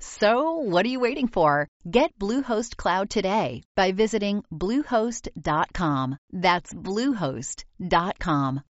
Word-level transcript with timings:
So, 0.00 0.58
what 0.58 0.86
are 0.86 0.88
you 0.88 1.00
waiting 1.00 1.26
for? 1.26 1.66
Get 1.90 2.16
Bluehost 2.18 2.76
Cloud 2.76 3.10
today 3.10 3.62
by 3.74 3.90
visiting 3.92 4.44
bluehost.com. 4.52 6.16
That's 6.32 6.72
bluehost.com. 6.72 8.60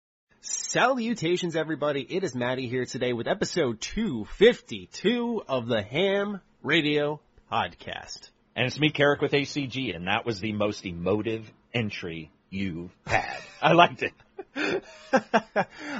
Salutations, 0.40 1.54
everybody. 1.54 2.00
It 2.08 2.24
is 2.24 2.34
Maddie 2.34 2.68
here 2.68 2.86
today 2.86 3.12
with 3.12 3.28
episode 3.28 3.80
252 3.80 5.42
of 5.46 5.66
the 5.66 5.82
Ham 5.82 6.40
Radio 6.62 7.20
Podcast. 7.52 8.30
And 8.56 8.66
it's 8.66 8.80
me, 8.80 8.90
Carrick, 8.90 9.20
with 9.20 9.32
ACG, 9.32 9.94
and 9.94 10.06
that 10.06 10.24
was 10.24 10.40
the 10.40 10.52
most 10.52 10.86
emotive 10.86 11.50
entry 11.74 12.30
you've 12.48 12.90
had. 13.06 13.36
I 13.60 13.72
liked 13.74 14.02
it. 14.02 14.12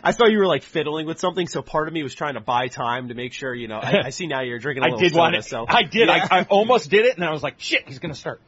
I 0.03 0.11
saw 0.13 0.27
you 0.27 0.39
were 0.39 0.47
like 0.47 0.63
fiddling 0.63 1.07
with 1.07 1.19
something, 1.19 1.47
so 1.47 1.63
part 1.63 1.89
of 1.89 1.95
me 1.95 2.03
was 2.03 2.15
trying 2.15 2.35
to 2.35 2.41
buy 2.41 2.69
time 2.69 3.09
to 3.09 3.15
make 3.15 3.33
sure, 3.33 3.55
you 3.55 3.69
know, 3.69 3.79
I, 3.79 4.07
I 4.07 4.11
see 4.11 4.27
now 4.27 4.41
you're 4.43 4.59
drinking 4.59 4.83
a 4.85 4.87
I 4.87 4.89
little 4.91 5.01
did 5.01 5.11
soda, 5.13 5.19
want 5.21 5.37
it. 5.37 5.45
so. 5.45 5.65
I 5.69 5.83
did. 5.83 6.09
Yeah. 6.09 6.27
I, 6.31 6.41
I 6.41 6.43
almost 6.51 6.91
did 6.91 7.07
it, 7.07 7.17
and 7.17 7.25
I 7.25 7.31
was 7.31 7.43
like, 7.43 7.55
shit, 7.59 7.89
he's 7.89 7.99
going 7.99 8.13
to 8.13 8.19
start. 8.19 8.41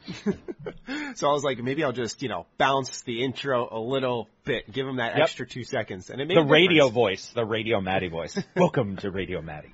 so 1.15 1.29
I 1.29 1.33
was 1.33 1.43
like, 1.43 1.57
maybe 1.59 1.83
I'll 1.83 1.91
just, 1.91 2.21
you 2.21 2.29
know, 2.29 2.45
bounce 2.57 3.01
the 3.01 3.23
intro 3.23 3.67
a 3.71 3.79
little 3.79 4.27
bit, 4.45 4.71
give 4.71 4.87
him 4.87 4.97
that 4.97 5.13
Yep. 5.17 5.23
extra 5.23 5.47
two 5.47 5.63
seconds. 5.63 6.09
And 6.09 6.21
it 6.21 6.27
made 6.27 6.37
The 6.37 6.43
radio 6.43 6.89
voice, 6.89 7.31
the 7.33 7.45
radio 7.45 7.81
Maddie 7.81 8.09
voice. 8.09 8.37
Welcome 8.55 8.97
to 8.97 9.11
Radio 9.11 9.41
Maddie. 9.41 9.73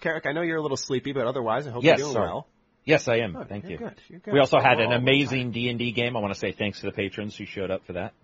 Carrick, 0.00 0.26
I 0.26 0.32
know 0.32 0.40
you're 0.42 0.56
a 0.56 0.62
little 0.62 0.76
sleepy, 0.76 1.12
but 1.12 1.26
otherwise 1.26 1.66
I 1.66 1.70
hope 1.70 1.84
Yes, 1.84 1.98
you're 1.98 2.06
doing 2.06 2.14
sorry. 2.14 2.26
well. 2.28 2.46
Yes, 2.84 3.06
I 3.08 3.16
am. 3.18 3.34
Good, 3.34 3.48
Thank 3.50 3.64
you're 3.64 3.72
you. 3.72 3.78
good, 3.78 4.22
good. 4.24 4.32
We 4.32 4.40
also 4.40 4.58
had 4.58 4.80
an 4.80 4.92
amazing 4.92 5.50
D&D 5.50 5.92
game. 5.92 6.16
I 6.16 6.20
want 6.20 6.32
to 6.32 6.38
say 6.40 6.52
thanks 6.52 6.80
to 6.80 6.86
the 6.86 6.92
patrons 6.92 7.36
who 7.36 7.44
showed 7.44 7.70
up 7.70 7.84
for 7.86 7.92
that. 7.92 8.14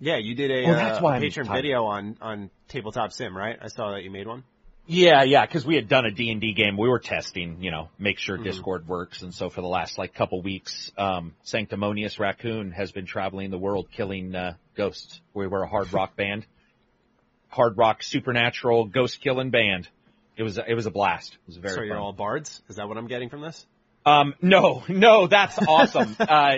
Yeah, 0.00 0.16
you 0.18 0.34
did 0.34 0.50
a, 0.50 0.68
Oh, 0.70 0.74
that's 0.74 0.98
uh, 0.98 1.02
why 1.02 1.16
I'm 1.16 1.20
patron 1.22 1.48
video 1.52 1.84
on, 1.86 2.16
on 2.20 2.50
Tabletop 2.68 3.12
Sim, 3.12 3.36
right? 3.36 3.58
I 3.60 3.68
saw 3.68 3.92
that 3.92 4.04
you 4.04 4.10
made 4.10 4.26
one. 4.26 4.44
Yeah, 4.86 5.22
yeah, 5.24 5.44
because 5.44 5.66
we 5.66 5.74
had 5.74 5.88
done 5.88 6.06
a 6.06 6.10
D&D 6.10 6.54
game. 6.54 6.78
We 6.78 6.88
were 6.88 6.98
testing, 7.00 7.62
you 7.62 7.70
know, 7.70 7.90
make 7.98 8.18
sure 8.18 8.38
Mhm. 8.38 8.44
Discord 8.44 8.88
works. 8.88 9.20
And 9.22 9.34
so 9.34 9.50
for 9.50 9.60
the 9.60 9.66
last 9.66 9.98
like 9.98 10.14
couple 10.14 10.40
weeks, 10.40 10.90
um, 10.96 11.34
Sanctimonious 11.42 12.18
Raccoon 12.18 12.70
has 12.72 12.90
been 12.90 13.04
traveling 13.04 13.50
the 13.50 13.58
world 13.58 13.90
killing, 13.90 14.34
uh, 14.34 14.54
ghosts. 14.76 15.20
We 15.34 15.46
were 15.46 15.62
a 15.64 15.68
hard 15.68 15.92
rock 15.92 16.16
band. 16.16 16.46
Hard 17.48 17.76
rock 17.76 18.02
supernatural 18.02 18.86
ghost 18.86 19.20
killing 19.20 19.50
band. 19.50 19.88
It 20.36 20.42
was, 20.42 20.56
a- 20.56 20.70
it 20.70 20.74
was 20.74 20.86
a 20.86 20.90
blast. 20.90 21.32
It 21.34 21.46
was 21.48 21.56
very 21.56 21.74
so 21.74 21.82
you're 21.82 21.96
fun. 21.96 22.02
all 22.02 22.12
bards? 22.12 22.62
Is 22.68 22.76
that 22.76 22.88
what 22.88 22.96
I'm 22.96 23.08
getting 23.08 23.28
from 23.28 23.40
this? 23.42 23.66
Um, 24.08 24.34
no, 24.42 24.84
no, 24.88 25.26
that's 25.26 25.58
awesome. 25.58 26.16
uh, 26.18 26.56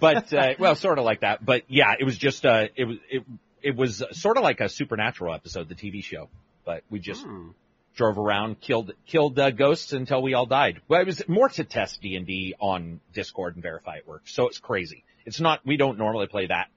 but, 0.00 0.32
uh, 0.32 0.54
well, 0.58 0.74
sort 0.76 0.98
of 0.98 1.04
like 1.04 1.20
that. 1.20 1.44
But 1.44 1.62
yeah, 1.68 1.94
it 1.98 2.04
was 2.04 2.16
just, 2.16 2.44
uh, 2.46 2.68
it 2.76 2.84
was, 2.84 2.98
it, 3.10 3.24
it 3.62 3.76
was 3.76 4.02
sort 4.12 4.36
of 4.36 4.42
like 4.42 4.60
a 4.60 4.68
supernatural 4.68 5.34
episode, 5.34 5.68
the 5.68 5.74
TV 5.74 6.02
show. 6.02 6.28
But 6.64 6.84
we 6.90 7.00
just 7.00 7.24
Hmm. 7.24 7.50
drove 7.96 8.18
around, 8.18 8.60
killed, 8.60 8.92
killed, 9.06 9.38
uh, 9.38 9.50
ghosts 9.50 9.92
until 9.92 10.22
we 10.22 10.34
all 10.34 10.46
died. 10.46 10.80
Well, 10.88 11.00
it 11.00 11.06
was 11.06 11.28
more 11.28 11.48
to 11.50 11.64
test 11.64 12.00
D&D 12.00 12.54
on 12.60 13.00
Discord 13.12 13.54
and 13.56 13.62
verify 13.62 13.96
it 13.96 14.06
works. 14.06 14.32
So 14.34 14.46
it's 14.46 14.58
crazy. 14.58 15.04
It's 15.26 15.40
not, 15.40 15.60
we 15.66 15.76
don't 15.76 15.98
normally 15.98 16.26
play 16.28 16.46
that 16.46 16.68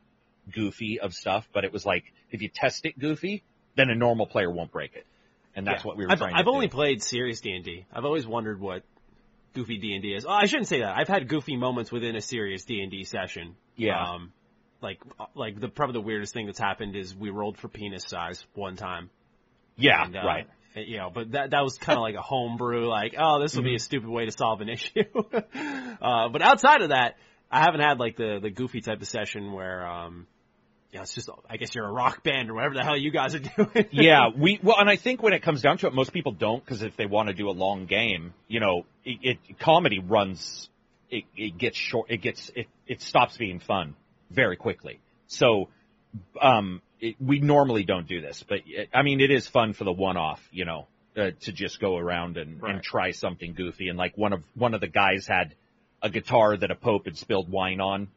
goofy 0.54 1.00
of 1.00 1.14
stuff, 1.14 1.48
but 1.54 1.64
it 1.66 1.72
was 1.74 1.86
like, 1.86 2.04
if 2.32 2.42
you 2.42 2.50
test 2.50 2.86
it 2.86 2.98
goofy, 3.00 3.44
then 3.76 3.90
a 3.90 3.96
normal 3.96 4.28
player 4.28 4.50
won't 4.52 4.72
break 4.72 4.96
it. 4.96 5.06
And 5.56 5.66
that's 5.66 5.84
Yeah. 5.84 5.88
what 5.88 5.98
we 5.98 6.06
were 6.06 6.12
I've, 6.12 6.18
trying 6.20 6.36
I've 6.36 6.48
only 6.48 6.68
do. 6.68 6.72
played 6.72 7.02
serious 7.02 7.42
D&D. 7.42 7.86
I've 7.94 8.06
always 8.06 8.28
wondered 8.28 8.60
what 8.60 8.84
goofy 9.56 9.78
D&D 9.80 10.14
is. 10.14 10.26
Oh, 10.26 10.32
I 10.32 10.46
shouldn't 10.46 10.68
say 10.68 10.82
that. 10.82 10.96
I've 10.96 11.08
had 11.08 11.28
goofy 11.28 11.56
moments 11.58 11.92
within 11.92 12.16
a 12.16 12.22
serious 12.22 12.64
D&D 12.66 13.06
session. 13.06 13.56
Yeah. 13.76 14.00
Um, 14.00 14.32
like, 14.82 15.00
like 15.34 15.60
the, 15.60 15.68
probably 15.70 15.94
the 15.94 16.06
weirdest 16.06 16.34
thing 16.34 16.46
that's 16.46 16.60
happened 16.60 16.96
is 16.96 17.16
we 17.16 17.32
rolled 17.32 17.58
for 17.58 17.68
penis 17.70 18.04
size 18.08 18.46
one 18.54 18.76
time. 18.76 19.10
yeah, 19.78 20.06
And, 20.06 20.16
uh, 20.16 20.20
right. 20.24 20.48
You 20.76 20.98
know, 20.98 21.10
but 21.12 21.32
that 21.32 21.52
that 21.52 21.62
was 21.64 21.78
kind 21.78 21.98
of 21.98 22.02
like 22.02 22.16
a 22.16 22.22
homebrew, 22.22 22.88
like, 22.90 23.16
oh, 23.18 23.42
this 23.42 23.56
will 23.56 23.62
Mm-hmm. 23.64 23.70
be 23.70 23.76
a 23.76 23.80
stupid 23.80 24.10
way 24.10 24.26
to 24.26 24.32
solve 24.32 24.60
an 24.60 24.68
issue. 24.78 25.04
uh, 26.02 26.28
but 26.30 26.42
outside 26.42 26.82
of 26.82 26.90
that, 26.90 27.16
I 27.50 27.62
haven't 27.62 27.80
had 27.80 27.98
like 27.98 28.18
the 28.18 28.40
the 28.42 28.50
goofy 28.50 28.82
type 28.82 29.02
of 29.02 29.08
session 29.08 29.54
where, 29.54 29.88
um, 29.88 30.28
yeah, 30.92 31.02
it's 31.02 31.14
just, 31.14 31.30
I 31.50 31.58
guess 31.58 31.76
you're 31.76 31.86
a 31.88 31.92
rock 31.92 32.24
band 32.24 32.50
or 32.50 32.54
whatever 32.54 32.76
the 32.76 32.84
hell 32.84 32.96
you 32.98 33.12
guys 33.12 33.36
are 33.36 33.40
doing. 33.58 33.88
yeah, 33.92 34.30
we 34.36 34.60
well, 34.64 34.78
and 34.80 34.90
I 34.90 34.96
think 34.96 35.22
when 35.22 35.34
it 35.34 35.42
comes 35.42 35.62
down 35.62 35.78
to 35.80 35.88
it, 35.88 35.94
most 35.94 36.14
people 36.14 36.32
don't 36.32 36.64
because 36.64 36.82
if 36.84 36.96
they 36.96 37.06
want 37.06 37.28
to 37.28 37.34
do 37.34 37.50
a 37.50 37.52
long 37.52 37.86
game, 37.86 38.34
you 38.48 38.60
know, 38.60 38.86
it, 39.04 39.38
it 39.50 39.60
comedy 39.60 40.00
runs, 40.00 40.70
it, 41.10 41.26
it 41.36 41.58
gets 41.58 41.78
short, 41.78 42.10
it 42.10 42.18
gets 42.22 42.50
it 42.56 42.68
it 42.88 43.02
stops 43.02 43.38
being 43.38 43.60
fun 43.60 43.96
very 44.32 44.56
quickly. 44.56 45.00
So, 45.28 45.70
um, 46.42 46.82
it, 47.02 47.16
we 47.20 47.40
normally 47.40 47.84
don't 47.84 48.08
do 48.08 48.22
this, 48.22 48.44
but 48.48 48.60
it, 48.66 48.90
I 48.94 49.02
mean, 49.04 49.20
it 49.20 49.32
is 49.32 49.48
fun 49.48 49.74
for 49.74 49.84
the 49.84 49.92
one-off, 49.92 50.42
you 50.52 50.66
know, 50.66 50.88
uh, 51.18 51.32
to 51.42 51.52
just 51.52 51.80
go 51.80 51.98
around 51.98 52.38
and, 52.38 52.62
Right. 52.62 52.76
and 52.76 52.84
try 52.84 53.12
something 53.12 53.54
goofy. 53.54 53.90
And 53.90 53.98
like 53.98 54.18
one 54.18 54.32
of 54.34 54.44
one 54.54 54.74
of 54.74 54.82
the 54.82 54.88
guys 54.88 55.28
had 55.28 55.56
a 56.02 56.10
guitar 56.10 56.56
that 56.56 56.72
a 56.72 56.76
pope 56.76 57.06
had 57.06 57.18
spilled 57.18 57.50
wine 57.50 57.82
on, 57.82 58.08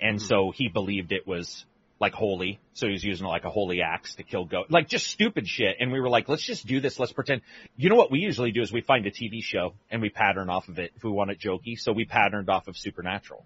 and 0.00 0.18
Mhm. 0.18 0.22
so 0.28 0.52
he 0.54 0.68
believed 0.68 1.12
it 1.12 1.26
was 1.26 1.64
like 2.00 2.12
holy. 2.12 2.58
So 2.74 2.86
he 2.86 2.92
was 2.92 3.04
using 3.04 3.26
like 3.26 3.44
a 3.44 3.50
holy 3.50 3.80
axe 3.80 4.16
to 4.16 4.22
kill 4.24 4.44
goat, 4.44 4.66
like 4.70 4.88
just 4.88 5.06
stupid 5.06 5.48
shit. 5.48 5.76
And 5.80 5.92
we 5.92 6.00
were 6.00 6.08
like, 6.08 6.28
let's 6.28 6.42
just 6.42 6.66
do 6.66 6.80
this. 6.80 6.98
Let's 6.98 7.12
pretend. 7.12 7.42
You 7.76 7.88
know 7.88 7.96
what 7.96 8.10
we 8.10 8.18
usually 8.18 8.50
do 8.52 8.62
is 8.62 8.72
we 8.72 8.80
find 8.80 9.06
a 9.06 9.10
TV 9.10 9.42
show 9.42 9.74
and 9.90 10.02
we 10.02 10.10
pattern 10.10 10.50
off 10.50 10.68
of 10.68 10.78
it 10.78 10.92
if 10.96 11.04
we 11.04 11.10
want 11.10 11.30
it 11.30 11.38
jokey. 11.38 11.78
So 11.78 11.92
we 11.92 12.04
patterned 12.04 12.50
off 12.50 12.68
of 12.68 12.76
Supernatural. 12.76 13.44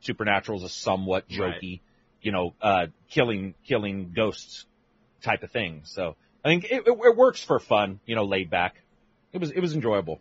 Supernatural 0.00 0.58
is 0.58 0.64
a 0.64 0.68
somewhat 0.68 1.26
Right. 1.38 1.60
jokey, 1.60 1.80
you 2.22 2.32
know, 2.32 2.54
uh, 2.60 2.86
killing, 3.10 3.54
killing 3.66 4.12
ghosts 4.14 4.64
type 5.22 5.42
of 5.42 5.50
thing. 5.50 5.82
So 5.84 6.16
I 6.44 6.48
think 6.48 6.64
it, 6.64 6.86
it, 6.86 6.98
it 7.04 7.16
works 7.16 7.42
for 7.42 7.60
fun, 7.60 8.00
you 8.06 8.16
know, 8.16 8.24
laid 8.24 8.50
back. 8.50 8.74
It 9.32 9.38
was, 9.38 9.50
it 9.50 9.60
was 9.60 9.74
enjoyable. 9.74 10.20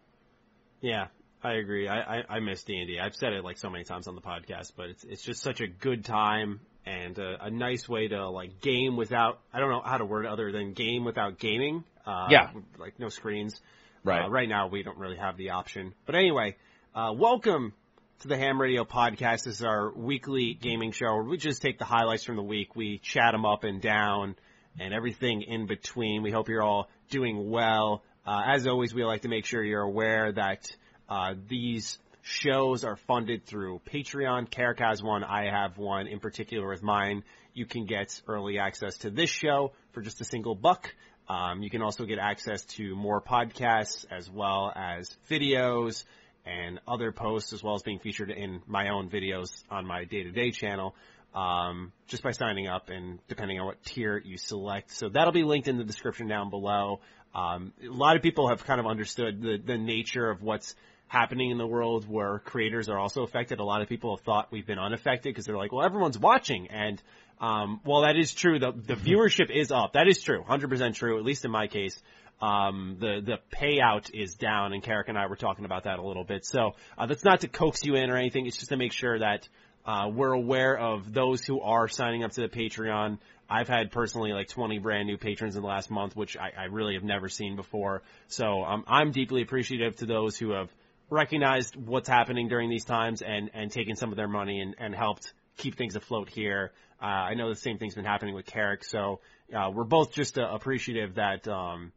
Yeah, 0.82 1.08
I 1.44 1.54
agree. 1.54 1.88
I, 1.88 2.20
I, 2.20 2.24
I 2.30 2.40
miss 2.40 2.64
D 2.64 2.78
and 2.78 2.88
D. 2.88 3.00
I've 3.00 3.16
said 3.16 3.34
it 3.34 3.44
like 3.44 3.58
so 3.58 3.70
many 3.70 3.84
times 3.84 4.08
on 4.08 4.16
the 4.16 4.22
podcast, 4.22 4.74
but 4.76 4.90
it's 4.90 5.04
it's 5.04 5.24
just 5.24 5.42
such 5.42 5.62
a 5.62 5.68
good 5.68 6.06
time 6.06 6.60
and 6.86 7.18
a, 7.20 7.46
a 7.46 7.50
nice 7.52 7.88
way 7.88 8.08
to 8.08 8.30
like 8.30 8.62
game 8.62 8.96
without. 8.98 9.40
I 9.54 9.60
don't 9.60 9.70
know 9.70 9.82
how 9.84 9.98
to 9.98 10.06
word 10.06 10.26
it 10.26 10.32
other 10.32 10.52
than 10.52 10.74
game 10.74 11.04
without 11.06 11.38
gaming. 11.40 11.84
Uh, 12.06 12.28
Yeah. 12.30 12.52
like 12.80 13.00
no 13.00 13.10
screens. 13.10 13.60
Right. 14.04 14.26
Uh, 14.26 14.30
right 14.30 14.50
now 14.50 14.68
we 14.68 14.82
don't 14.84 14.98
really 14.98 15.18
have 15.18 15.38
the 15.38 15.52
option. 15.52 15.94
But 16.06 16.16
anyway, 16.16 16.56
uh, 16.96 17.14
welcome 17.16 17.74
to 18.22 18.28
the 18.28 18.38
Ham 18.38 18.60
Radio 18.60 18.84
Podcast. 18.84 19.44
This 19.44 19.60
is 19.60 19.64
our 19.64 19.92
weekly 19.92 20.54
gaming 20.56 20.92
show 20.92 21.14
where 21.14 21.24
we 21.24 21.38
just 21.38 21.62
take 21.62 21.78
the 21.78 21.86
highlights 21.86 22.24
from 22.24 22.36
the 22.36 22.44
week. 22.44 22.76
We 22.76 22.98
chat 22.98 23.32
them 23.34 23.46
up 23.46 23.64
and 23.64 23.80
down 23.82 24.36
and 24.80 24.94
everything 24.94 25.44
in 25.44 25.68
between. 25.68 26.24
We 26.24 26.32
hope 26.32 26.50
you're 26.50 26.64
all 26.64 26.90
doing 27.10 27.50
well. 27.52 28.04
Uh, 28.26 28.42
as 28.48 28.66
always, 28.68 28.94
we 28.94 29.04
like 29.04 29.22
to 29.24 29.28
make 29.30 29.46
sure 29.46 29.64
you're 29.64 29.82
aware 29.82 30.32
that 30.32 30.68
uh, 31.10 31.34
these 31.48 31.98
shows 32.22 32.84
are 32.84 32.96
funded 32.96 33.46
through 33.46 33.82
Patreon. 33.92 34.50
Carrick 34.50 34.80
has 34.80 35.02
one. 35.02 35.24
I 35.24 35.50
have 35.50 35.78
one 35.78 36.08
in 36.08 36.20
particular 36.20 36.68
with 36.68 36.84
mine. 36.84 37.24
You 37.54 37.66
can 37.66 37.86
get 37.86 38.22
early 38.28 38.60
access 38.60 38.98
to 39.00 39.10
this 39.10 39.30
show 39.30 39.74
for 39.92 40.02
just 40.02 40.22
a 40.22 40.26
single 40.26 40.56
buck. 40.56 40.94
Um, 41.28 41.64
you 41.64 41.70
can 41.70 41.82
also 41.82 42.06
get 42.06 42.20
access 42.20 42.64
to 42.76 42.96
more 42.96 43.22
podcasts 43.22 44.06
as 44.12 44.30
well 44.30 44.72
as 44.76 45.16
videos 45.30 46.04
and 46.46 46.80
other 46.88 47.12
posts 47.12 47.54
as 47.54 47.64
well 47.64 47.76
as 47.76 47.84
being 47.84 48.00
featured 48.00 48.32
in 48.32 48.62
my 48.66 48.90
own 48.90 49.10
videos 49.10 49.64
on 49.70 49.86
my 49.86 50.06
day-to-day 50.06 50.52
channel 50.52 50.96
um, 51.34 51.92
just 52.08 52.24
by 52.24 52.32
signing 52.32 52.68
up 52.68 52.90
and 52.90 53.20
depending 53.28 53.60
on 53.60 53.66
what 53.66 53.84
tier 53.86 54.18
you 54.18 54.38
select. 54.38 54.92
So 54.92 55.10
that'll 55.10 55.32
be 55.32 55.44
linked 55.44 55.68
in 55.68 55.78
the 55.78 55.84
description 55.84 56.28
down 56.28 56.50
below. 56.50 57.00
Um, 57.34 57.74
a 57.82 57.88
lot 57.88 58.18
of 58.18 58.22
people 58.22 58.50
have 58.50 58.66
kind 58.66 58.80
of 58.80 58.86
understood 58.86 59.42
the, 59.42 59.58
the 59.64 59.78
nature 59.78 60.30
of 60.30 60.42
what's 60.42 60.76
happening 61.12 61.52
in 61.52 61.58
the 61.58 61.68
world 61.68 62.08
where 62.08 62.40
creators 62.40 62.88
are 62.88 62.98
also 62.98 63.24
affected. 63.24 63.60
A 63.60 63.66
lot 63.66 63.82
of 63.82 63.90
people 63.90 64.16
have 64.16 64.24
thought 64.24 64.48
we've 64.50 64.66
been 64.66 64.80
unaffected 64.80 65.34
because 65.34 65.46
they're 65.46 65.58
like, 65.58 65.74
well, 65.74 65.86
everyone's 65.86 66.18
watching. 66.18 66.70
And, 66.70 67.02
um, 67.42 67.82
while 67.84 68.04
that 68.04 68.16
is 68.16 68.34
true, 68.34 68.60
the, 68.60 68.72
the 68.72 68.94
viewership 68.96 69.50
is 69.54 69.72
up. 69.72 69.94
That 69.94 70.08
is 70.08 70.22
true. 70.22 70.42
100% 70.48 70.94
true, 70.96 71.18
at 71.18 71.26
least 71.26 71.44
in 71.44 71.52
my 71.52 71.68
case. 71.68 72.02
um, 72.42 72.98
the 73.00 73.22
the 73.24 73.38
payout 73.56 74.10
is 74.14 74.36
down, 74.36 74.74
and 74.74 74.82
Carrick 74.82 75.10
and 75.10 75.18
I 75.18 75.28
were 75.28 75.36
talking 75.36 75.66
about 75.66 75.84
that 75.84 76.00
a 76.00 76.02
little 76.02 76.24
bit. 76.24 76.46
So 76.46 76.72
uh, 76.98 77.06
that's 77.06 77.24
not 77.24 77.42
to 77.42 77.48
coax 77.48 77.84
you 77.84 77.96
in 77.96 78.10
or 78.10 78.18
anything. 78.18 78.48
It's 78.48 78.58
just 78.58 78.70
to 78.70 78.78
make 78.78 78.94
sure 78.94 79.20
that 79.20 79.48
uh, 79.86 80.10
we're 80.14 80.34
aware 80.34 80.78
of 80.78 81.14
those 81.14 81.44
who 81.46 81.62
are 81.62 81.88
signing 81.88 82.24
up 82.24 82.32
to 82.32 82.42
the 82.42 82.48
Patreon. 82.50 83.20
I've 83.50 83.68
had 83.68 83.92
personally 83.92 84.32
like 84.32 84.48
20 84.48 84.80
brand 84.80 85.08
new 85.08 85.18
patrons 85.18 85.56
in 85.56 85.62
the 85.62 85.68
last 85.68 85.92
month, 85.92 86.16
which 86.16 86.38
I, 86.38 86.52
I 86.58 86.64
really 86.66 86.94
have 86.94 87.04
never 87.04 87.28
seen 87.28 87.56
before. 87.58 88.02
So 88.28 88.64
um, 88.64 88.86
I'm 88.88 89.12
deeply 89.12 89.42
appreciative 89.42 89.98
to 89.98 90.06
those 90.06 90.38
who 90.38 90.52
have 90.52 90.70
recognized 91.12 91.76
what's 91.76 92.08
happening 92.08 92.48
during 92.48 92.70
these 92.70 92.86
times 92.86 93.22
and 93.22 93.52
and 93.54 93.72
taken 93.72 93.96
some 93.96 94.10
of 94.10 94.16
their 94.16 94.28
money 94.28 94.62
and, 94.62 94.76
and 94.80 94.96
helped 94.96 95.34
keep 95.58 95.76
things 95.76 95.96
afloat 95.96 96.30
here. 96.30 96.72
Uh, 97.02 97.06
I 97.06 97.34
know 97.34 97.50
the 97.50 97.56
same 97.56 97.78
thing's 97.78 97.96
been 97.96 98.06
happening 98.06 98.34
with 98.34 98.46
Carrick, 98.46 98.84
so 98.84 99.20
uh, 99.56 99.70
we're 99.74 99.84
both 99.84 100.14
just 100.14 100.40
uh, 100.40 100.48
appreciative 100.50 101.16
that 101.16 101.48
um, 101.48 101.92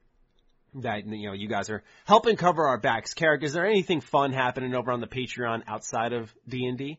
that 0.74 1.06
you 1.06 1.28
know 1.28 1.32
you 1.32 1.48
guys 1.48 1.70
are 1.70 1.82
helping 2.04 2.36
cover 2.36 2.66
our 2.66 2.78
backs. 2.78 3.14
Carrick, 3.14 3.42
is 3.42 3.52
there 3.52 3.66
anything 3.66 4.00
fun 4.00 4.32
happening 4.32 4.74
over 4.74 4.90
on 4.90 5.00
the 5.00 5.06
Patreon 5.06 5.62
outside 5.66 6.12
of 6.12 6.34
D 6.48 6.66
and 6.66 6.76
D? 6.76 6.98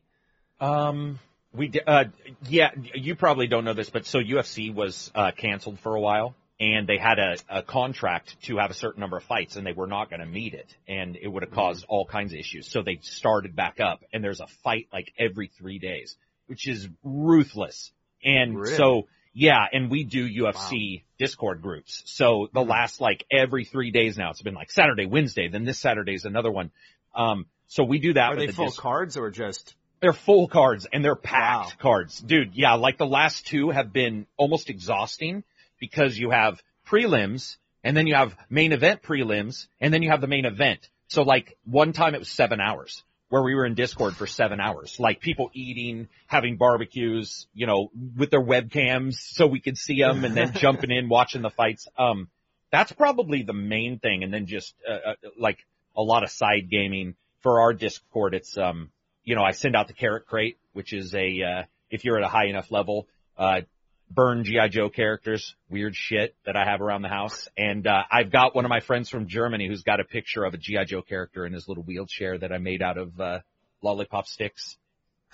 Um, 0.62 1.20
we 1.54 1.72
uh 1.86 2.06
yeah, 2.48 2.72
you 2.94 3.16
probably 3.16 3.48
don't 3.48 3.66
know 3.66 3.74
this, 3.74 3.90
but 3.90 4.06
so 4.06 4.20
UFC 4.20 4.74
was 4.74 5.12
uh 5.14 5.32
canceled 5.32 5.80
for 5.80 5.96
a 5.96 6.02
while 6.02 6.36
and 6.60 6.88
they 6.88 6.98
had 6.98 7.20
a, 7.20 7.36
a 7.50 7.62
contract 7.64 8.42
to 8.44 8.58
have 8.58 8.72
a 8.72 8.74
certain 8.74 9.02
number 9.02 9.18
of 9.18 9.24
fights 9.24 9.56
and 9.58 9.68
they 9.68 9.74
were 9.74 9.88
not 9.88 10.10
going 10.10 10.22
to 10.22 10.26
meet 10.26 10.54
it 10.54 10.74
and 10.88 11.18
it 11.18 11.28
would 11.28 11.44
have 11.44 11.52
caused 11.52 11.86
all 11.90 12.06
kinds 12.06 12.32
of 12.34 12.40
issues. 12.40 12.70
So 12.70 12.82
they 12.82 13.00
started 13.02 13.56
back 13.56 13.80
up 13.80 14.04
and 14.14 14.24
there's 14.24 14.40
a 14.40 14.48
fight 14.64 14.88
like 14.94 15.12
every 15.20 15.48
3 15.48 15.80
days, 15.80 16.16
which 16.48 16.68
is 16.68 16.88
ruthless. 17.04 17.92
And 18.24 18.58
Really? 18.58 18.76
so 18.76 19.08
yeah, 19.34 19.66
and 19.74 19.92
we 19.92 20.06
do 20.06 20.30
UFC 20.30 21.04
Discord 21.20 21.62
groups. 21.62 22.04
So 22.06 22.48
the 22.54 22.64
last 22.64 23.02
like 23.02 23.26
every 23.30 23.66
3 23.66 23.92
days 23.92 24.18
now 24.18 24.30
it's 24.32 24.42
been 24.42 24.54
like 24.56 24.72
Saturday, 24.72 25.06
Wednesday, 25.08 25.50
then 25.50 25.66
this 25.66 25.78
Saturday's 25.80 26.24
another 26.26 26.52
one. 26.52 26.72
Um 27.14 27.48
so 27.68 27.84
we 27.84 28.00
do 28.00 28.14
that 28.14 28.32
Are 28.32 28.36
they 28.38 28.46
the 28.48 28.54
full 28.54 28.72
cards 28.72 29.18
or 29.18 29.30
just? 29.30 29.76
they're 30.00 30.14
full 30.14 30.48
cards 30.48 30.86
and 30.92 31.04
they're 31.04 31.16
packed 31.16 31.76
Wow. 31.76 31.82
cards. 31.82 32.20
Dude, 32.20 32.52
yeah, 32.54 32.76
like 32.76 32.98
the 32.98 33.08
last 33.08 33.48
two 33.48 33.72
have 33.72 33.92
been 33.92 34.26
almost 34.38 34.70
exhausting 34.70 35.44
because 35.86 36.18
you 36.18 36.32
have 36.32 36.62
prelims 36.88 37.58
and 37.84 37.96
then 37.96 38.08
you 38.08 38.16
have 38.16 38.36
main 38.50 38.72
event 38.72 39.04
prelims 39.04 39.68
and 39.80 39.94
then 39.94 40.02
you 40.02 40.10
have 40.10 40.22
the 40.22 40.28
main 40.28 40.46
event. 40.46 40.90
So 41.08 41.22
like 41.22 41.58
one 41.64 41.94
time 41.94 42.16
it 42.16 42.20
was 42.20 42.30
seven 42.30 42.60
hours 42.60 43.04
where 43.30 43.44
we 43.44 43.54
were 43.54 43.66
in 43.66 43.76
Discord 43.76 44.16
for 44.16 44.26
seven 44.26 44.60
hours, 44.60 45.00
like 45.00 45.20
people 45.20 45.50
eating, 45.54 46.08
having 46.26 46.58
barbecues, 46.58 47.48
you 47.54 47.68
know, 47.68 47.92
with 48.18 48.32
their 48.32 48.44
webcams 48.44 49.16
so 49.16 49.46
we 49.46 49.60
could 49.60 49.78
see 49.78 50.00
them 50.00 50.26
and 50.26 50.36
then 50.36 50.54
jumping 50.56 50.92
in, 50.92 51.08
watching 51.10 51.44
the 51.44 51.50
fights. 51.50 51.88
Um, 51.98 52.30
that's 52.72 52.92
probably 52.92 53.44
the 53.44 53.54
main 53.54 54.00
thing. 54.00 54.24
And 54.24 54.34
then 54.34 54.48
just, 54.48 54.74
uh, 54.88 55.12
uh, 55.12 55.14
like 55.40 55.60
a 55.96 56.02
lot 56.02 56.24
of 56.24 56.30
side 56.32 56.70
gaming 56.70 57.16
for 57.42 57.62
our 57.62 57.74
Discord. 57.74 58.34
It's, 58.34 58.58
um, 58.58 58.90
you 59.24 59.36
know, 59.36 59.44
I 59.44 59.52
send 59.52 59.76
out 59.76 59.88
the 59.88 59.94
carrot 59.94 60.26
crate, 60.26 60.58
which 60.74 60.94
is 60.94 61.14
a, 61.14 61.42
uh, 61.42 61.64
if 61.90 62.04
you're 62.04 62.18
at 62.18 62.24
a 62.24 62.30
high 62.30 62.48
enough 62.48 62.72
level, 62.72 63.08
uh, 63.38 63.62
burn 64.10 64.44
GI 64.44 64.70
Joe 64.70 64.90
characters, 64.90 65.56
weird 65.70 65.96
shit 65.96 66.36
that 66.46 66.56
I 66.56 66.64
have 66.66 66.82
around 66.82 67.02
the 67.02 67.10
house. 67.10 67.48
And, 67.58 67.86
uh, 67.88 68.04
I've 68.12 68.32
got 68.32 68.56
one 68.56 68.66
of 68.66 68.70
my 68.70 68.80
friends 68.80 69.10
from 69.10 69.28
Germany 69.28 69.68
who's 69.68 69.84
got 69.84 70.00
a 70.00 70.04
picture 70.04 70.44
of 70.44 70.54
a 70.54 70.58
GI 70.58 70.86
Joe 70.86 71.02
character 71.02 71.46
in 71.46 71.54
his 71.54 71.68
little 71.68 71.84
wheelchair 71.84 72.38
that 72.38 72.52
I 72.52 72.58
made 72.60 72.82
out 72.82 72.98
of, 72.98 73.20
uh, 73.20 73.40
lollipop 73.82 74.28
sticks. 74.28 74.78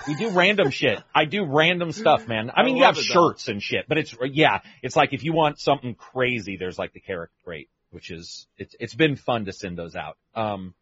We 0.07 0.15
do 0.15 0.29
random 0.29 0.69
shit. 0.71 0.99
I 1.13 1.25
do 1.25 1.45
random 1.45 1.91
stuff, 1.91 2.27
man. 2.27 2.49
I 2.49 2.61
I 2.61 2.65
mean, 2.65 2.77
you 2.77 2.83
have 2.83 2.97
it, 2.97 3.05
though. 3.07 3.29
shirts 3.29 3.47
and 3.49 3.61
shit, 3.61 3.85
but 3.87 3.97
it's, 3.97 4.15
yeah, 4.31 4.59
it's 4.81 4.95
like 4.95 5.13
if 5.13 5.23
you 5.23 5.33
want 5.33 5.59
something 5.59 5.93
crazy, 5.95 6.57
there's 6.57 6.79
like 6.79 6.93
the 6.93 6.99
character 7.01 7.35
crate, 7.43 7.69
which 7.91 8.09
is, 8.09 8.47
it's, 8.57 8.75
it's 8.79 8.95
been 8.95 9.15
fun 9.15 9.45
to 9.45 9.51
send 9.53 9.77
those 9.77 9.95
out. 9.95 10.17
Um, 10.33 10.73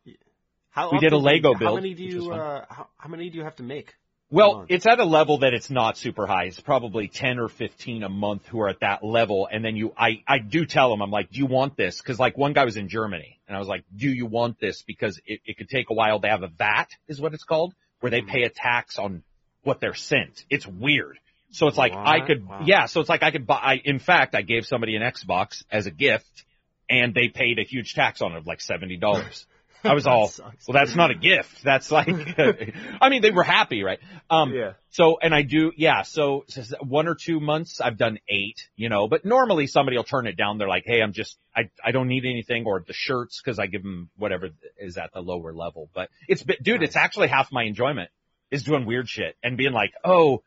How 0.69 0.91
We 0.91 0.99
did 0.99 1.11
a 1.11 1.17
Lego 1.17 1.49
you- 1.49 1.53
Lego 1.55 1.65
How 1.65 1.75
many 1.75 1.93
do 1.95 2.03
you? 2.03 2.31
Uh, 2.31 2.65
how, 2.69 2.87
how 2.97 3.09
many 3.09 3.29
do 3.29 3.37
you 3.37 3.43
have 3.43 3.55
to 3.57 3.63
make? 3.63 3.95
Well, 4.31 4.65
it's 4.69 4.85
at 4.85 4.99
a 4.99 5.05
level 5.05 5.39
that 5.39 5.53
it's 5.55 5.71
not 5.71 5.97
super 5.97 6.27
high. 6.27 6.43
It's 6.45 6.59
probably 6.59 7.07
10 7.07 7.39
or 7.39 7.47
15 7.49 8.03
a 8.03 8.09
month 8.09 8.45
who 8.47 8.61
are 8.61 8.69
at 8.69 8.81
that 8.81 9.03
level. 9.03 9.47
And 9.51 9.65
then 9.65 9.75
you, 9.75 9.91
I, 9.97 10.21
I 10.27 10.37
do 10.37 10.65
tell 10.65 10.91
them, 10.91 11.01
I'm 11.01 11.09
like, 11.09 11.31
do 11.31 11.39
you 11.39 11.47
want 11.47 11.75
this? 11.75 11.99
Cause 12.01 12.19
like 12.19 12.37
one 12.37 12.53
guy 12.53 12.63
was 12.63 12.77
in 12.77 12.89
Germany 12.89 13.39
and 13.47 13.55
I 13.57 13.59
was 13.59 13.67
like, 13.67 13.85
do 13.95 14.07
you 14.07 14.27
want 14.27 14.59
this? 14.59 14.83
Because 14.83 15.19
it, 15.25 15.39
it 15.45 15.57
could 15.57 15.67
take 15.67 15.89
a 15.89 15.95
while. 15.95 16.19
They 16.19 16.27
have 16.29 16.43
a 16.43 16.47
VAT 16.47 16.89
is 17.07 17.19
what 17.19 17.33
it's 17.33 17.43
called 17.43 17.73
where 18.01 18.11
they 18.11 18.21
Mhm. 18.21 18.27
pay 18.27 18.43
a 18.43 18.49
tax 18.49 18.99
on 18.99 19.23
what 19.63 19.81
they're 19.81 19.95
sent. 19.95 20.45
It's 20.49 20.65
weird. 20.67 21.17
So 21.51 21.67
it's 21.67 21.77
like 21.77 21.93
I 21.95 22.19
could, 22.21 22.47
Wow. 22.47 22.59
yeah. 22.65 22.85
So 22.85 23.01
it's 23.01 23.09
like 23.09 23.23
I 23.23 23.31
could 23.31 23.47
buy, 23.47 23.55
I, 23.61 23.81
in 23.83 23.97
fact, 23.97 24.35
I 24.35 24.43
gave 24.43 24.65
somebody 24.67 24.95
an 24.95 25.01
Xbox 25.01 25.63
as 25.71 25.87
a 25.87 25.91
gift 25.91 26.45
and 26.87 27.15
they 27.15 27.29
paid 27.29 27.57
a 27.57 27.63
huge 27.63 27.95
tax 27.95 28.21
on 28.21 28.33
it 28.33 28.37
of 28.37 28.45
like 28.47 28.59
$70. 28.59 29.45
I 29.83 29.93
was 29.93 30.05
all, 30.07 30.27
sucks. 30.27 30.67
well, 30.67 30.73
that's 30.73 30.95
not 30.95 31.11
a 31.11 31.15
gift. 31.15 31.63
That's 31.63 31.91
like, 31.91 32.07
I 33.01 33.09
mean, 33.09 33.21
they 33.21 33.31
were 33.31 33.43
happy, 33.43 33.83
right? 33.83 33.99
Um, 34.29 34.53
yeah. 34.53 34.73
so, 34.89 35.17
and 35.21 35.33
I 35.33 35.41
do, 35.43 35.71
yeah, 35.77 36.01
so, 36.03 36.43
so 36.47 36.63
one 36.81 37.07
or 37.07 37.15
two 37.15 37.39
months 37.39 37.79
I've 37.81 37.97
done 37.97 38.19
eight, 38.27 38.57
you 38.75 38.89
know, 38.89 39.07
but 39.07 39.25
normally 39.25 39.67
somebody 39.67 39.97
will 39.97 40.03
turn 40.03 40.27
it 40.27 40.35
down. 40.37 40.57
They're 40.57 40.67
like, 40.67 40.83
hey, 40.85 41.01
I'm 41.01 41.13
just, 41.13 41.37
I, 41.55 41.69
I 41.83 41.91
don't 41.91 42.07
need 42.07 42.25
anything 42.25 42.65
or 42.65 42.83
the 42.85 42.93
shirts 42.93 43.41
cause 43.41 43.59
I 43.59 43.67
give 43.67 43.83
them 43.83 44.09
whatever 44.17 44.49
is 44.77 44.97
at 44.97 45.13
the 45.13 45.21
lower 45.21 45.53
level. 45.53 45.89
But 45.93 46.09
it's, 46.27 46.43
been- 46.43 46.57
dude, 46.61 46.83
it's 46.83 46.95
actually 46.95 47.27
half 47.29 47.51
my 47.51 47.63
enjoyment 47.63 48.09
is 48.51 48.63
doing 48.63 48.85
weird 48.85 49.07
shit 49.07 49.35
and 49.43 49.57
being 49.57 49.73
like, 49.73 49.91
oh, 50.03 50.43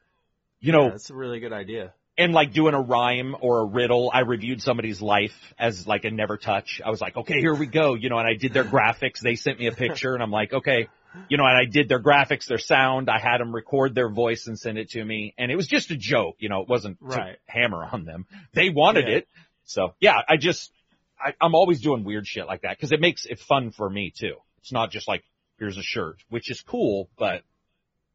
you 0.60 0.72
know, 0.72 0.84
Yeah, 0.84 0.90
that's 0.90 1.10
a 1.10 1.14
really 1.14 1.40
good 1.40 1.52
idea. 1.52 1.92
And 2.18 2.32
like 2.32 2.52
doing 2.52 2.74
a 2.74 2.80
rhyme 2.80 3.34
or 3.40 3.60
a 3.60 3.64
riddle. 3.64 4.10
I 4.12 4.20
reviewed 4.20 4.60
somebody's 4.60 5.00
life 5.00 5.34
as 5.58 5.86
like 5.86 6.04
a 6.04 6.10
never 6.10 6.36
touch. 6.36 6.80
I 6.84 6.90
was 6.90 7.00
like, 7.00 7.16
okay, 7.16 7.40
here 7.40 7.54
we 7.54 7.66
go, 7.66 7.94
you 7.94 8.10
know, 8.10 8.18
and 8.18 8.26
I 8.28 8.34
did 8.34 8.52
their 8.52 8.64
graphics. 8.76 9.20
They 9.20 9.34
sent 9.36 9.58
me 9.58 9.66
a 9.66 9.72
picture 9.72 10.14
and 10.14 10.22
I'm 10.22 10.30
like, 10.30 10.52
okay, 10.52 10.88
you 11.28 11.36
know, 11.36 11.44
and 11.44 11.56
I 11.56 11.64
did 11.64 11.88
their 11.88 12.00
graphics, 12.02 12.46
their 12.46 12.58
sound. 12.58 13.08
I 13.10 13.18
had 13.18 13.38
them 13.38 13.54
record 13.54 13.94
their 13.94 14.10
voice 14.10 14.46
and 14.46 14.58
send 14.58 14.78
it 14.78 14.90
to 14.90 15.04
me. 15.04 15.34
And 15.38 15.50
it 15.50 15.56
was 15.56 15.66
just 15.66 15.90
a 15.90 15.96
joke, 15.96 16.36
you 16.38 16.48
know, 16.48 16.60
it 16.62 16.68
wasn't 16.68 16.98
to 17.00 17.36
hammer 17.46 17.84
on 17.84 18.04
them. 18.04 18.26
They 18.54 18.68
wanted 18.70 19.08
Yeah. 19.08 19.16
it. 19.16 19.28
So 19.64 19.94
yeah, 20.00 20.18
I 20.28 20.36
just, 20.36 20.70
I, 21.18 21.34
I'm 21.40 21.54
always 21.54 21.80
doing 21.80 22.04
weird 22.04 22.26
shit 22.26 22.46
like 22.46 22.62
that 22.62 22.76
because 22.76 22.92
it 22.92 23.00
makes 23.00 23.24
it 23.26 23.38
fun 23.38 23.70
for 23.70 23.88
me 23.88 24.12
too. 24.14 24.34
It's 24.58 24.72
not 24.72 24.90
just 24.90 25.08
like, 25.08 25.22
here's 25.58 25.78
a 25.78 25.82
shirt, 25.82 26.16
which 26.28 26.50
is 26.50 26.60
cool, 26.60 27.08
but 27.18 27.42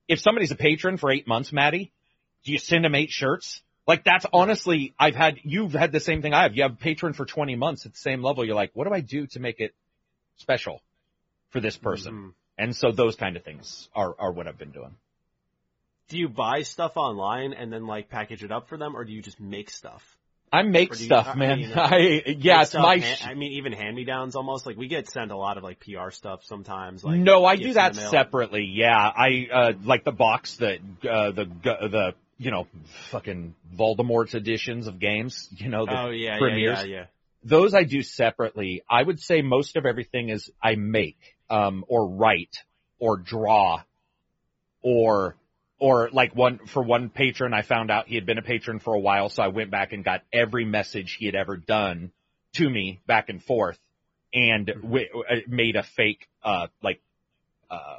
if 0.08 0.20
somebody's 0.20 0.52
a 0.52 0.56
patron 0.56 0.98
for 0.98 1.10
eight 1.12 1.28
months, 1.28 1.52
Maddie, 1.52 1.92
do 2.46 2.52
you 2.52 2.58
send 2.60 2.84
them 2.86 2.96
eight 2.96 3.10
shirts? 3.10 3.62
Like 3.88 4.04
that's 4.04 4.26
honestly, 4.34 4.94
I've 5.00 5.16
had, 5.16 5.38
you've 5.44 5.72
had 5.74 5.92
the 5.94 6.00
same 6.02 6.22
thing 6.22 6.34
I 6.34 6.44
have. 6.44 6.56
You 6.56 6.64
have 6.64 6.74
a 6.74 6.76
patron 6.76 7.14
for 7.14 7.26
20 7.26 7.56
months 7.56 7.86
at 7.86 7.94
the 7.94 7.98
same 7.98 8.22
level. 8.22 8.44
You're 8.46 8.56
like, 8.56 8.72
what 8.74 8.86
do 8.88 8.94
I 8.94 9.00
do 9.00 9.28
to 9.28 9.40
make 9.40 9.60
it 9.62 9.74
special 10.38 10.82
for 11.52 11.62
this 11.62 11.78
person? 11.78 12.14
Mhm. 12.14 12.34
And 12.58 12.76
so 12.76 12.92
those 12.92 13.16
kind 13.16 13.38
of 13.38 13.44
things 13.44 13.88
are, 13.96 14.14
are 14.20 14.32
what 14.32 14.48
I've 14.48 14.58
been 14.58 14.72
doing. 14.72 14.96
Do 16.10 16.18
you 16.18 16.28
buy 16.28 16.64
stuff 16.64 16.94
online 16.96 17.54
and 17.54 17.72
then 17.72 17.86
like 17.88 18.10
package 18.10 18.44
it 18.44 18.52
up 18.52 18.68
for 18.68 18.78
them, 18.78 18.96
or 18.96 19.04
do 19.06 19.12
you 19.14 19.22
just 19.22 19.40
make 19.40 19.70
stuff? 19.70 20.04
I 20.52 20.62
make 20.64 20.94
do 20.94 21.00
you- 21.00 21.06
stuff, 21.06 21.28
I 21.28 21.36
man. 21.36 21.60
mean, 21.60 21.74
I, 21.76 22.24
yeah, 22.40 22.62
it's 22.62 22.72
stuff, 22.72 22.82
my, 22.82 23.00
sh- 23.02 23.26
I 23.26 23.34
mean, 23.36 23.54
even 23.54 23.74
hand 23.74 23.96
me 23.96 24.06
downs 24.06 24.36
almost. 24.36 24.66
Like 24.66 24.78
we 24.78 24.88
get 24.88 25.10
sent 25.10 25.32
a 25.32 25.38
lot 25.38 25.58
of 25.58 25.64
like 25.64 25.80
PR 25.82 26.10
stuff 26.12 26.44
sometimes. 26.46 27.04
Like 27.04 27.20
no, 27.20 27.44
I 27.46 27.58
do 27.58 27.74
that 27.74 27.96
separately. 27.96 28.64
Yeah, 28.74 28.96
I 28.98 29.48
uh 29.54 29.74
like 29.84 30.04
the 30.06 30.14
box 30.14 30.56
that 30.58 30.80
uh 31.10 31.32
the 31.32 31.46
the 31.64 32.14
you 32.38 32.52
know 32.52 32.68
fucking 33.12 33.56
Voldemort's 33.76 34.34
editions 34.36 34.88
of 34.88 35.00
games. 35.00 35.48
You 35.52 35.70
know, 35.70 35.86
the 35.86 36.00
Oh 36.00 36.10
yeah, 36.10 36.34
yeah, 36.34 36.38
premieres. 36.40 36.80
yeah, 36.80 36.86
yeah. 36.86 37.06
those 37.44 37.74
I 37.74 37.84
do 37.84 38.02
separately. 38.04 38.82
I 38.90 39.02
would 39.04 39.20
say 39.20 39.42
most 39.42 39.76
of 39.76 39.86
everything 39.86 40.30
is 40.30 40.50
I 40.62 40.76
make, 40.76 41.18
um, 41.50 41.84
or 41.88 42.08
write, 42.08 42.56
or 43.00 43.18
draw, 43.18 43.82
or, 44.82 45.36
or 45.80 46.10
like 46.12 46.36
one, 46.36 46.60
for 46.68 46.84
one 46.84 47.10
patron, 47.10 47.54
I 47.54 47.62
found 47.62 47.92
out 47.92 48.08
he 48.08 48.16
had 48.16 48.26
been 48.26 48.38
a 48.38 48.44
patron 48.44 48.80
for 48.80 48.94
a 48.94 49.00
while, 49.00 49.30
so 49.30 49.44
I 49.44 49.48
went 49.50 49.72
back 49.72 49.94
and 49.94 50.04
got 50.04 50.22
every 50.34 50.66
message 50.66 51.16
he 51.20 51.26
had 51.26 51.36
ever 51.36 51.58
done 51.58 52.12
to 52.56 52.70
me 52.70 53.00
back 53.06 53.30
and 53.30 53.44
forth, 53.44 53.78
and 54.34 54.66
w- 54.68 55.08
w- 55.14 55.44
made 55.48 55.76
a 55.76 55.84
fake, 55.84 56.28
uh, 56.44 56.68
like, 56.82 57.00
uh, 57.70 57.98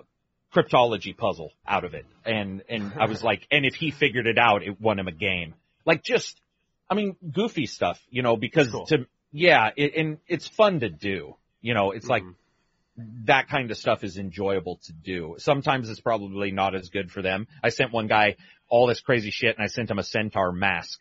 cryptology 0.55 1.17
puzzle 1.17 1.52
out 1.67 1.85
of 1.85 1.95
it. 1.95 2.07
And, 2.25 2.62
and 2.69 2.93
I 2.99 3.07
was 3.07 3.23
like, 3.31 3.47
and 3.50 3.64
if 3.64 3.75
he 3.75 3.90
figured 3.90 4.26
it 4.26 4.38
out, 4.38 4.62
it 4.62 4.81
won 4.81 4.99
him 4.99 5.09
a 5.09 5.12
game. 5.12 5.55
Like 5.85 6.02
just, 6.02 6.40
I 6.90 6.95
mean, 6.95 7.17
goofy 7.33 7.67
stuff, 7.67 8.00
you 8.11 8.23
know, 8.23 8.37
because 8.37 8.69
Cool. 8.71 8.87
to, 8.87 9.07
yeah, 9.33 9.71
it, 9.76 9.95
and 9.97 10.19
it's 10.26 10.47
fun 10.49 10.81
to 10.81 10.88
do. 10.88 11.37
You 11.61 11.75
know, 11.75 11.90
it's 11.93 12.07
like 12.07 12.23
Mhm. 12.23 12.35
that 13.26 13.49
kind 13.49 13.71
of 13.71 13.76
stuff 13.76 14.05
is 14.05 14.17
enjoyable 14.19 14.76
to 14.85 14.93
do. 14.93 15.37
Sometimes 15.38 15.90
it's 15.90 16.00
probably 16.00 16.50
not 16.50 16.75
as 16.75 16.88
good 16.88 17.11
for 17.11 17.23
them. 17.23 17.47
I 17.62 17.69
sent 17.71 17.93
one 17.93 18.07
guy 18.07 18.37
all 18.69 18.87
this 18.87 19.00
crazy 19.00 19.31
shit 19.31 19.57
and 19.57 19.62
I 19.64 19.69
sent 19.69 19.90
him 19.90 19.99
a 19.99 20.02
centaur 20.02 20.52
mask 20.52 21.00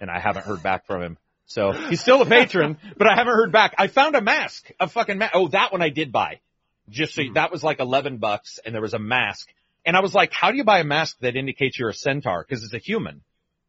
and 0.00 0.10
I 0.10 0.20
haven't 0.20 0.46
heard 0.46 0.62
back 0.62 0.86
from 0.86 1.02
him. 1.02 1.18
So 1.46 1.72
he's 1.72 2.00
still 2.00 2.22
a 2.22 2.26
patron, 2.26 2.78
but 2.96 3.06
I 3.06 3.14
haven't 3.16 3.34
heard 3.34 3.52
back. 3.52 3.74
I 3.78 3.88
found 3.88 4.16
a 4.16 4.20
mask, 4.22 4.70
a 4.80 4.88
fucking 4.88 5.18
mask. 5.18 5.32
Oh, 5.34 5.48
that 5.48 5.72
one 5.72 5.82
I 5.82 5.90
did 5.90 6.10
buy. 6.10 6.40
Just 6.88 7.14
so 7.14 7.22
Mhm. 7.22 7.34
that 7.34 7.50
was 7.50 7.62
like 7.64 7.80
11 7.80 8.18
bucks 8.18 8.58
and 8.64 8.74
there 8.74 8.82
was 8.82 8.94
a 8.94 8.98
mask. 8.98 9.48
And 9.86 9.96
I 9.96 10.00
was 10.00 10.14
like, 10.14 10.32
how 10.32 10.50
do 10.50 10.56
you 10.56 10.64
buy 10.64 10.80
a 10.80 10.84
mask 10.84 11.18
that 11.20 11.36
indicates 11.36 11.78
you're 11.78 11.90
a 11.90 11.94
centaur? 11.94 12.44
Cause 12.44 12.62
it's 12.64 12.74
a 12.74 12.78
human, 12.78 13.22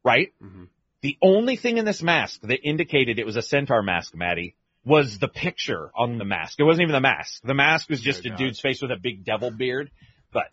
right? 0.04 0.34
Mhm. 0.42 0.68
The 1.02 1.18
only 1.22 1.56
thing 1.56 1.78
in 1.78 1.86
this 1.86 2.02
mask 2.02 2.42
that 2.42 2.62
indicated 2.64 3.20
it 3.20 3.26
was 3.26 3.36
a 3.36 3.42
centaur 3.42 3.82
mask, 3.84 4.16
Maddie, 4.16 4.56
was 4.86 5.20
the 5.20 5.28
picture 5.28 5.92
on 5.96 6.18
the 6.18 6.26
mask. 6.26 6.60
It 6.60 6.64
wasn't 6.64 6.84
even 6.84 6.94
the 6.94 7.00
mask. 7.02 7.42
The 7.44 7.54
mask 7.54 7.90
was 7.90 8.02
just 8.02 8.26
Oh, 8.26 8.28
a 8.28 8.30
God. 8.32 8.38
dude's 8.38 8.60
face 8.60 8.82
with 8.82 8.92
a 8.92 8.98
big 8.98 9.24
devil 9.24 9.52
beard. 9.52 9.92
But 10.32 10.48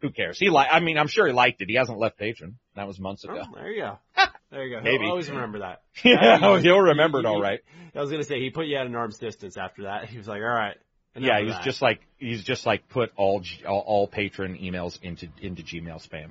who 0.00 0.10
cares? 0.10 0.38
He 0.38 0.48
like. 0.50 0.68
I 0.70 0.80
mean, 0.80 0.98
I'm 0.98 1.08
sure 1.08 1.26
he 1.26 1.32
liked 1.32 1.60
it. 1.62 1.68
He 1.68 1.74
hasn't 1.76 1.98
left 1.98 2.18
Patron. 2.18 2.58
That 2.74 2.86
was 2.86 2.98
months 3.00 3.24
ago. 3.24 3.42
Oh, 3.44 3.54
there 3.54 3.70
you 3.70 3.82
go. 3.82 3.98
There 4.48 4.64
you 4.64 4.76
go. 4.76 4.80
Maybe. 4.82 4.98
He'll 5.02 5.10
always 5.10 5.28
remember 5.28 5.58
that. 5.58 5.82
yeah, 6.04 6.38
He- 6.56 6.62
he'll 6.62 6.78
remember 6.80 7.18
it 7.18 7.26
all 7.26 7.40
right. 7.40 7.58
I 7.96 8.00
was 8.00 8.12
gonna 8.12 8.22
say 8.22 8.38
he 8.40 8.50
put 8.50 8.66
you 8.66 8.76
at 8.76 8.86
an 8.86 8.94
arm's 8.94 9.18
distance 9.18 9.56
after 9.56 9.82
that. 9.84 10.08
He 10.08 10.16
was 10.18 10.28
like, 10.28 10.40
all 10.40 10.46
right. 10.48 10.76
Enough 11.16 11.26
Yeah, 11.26 11.40
he's 11.40 11.52
that. 11.52 11.64
just 11.64 11.82
like 11.82 12.00
he's 12.18 12.44
just 12.44 12.66
like 12.66 12.88
put 12.88 13.10
all 13.16 13.40
G- 13.40 13.64
all, 13.66 13.80
all 13.86 14.06
patron 14.08 14.56
emails 14.58 14.98
into 15.02 15.28
into 15.40 15.62
Gmail 15.62 16.06
spam. 16.06 16.30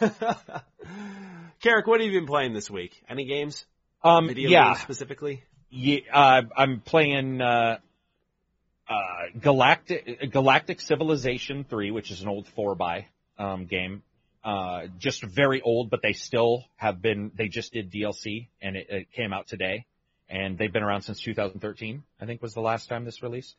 Carrick, 1.62 1.86
what 1.86 2.00
have 2.00 2.10
you 2.10 2.20
been 2.20 2.26
playing 2.26 2.52
this 2.52 2.70
week? 2.70 2.92
Any 3.08 3.24
games? 3.24 3.64
Um, 4.02 4.28
Video 4.28 4.48
yeah, 4.50 4.68
games 4.68 4.80
specifically? 4.80 5.42
yeah. 5.70 5.98
Uh, 6.12 6.42
I'm 6.56 6.80
playing 6.80 7.40
uh, 7.40 7.78
uh, 8.88 8.94
Galactic 9.40 10.30
Galactic 10.32 10.80
Civilization 10.80 11.64
Three, 11.68 11.90
which 11.90 12.10
is 12.10 12.22
an 12.22 12.28
old 12.28 12.46
four 12.54 12.74
by 12.74 13.06
um, 13.38 13.66
game. 13.66 14.02
Uh, 14.44 14.86
just 14.98 15.22
very 15.24 15.60
old, 15.60 15.90
but 15.90 16.00
they 16.02 16.12
still 16.12 16.64
have 16.76 17.02
been. 17.02 17.32
They 17.36 17.48
just 17.48 17.72
did 17.72 17.90
DLC, 17.92 18.48
and 18.62 18.76
it, 18.76 18.86
it 18.88 19.12
came 19.12 19.32
out 19.32 19.48
today, 19.48 19.84
and 20.28 20.56
they've 20.56 20.72
been 20.72 20.84
around 20.84 21.02
since 21.02 21.20
2013. 21.20 22.04
I 22.20 22.24
think 22.26 22.40
was 22.40 22.54
the 22.54 22.60
last 22.60 22.88
time 22.88 23.04
this 23.04 23.20
released. 23.22 23.56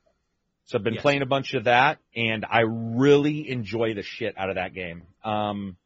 So 0.70 0.78
I've 0.78 0.84
been 0.84 0.94
Yes. 0.94 1.02
playing 1.02 1.24
a 1.24 1.26
bunch 1.26 1.56
of 1.56 1.64
that, 1.64 1.98
and 2.16 2.46
I 2.48 2.60
really 2.62 3.50
enjoy 3.50 3.96
the 3.96 4.04
shit 4.04 4.38
out 4.38 4.50
of 4.50 4.56
that 4.56 4.72
game. 4.72 5.02
Um, 5.24 5.78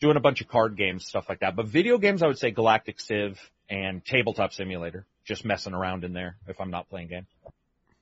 doing 0.00 0.16
a 0.16 0.20
bunch 0.20 0.40
of 0.40 0.48
card 0.48 0.74
games, 0.78 1.04
stuff 1.04 1.28
like 1.28 1.40
that. 1.40 1.54
But 1.54 1.66
video 1.66 1.98
games, 1.98 2.22
I 2.22 2.26
would 2.26 2.38
say 2.38 2.50
Galactic 2.50 2.98
Civ 2.98 3.38
and 3.68 4.02
Tabletop 4.02 4.54
Simulator. 4.54 5.04
Just 5.26 5.44
messing 5.44 5.74
around 5.74 6.02
in 6.04 6.14
there 6.14 6.36
if 6.48 6.62
I'm 6.62 6.70
not 6.70 6.88
playing 6.88 7.08
games. 7.08 7.26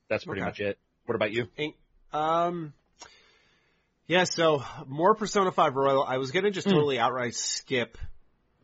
That's 0.08 0.24
pretty 0.24 0.42
Okay. 0.42 0.46
much 0.50 0.60
it. 0.60 0.78
What 1.06 1.16
about 1.16 1.32
you? 1.32 1.48
Um, 2.12 2.74
yeah, 4.06 4.22
so 4.22 4.62
more 4.86 5.16
Persona 5.16 5.50
5 5.50 5.74
Royal. 5.74 6.04
I 6.04 6.18
was 6.18 6.30
gonna 6.30 6.52
just 6.52 6.68
Hmm. 6.68 6.74
totally 6.74 7.00
outright 7.00 7.34
skip 7.34 7.98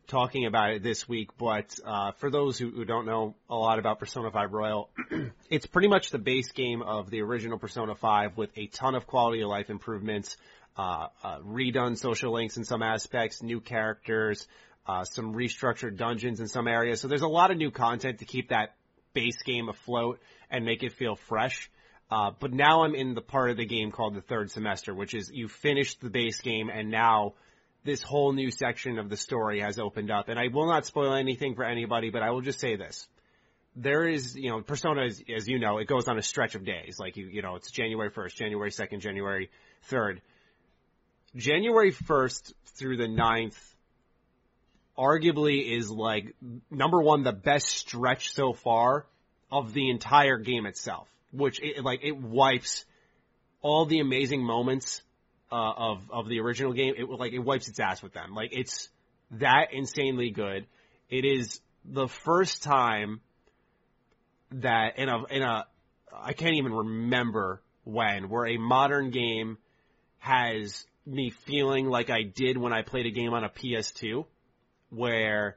talking 0.09 0.45
about 0.45 0.71
it 0.71 0.83
this 0.83 1.07
week, 1.07 1.29
but 1.37 1.79
uh, 1.85 2.11
for 2.13 2.29
those 2.29 2.57
who, 2.57 2.71
who 2.71 2.83
don't 2.83 3.05
know 3.05 3.35
a 3.49 3.55
lot 3.55 3.79
about 3.79 3.99
Persona 3.99 4.31
5 4.31 4.51
Royal, 4.51 4.89
it's 5.49 5.65
pretty 5.65 5.87
much 5.87 6.09
the 6.09 6.17
base 6.17 6.51
game 6.51 6.81
of 6.81 7.09
the 7.09 7.21
original 7.21 7.57
Persona 7.57 7.95
5 7.95 8.35
with 8.35 8.49
a 8.57 8.67
ton 8.67 8.95
of 8.95 9.07
quality 9.07 9.41
of 9.41 9.49
life 9.49 9.69
improvements, 9.69 10.35
uh, 10.77 11.07
uh, 11.23 11.39
redone 11.39 11.97
social 11.97 12.33
links 12.33 12.57
in 12.57 12.65
some 12.65 12.81
aspects, 12.83 13.41
new 13.41 13.61
characters, 13.61 14.47
uh, 14.87 15.03
some 15.03 15.33
restructured 15.33 15.97
dungeons 15.97 16.39
in 16.39 16.47
some 16.47 16.67
areas. 16.67 16.99
So 16.99 17.07
there's 17.07 17.21
a 17.21 17.27
lot 17.27 17.51
of 17.51 17.57
new 17.57 17.71
content 17.71 18.19
to 18.19 18.25
keep 18.25 18.49
that 18.49 18.75
base 19.13 19.41
game 19.43 19.69
afloat 19.69 20.19
and 20.49 20.65
make 20.65 20.83
it 20.83 20.93
feel 20.93 21.15
fresh. 21.15 21.69
Uh, 22.11 22.31
but 22.39 22.51
now 22.51 22.83
I'm 22.83 22.95
in 22.95 23.13
the 23.13 23.21
part 23.21 23.51
of 23.51 23.57
the 23.57 23.65
game 23.65 23.91
called 23.91 24.15
the 24.15 24.21
third 24.21 24.49
semester, 24.49 24.95
which 24.95 25.13
is 25.13 25.29
you 25.31 25.47
finished 25.47 26.01
the 26.01 26.09
base 26.09 26.41
game 26.41 26.69
and 26.69 26.89
now 26.89 27.35
this 27.83 28.01
whole 28.01 28.33
new 28.33 28.51
section 28.51 28.99
of 28.99 29.09
the 29.09 29.17
story 29.17 29.61
has 29.61 29.79
opened 29.79 30.11
up. 30.11 30.29
And 30.29 30.39
I 30.39 30.47
will 30.47 30.67
not 30.67 30.85
spoil 30.85 31.13
anything 31.13 31.55
for 31.55 31.63
anybody, 31.63 32.09
but 32.09 32.21
I 32.21 32.31
will 32.31 32.41
just 32.41 32.59
say 32.59 32.75
this. 32.75 33.07
There 33.75 34.07
is, 34.07 34.35
you 34.35 34.49
know, 34.49 34.61
Persona, 34.61 35.05
is, 35.05 35.23
as 35.35 35.47
you 35.47 35.59
know, 35.59 35.77
it 35.77 35.87
goes 35.87 36.07
on 36.07 36.17
a 36.17 36.21
stretch 36.21 36.55
of 36.55 36.65
days. 36.65 36.99
Like, 36.99 37.15
you, 37.17 37.27
you 37.27 37.41
know, 37.41 37.55
it's 37.55 37.71
January 37.71 38.09
1st, 38.09 38.35
January 38.35 38.71
2nd, 38.71 38.99
January 38.99 39.49
3rd. 39.89 40.19
January 41.35 41.91
1st 41.91 42.53
through 42.75 42.97
the 42.97 43.07
9th 43.07 43.57
arguably 44.97 45.77
is 45.77 45.89
like, 45.89 46.35
number 46.69 47.01
one, 47.01 47.23
the 47.23 47.31
best 47.31 47.67
stretch 47.67 48.33
so 48.33 48.53
far 48.53 49.05
of 49.51 49.73
the 49.73 49.89
entire 49.89 50.37
game 50.37 50.65
itself, 50.65 51.07
which 51.31 51.61
it, 51.61 51.83
like 51.83 52.01
it 52.03 52.17
wipes 52.17 52.85
all 53.61 53.85
the 53.85 53.99
amazing 53.99 54.43
moments 54.43 55.01
uh, 55.51 55.73
of 55.75 56.09
of 56.11 56.27
the 56.27 56.39
original 56.39 56.73
game. 56.73 56.93
It 56.97 57.09
like 57.09 57.33
it 57.33 57.39
wipes 57.39 57.67
its 57.67 57.79
ass 57.79 58.01
with 58.01 58.13
them. 58.13 58.33
Like 58.33 58.49
it's 58.51 58.89
that 59.31 59.73
insanely 59.73 60.31
good. 60.31 60.65
It 61.09 61.25
is 61.25 61.59
the 61.85 62.07
first 62.07 62.63
time 62.63 63.21
that 64.51 64.97
in 64.97 65.09
a 65.09 65.25
in 65.25 65.41
a 65.41 65.65
I 66.13 66.33
can't 66.33 66.55
even 66.55 66.73
remember 66.73 67.61
when 67.83 68.29
where 68.29 68.47
a 68.47 68.57
modern 68.57 69.11
game 69.11 69.57
has 70.19 70.85
me 71.05 71.31
feeling 71.31 71.87
like 71.87 72.09
I 72.09 72.23
did 72.23 72.57
when 72.57 72.73
I 72.73 72.81
played 72.81 73.05
a 73.05 73.11
game 73.11 73.33
on 73.33 73.43
a 73.43 73.49
PS2 73.49 74.25
where 74.89 75.55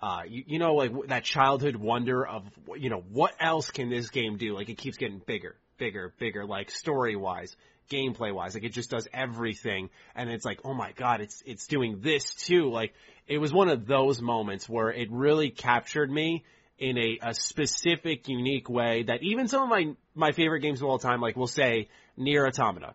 uh, 0.00 0.22
you, 0.28 0.44
you 0.46 0.58
know, 0.58 0.74
like 0.74 0.92
that 1.08 1.24
childhood 1.24 1.76
wonder 1.76 2.26
of, 2.26 2.44
you 2.76 2.90
know, 2.90 3.02
what 3.10 3.32
else 3.40 3.70
can 3.70 3.88
this 3.88 4.10
game 4.10 4.36
do? 4.36 4.54
Like 4.54 4.68
it 4.68 4.76
keeps 4.76 4.98
getting 4.98 5.20
bigger, 5.24 5.56
bigger, 5.78 6.12
bigger, 6.18 6.44
like 6.44 6.70
story 6.70 7.16
wise, 7.16 7.56
gameplay 7.90 8.32
wise, 8.34 8.54
like 8.54 8.64
it 8.64 8.72
just 8.72 8.90
does 8.90 9.08
everything. 9.12 9.90
And 10.14 10.30
it's 10.30 10.44
like, 10.44 10.60
oh 10.64 10.74
my 10.74 10.92
God, 10.92 11.20
it's, 11.20 11.42
it's 11.46 11.66
doing 11.66 12.00
this 12.00 12.34
too. 12.34 12.70
Like 12.70 12.94
it 13.26 13.38
was 13.38 13.52
one 13.52 13.68
of 13.68 13.86
those 13.86 14.20
moments 14.20 14.68
where 14.68 14.90
it 14.90 15.10
really 15.10 15.50
captured 15.50 16.10
me 16.10 16.44
in 16.78 16.98
a, 16.98 17.18
a 17.22 17.34
specific, 17.34 18.28
unique 18.28 18.68
way 18.68 19.04
that 19.04 19.22
even 19.22 19.48
some 19.48 19.62
of 19.62 19.68
my, 19.68 19.94
my 20.14 20.32
favorite 20.32 20.60
games 20.60 20.82
of 20.82 20.88
all 20.88 20.98
time, 20.98 21.20
like 21.20 21.36
we'll 21.36 21.46
say 21.46 21.88
Nier 22.16 22.46
Automata, 22.46 22.94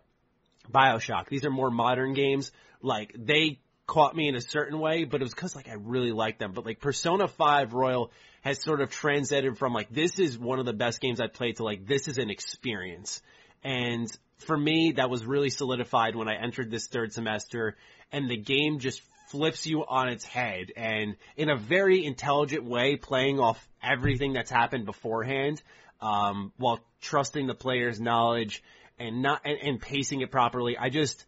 Bioshock. 0.70 1.28
These 1.28 1.44
are 1.44 1.50
more 1.50 1.70
modern 1.70 2.14
games. 2.14 2.52
Like 2.82 3.14
they 3.16 3.58
caught 3.86 4.14
me 4.14 4.28
in 4.28 4.36
a 4.36 4.40
certain 4.40 4.78
way, 4.78 5.04
but 5.04 5.20
it 5.20 5.24
was 5.24 5.34
because 5.34 5.56
like 5.56 5.68
I 5.68 5.74
really 5.74 6.12
liked 6.12 6.38
them. 6.38 6.52
But 6.52 6.64
like 6.64 6.80
Persona 6.80 7.26
5 7.26 7.72
Royal 7.72 8.12
has 8.42 8.62
sort 8.62 8.80
of 8.80 8.90
transcended 8.90 9.58
from 9.58 9.72
like 9.72 9.90
this 9.90 10.18
is 10.18 10.38
one 10.38 10.60
of 10.60 10.66
the 10.66 10.72
best 10.72 11.00
games 11.00 11.20
I've 11.20 11.32
played 11.32 11.56
to 11.56 11.64
like 11.64 11.86
this 11.86 12.06
is 12.08 12.18
an 12.18 12.30
experience. 12.30 13.20
And 13.64 14.10
for 14.42 14.56
me, 14.56 14.92
that 14.96 15.10
was 15.10 15.24
really 15.24 15.50
solidified 15.50 16.16
when 16.16 16.28
I 16.28 16.34
entered 16.36 16.70
this 16.70 16.86
third 16.86 17.12
semester 17.12 17.76
and 18.12 18.28
the 18.28 18.36
game 18.36 18.78
just 18.78 19.02
flips 19.28 19.66
you 19.66 19.84
on 19.86 20.08
its 20.08 20.24
head 20.24 20.72
and 20.76 21.16
in 21.36 21.48
a 21.48 21.56
very 21.56 22.04
intelligent 22.04 22.64
way 22.64 22.96
playing 22.96 23.38
off 23.38 23.68
everything 23.82 24.32
that's 24.32 24.50
happened 24.50 24.84
beforehand, 24.84 25.62
um, 26.00 26.52
while 26.56 26.80
trusting 27.00 27.46
the 27.46 27.54
player's 27.54 28.00
knowledge 28.00 28.62
and 28.98 29.22
not, 29.22 29.42
and, 29.44 29.58
and 29.62 29.80
pacing 29.80 30.20
it 30.20 30.30
properly. 30.30 30.76
I 30.76 30.88
just, 30.88 31.24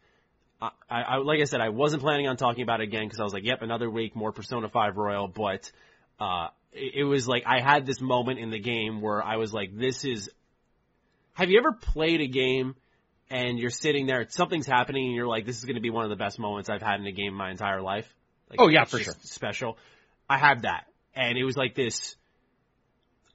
I, 0.61 0.71
I, 0.91 1.17
like 1.19 1.41
I 1.41 1.45
said, 1.45 1.61
I 1.61 1.69
wasn't 1.69 2.03
planning 2.03 2.27
on 2.27 2.37
talking 2.37 2.63
about 2.63 2.81
it 2.81 2.85
again 2.85 3.05
because 3.05 3.21
I 3.21 3.25
was 3.25 3.33
like, 3.33 3.45
yep, 3.45 3.63
another 3.63 3.89
week, 3.89 4.17
more 4.17 4.33
Persona 4.33 4.69
5 4.69 4.97
Royal, 4.97 5.29
but, 5.29 5.71
uh, 6.19 6.49
it, 6.73 6.95
it 6.97 7.05
was 7.05 7.29
like, 7.29 7.45
I 7.47 7.61
had 7.61 7.87
this 7.87 8.01
moment 8.01 8.41
in 8.41 8.51
the 8.51 8.59
game 8.59 9.01
where 9.01 9.23
I 9.23 9.37
was 9.37 9.53
like, 9.53 9.77
this 9.77 10.05
is, 10.05 10.29
have 11.35 11.51
you 11.51 11.59
ever 11.59 11.73
played 11.73 12.21
a 12.21 12.27
game 12.27 12.75
and 13.33 13.59
you're 13.59 13.71
sitting 13.71 14.07
there, 14.07 14.27
something's 14.29 14.67
happening 14.67 15.07
and 15.07 15.15
you're 15.15 15.27
like, 15.27 15.47
this 15.47 15.57
is 15.57 15.65
going 15.65 15.77
to 15.77 15.81
be 15.81 15.89
one 15.89 16.05
of 16.05 16.11
the 16.11 16.17
best 16.17 16.39
moments 16.39 16.69
I've 16.69 16.83
had 16.83 17.01
in 17.01 17.07
a 17.07 17.13
game 17.13 17.33
my 17.33 17.51
entire 17.51 17.81
life? 17.81 18.07
Like, 18.51 18.61
Oh, 18.61 18.69
yeah, 18.69 18.85
for 18.85 18.99
sure. 18.99 19.15
Special. 19.23 19.79
I 20.29 20.37
had 20.37 20.63
that. 20.63 20.85
And 21.15 21.39
it 21.39 21.45
was 21.45 21.57
like 21.57 21.75
this 21.75 22.15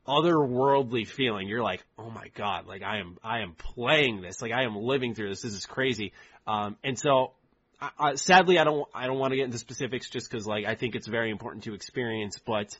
otherworldly 0.07 1.07
feeling. 1.07 1.47
You're 1.47 1.63
like, 1.63 1.83
oh 1.97 2.11
my 2.11 2.27
god, 2.35 2.67
like 2.67 2.83
I 2.83 2.99
am, 2.99 3.17
I 3.23 3.39
am 3.39 3.53
playing 3.53 4.21
this, 4.21 4.39
like 4.39 4.51
I 4.51 4.63
am 4.63 4.75
living 4.75 5.15
through 5.15 5.29
this. 5.29 5.41
This 5.41 5.53
is 5.53 5.65
crazy. 5.65 6.13
Um, 6.45 6.77
and 6.83 6.97
so, 6.97 7.33
I, 7.81 7.89
I, 7.97 8.15
sadly, 8.15 8.59
I 8.59 8.65
don't, 8.65 8.87
I 8.93 9.07
don't 9.07 9.17
want 9.17 9.31
to 9.31 9.37
get 9.37 9.45
into 9.45 9.57
specifics 9.57 10.09
just 10.11 10.29
because, 10.29 10.45
like, 10.45 10.65
I 10.65 10.75
think 10.75 10.95
it's 10.95 11.07
very 11.07 11.31
important 11.31 11.63
to 11.63 11.73
experience. 11.73 12.39
But 12.45 12.77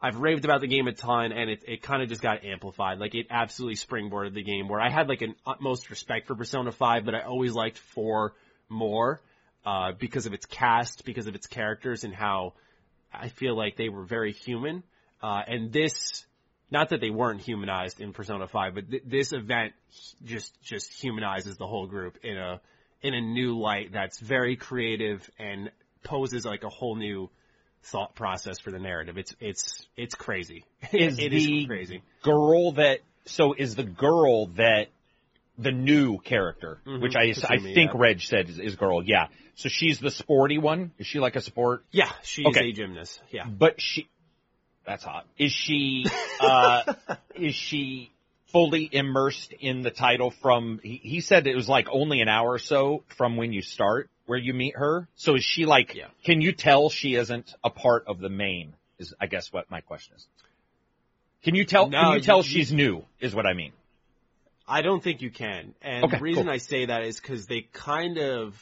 I've 0.00 0.16
raved 0.16 0.44
about 0.44 0.60
the 0.60 0.66
game 0.66 0.86
a 0.86 0.92
ton, 0.92 1.32
and 1.32 1.48
it, 1.48 1.64
it 1.66 1.82
kind 1.82 2.02
of 2.02 2.08
just 2.08 2.20
got 2.20 2.44
amplified. 2.44 2.98
Like, 2.98 3.14
it 3.14 3.26
absolutely 3.30 3.76
springboarded 3.76 4.34
the 4.34 4.42
game. 4.42 4.68
Where 4.68 4.80
I 4.80 4.90
had 4.90 5.08
like 5.08 5.22
an 5.22 5.34
utmost 5.46 5.88
respect 5.88 6.26
for 6.26 6.34
Persona 6.34 6.72
Five, 6.72 7.04
but 7.04 7.14
I 7.14 7.20
always 7.20 7.52
liked 7.52 7.78
Four 7.78 8.34
more 8.68 9.22
uh, 9.64 9.92
because 9.98 10.26
of 10.26 10.34
its 10.34 10.46
cast, 10.46 11.04
because 11.04 11.26
of 11.26 11.34
its 11.34 11.46
characters, 11.46 12.04
and 12.04 12.14
how 12.14 12.54
I 13.12 13.28
feel 13.28 13.56
like 13.56 13.76
they 13.76 13.88
were 13.88 14.04
very 14.04 14.32
human. 14.32 14.82
Uh, 15.22 15.42
and 15.46 15.72
this, 15.72 16.26
not 16.70 16.90
that 16.90 17.00
they 17.00 17.10
weren't 17.10 17.40
humanized 17.40 18.00
in 18.00 18.12
Persona 18.12 18.46
5, 18.46 18.74
but 18.74 18.90
th- 18.90 19.02
this 19.06 19.32
event 19.32 19.72
just, 20.24 20.60
just 20.62 20.92
humanizes 20.92 21.56
the 21.56 21.66
whole 21.66 21.86
group 21.86 22.18
in 22.22 22.36
a, 22.36 22.60
in 23.00 23.14
a 23.14 23.20
new 23.20 23.58
light 23.58 23.92
that's 23.92 24.18
very 24.18 24.56
creative 24.56 25.28
and 25.38 25.70
poses 26.02 26.44
like 26.44 26.64
a 26.64 26.68
whole 26.68 26.96
new 26.96 27.30
thought 27.84 28.14
process 28.14 28.58
for 28.58 28.70
the 28.70 28.78
narrative. 28.78 29.18
It's, 29.18 29.34
it's, 29.40 29.86
it's 29.96 30.14
crazy. 30.14 30.64
Is 30.92 31.18
It 31.18 31.32
is 31.32 31.66
crazy. 31.66 32.02
girl 32.22 32.72
that 32.72 33.00
so 33.26 33.54
is 33.54 33.74
the 33.74 33.84
girl 33.84 34.46
that 34.56 34.88
the 35.56 35.72
new 35.72 36.18
character, 36.18 36.78
Mhm, 36.86 37.00
which 37.00 37.14
I 37.16 37.32
I 37.48 37.58
think 37.58 37.92
yeah. 37.92 37.98
Reg 38.00 38.20
said 38.20 38.48
is, 38.50 38.58
is 38.58 38.74
girl. 38.76 39.02
Yeah. 39.02 39.28
So 39.54 39.68
she's 39.68 39.98
the 40.00 40.10
sporty 40.10 40.58
one. 40.58 40.92
Is 40.98 41.06
she 41.06 41.20
like 41.20 41.36
a 41.36 41.40
sport? 41.40 41.84
Yeah, 41.90 42.10
she's 42.22 42.46
Okay. 42.46 42.68
a 42.68 42.72
gymnast. 42.72 43.20
Yeah. 43.30 43.46
But 43.46 43.80
she, 43.80 44.08
that's 44.84 45.04
hot. 45.04 45.26
Is 45.38 45.52
she, 45.52 46.04
uh, 46.40 46.94
is 47.36 47.54
she 47.54 48.10
fully 48.52 48.88
immersed 48.92 49.52
in 49.54 49.82
the 49.82 49.90
title 49.90 50.30
from, 50.42 50.80
he, 50.82 50.96
he 51.02 51.20
said 51.20 51.46
it 51.46 51.56
was 51.56 51.68
like 51.68 51.86
only 51.90 52.20
an 52.20 52.28
hour 52.28 52.50
or 52.52 52.58
so 52.58 53.02
from 53.16 53.36
when 53.36 53.52
you 53.52 53.62
start 53.62 54.10
where 54.26 54.38
you 54.38 54.54
meet 54.54 54.74
her. 54.76 55.08
So 55.16 55.34
is 55.36 55.44
she 55.44 55.66
like, 55.66 55.94
Yeah. 55.94 56.08
can 56.24 56.40
you 56.40 56.52
tell 56.52 56.90
she 56.90 57.14
isn't 57.14 57.54
a 57.62 57.70
part 57.70 58.04
of 58.06 58.18
the 58.20 58.28
main 58.30 58.74
is 58.98 59.12
I 59.20 59.26
guess 59.26 59.52
what 59.52 59.70
my 59.70 59.80
question 59.80 60.14
is. 60.16 60.26
Can 61.42 61.54
you 61.54 61.64
tell? 61.64 61.88
No, 61.88 62.00
can 62.02 62.12
you 62.14 62.20
tell 62.20 62.38
you- 62.38 62.42
she's 62.44 62.72
new? 62.72 63.04
Is 63.20 63.34
what 63.34 63.46
I 63.46 63.52
mean. 63.54 63.72
I 64.66 64.80
don't 64.80 65.02
think 65.02 65.20
you 65.20 65.30
can. 65.30 65.74
And 65.82 66.04
Okay, 66.04 66.16
the 66.16 66.22
reason 66.22 66.44
cool. 66.44 66.52
I 66.52 66.56
say 66.58 66.86
that 66.86 67.02
is 67.02 67.20
because 67.20 67.46
they 67.46 67.62
kind 67.72 68.16
of, 68.18 68.54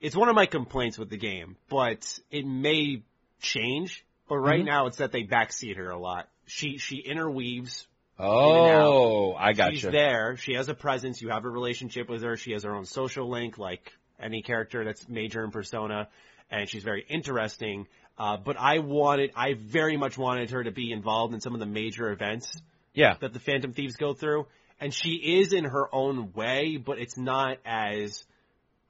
it's 0.00 0.14
one 0.14 0.28
of 0.28 0.36
my 0.36 0.46
complaints 0.46 0.96
with 0.96 1.10
the 1.10 1.16
game, 1.16 1.56
but 1.68 2.20
it 2.30 2.46
may 2.46 3.02
change. 3.40 4.04
But 4.28 4.36
right 4.36 4.60
Mhm. 4.60 4.66
now 4.66 4.86
it's 4.86 4.98
that 4.98 5.10
they 5.10 5.24
backseat 5.24 5.76
her 5.78 5.90
a 5.90 5.98
lot. 5.98 6.28
She, 6.46 6.76
she 6.78 6.98
interweaves. 6.98 7.88
Oh, 8.20 9.34
I 9.34 9.52
got 9.52 9.72
She's 9.72 9.84
you. 9.84 9.90
there. 9.90 10.36
She 10.36 10.52
has 10.54 10.68
a 10.68 10.74
presence. 10.74 11.20
You 11.22 11.30
have 11.30 11.44
a 11.44 11.48
relationship 11.48 12.08
with 12.08 12.22
her. 12.22 12.36
She 12.36 12.52
has 12.52 12.62
her 12.64 12.74
own 12.74 12.84
social 12.84 13.28
link, 13.28 13.58
like 13.58 13.92
any 14.20 14.42
character 14.42 14.84
that's 14.84 15.08
major 15.08 15.44
in 15.44 15.50
Persona. 15.50 16.08
And 16.50 16.68
she's 16.68 16.82
very 16.84 17.04
interesting. 17.08 17.86
Uh, 18.18 18.36
but 18.36 18.56
I 18.58 18.78
wanted, 18.80 19.30
I 19.36 19.54
very 19.54 19.96
much 19.96 20.18
wanted 20.18 20.50
her 20.50 20.64
to 20.64 20.72
be 20.72 20.90
involved 20.92 21.34
in 21.34 21.40
some 21.40 21.54
of 21.54 21.60
the 21.60 21.66
major 21.66 22.10
events 22.10 22.50
Yeah. 22.94 23.14
that 23.20 23.32
the 23.32 23.38
Phantom 23.40 23.72
Thieves 23.72 23.96
go 23.96 24.12
through, 24.14 24.46
and 24.80 24.92
she 24.92 25.10
is 25.40 25.52
in 25.52 25.64
her 25.64 25.92
own 25.94 26.32
way, 26.32 26.78
but 26.78 26.98
it's 26.98 27.16
not 27.16 27.58
as 27.64 28.24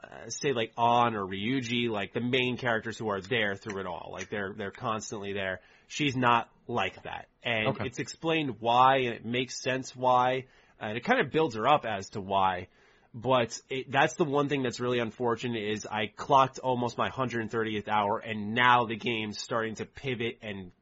uh, 0.03 0.29
say 0.29 0.53
like 0.53 0.73
Ann 0.79 1.15
or 1.17 1.27
Ryuji, 1.27 1.91
like 1.91 2.13
the 2.13 2.21
main 2.21 2.57
characters 2.57 2.97
who 2.97 3.09
are 3.11 3.21
there 3.21 3.57
through 3.57 3.81
it 3.81 3.87
all. 3.87 4.11
Like 4.13 4.31
they're 4.31 4.55
they're 4.57 4.71
constantly 4.71 5.33
there. 5.33 5.61
She's 5.89 6.17
not 6.17 6.49
like 6.69 7.03
that, 7.03 7.27
and 7.43 7.69
Okay. 7.69 7.87
it's 7.87 7.99
explained 7.99 8.57
why, 8.61 8.99
and 8.99 9.15
it 9.15 9.25
makes 9.25 9.61
sense 9.61 9.97
why, 9.97 10.45
and 10.81 10.97
it 10.97 11.03
kind 11.05 11.21
of 11.21 11.33
builds 11.33 11.57
her 11.57 11.67
up 11.67 11.85
as 11.85 12.11
to 12.11 12.21
why. 12.21 12.69
But 13.15 13.59
it, 13.71 13.91
that's 13.91 14.15
the 14.15 14.25
one 14.25 14.49
thing 14.49 14.63
that's 14.63 14.81
really 14.81 14.99
unfortunate 14.99 15.63
is 15.63 15.87
I 15.87 16.07
clocked 16.15 16.59
almost 16.59 16.99
my 16.99 17.09
130th 17.09 17.89
hour, 17.89 18.19
and 18.19 18.55
now 18.55 18.85
the 18.85 18.97
game's 18.97 19.41
starting 19.41 19.77
to 19.77 19.87
pivot 19.87 20.39
and 20.43 20.73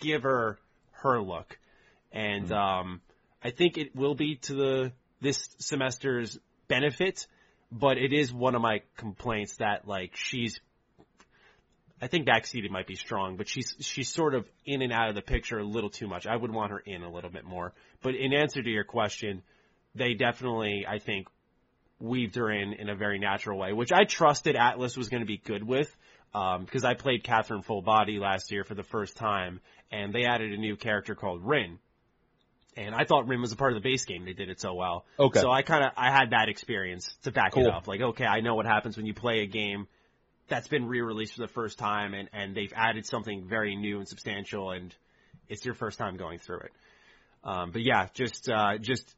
give 0.00 0.22
her 0.22 0.58
her 1.02 1.20
look 1.20 1.58
and 2.14 2.50
um, 2.52 3.00
I 3.42 3.50
think 3.50 3.76
it 3.76 3.94
will 3.94 4.14
be 4.14 4.36
to 4.36 4.54
the 4.54 4.92
this 5.20 5.50
semester's 5.58 6.38
benefit, 6.68 7.26
but 7.72 7.98
it 7.98 8.12
is 8.12 8.32
one 8.32 8.54
of 8.54 8.62
my 8.62 8.82
complaints 8.96 9.56
that 9.56 9.86
like 9.86 10.12
she's. 10.14 10.60
I 12.00 12.06
think 12.06 12.26
backseated 12.26 12.70
might 12.70 12.86
be 12.86 12.96
strong, 12.96 13.36
but 13.36 13.48
she's 13.48 13.74
she's 13.80 14.08
sort 14.08 14.34
of 14.34 14.46
in 14.64 14.82
and 14.82 14.92
out 14.92 15.08
of 15.08 15.14
the 15.14 15.22
picture 15.22 15.58
a 15.58 15.64
little 15.64 15.90
too 15.90 16.06
much. 16.06 16.26
I 16.26 16.36
would 16.36 16.52
want 16.52 16.70
her 16.70 16.78
in 16.78 17.02
a 17.02 17.10
little 17.10 17.30
bit 17.30 17.44
more. 17.44 17.72
But 18.02 18.14
in 18.14 18.32
answer 18.32 18.62
to 18.62 18.70
your 18.70 18.84
question, 18.84 19.42
they 19.94 20.14
definitely 20.14 20.86
I 20.88 20.98
think 20.98 21.26
weaved 22.00 22.36
her 22.36 22.50
in 22.50 22.72
in 22.74 22.88
a 22.88 22.94
very 22.94 23.18
natural 23.18 23.58
way, 23.58 23.72
which 23.72 23.92
I 23.92 24.04
trusted 24.04 24.56
Atlus 24.56 24.96
was 24.96 25.08
going 25.08 25.22
to 25.22 25.26
be 25.26 25.38
good 25.38 25.62
with. 25.66 25.94
Um, 26.34 26.64
because 26.64 26.84
I 26.84 26.94
played 26.94 27.22
Catherine 27.22 27.62
Full 27.62 27.80
Body 27.80 28.18
last 28.18 28.50
year 28.50 28.64
for 28.64 28.74
the 28.74 28.82
first 28.82 29.16
time, 29.16 29.60
and 29.92 30.12
they 30.12 30.24
added 30.24 30.52
a 30.52 30.56
new 30.56 30.74
character 30.74 31.14
called 31.14 31.46
Rin. 31.46 31.78
And 32.76 32.92
I 32.92 33.04
thought 33.04 33.28
Rin 33.28 33.40
was 33.40 33.52
a 33.52 33.56
part 33.56 33.72
of 33.72 33.80
the 33.80 33.88
base 33.88 34.04
game. 34.04 34.24
They 34.24 34.32
did 34.32 34.48
it 34.50 34.60
so 34.60 34.74
well. 34.74 35.04
Okay. 35.16 35.40
So 35.40 35.52
I 35.52 35.62
kind 35.62 35.84
of 35.84 35.92
I 35.96 36.10
had 36.10 36.30
that 36.30 36.48
experience 36.48 37.14
to 37.22 37.30
back 37.30 37.52
Cool. 37.52 37.66
it 37.66 37.72
up. 37.72 37.86
Like, 37.86 38.00
okay, 38.00 38.24
I 38.24 38.40
know 38.40 38.56
what 38.56 38.66
happens 38.66 38.96
when 38.96 39.06
you 39.06 39.14
play 39.14 39.42
a 39.42 39.46
game 39.46 39.86
that's 40.48 40.66
been 40.66 40.86
re-released 40.86 41.34
for 41.34 41.42
the 41.42 41.48
first 41.48 41.78
time, 41.78 42.14
and 42.14 42.28
and 42.32 42.54
they've 42.54 42.72
added 42.74 43.06
something 43.06 43.46
very 43.48 43.76
new 43.76 43.98
and 43.98 44.08
substantial, 44.08 44.72
and 44.72 44.92
it's 45.48 45.64
your 45.64 45.74
first 45.74 45.98
time 45.98 46.16
going 46.16 46.40
through 46.40 46.60
it. 46.60 46.72
Um, 47.44 47.70
but 47.70 47.82
yeah, 47.82 48.08
just 48.12 48.48
uh, 48.50 48.78
just 48.78 49.14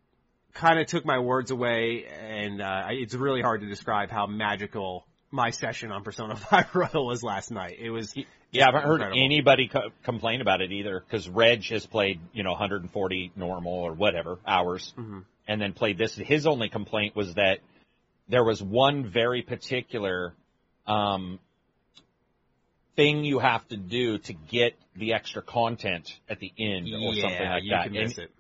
kind 0.57 0.79
of 0.79 0.87
took 0.87 1.05
my 1.05 1.19
words 1.19 1.51
away, 1.51 2.07
and 2.07 2.61
uh, 2.61 2.87
it's 2.91 3.15
really 3.15 3.43
hard 3.43 3.61
to 3.61 3.67
describe 3.67 4.11
how 4.11 4.27
magical 4.27 5.07
my 5.31 5.51
session 5.51 5.93
on 5.93 6.03
Persona 6.03 6.37
5 6.51 6.75
Royal 6.75 7.07
was 7.07 7.23
last 7.23 7.51
night. 7.51 7.77
It 7.79 7.91
was 7.91 8.15
Yeah, 8.51 8.63
I 8.63 8.67
haven't 8.67 8.83
heard 8.83 8.95
incredible. 9.01 9.23
anybody 9.25 9.69
co- 9.69 9.91
complain 10.03 10.41
about 10.41 10.61
it 10.63 10.73
either 10.73 11.01
because 11.01 11.29
Reg 11.29 11.65
has 11.69 11.85
played, 11.85 12.21
you 12.33 12.43
know, 12.43 12.53
140 12.53 13.33
normal 13.37 13.73
or 13.73 13.93
whatever 13.93 14.39
hours 14.47 14.95
Mhm. 14.99 15.25
and 15.47 15.61
then 15.61 15.73
played 15.75 15.99
this. 15.99 16.15
His 16.17 16.47
only 16.47 16.69
complaint 16.69 17.15
was 17.15 17.35
that 17.35 17.59
there 18.29 18.45
was 18.45 18.63
one 18.63 19.05
very 19.05 19.43
particular, 19.43 20.33
um, 20.87 21.39
thing 22.95 23.25
you 23.25 23.41
have 23.41 23.67
to 23.69 23.77
do 23.77 24.17
to 24.19 24.33
get 24.33 24.75
the 24.95 25.13
extra 25.13 25.43
content 25.43 26.19
at 26.31 26.39
the 26.39 26.51
end 26.59 26.87
or 26.87 27.13
yeah, 27.13 27.21
something 27.23 27.49
like 27.49 27.63
you 27.65 27.71
that. 27.73 27.85
can 27.89 27.97
And- 27.97 28.09
miss 28.09 28.19
it. 28.19 28.31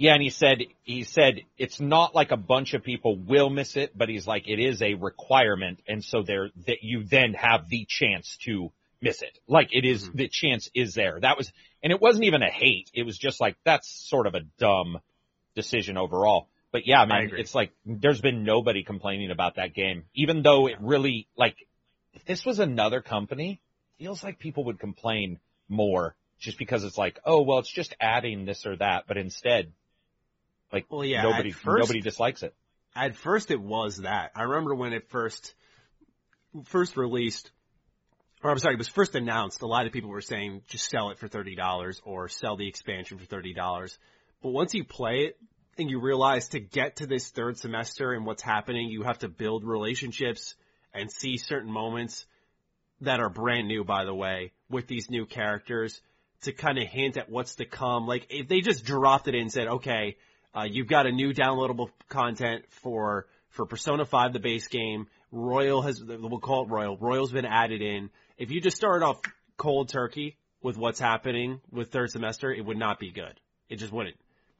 Yeah, 0.00 0.14
and 0.14 0.22
he 0.22 0.30
said 0.30 0.62
he 0.82 1.04
said 1.04 1.42
it's 1.58 1.78
not 1.78 2.14
like 2.14 2.30
a 2.30 2.36
bunch 2.38 2.72
of 2.72 2.82
people 2.82 3.18
will 3.18 3.50
miss 3.50 3.76
it, 3.76 3.92
but 3.94 4.08
he's 4.08 4.26
like 4.26 4.48
it 4.48 4.58
is 4.58 4.80
a 4.80 4.94
requirement, 4.94 5.82
and 5.86 6.02
so 6.02 6.22
there 6.22 6.48
that 6.66 6.78
you 6.82 7.04
then 7.04 7.34
have 7.34 7.68
the 7.68 7.84
chance 7.86 8.38
to 8.46 8.72
miss 9.02 9.20
it. 9.20 9.38
Like 9.46 9.68
it 9.72 9.84
is- 9.84 10.08
Mhm. 10.08 10.16
the 10.16 10.28
chance 10.28 10.70
is 10.74 10.94
there. 10.94 11.20
That 11.20 11.36
was, 11.36 11.52
and 11.82 11.92
it 11.92 12.00
wasn't 12.00 12.24
even 12.24 12.42
a 12.42 12.48
hate. 12.48 12.90
It 12.94 13.02
was 13.02 13.18
just 13.18 13.42
like 13.42 13.58
that's 13.62 13.90
sort 14.08 14.26
of 14.26 14.34
a 14.34 14.40
dumb 14.58 15.00
decision 15.54 15.98
overall. 15.98 16.48
But 16.72 16.86
yeah, 16.86 17.04
man, 17.04 17.24
it's 17.38 17.54
like 17.54 17.70
there's 17.84 18.22
been 18.22 18.42
nobody 18.42 18.82
complaining 18.84 19.30
about 19.30 19.56
that 19.56 19.74
game, 19.74 20.04
even 20.14 20.40
though 20.40 20.66
it 20.66 20.80
really 20.80 21.28
like 21.36 21.56
if 22.14 22.24
this 22.24 22.46
was 22.46 22.58
another 22.58 23.02
company, 23.02 23.60
feels 23.98 24.24
like 24.24 24.38
people 24.38 24.64
would 24.64 24.78
complain 24.78 25.40
more 25.68 26.16
just 26.38 26.56
because 26.56 26.84
it's 26.84 26.96
like, 26.96 27.20
oh 27.26 27.42
well, 27.42 27.58
it's 27.58 27.70
just 27.70 27.94
adding 28.00 28.46
this 28.46 28.64
or 28.64 28.76
that, 28.76 29.04
but 29.06 29.18
instead. 29.18 29.74
Like 30.72 30.86
Well, 30.90 31.04
yeah, 31.04 31.22
nobody, 31.22 31.50
first- 31.50 31.80
nobody 31.80 32.00
dislikes 32.00 32.42
it. 32.42 32.54
At 32.94 33.16
first, 33.16 33.50
it 33.50 33.60
was 33.60 33.98
that. 33.98 34.32
I 34.34 34.42
remember 34.42 34.74
when 34.74 34.92
it 34.92 35.08
first 35.10 35.54
first 36.64 36.96
released, 36.96 37.50
or 38.42 38.50
I'm 38.50 38.58
sorry, 38.58 38.74
it 38.74 38.78
was 38.78 38.88
first 38.88 39.14
announced. 39.14 39.62
A 39.62 39.66
lot 39.66 39.86
of 39.86 39.92
people 39.92 40.10
were 40.10 40.20
saying 40.20 40.62
just 40.66 40.90
sell 40.90 41.10
it 41.10 41.18
for 41.18 41.28
thirty 41.28 41.54
dollars 41.54 42.00
or 42.04 42.28
sell 42.28 42.56
the 42.56 42.66
expansion 42.66 43.18
for 43.18 43.24
thirty 43.26 43.54
dollars. 43.54 43.96
But 44.42 44.50
once 44.50 44.74
you 44.74 44.84
play 44.84 45.26
it 45.26 45.38
and 45.78 45.88
you 45.88 46.00
realize 46.00 46.48
to 46.48 46.60
get 46.60 46.96
to 46.96 47.06
this 47.06 47.30
third 47.30 47.58
semester 47.58 48.12
and 48.12 48.26
what's 48.26 48.42
happening, 48.42 48.88
you 48.88 49.02
have 49.04 49.18
to 49.20 49.28
build 49.28 49.64
relationships 49.64 50.54
and 50.92 51.10
see 51.12 51.36
certain 51.36 51.70
moments 51.70 52.26
that 53.02 53.20
are 53.20 53.30
brand 53.30 53.68
new, 53.68 53.84
by 53.84 54.04
the 54.04 54.14
way, 54.14 54.52
with 54.68 54.86
these 54.88 55.08
new 55.08 55.26
characters 55.26 56.00
to 56.42 56.52
kind 56.52 56.78
of 56.78 56.86
hint 56.88 57.16
at 57.16 57.30
what's 57.30 57.56
to 57.56 57.64
come. 57.66 58.06
Like 58.06 58.26
if 58.30 58.48
they 58.48 58.60
just 58.60 58.84
dropped 58.84 59.28
it 59.28 59.34
in 59.34 59.42
and 59.42 59.52
said, 59.52 59.68
okay, 59.68 60.16
uh, 60.56 60.66
you've 60.68 60.88
got 60.88 61.06
a 61.06 61.12
new 61.12 61.32
downloadable 61.32 61.90
content 62.08 62.64
for 62.82 63.26
for 63.50 63.66
Persona 63.66 64.04
5, 64.04 64.32
the 64.32 64.38
base 64.38 64.68
game. 64.68 65.08
Royal 65.32 65.82
has 65.82 66.02
we'll 66.02 66.38
call 66.38 66.64
it 66.64 66.70
Royal. 66.70 66.96
Royal's 66.96 67.32
been 67.32 67.46
added 67.46 67.82
in. 67.82 68.10
If 68.38 68.50
you 68.50 68.60
just 68.60 68.76
start 68.76 69.02
off 69.02 69.20
cold 69.56 69.88
turkey 69.88 70.36
with 70.62 70.76
what's 70.76 71.00
happening 71.00 71.60
with 71.70 71.90
third 71.90 72.10
semester, 72.10 72.52
it 72.52 72.64
would 72.64 72.78
not 72.78 72.98
be 72.98 73.10
good. 73.10 73.38
It 73.68 73.76
just 73.76 73.92
wouldn't. 73.92 74.16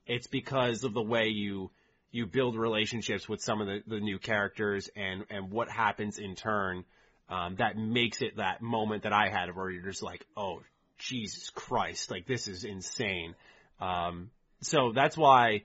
It's 0.07 0.27
because 0.27 0.85
of 0.85 0.93
the 0.93 1.03
way 1.03 1.29
you 1.29 1.71
you 2.13 2.27
build 2.27 2.57
relationships 2.57 3.29
with 3.29 3.41
some 3.41 3.61
of 3.61 3.67
the, 3.69 3.83
the 3.87 4.01
new 4.01 4.19
characters 4.19 4.91
and 4.97 5.25
and 5.31 5.51
what 5.51 5.71
happens 5.71 6.19
in 6.19 6.35
turn 6.35 6.85
um, 7.31 7.55
that 7.57 7.77
makes 7.77 8.23
it 8.23 8.37
that 8.37 8.61
moment 8.61 9.05
that 9.05 9.13
I 9.13 9.29
had 9.29 9.55
where 9.55 9.71
you're 9.71 9.85
just 9.85 10.03
like, 10.03 10.27
oh 10.37 10.63
Jesus 10.99 11.51
Christ, 11.51 12.11
like 12.11 12.27
this 12.27 12.49
is 12.49 12.65
insane. 12.65 13.35
Um, 13.81 14.31
so 14.61 14.93
that's 14.95 15.17
why, 15.17 15.63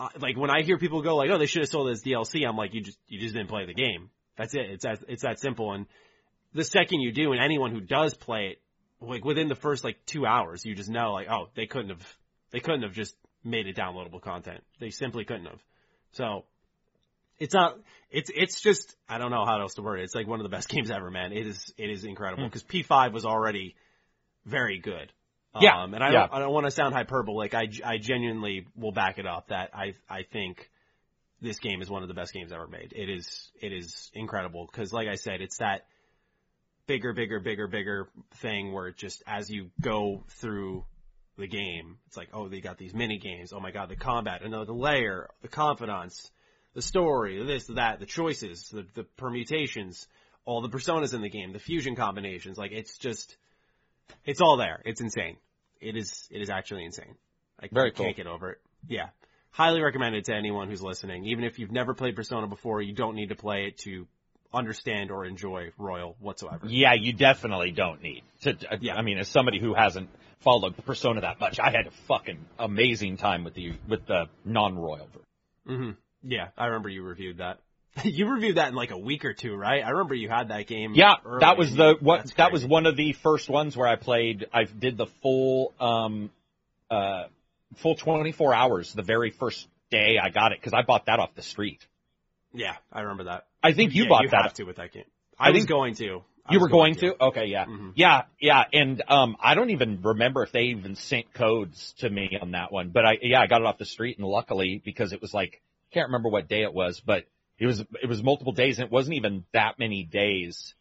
uh, 0.00 0.08
like 0.20 0.36
when 0.36 0.50
I 0.50 0.62
hear 0.62 0.78
people 0.78 1.02
go 1.02 1.16
like, 1.16 1.30
oh, 1.30 1.38
they 1.38 1.46
should 1.46 1.62
have 1.62 1.68
sold 1.70 1.88
it 1.88 1.92
as 1.92 2.02
DLC, 2.02 2.46
I'm 2.46 2.56
like, 2.56 2.74
you 2.74 2.80
just 2.80 2.98
you 3.08 3.20
just 3.20 3.34
didn't 3.34 3.48
play 3.48 3.66
the 3.66 3.74
game. 3.74 4.10
That's 4.36 4.54
it. 4.54 4.70
It's 4.70 4.84
that 4.84 5.00
it's 5.08 5.22
that 5.22 5.40
simple. 5.40 5.72
And 5.72 5.86
the 6.54 6.64
second 6.64 7.00
you 7.00 7.12
do, 7.12 7.32
and 7.32 7.42
anyone 7.42 7.72
who 7.72 7.80
does 7.80 8.14
play 8.14 8.52
it, 8.52 8.60
like 9.00 9.24
within 9.24 9.48
the 9.48 9.54
first 9.54 9.84
like 9.84 9.96
two 10.06 10.26
hours, 10.26 10.64
you 10.64 10.74
just 10.74 10.88
know 10.88 11.12
like, 11.12 11.28
oh, 11.28 11.48
they 11.54 11.66
couldn't 11.66 11.90
have 11.90 12.16
they 12.50 12.60
couldn't 12.60 12.82
have 12.82 12.92
just 12.92 13.14
made 13.44 13.66
it 13.66 13.76
downloadable 13.76 14.20
content. 14.20 14.62
They 14.80 14.90
simply 14.90 15.24
couldn't 15.24 15.46
have. 15.46 15.60
So 16.12 16.44
it's 17.38 17.54
not 17.54 17.78
it's 18.10 18.30
it's 18.34 18.60
just 18.60 18.94
I 19.08 19.18
don't 19.18 19.30
know 19.30 19.44
how 19.44 19.60
else 19.60 19.74
to 19.74 19.82
word 19.82 20.00
it. 20.00 20.04
It's 20.04 20.14
like 20.14 20.26
one 20.26 20.40
of 20.40 20.44
the 20.44 20.54
best 20.56 20.68
games 20.74 20.90
ever, 20.90 21.10
man. 21.10 21.32
It 21.32 21.46
is 21.46 21.72
it 21.76 21.90
is 21.90 22.04
incredible 22.04 22.44
Hmm. 22.44 22.48
because 22.48 22.64
P5 22.64 23.12
was 23.12 23.24
already 23.24 23.74
very 24.46 24.78
good. 24.78 25.12
Yeah, 25.60 25.82
Um, 25.82 25.94
and 25.94 26.02
I 26.02 26.08
yeah. 26.08 26.20
don't 26.20 26.32
I 26.34 26.38
don't 26.40 26.52
want 26.52 26.66
to 26.66 26.70
sound 26.70 26.94
hyperbolic. 26.94 27.54
I 27.54 27.68
I 27.84 27.98
genuinely 27.98 28.66
will 28.76 28.92
back 28.92 29.18
it 29.18 29.26
up 29.26 29.48
that 29.48 29.70
I 29.74 29.94
I 30.08 30.22
think 30.22 30.70
this 31.40 31.58
game 31.58 31.82
is 31.82 31.88
one 31.88 32.02
of 32.02 32.08
the 32.08 32.14
best 32.14 32.32
games 32.32 32.52
ever 32.52 32.66
made. 32.66 32.92
It 32.94 33.08
is 33.08 33.50
it 33.60 33.72
is 33.72 34.10
incredible 34.14 34.66
because 34.70 34.92
like 34.92 35.08
I 35.08 35.14
said, 35.14 35.40
it's 35.40 35.58
that 35.58 35.86
bigger 36.86 37.12
bigger 37.12 37.40
bigger 37.40 37.66
bigger 37.68 38.08
thing 38.36 38.72
where 38.72 38.88
it 38.88 38.96
just 38.96 39.22
as 39.26 39.50
you 39.50 39.70
go 39.80 40.24
through 40.40 40.84
the 41.36 41.46
game, 41.46 41.98
it's 42.06 42.16
like 42.16 42.28
oh 42.32 42.48
they 42.48 42.60
got 42.60 42.78
these 42.78 42.94
mini 42.94 43.18
games. 43.18 43.52
Oh 43.52 43.60
my 43.60 43.70
god, 43.70 43.88
the 43.88 43.96
combat, 43.96 44.42
another 44.42 44.72
layer, 44.72 45.28
the 45.42 45.48
confidants, 45.48 46.30
the 46.74 46.82
story, 46.82 47.44
this, 47.44 47.66
that, 47.74 47.98
the 47.98 48.06
choices, 48.06 48.68
the, 48.72 48.86
the 48.94 49.02
permutations, 49.16 50.06
all 50.44 50.60
the 50.60 50.68
personas 50.68 51.14
in 51.14 51.22
the 51.22 51.28
game, 51.28 51.52
the 51.52 51.58
fusion 51.58 51.96
combinations. 51.96 52.56
Like 52.56 52.72
it's 52.72 52.96
just, 52.98 53.36
it's 54.24 54.40
all 54.40 54.56
there. 54.56 54.80
It's 54.84 55.00
insane. 55.00 55.36
It 55.80 55.96
is, 55.96 56.28
it 56.30 56.40
is 56.42 56.50
actually 56.50 56.84
insane. 56.84 57.14
I, 57.60 57.68
Very 57.72 57.90
can't 57.90 58.14
cool. 58.16 58.24
get 58.24 58.26
over 58.26 58.50
it. 58.52 58.58
Yeah. 58.88 59.08
Highly 59.50 59.80
recommended 59.80 60.24
to 60.26 60.34
anyone 60.34 60.68
who's 60.68 60.82
listening. 60.82 61.24
Even 61.26 61.44
if 61.44 61.58
you've 61.58 61.72
never 61.72 61.94
played 61.94 62.14
Persona 62.14 62.46
before, 62.46 62.80
you 62.82 62.94
don't 62.94 63.16
need 63.16 63.30
to 63.30 63.34
play 63.34 63.66
it 63.66 63.78
to 63.78 64.06
understand 64.52 65.10
or 65.10 65.24
enjoy 65.24 65.70
Royal 65.78 66.16
whatsoever. 66.20 66.66
Yeah, 66.66 66.94
you 66.94 67.12
definitely 67.12 67.72
don't 67.72 68.02
need 68.02 68.22
to. 68.42 68.50
Uh, 68.50 68.76
Yeah. 68.80 68.94
I 68.94 69.02
mean, 69.02 69.18
as 69.18 69.28
somebody 69.28 69.58
who 69.60 69.74
hasn't 69.74 70.08
followed 70.40 70.76
Persona 70.86 71.22
that 71.22 71.40
much, 71.40 71.58
I 71.58 71.70
had 71.70 71.86
a 71.86 71.90
fucking 72.06 72.38
amazing 72.58 73.16
time 73.16 73.44
with 73.44 73.54
the 73.54 73.74
with 73.88 74.06
the 74.06 74.26
non-royal 74.44 75.08
version. 75.08 75.26
hmm 75.66 75.90
Yeah, 76.30 76.48
I 76.56 76.66
remember 76.66 76.88
you 76.88 77.02
reviewed 77.02 77.38
that. 77.38 77.58
you 78.04 78.28
reviewed 78.28 78.56
that 78.56 78.68
in 78.68 78.74
like 78.74 78.90
a 78.90 78.98
week 78.98 79.24
or 79.24 79.34
two, 79.34 79.54
right? 79.54 79.84
I 79.84 79.90
remember 79.90 80.14
you 80.14 80.28
had 80.28 80.48
that 80.48 80.66
game. 80.66 80.94
Yeah, 80.94 81.16
early 81.24 81.40
that 81.40 81.56
was 81.56 81.74
the 81.74 81.96
what 82.00 82.32
that 82.36 82.52
was 82.52 82.64
one 82.64 82.86
of 82.86 82.96
the 82.96 83.12
first 83.12 83.48
ones 83.48 83.76
where 83.76 83.88
I 83.88 83.96
played. 83.96 84.46
I 84.52 84.64
did 84.64 84.96
the 84.96 85.06
full 85.22 85.72
um 85.80 86.30
uh 86.90 87.24
full 87.82 87.96
24 87.96 88.54
hours 88.54 88.92
the 88.94 89.02
very 89.02 89.30
first 89.30 89.66
day 89.90 90.18
I 90.22 90.30
got 90.30 90.52
it 90.52 90.58
because 90.60 90.72
I 90.72 90.82
bought 90.82 91.06
that 91.06 91.18
off 91.18 91.34
the 91.34 91.42
street. 91.42 91.80
Yeah, 92.52 92.76
I 92.92 93.02
remember 93.02 93.24
that. 93.24 93.46
I 93.62 93.72
think 93.72 93.94
you 93.94 94.04
Yeah, 94.04 94.08
bought 94.08 94.22
you 94.22 94.28
that. 94.30 94.42
have 94.42 94.54
to 94.54 94.64
with 94.64 94.76
that 94.76 94.92
game. 94.92 95.04
I, 95.38 95.48
I 95.48 95.50
was 95.50 95.66
going 95.66 95.94
to. 95.96 96.22
I 96.46 96.54
You 96.54 96.60
were 96.60 96.68
going 96.68 96.94
to? 96.96 97.22
Okay, 97.24 97.46
yeah. 97.46 97.66
Mhm. 97.66 97.92
Yeah, 97.94 98.22
yeah, 98.40 98.64
and 98.72 99.02
um 99.08 99.36
I 99.40 99.54
don't 99.54 99.70
even 99.70 100.00
remember 100.02 100.42
if 100.42 100.52
they 100.52 100.62
even 100.64 100.94
sent 100.96 101.32
codes 101.34 101.94
to 101.98 102.08
me 102.08 102.38
on 102.40 102.52
that 102.52 102.72
one, 102.72 102.90
but 102.90 103.04
I 103.04 103.18
yeah, 103.20 103.40
I 103.40 103.46
got 103.46 103.60
it 103.60 103.66
off 103.66 103.78
the 103.78 103.84
street 103.84 104.18
and 104.18 104.26
luckily 104.26 104.80
because 104.84 105.12
it 105.12 105.20
was 105.20 105.34
like 105.34 105.60
can't 105.92 106.08
remember 106.08 106.28
what 106.28 106.48
day 106.48 106.62
it 106.62 106.72
was, 106.72 107.00
but 107.00 107.24
it 107.58 107.66
was 107.66 107.80
it 108.02 108.08
was 108.08 108.22
multiple 108.22 108.52
days 108.52 108.78
and 108.78 108.86
it 108.86 108.92
wasn't 108.92 109.16
even 109.16 109.44
that 109.52 109.78
many 109.78 110.04
days 110.04 110.74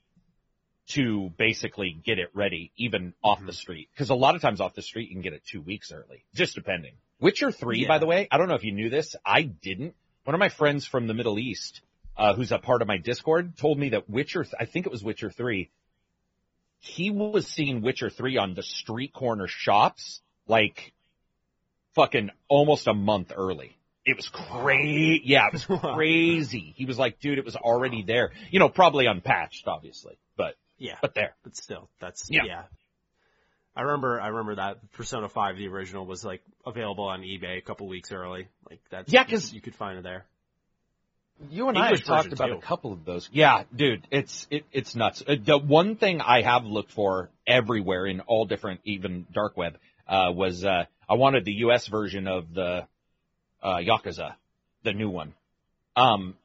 to 0.90 1.32
basically 1.38 1.92
get 2.06 2.18
it 2.18 2.30
ready 2.34 2.72
even 2.78 3.14
off 3.24 3.40
Mm-hmm. 3.40 3.48
the 3.48 3.54
street 3.54 3.90
because 3.94 4.10
a 4.10 4.16
lot 4.16 4.36
of 4.36 4.42
times 4.42 4.62
off 4.62 4.74
the 4.74 4.82
street 4.82 5.10
you 5.10 5.16
can 5.16 5.22
get 5.22 5.34
it 5.34 5.44
2 5.52 5.62
weeks 5.62 5.92
early, 5.92 6.24
just 6.34 6.56
depending. 6.56 6.94
Witcher 7.20 7.52
3 7.52 7.86
by 7.88 7.98
the 7.98 8.06
way, 8.06 8.28
I 8.32 8.38
don't 8.38 8.48
know 8.48 8.56
if 8.56 8.64
you 8.64 8.72
knew 8.72 8.90
this, 8.90 9.16
I 9.26 9.42
didn't. 9.42 9.96
One 10.24 10.34
of 10.36 10.40
my 10.40 10.50
friends 10.50 10.86
from 10.86 11.08
the 11.08 11.14
Middle 11.14 11.40
East 11.40 11.82
uh, 12.18 12.34
who's 12.34 12.52
a 12.52 12.58
part 12.58 12.82
of 12.82 12.88
my 12.88 12.98
Discord, 12.98 13.58
told 13.58 13.78
me 13.78 13.90
that 13.90 14.10
Witcher, 14.10 14.46
I 14.60 14.66
think 14.66 14.86
it 14.86 14.92
was 14.92 15.04
Witcher 15.04 15.30
3, 15.30 15.70
he 16.80 17.12
was 17.12 17.48
seeing 17.48 17.82
Witcher 17.82 18.10
3 18.10 18.38
on 18.38 18.54
the 18.56 18.64
street 18.64 19.14
corner 19.14 19.48
shops, 19.48 20.22
like, 20.48 20.94
fucking 21.94 22.32
almost 22.48 22.88
a 22.88 22.94
month 22.94 23.32
early. 23.36 23.77
It 24.08 24.16
was 24.16 24.30
crazy. 24.30 25.22
Yeah, 25.26 25.48
it 25.48 25.54
was 25.54 25.66
crazy. 25.96 26.74
He 26.78 26.86
was 26.86 26.98
like, 26.98 27.20
dude, 27.20 27.38
it 27.38 27.46
was 27.46 27.56
already 27.58 28.04
there. 28.04 28.32
You 28.52 28.60
know, 28.60 28.70
probably 28.70 29.06
unpatched, 29.06 29.68
obviously, 29.68 30.18
but, 30.38 30.56
Yeah, 30.78 30.96
but 31.02 31.14
there. 31.14 31.36
but 31.44 31.56
still, 31.58 31.90
that's 32.00 32.28
Yeah. 32.32 32.44
yeah. 32.46 32.64
I 33.76 33.82
remember, 33.82 34.20
I 34.20 34.28
remember 34.30 34.56
that 34.56 34.92
Persona 34.94 35.30
5, 35.30 35.58
the 35.58 35.68
original, 35.68 36.06
was 36.06 36.24
like 36.24 36.42
available 36.66 37.04
on 37.04 37.22
eBay 37.22 37.58
a 37.58 37.62
couple 37.62 37.88
weeks 37.88 38.12
early. 38.12 38.48
Like 38.70 38.80
that's 38.90 39.12
Yeah, 39.12 39.24
'cause- 39.26 39.54
you 39.54 39.62
could 39.62 39.76
find 39.76 40.00
it 40.00 40.04
there. 40.04 40.26
You 41.52 41.68
and 41.68 41.78
English 41.78 42.10
I 42.10 42.16
have 42.16 42.24
talked 42.24 42.34
about 42.34 42.48
too. 42.48 42.54
a 42.56 42.62
couple 42.62 42.94
of 42.94 43.06
those. 43.06 43.30
Yeah, 43.32 43.64
dude, 43.76 44.08
it's 44.10 44.48
it, 44.50 44.66
it's 44.72 44.96
nuts. 44.96 45.22
Uh, 45.28 45.36
The 45.40 45.60
one 45.60 45.96
thing 45.96 46.20
I 46.22 46.42
have 46.42 46.66
looked 46.66 46.92
for 46.92 47.30
everywhere 47.46 48.08
in 48.08 48.22
all 48.22 48.46
different, 48.46 48.80
even 48.86 49.28
dark 49.32 49.56
web, 49.56 49.78
uh, 50.08 50.32
was 50.34 50.66
uh, 50.66 50.86
I 51.08 51.14
wanted 51.14 51.46
the 51.46 51.54
U.S. 51.68 51.86
version 51.88 52.28
of 52.28 52.52
the 52.56 52.88
uh, 53.62 53.78
Yakuza, 53.78 54.36
the 54.84 54.94
new 54.94 55.10
one. 55.10 55.34
Um, 55.96 56.36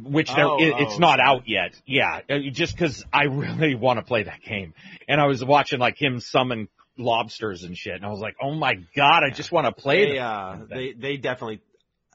which 0.00 0.32
there, 0.34 0.46
Oh, 0.46 0.58
it, 0.58 0.74
it's 0.78 0.94
oh, 0.94 0.98
not 0.98 1.18
okay. 1.20 1.28
out 1.28 1.42
yet. 1.48 1.74
Yeah, 1.86 2.20
uh, 2.30 2.38
just 2.52 2.74
because 2.76 3.04
I 3.12 3.24
really 3.30 3.74
want 3.74 3.98
to 3.98 4.04
play 4.04 4.22
that 4.24 4.42
game, 4.42 4.74
and 5.08 5.20
I 5.20 5.26
was 5.26 5.44
watching 5.44 5.78
like 5.80 6.00
him 6.00 6.20
summon 6.20 6.68
lobsters 6.96 7.64
and 7.64 7.76
shit, 7.76 7.94
and 7.94 8.04
I 8.04 8.10
was 8.10 8.20
like, 8.20 8.36
oh 8.42 8.54
my 8.54 8.74
god, 8.94 9.22
I 9.24 9.30
just 9.30 9.50
want 9.50 9.66
to 9.66 9.72
play 9.72 10.12
They, 10.12 10.18
uh, 10.18 10.56
they, 10.68 10.92
they 10.92 11.16
definitely, 11.16 11.60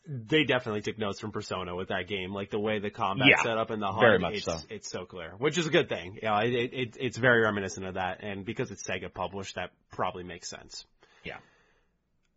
they 0.07 0.43
definitely 0.43 0.81
took 0.81 0.99
notes 0.99 1.19
from 1.19 1.31
Persona 1.31 1.75
with 1.75 1.87
that 1.89 2.07
game, 2.07 2.31
like 2.33 2.51
the 2.51 2.59
way 2.59 2.79
the 2.79 2.91
combat 2.91 3.27
Yeah, 3.27 3.41
set 3.41 3.57
up 3.57 3.71
and 3.71 3.81
the 3.81 3.87
HUD. 3.91 3.99
very 3.99 4.19
much 4.19 4.35
it's, 4.35 4.45
so. 4.45 4.57
It's 4.69 4.89
so 4.89 5.05
clear, 5.05 5.33
which 5.39 5.57
is 5.57 5.65
a 5.65 5.71
good 5.71 5.89
thing. 5.89 6.19
Yeah, 6.21 6.39
it, 6.43 6.53
it, 6.73 6.97
it's 6.99 7.17
very 7.17 7.41
reminiscent 7.41 7.85
of 7.85 7.95
that, 7.95 8.23
and 8.23 8.45
because 8.45 8.69
it's 8.71 8.83
Sega 8.87 9.11
published, 9.13 9.55
that 9.55 9.71
probably 9.91 10.23
makes 10.23 10.47
sense. 10.49 10.85
Yeah. 11.23 11.37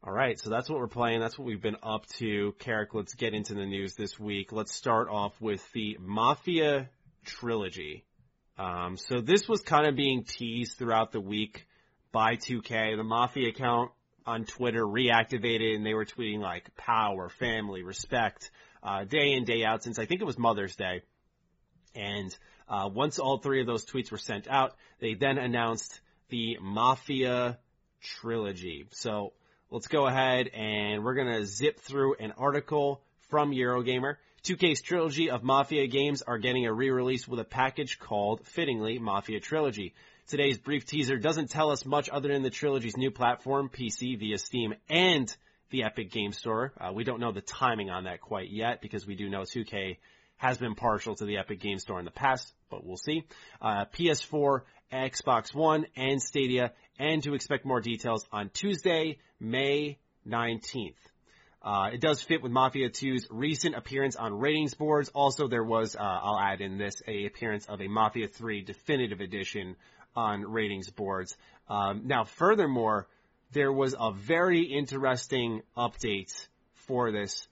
All 0.05 0.13
right, 0.13 0.39
so 0.39 0.49
that's 0.49 0.71
what 0.71 0.79
we're 0.79 0.87
playing. 0.87 1.19
That's 1.19 1.37
what 1.37 1.45
we've 1.45 1.61
been 1.61 1.77
up 1.83 2.07
to. 2.19 2.55
Carrick, 2.61 2.95
let's 2.95 3.15
get 3.15 3.35
into 3.35 3.55
the 3.55 3.67
news 3.67 3.95
this 3.95 4.19
week. 4.19 4.53
Let's 4.53 4.73
start 4.73 5.09
off 5.09 5.33
with 5.41 5.61
the 5.73 5.97
Mafia 6.01 6.89
trilogy. 7.25 8.05
Um, 8.57 8.97
so 8.97 9.21
this 9.21 9.49
was 9.49 9.61
kind 9.61 9.89
of 9.89 9.97
being 9.97 10.23
teased 10.23 10.79
throughout 10.79 11.11
the 11.11 11.21
week 11.21 11.67
by 12.13 12.37
2K. 12.37 12.97
The 12.97 13.03
Mafia 13.03 13.49
account 13.49 13.91
on 14.25 14.45
Twitter 14.45 14.85
reactivated 14.85 15.75
and 15.75 15.85
they 15.85 15.95
were 15.95 16.05
tweeting 16.05 16.39
like 16.39 16.77
power, 16.77 17.29
family, 17.29 17.83
respect, 17.83 18.53
uh, 18.85 19.03
day 19.03 19.33
in, 19.33 19.45
day 19.45 19.65
out 19.65 19.83
since 19.83 19.99
I 19.99 20.07
think 20.07 20.21
it 20.21 20.27
was 20.27 20.39
Mother's 20.39 20.77
Day. 20.77 21.03
And, 21.97 22.35
uh, 22.69 22.89
once 22.93 23.19
all 23.19 23.39
three 23.39 23.61
of 23.61 23.67
those 23.67 23.85
tweets 23.85 24.13
were 24.13 24.19
sent 24.19 24.47
out, 24.47 24.77
they 25.01 25.15
then 25.15 25.39
announced 25.39 26.01
the 26.29 26.57
Mafia 26.61 27.59
trilogy. 28.01 28.87
So 28.91 29.33
let's 29.71 29.89
go 29.89 30.07
ahead 30.07 30.49
and 30.49 31.05
we're 31.05 31.15
gonna 31.15 31.45
zip 31.45 31.81
through 31.81 32.15
an 32.15 32.33
article 32.39 33.03
from 33.29 33.53
Eurogamer. 33.53 34.17
2K's 34.45 34.81
trilogy 34.81 35.31
of 35.31 35.43
Mafia 35.43 35.87
games 35.87 36.23
are 36.23 36.39
getting 36.39 36.67
a 36.67 36.73
re-release 36.73 37.29
with 37.29 37.41
a 37.41 37.45
package 37.45 37.99
called, 37.99 38.47
fittingly, 38.47 38.99
Mafia 38.99 39.41
Trilogy. 39.41 39.95
Today's 40.29 40.59
brief 40.59 40.87
teaser 40.87 41.19
doesn't 41.19 41.51
tell 41.51 41.71
us 41.71 41.85
much 41.85 42.09
other 42.09 42.33
than 42.33 42.43
the 42.43 42.51
trilogy's 42.51 42.97
new 42.97 43.11
platform, 43.11 43.69
PC, 43.69 44.19
via 44.19 44.39
Steam, 44.39 44.75
and 44.89 45.35
the 45.71 45.85
Epic 45.85 46.11
Game 46.11 46.33
Store. 46.33 46.73
Uh, 46.81 46.93
we 46.93 47.05
don't 47.05 47.21
know 47.21 47.33
the 47.33 47.41
timing 47.41 47.91
on 47.91 48.05
that 48.05 48.21
quite 48.21 48.51
yet 48.51 48.81
because 48.81 49.07
we 49.07 49.17
do 49.17 49.29
know 49.29 49.41
2K 49.41 49.99
has 50.37 50.57
been 50.57 50.75
partial 50.75 51.15
to 51.17 51.25
the 51.25 51.39
Epic 51.39 51.61
Game 51.61 51.79
Store 51.79 51.99
in 51.99 52.05
the 52.05 52.11
past, 52.11 52.55
but 52.71 52.87
we'll 52.87 52.97
see. 52.97 53.25
Uh, 53.61 53.85
PS4, 53.87 54.61
Xbox 54.93 55.55
One, 55.55 55.87
and 55.97 56.23
Stadia, 56.23 56.73
and 56.99 57.23
to 57.25 57.35
expect 57.35 57.67
more 57.67 57.81
details 57.81 58.25
on 58.33 58.51
Tuesday, 58.51 59.19
May 59.41 59.99
19th. 60.27 60.95
Uh, 61.61 61.91
it 61.93 62.01
does 62.01 62.23
fit 62.23 62.43
with 62.43 62.53
Mafia 62.53 62.89
2's 62.89 63.27
recent 63.31 63.75
appearance 63.75 64.17
on 64.17 64.39
ratings 64.39 64.75
boards. 64.75 65.11
Also, 65.15 65.49
there 65.49 65.65
was, 65.65 65.97
uh, 65.97 66.01
I'll 66.01 66.39
add 66.39 66.61
in 66.61 66.79
this, 66.79 67.03
a 67.07 67.27
appearance 67.27 67.67
of 67.67 67.81
a 67.81 67.89
Mafia 67.89 68.29
3 68.29 68.63
definitive 68.63 69.21
edition 69.21 69.77
on 70.15 70.43
ratings 70.43 70.91
boards. 70.91 71.37
Um, 71.69 72.03
now, 72.05 72.25
furthermore, 72.25 73.09
there 73.53 73.73
was 73.73 73.95
a 73.99 74.13
very 74.13 74.63
interesting 74.63 75.63
update 75.77 76.33
for 76.87 77.11
this 77.11 77.49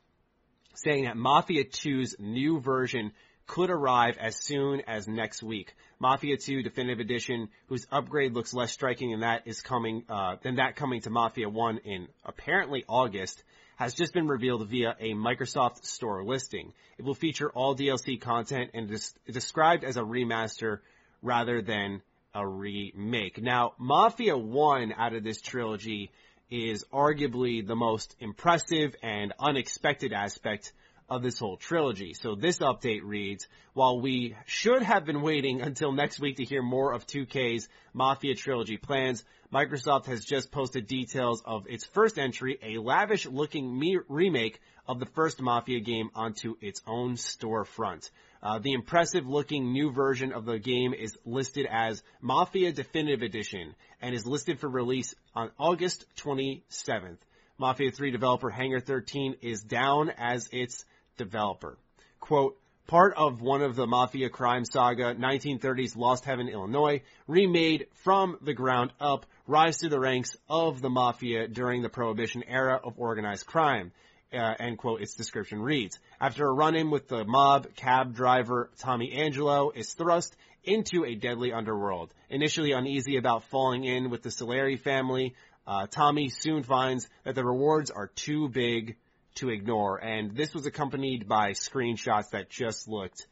saying 0.75 1.05
that 1.05 1.17
Mafia 1.17 1.65
2's 1.65 2.17
new 2.19 2.61
version 2.61 3.13
could 3.47 3.71
arrive 3.71 4.17
as 4.19 4.37
soon 4.37 4.83
as 4.87 5.07
next 5.07 5.43
week. 5.43 5.75
Mafia 5.99 6.37
2 6.37 6.63
Definitive 6.63 7.01
Edition, 7.01 7.49
whose 7.69 7.87
upgrade 7.91 8.35
looks 8.35 8.53
less 8.53 8.73
striking 8.73 9.13
than 9.13 9.21
that 9.21 9.43
is 9.47 9.61
coming, 9.61 10.05
uh, 10.09 10.37
than 10.43 10.57
that 10.57 10.77
coming 10.77 11.01
to 11.03 11.11
Mafia 11.11 11.49
1 11.49 11.79
in 11.79 12.09
apparently 12.25 12.85
August, 12.89 13.43
has 13.77 13.95
just 13.95 14.13
been 14.13 14.27
revealed 14.27 14.67
via 14.69 14.97
a 14.99 15.13
Microsoft 15.15 15.85
Store 15.85 16.25
listing. 16.25 16.73
It 16.99 17.05
will 17.05 17.15
feature 17.15 17.51
all 17.51 17.77
DLC 17.77 18.21
content 18.21 18.71
and 18.75 18.91
is 18.91 19.15
described 19.31 19.85
as 19.85 19.97
a 19.97 20.03
remaster 20.03 20.81
rather 21.23 21.63
than 21.63 22.03
a 22.35 22.47
remake. 22.47 23.41
Now, 23.41 23.73
Mafia 23.79 24.37
1 24.37 24.93
out 24.97 25.15
of 25.15 25.25
this 25.25 25.41
trilogy 25.41 26.11
is 26.51 26.85
arguably 26.93 27.67
the 27.67 27.75
most 27.75 28.15
impressive 28.21 28.95
and 29.03 29.33
unexpected 29.39 30.13
aspect 30.13 30.73
of 31.09 31.23
this 31.23 31.39
whole 31.39 31.57
trilogy. 31.57 32.15
So 32.15 32.35
this 32.35 32.59
update 32.59 33.03
reads, 33.05 33.47
while 33.75 34.01
we 34.01 34.35
should 34.47 34.83
have 34.83 35.05
been 35.05 35.23
waiting 35.23 35.61
until 35.61 35.93
next 35.93 36.21
week 36.21 36.37
to 36.37 36.45
hear 36.45 36.63
more 36.63 36.93
of 36.93 37.07
2K's 37.07 37.69
Mafia 37.93 38.35
trilogy 38.35 38.77
plans, 38.77 39.25
Microsoft 39.53 40.07
has 40.07 40.25
just 40.25 40.51
posted 40.51 40.87
details 40.87 41.43
of 41.45 41.67
its 41.69 41.85
first 41.85 42.19
entry, 42.19 42.59
a 42.63 42.79
lavish 42.79 43.27
looking 43.27 43.79
me- 43.79 44.01
remake 44.09 44.61
of 44.89 44.99
the 44.99 45.07
first 45.07 45.41
Mafia 45.41 45.81
game 45.81 46.11
onto 46.15 46.57
its 46.61 46.83
own 46.87 47.15
storefront. 47.15 48.11
Uh, 48.43 48.59
the 48.59 48.73
impressive 48.73 49.27
looking 49.27 49.73
new 49.73 49.91
version 49.91 50.33
of 50.33 50.45
the 50.45 50.59
game 50.59 50.93
is 50.93 51.17
listed 51.25 51.67
as 51.71 52.03
Mafia 52.21 52.73
Definitive 52.73 53.23
Edition 53.23 53.75
and 54.01 54.15
is 54.15 54.27
listed 54.27 54.59
for 54.61 54.69
release 54.69 55.15
on 55.35 55.51
August 55.59 56.05
27th. 56.17 57.19
Mafia 57.59 57.91
3 57.91 58.11
developer 58.11 58.51
Hangar 58.51 58.81
13 58.81 59.37
is 59.41 59.63
down 59.63 60.11
as 60.11 60.49
its 60.53 60.85
developer. 61.17 61.79
Quote, 62.21 62.59
part 62.87 63.15
of 63.17 63.41
one 63.41 63.63
of 63.63 63.77
the 63.77 63.87
Mafia 63.87 64.29
crime 64.29 64.65
saga, 64.65 65.15
1930s 65.15 65.97
Lost 65.97 66.25
Heaven, 66.25 66.49
Illinois, 66.49 67.03
remade 67.27 67.87
from 67.95 68.39
the 68.43 68.55
ground 68.55 68.93
up, 69.01 69.27
rise 69.47 69.79
to 69.79 69.89
the 69.89 69.99
ranks 69.99 70.37
of 70.49 70.81
the 70.81 70.91
Mafia 70.91 71.49
during 71.49 71.83
the 71.83 71.89
Prohibition 71.89 72.45
era 72.47 72.81
of 72.83 72.99
organized 72.99 73.47
crime. 73.47 73.93
Uh, 74.33 74.55
end 74.59 74.77
quote, 74.77 75.01
its 75.01 75.15
description 75.15 75.61
reads. 75.61 75.99
After 76.21 76.47
a 76.47 76.53
run-in 76.53 76.91
with 76.91 77.09
the 77.09 77.25
mob, 77.25 77.75
cab 77.77 78.15
driver 78.15 78.71
Tommy 78.79 79.13
Angelo 79.13 79.71
is 79.71 79.93
thrust 79.95 80.37
into 80.65 81.05
a 81.05 81.15
deadly 81.15 81.53
underworld. 81.53 82.13
Initially 82.29 82.73
uneasy 82.73 83.17
about 83.17 83.45
falling 83.45 83.85
in 83.85 84.11
with 84.11 84.23
the 84.23 84.31
Salieri 84.31 84.77
family, 84.77 85.35
uh, 85.67 85.87
Tommy 85.87 86.29
soon 86.29 86.65
finds 86.65 87.09
that 87.25 87.35
the 87.35 87.45
rewards 87.45 87.91
are 87.91 88.09
too 88.09 88.49
big 88.49 88.97
to 89.37 89.51
ignore. 89.51 89.99
And 89.99 90.37
this 90.37 90.53
was 90.55 90.67
accompanied 90.67 91.29
by 91.29 91.53
screenshots 91.53 92.31
that 92.31 92.51
just 92.51 92.89
looked 92.89 93.27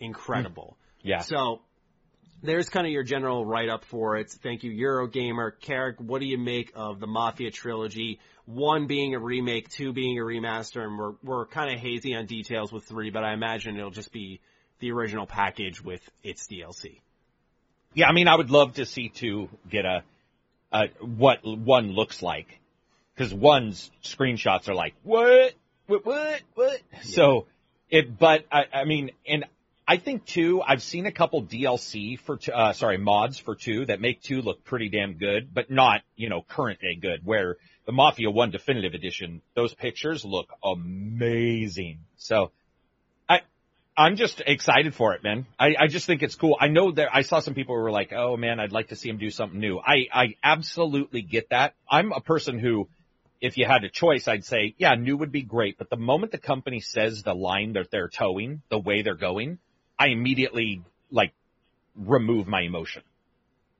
incredible. 0.00 0.76
Hmm. 1.02 1.08
Yeah. 1.08 1.20
So 1.20 1.60
there's 2.42 2.68
kind 2.68 2.86
of 2.86 2.92
your 2.92 3.04
general 3.04 3.46
write 3.46 3.68
up 3.68 3.84
for 3.84 4.16
it. 4.16 4.30
Thank 4.30 4.64
you, 4.64 4.72
Eurogamer. 4.72 5.52
Carrick, 5.60 5.96
what 5.98 6.20
do 6.20 6.26
you 6.26 6.38
make 6.38 6.72
of 6.74 7.00
the 7.00 7.06
Mafia 7.06 7.50
trilogy? 7.50 8.18
One 8.44 8.86
being 8.86 9.14
a 9.14 9.20
remake, 9.20 9.68
two 9.68 9.92
being 9.92 10.18
a 10.18 10.22
remaster, 10.22 10.82
and 10.82 10.98
we're 10.98 11.12
we're 11.22 11.46
kind 11.46 11.72
of 11.72 11.80
hazy 11.80 12.14
on 12.14 12.26
details 12.26 12.72
with 12.72 12.84
three, 12.84 13.10
but 13.10 13.22
I 13.22 13.32
imagine 13.32 13.76
it'll 13.76 13.90
just 13.90 14.12
be 14.12 14.40
the 14.80 14.90
original 14.90 15.26
package 15.26 15.82
with 15.82 16.02
its 16.24 16.48
DLC. 16.48 17.00
Yeah, 17.94 18.08
I 18.08 18.12
mean, 18.12 18.26
I 18.26 18.34
would 18.34 18.50
love 18.50 18.74
to 18.74 18.86
see 18.86 19.08
two 19.08 19.48
get 19.70 19.84
a, 19.84 20.02
a 20.72 20.88
what 21.00 21.40
one 21.44 21.92
looks 21.92 22.22
like, 22.22 22.58
because 23.22 23.34
one's 23.34 23.90
screenshots 24.02 24.68
are 24.68 24.74
like 24.74 24.94
what, 25.02 25.54
what, 25.86 26.04
what, 26.04 26.40
what. 26.54 26.80
So 27.02 27.46
it, 27.88 28.18
but 28.18 28.46
I, 28.50 28.64
I 28.72 28.84
mean, 28.84 29.10
and 29.26 29.44
I 29.86 29.96
think 29.96 30.24
two. 30.24 30.62
I've 30.62 30.82
seen 30.82 31.06
a 31.06 31.12
couple 31.12 31.44
DLC 31.44 32.18
for 32.18 32.36
two, 32.36 32.52
uh, 32.52 32.72
sorry 32.72 32.98
mods 32.98 33.38
for 33.38 33.54
two 33.54 33.86
that 33.86 34.00
make 34.00 34.22
two 34.22 34.42
look 34.42 34.64
pretty 34.64 34.88
damn 34.88 35.14
good, 35.14 35.52
but 35.52 35.70
not 35.70 36.02
you 36.16 36.28
know 36.28 36.42
current 36.42 36.80
day 36.80 36.96
good. 36.96 37.20
Where 37.24 37.58
the 37.86 37.92
Mafia 37.92 38.30
One 38.30 38.50
Definitive 38.50 38.94
Edition, 38.94 39.42
those 39.54 39.74
pictures 39.74 40.24
look 40.24 40.48
amazing. 40.64 42.00
So 42.16 42.50
I 43.28 43.42
I'm 43.96 44.16
just 44.16 44.40
excited 44.46 44.94
for 44.94 45.14
it, 45.14 45.22
man. 45.22 45.46
I, 45.58 45.74
I 45.78 45.86
just 45.88 46.06
think 46.06 46.22
it's 46.22 46.34
cool. 46.34 46.56
I 46.58 46.68
know 46.68 46.92
that 46.92 47.08
I 47.12 47.22
saw 47.22 47.40
some 47.40 47.54
people 47.54 47.74
who 47.74 47.82
were 47.82 47.90
like, 47.90 48.12
"Oh 48.12 48.36
man, 48.36 48.58
I'd 48.58 48.72
like 48.72 48.88
to 48.88 48.96
see 48.96 49.08
him 49.08 49.18
do 49.18 49.30
something 49.30 49.60
new." 49.60 49.78
I 49.78 50.06
I 50.12 50.36
absolutely 50.42 51.22
get 51.22 51.50
that. 51.50 51.74
I'm 51.90 52.12
a 52.12 52.20
person 52.20 52.58
who, 52.58 52.88
if 53.42 53.58
you 53.58 53.66
had 53.66 53.82
a 53.82 53.90
choice, 53.90 54.28
I'd 54.28 54.44
say, 54.44 54.74
yeah, 54.78 54.94
new 54.94 55.16
would 55.16 55.32
be 55.32 55.42
great. 55.42 55.76
But 55.76 55.90
the 55.90 55.96
moment 55.96 56.30
the 56.30 56.38
company 56.38 56.78
says 56.80 57.22
the 57.24 57.34
line 57.34 57.72
that 57.72 57.90
they're 57.90 58.08
towing, 58.08 58.62
the 58.70 58.78
way 58.78 59.02
they're 59.02 59.16
going, 59.16 59.58
I 59.98 60.06
immediately 60.08 60.82
like 61.10 61.34
remove 61.96 62.46
my 62.46 62.60
emotion 62.62 63.02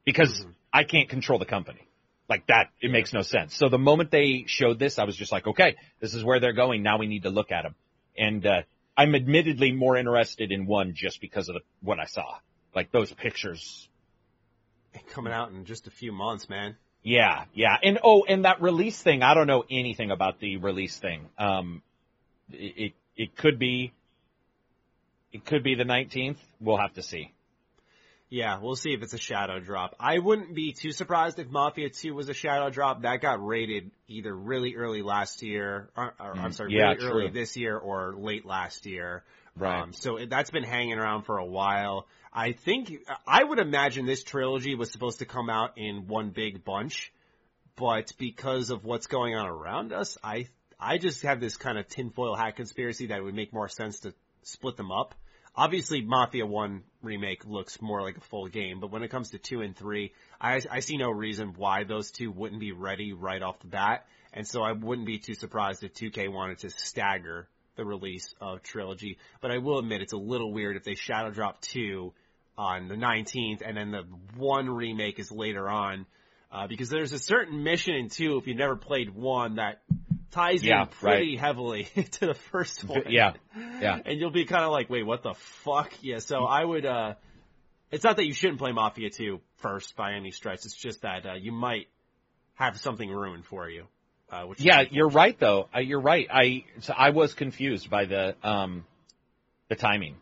because 0.05 0.44
Mhm. 0.44 0.55
I 0.72 0.83
can't 0.85 1.09
control 1.09 1.38
the 1.38 1.46
company. 1.46 1.87
Like 2.29 2.46
that, 2.48 2.70
it 2.81 2.90
makes 2.90 3.12
no 3.12 3.22
sense. 3.22 3.55
So 3.55 3.68
the 3.68 3.79
moment 3.79 4.11
they 4.11 4.44
showed 4.46 4.81
this, 4.81 4.98
I 4.98 5.05
was 5.05 5.16
just 5.16 5.31
like, 5.31 5.46
okay, 5.46 5.77
this 6.01 6.12
is 6.14 6.25
where 6.25 6.40
they're 6.40 6.53
going. 6.53 6.83
Now 6.83 6.98
we 6.98 7.07
need 7.07 7.22
to 7.22 7.31
look 7.31 7.53
at 7.53 7.62
them. 7.62 7.77
And, 8.18 8.44
uh, 8.44 8.62
I'm 8.96 9.14
admittedly 9.14 9.72
more 9.72 9.96
interested 9.96 10.51
in 10.51 10.66
one 10.66 10.94
just 10.94 11.20
because 11.20 11.48
of 11.48 11.55
the, 11.55 11.61
what 11.81 11.98
I 12.01 12.07
saw. 12.07 12.38
Like 12.75 12.90
those 12.90 13.12
pictures. 13.12 13.88
Coming 15.14 15.33
out 15.33 15.51
in 15.53 15.64
just 15.64 15.87
a 15.87 15.90
few 15.90 16.12
months, 16.12 16.48
man. 16.48 16.77
Yeah, 17.02 17.44
yeah. 17.52 17.76
And 17.82 17.98
oh, 18.04 18.24
and 18.28 18.44
that 18.44 18.62
release 18.62 19.00
thing, 19.00 19.22
I 19.22 19.34
don't 19.34 19.46
know 19.46 19.64
anything 19.70 20.10
about 20.10 20.38
the 20.38 20.56
release 20.58 20.96
thing. 20.96 21.28
Um, 21.38 21.82
it, 22.50 22.74
it, 22.76 22.92
it 23.16 23.36
could 23.36 23.58
be, 23.58 23.92
it 25.32 25.44
could 25.44 25.62
be 25.62 25.74
the 25.74 25.84
19th. 25.84 26.36
We'll 26.60 26.78
have 26.78 26.94
to 26.94 27.02
see. 27.02 27.32
Yeah, 28.30 28.60
we'll 28.62 28.76
see 28.76 28.94
if 28.94 29.02
it's 29.02 29.12
a 29.12 29.18
shadow 29.18 29.60
drop. 29.60 29.94
I 30.00 30.18
wouldn't 30.18 30.54
be 30.54 30.72
too 30.72 30.92
surprised 30.92 31.38
if 31.38 31.50
Mafia 31.50 31.90
2 31.90 32.14
was 32.14 32.30
a 32.30 32.34
shadow 32.34 32.70
drop. 32.70 33.02
That 33.02 33.20
got 33.20 33.44
rated 33.44 33.90
either 34.08 34.34
really 34.34 34.74
early 34.74 35.02
last 35.02 35.42
year, 35.42 35.90
or, 35.94 36.14
or 36.18 36.32
I'm 36.38 36.50
Mm, 36.50 36.54
sorry, 36.54 36.74
yeah, 36.74 36.92
really 36.92 37.04
early 37.04 37.28
this 37.28 37.58
year 37.58 37.76
or 37.76 38.14
late 38.16 38.46
last 38.46 38.86
year. 38.86 39.22
Right. 39.54 39.82
Um, 39.82 39.92
so 39.92 40.16
it, 40.16 40.30
that's 40.30 40.50
been 40.50 40.62
hanging 40.62 40.98
around 40.98 41.24
for 41.24 41.36
a 41.36 41.44
while. 41.44 42.06
I 42.34 42.52
think, 42.52 42.90
I 43.26 43.44
would 43.44 43.58
imagine 43.58 44.06
this 44.06 44.24
trilogy 44.24 44.74
was 44.74 44.90
supposed 44.90 45.18
to 45.18 45.26
come 45.26 45.50
out 45.50 45.76
in 45.76 46.06
one 46.06 46.30
big 46.30 46.64
bunch, 46.64 47.12
but 47.76 48.12
because 48.16 48.70
of 48.70 48.84
what's 48.84 49.06
going 49.06 49.34
on 49.34 49.46
around 49.46 49.92
us, 49.92 50.16
I, 50.24 50.48
I 50.80 50.96
just 50.96 51.22
have 51.22 51.40
this 51.40 51.58
kind 51.58 51.76
of 51.76 51.88
tinfoil 51.88 52.34
hat 52.34 52.56
conspiracy 52.56 53.06
that 53.06 53.18
it 53.18 53.22
would 53.22 53.34
make 53.34 53.52
more 53.52 53.68
sense 53.68 54.00
to 54.00 54.14
split 54.44 54.78
them 54.78 54.90
up. 54.90 55.14
Obviously, 55.54 56.00
Mafia 56.00 56.46
1 56.46 56.82
remake 57.02 57.44
looks 57.44 57.82
more 57.82 58.00
like 58.00 58.16
a 58.16 58.22
full 58.22 58.48
game, 58.48 58.80
but 58.80 58.90
when 58.90 59.02
it 59.02 59.10
comes 59.10 59.32
to 59.32 59.38
2 59.38 59.60
and 59.60 59.76
3, 59.76 60.10
I, 60.40 60.62
I 60.70 60.80
see 60.80 60.96
no 60.96 61.10
reason 61.10 61.52
why 61.54 61.84
those 61.84 62.10
two 62.10 62.30
wouldn't 62.30 62.60
be 62.60 62.72
ready 62.72 63.12
right 63.12 63.42
off 63.42 63.60
the 63.60 63.66
bat, 63.66 64.06
and 64.32 64.48
so 64.48 64.62
I 64.62 64.72
wouldn't 64.72 65.06
be 65.06 65.18
too 65.18 65.34
surprised 65.34 65.84
if 65.84 65.92
2K 65.92 66.32
wanted 66.32 66.60
to 66.60 66.70
stagger 66.70 67.46
the 67.76 67.84
release 67.84 68.34
of 68.40 68.62
Trilogy. 68.62 69.18
But 69.42 69.50
I 69.50 69.58
will 69.58 69.78
admit 69.78 70.00
it's 70.00 70.14
a 70.14 70.18
little 70.18 70.50
weird 70.50 70.76
if 70.76 70.84
they 70.84 70.94
shadow 70.94 71.30
drop 71.30 71.60
2 71.60 72.14
on 72.56 72.88
the 72.88 72.94
19th 72.94 73.62
and 73.64 73.76
then 73.76 73.90
the 73.90 74.04
1 74.36 74.68
remake 74.70 75.18
is 75.18 75.30
later 75.30 75.68
on, 75.68 76.06
uh, 76.50 76.66
because 76.66 76.90
there's 76.90 77.12
a 77.12 77.18
certain 77.18 77.62
mission 77.62 77.94
in 77.94 78.08
2, 78.08 78.38
if 78.38 78.46
you've 78.46 78.56
never 78.56 78.76
played 78.76 79.10
1, 79.14 79.56
that 79.56 79.82
ties 80.30 80.62
Yeah, 80.62 80.82
in 80.82 80.88
pretty 80.88 81.36
heavily 81.36 81.84
to 82.12 82.26
the 82.26 82.34
first 82.34 82.84
one. 82.84 83.04
Yeah, 83.08 83.34
yeah. 83.80 83.98
And 84.04 84.20
you'll 84.20 84.30
be 84.30 84.44
kind 84.44 84.64
of 84.64 84.70
like, 84.70 84.90
wait, 84.90 85.04
what 85.04 85.22
the 85.22 85.34
fuck? 85.34 85.92
Yeah, 86.02 86.18
so 86.18 86.44
I 86.44 86.64
would, 86.64 86.84
uh, 86.84 87.14
it's 87.90 88.04
not 88.04 88.16
that 88.16 88.26
you 88.26 88.34
shouldn't 88.34 88.58
play 88.58 88.72
Mafia 88.72 89.10
2 89.10 89.40
first 89.56 89.96
by 89.96 90.12
any 90.14 90.30
stretch. 90.30 90.60
It's 90.64 90.74
just 90.76 91.02
that, 91.02 91.26
uh, 91.26 91.34
you 91.34 91.52
might 91.52 91.88
have 92.54 92.78
something 92.78 93.08
ruined 93.08 93.46
for 93.46 93.68
you. 93.68 93.86
Uh, 94.30 94.44
which 94.44 94.60
Yeah, 94.60 94.84
you're 94.90 95.10
right 95.10 95.38
though. 95.38 95.68
Uh, 95.74 95.80
you're 95.80 96.00
right. 96.00 96.26
I 96.32 96.64
so 96.80 96.94
I 96.96 97.10
was 97.10 97.34
confused 97.34 97.90
by 97.90 98.06
the 98.06 98.34
um 98.42 98.86
the 99.68 99.76
timing 99.76 100.16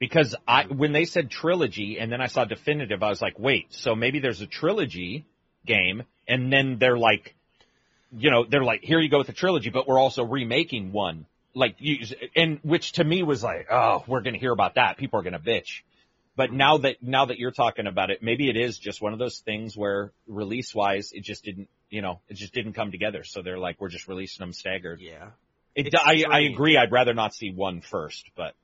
because 0.00 0.34
I 0.48 0.64
when 0.64 0.92
they 0.92 1.04
said 1.04 1.30
trilogy 1.30 1.98
and 2.00 2.10
then 2.10 2.20
I 2.20 2.26
saw 2.26 2.44
definitive, 2.44 3.04
I 3.04 3.10
was 3.10 3.22
like, 3.22 3.38
wait, 3.38 3.72
so 3.72 3.94
maybe 3.94 4.18
there's 4.18 4.40
a 4.40 4.46
trilogy 4.46 5.26
game 5.64 6.02
and 6.26 6.52
then 6.52 6.78
they're 6.80 6.98
like, 6.98 7.36
you 8.10 8.30
know, 8.30 8.44
they're 8.48 8.64
like, 8.64 8.82
here 8.82 8.98
you 8.98 9.08
go 9.08 9.18
with 9.18 9.28
the 9.28 9.32
trilogy, 9.32 9.70
but 9.70 9.86
we're 9.86 10.00
also 10.00 10.24
remaking 10.24 10.90
one. 10.90 11.26
Like 11.54 11.76
you, 11.78 12.06
and 12.34 12.58
which 12.62 12.92
to 12.92 13.04
me 13.04 13.22
was 13.22 13.42
like, 13.42 13.68
oh, 13.70 14.02
we're 14.06 14.22
gonna 14.22 14.38
hear 14.38 14.52
about 14.52 14.76
that. 14.76 14.96
People 14.96 15.20
are 15.20 15.22
gonna 15.22 15.38
bitch. 15.38 15.82
But 16.34 16.48
mm-hmm. 16.48 16.56
now 16.56 16.78
that 16.78 17.02
now 17.02 17.26
that 17.26 17.38
you're 17.38 17.50
talking 17.50 17.86
about 17.86 18.10
it, 18.10 18.22
maybe 18.22 18.48
it 18.48 18.56
is 18.56 18.78
just 18.78 19.02
one 19.02 19.12
of 19.12 19.18
those 19.18 19.40
things 19.40 19.76
where 19.76 20.12
release 20.26 20.74
wise, 20.74 21.12
it 21.12 21.24
just 21.24 21.44
didn't, 21.44 21.68
you 21.90 22.00
know, 22.00 22.20
it 22.28 22.34
just 22.34 22.54
didn't 22.54 22.72
come 22.72 22.90
together. 22.90 23.22
So 23.24 23.42
they're 23.42 23.58
like, 23.58 23.80
we're 23.80 23.88
just 23.88 24.08
releasing 24.08 24.42
them 24.42 24.54
staggered. 24.54 25.00
Yeah. 25.00 25.30
It, 25.74 25.94
I, 25.94 26.24
I 26.28 26.40
agree. 26.40 26.76
I'd 26.76 26.90
rather 26.90 27.14
not 27.14 27.34
see 27.34 27.52
one 27.52 27.80
first, 27.80 28.24
but 28.36 28.54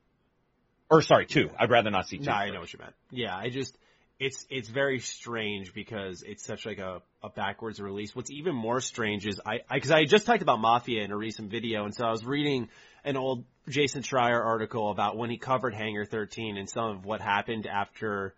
or 0.90 1.02
sorry, 1.02 1.26
two. 1.26 1.50
I'd 1.58 1.70
rather 1.70 1.90
not 1.90 2.08
see 2.08 2.18
two. 2.18 2.24
No, 2.24 2.32
I 2.32 2.50
know 2.50 2.60
what 2.60 2.72
you 2.72 2.78
meant. 2.78 2.94
Yeah, 3.10 3.36
I 3.36 3.48
just, 3.50 3.76
it's, 4.18 4.46
it's 4.50 4.68
very 4.68 5.00
strange 5.00 5.74
because 5.74 6.22
it's 6.22 6.44
such 6.44 6.66
like 6.66 6.78
a, 6.78 7.02
a 7.22 7.28
backwards 7.28 7.80
release. 7.80 8.14
What's 8.14 8.30
even 8.30 8.54
more 8.54 8.80
strange 8.80 9.26
is 9.26 9.40
I, 9.44 9.60
I, 9.68 9.80
cause 9.80 9.90
I 9.90 10.04
just 10.04 10.26
talked 10.26 10.42
about 10.42 10.60
Mafia 10.60 11.02
in 11.02 11.10
a 11.10 11.16
recent 11.16 11.50
video 11.50 11.84
and 11.84 11.94
so 11.94 12.06
I 12.06 12.10
was 12.10 12.24
reading 12.24 12.68
an 13.04 13.16
old 13.16 13.44
Jason 13.68 14.02
Schreier 14.02 14.44
article 14.44 14.90
about 14.90 15.16
when 15.16 15.30
he 15.30 15.38
covered 15.38 15.74
Hangar 15.74 16.04
13 16.04 16.56
and 16.56 16.68
some 16.68 16.96
of 16.96 17.04
what 17.04 17.20
happened 17.20 17.66
after, 17.66 18.34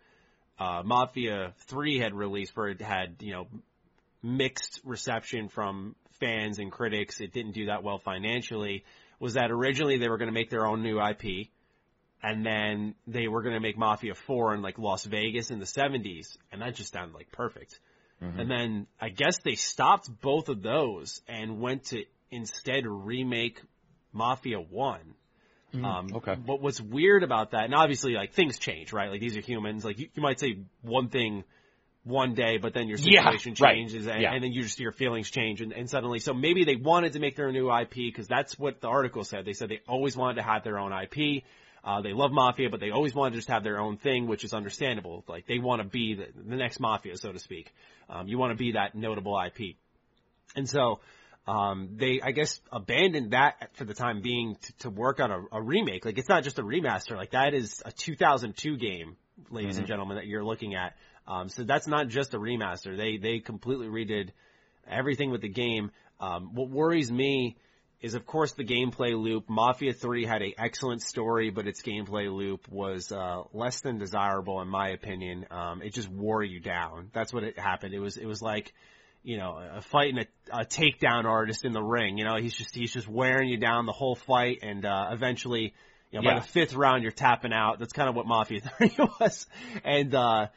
uh, 0.59 0.81
Mafia 0.83 1.53
3 1.67 1.99
had 1.99 2.13
released 2.13 2.55
where 2.55 2.67
it 2.67 2.81
had, 2.81 3.15
you 3.19 3.31
know, 3.31 3.47
mixed 4.21 4.81
reception 4.83 5.47
from 5.47 5.95
fans 6.19 6.59
and 6.59 6.71
critics. 6.71 7.21
It 7.21 7.33
didn't 7.33 7.53
do 7.53 7.67
that 7.67 7.83
well 7.83 7.99
financially. 7.99 8.83
Was 9.19 9.33
that 9.33 9.51
originally 9.51 9.97
they 9.97 10.09
were 10.09 10.17
going 10.17 10.27
to 10.27 10.33
make 10.33 10.49
their 10.49 10.65
own 10.65 10.83
new 10.83 10.99
IP, 10.99 11.49
and 12.21 12.45
then 12.45 12.95
they 13.07 13.27
were 13.27 13.41
going 13.41 13.55
to 13.55 13.59
make 13.61 13.77
Mafia 13.77 14.13
4 14.15 14.55
in 14.55 14.61
like 14.61 14.77
Las 14.77 15.05
Vegas 15.05 15.51
in 15.51 15.59
the 15.59 15.65
70s, 15.65 16.37
and 16.51 16.61
that 16.61 16.75
just 16.75 16.93
sounded 16.93 17.15
like 17.15 17.31
perfect. 17.31 17.79
Mm-hmm. 18.21 18.39
And 18.39 18.51
then 18.51 18.87
I 18.99 19.09
guess 19.09 19.37
they 19.43 19.55
stopped 19.55 20.09
both 20.21 20.49
of 20.49 20.61
those 20.61 21.21
and 21.27 21.61
went 21.61 21.85
to 21.85 22.03
instead 22.31 22.85
remake 22.85 23.61
Mafia 24.11 24.59
1. 24.59 24.99
Um, 25.73 26.09
okay. 26.15 26.35
But 26.35 26.61
what's 26.61 26.81
weird 26.81 27.23
about 27.23 27.51
that, 27.51 27.65
and 27.65 27.75
obviously 27.75 28.13
like 28.13 28.33
things 28.33 28.57
change, 28.57 28.91
right? 28.91 29.09
Like 29.11 29.21
these 29.21 29.37
are 29.37 29.41
humans. 29.41 29.85
Like 29.85 29.99
you, 29.99 30.09
you 30.13 30.21
might 30.21 30.39
say 30.39 30.57
one 30.81 31.09
thing 31.09 31.43
one 32.03 32.33
day, 32.33 32.57
but 32.57 32.73
then 32.73 32.87
your 32.87 32.97
Yeah, 32.99 33.29
situation 33.29 33.55
right. 33.59 33.75
changes 33.75 34.07
and, 34.07 34.21
Yeah. 34.21 34.33
and 34.33 34.43
then 34.43 34.51
you 34.51 34.63
just, 34.63 34.79
your 34.79 34.91
feelings 34.91 35.29
change 35.29 35.61
and, 35.61 35.71
and 35.71 35.89
suddenly, 35.89 36.19
so 36.19 36.33
maybe 36.33 36.63
they 36.63 36.75
wanted 36.75 37.13
to 37.13 37.19
make 37.19 37.35
their 37.35 37.51
new 37.51 37.71
IP 37.71 37.93
because 37.93 38.27
that's 38.27 38.57
what 38.57 38.81
the 38.81 38.87
article 38.87 39.23
said. 39.23 39.45
They 39.45 39.53
said 39.53 39.69
they 39.69 39.81
always 39.87 40.17
wanted 40.17 40.35
to 40.35 40.43
have 40.43 40.63
their 40.63 40.79
own 40.79 40.91
IP. 40.91 41.43
Uh, 41.83 42.01
they 42.01 42.13
love 42.13 42.31
Mafia, 42.31 42.69
but 42.69 42.79
they 42.79 42.91
always 42.91 43.13
want 43.15 43.33
to 43.33 43.39
just 43.39 43.49
have 43.49 43.63
their 43.63 43.79
own 43.79 43.97
thing, 43.97 44.27
which 44.27 44.43
is 44.43 44.53
understandable. 44.53 45.23
Like 45.27 45.47
they 45.47 45.59
want 45.59 45.81
to 45.81 45.87
be 45.87 46.15
the, 46.15 46.27
the 46.35 46.55
next 46.55 46.79
Mafia, 46.79 47.17
so 47.17 47.31
to 47.31 47.39
speak. 47.39 47.73
Um, 48.09 48.27
you 48.27 48.37
want 48.37 48.51
to 48.51 48.57
be 48.57 48.73
that 48.73 48.95
notable 48.95 49.39
IP. 49.39 49.75
And 50.55 50.67
so, 50.67 50.99
um, 51.47 51.91
they, 51.95 52.21
I 52.21 52.31
guess, 52.31 52.59
abandoned 52.71 53.31
that 53.31 53.69
for 53.73 53.85
the 53.85 53.93
time 53.93 54.21
being 54.21 54.55
to, 54.55 54.77
to 54.79 54.89
work 54.89 55.19
on 55.19 55.31
a, 55.31 55.41
a 55.51 55.61
remake. 55.61 56.05
Like, 56.05 56.17
it's 56.17 56.29
not 56.29 56.43
just 56.43 56.59
a 56.59 56.63
remaster. 56.63 57.15
Like, 57.15 57.31
that 57.31 57.53
is 57.53 57.81
a 57.85 57.91
2002 57.91 58.77
game, 58.77 59.15
ladies 59.49 59.77
and 59.77 59.87
gentlemen, 59.87 60.17
that 60.17 60.27
you're 60.27 60.43
looking 60.43 60.75
at. 60.75 60.93
Um, 61.27 61.49
so 61.49 61.63
that's 61.63 61.87
not 61.87 62.07
just 62.07 62.33
a 62.33 62.37
remaster. 62.39 62.97
They, 62.97 63.17
they 63.17 63.39
completely 63.39 63.87
redid 63.87 64.29
everything 64.87 65.31
with 65.31 65.41
the 65.41 65.49
game. 65.49 65.91
Um, 66.19 66.53
what 66.53 66.69
worries 66.69 67.11
me 67.11 67.57
is, 68.01 68.13
of 68.13 68.25
course, 68.25 68.53
the 68.53 68.63
gameplay 68.63 69.13
loop. 69.21 69.49
Mafia 69.49 69.93
3 69.93 70.25
had 70.25 70.41
a 70.41 70.53
excellent 70.57 71.01
story, 71.01 71.49
but 71.49 71.67
its 71.67 71.81
gameplay 71.81 72.33
loop 72.33 72.67
was, 72.69 73.11
uh, 73.11 73.43
less 73.53 73.81
than 73.81 73.97
desirable 73.97 74.61
in 74.61 74.67
my 74.69 74.89
opinion. 74.89 75.45
Um, 75.51 75.81
it 75.81 75.93
just 75.93 76.09
wore 76.09 76.41
you 76.43 76.59
down. 76.59 77.09
That's 77.13 77.33
what 77.33 77.43
it 77.43 77.59
happened. 77.59 77.93
It 77.93 77.99
was, 77.99 78.15
it 78.17 78.25
was 78.25 78.41
like, 78.41 78.73
you 79.21 79.37
know, 79.37 79.57
a 79.75 79.81
fighting 79.81 80.19
a, 80.19 80.61
a 80.61 80.65
takedown 80.65 81.25
artist 81.25 81.65
in 81.65 81.73
the 81.73 81.81
ring. 81.83 82.17
You 82.17 82.23
know, 82.23 82.37
he's 82.37 82.53
just 82.53 82.73
he's 82.73 82.93
just 82.93 83.07
wearing 83.07 83.49
you 83.49 83.57
down 83.57 83.85
the 83.85 83.91
whole 83.91 84.15
fight, 84.15 84.59
and 84.61 84.85
uh, 84.85 85.09
eventually, 85.11 85.73
You 86.11 86.19
know, 86.19 86.23
by 86.23 86.35
Yeah. 86.35 86.39
the 86.39 86.47
fifth 86.47 86.73
round, 86.73 87.03
you're 87.03 87.11
tapping 87.11 87.51
out. 87.51 87.79
That's 87.79 87.91
kind 87.91 88.07
of 88.07 88.15
what 88.15 88.25
Mafia 88.27 88.61
3 88.77 88.91
was. 89.19 89.45
And, 89.83 90.15
uh, 90.15 90.47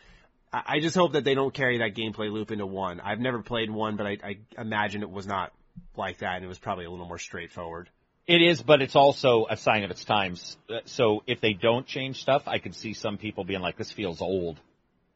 I 0.53 0.63
I 0.77 0.81
just 0.81 0.95
hope 0.95 1.15
that 1.15 1.25
they 1.25 1.35
don't 1.35 1.53
carry 1.53 1.79
that 1.79 1.95
gameplay 1.97 2.31
loop 2.31 2.53
into 2.53 2.67
one. 2.67 3.01
I've 3.01 3.19
never 3.19 3.43
played 3.43 3.69
one, 3.71 3.97
but 3.97 4.07
I, 4.07 4.19
I 4.23 4.37
imagine 4.61 5.03
it 5.03 5.11
was 5.11 5.27
not 5.27 5.53
like 5.97 6.19
that, 6.19 6.37
and 6.37 6.45
it 6.45 6.49
was 6.49 6.59
probably 6.59 6.85
a 6.85 6.91
little 6.91 7.07
more 7.07 7.19
straightforward. 7.19 7.89
It 8.27 8.41
is, 8.41 8.63
but 8.63 8.83
it's 8.83 8.95
also 8.95 9.47
a 9.51 9.57
sign 9.57 9.83
of 9.83 9.91
its 9.91 10.05
times. 10.05 10.57
Uh, 10.71 10.79
So 10.85 11.23
if 11.27 11.41
they 11.41 11.55
don't 11.55 11.87
change 11.87 12.21
stuff, 12.21 12.43
I 12.47 12.59
could 12.59 12.75
see 12.75 12.95
some 12.95 13.19
people 13.19 13.45
being 13.45 13.61
like, 13.61 13.77
"This 13.77 13.91
feels 13.91 14.21
old," 14.21 14.61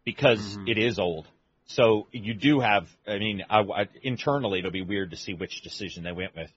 because 0.05 0.59
it 0.66 0.79
is 0.79 0.99
old. 0.99 1.27
So 1.66 2.07
you 2.12 2.35
do 2.35 2.61
have. 2.61 2.88
I 3.07 3.19
mean, 3.19 3.45
I, 3.49 3.61
I, 3.61 3.88
internally, 4.03 4.61
it'll 4.61 4.71
be 4.71 4.83
weird 4.83 5.11
to 5.11 5.16
see 5.16 5.35
which 5.35 5.62
decision 5.62 6.05
they 6.05 6.12
went 6.12 6.35
with. 6.35 6.51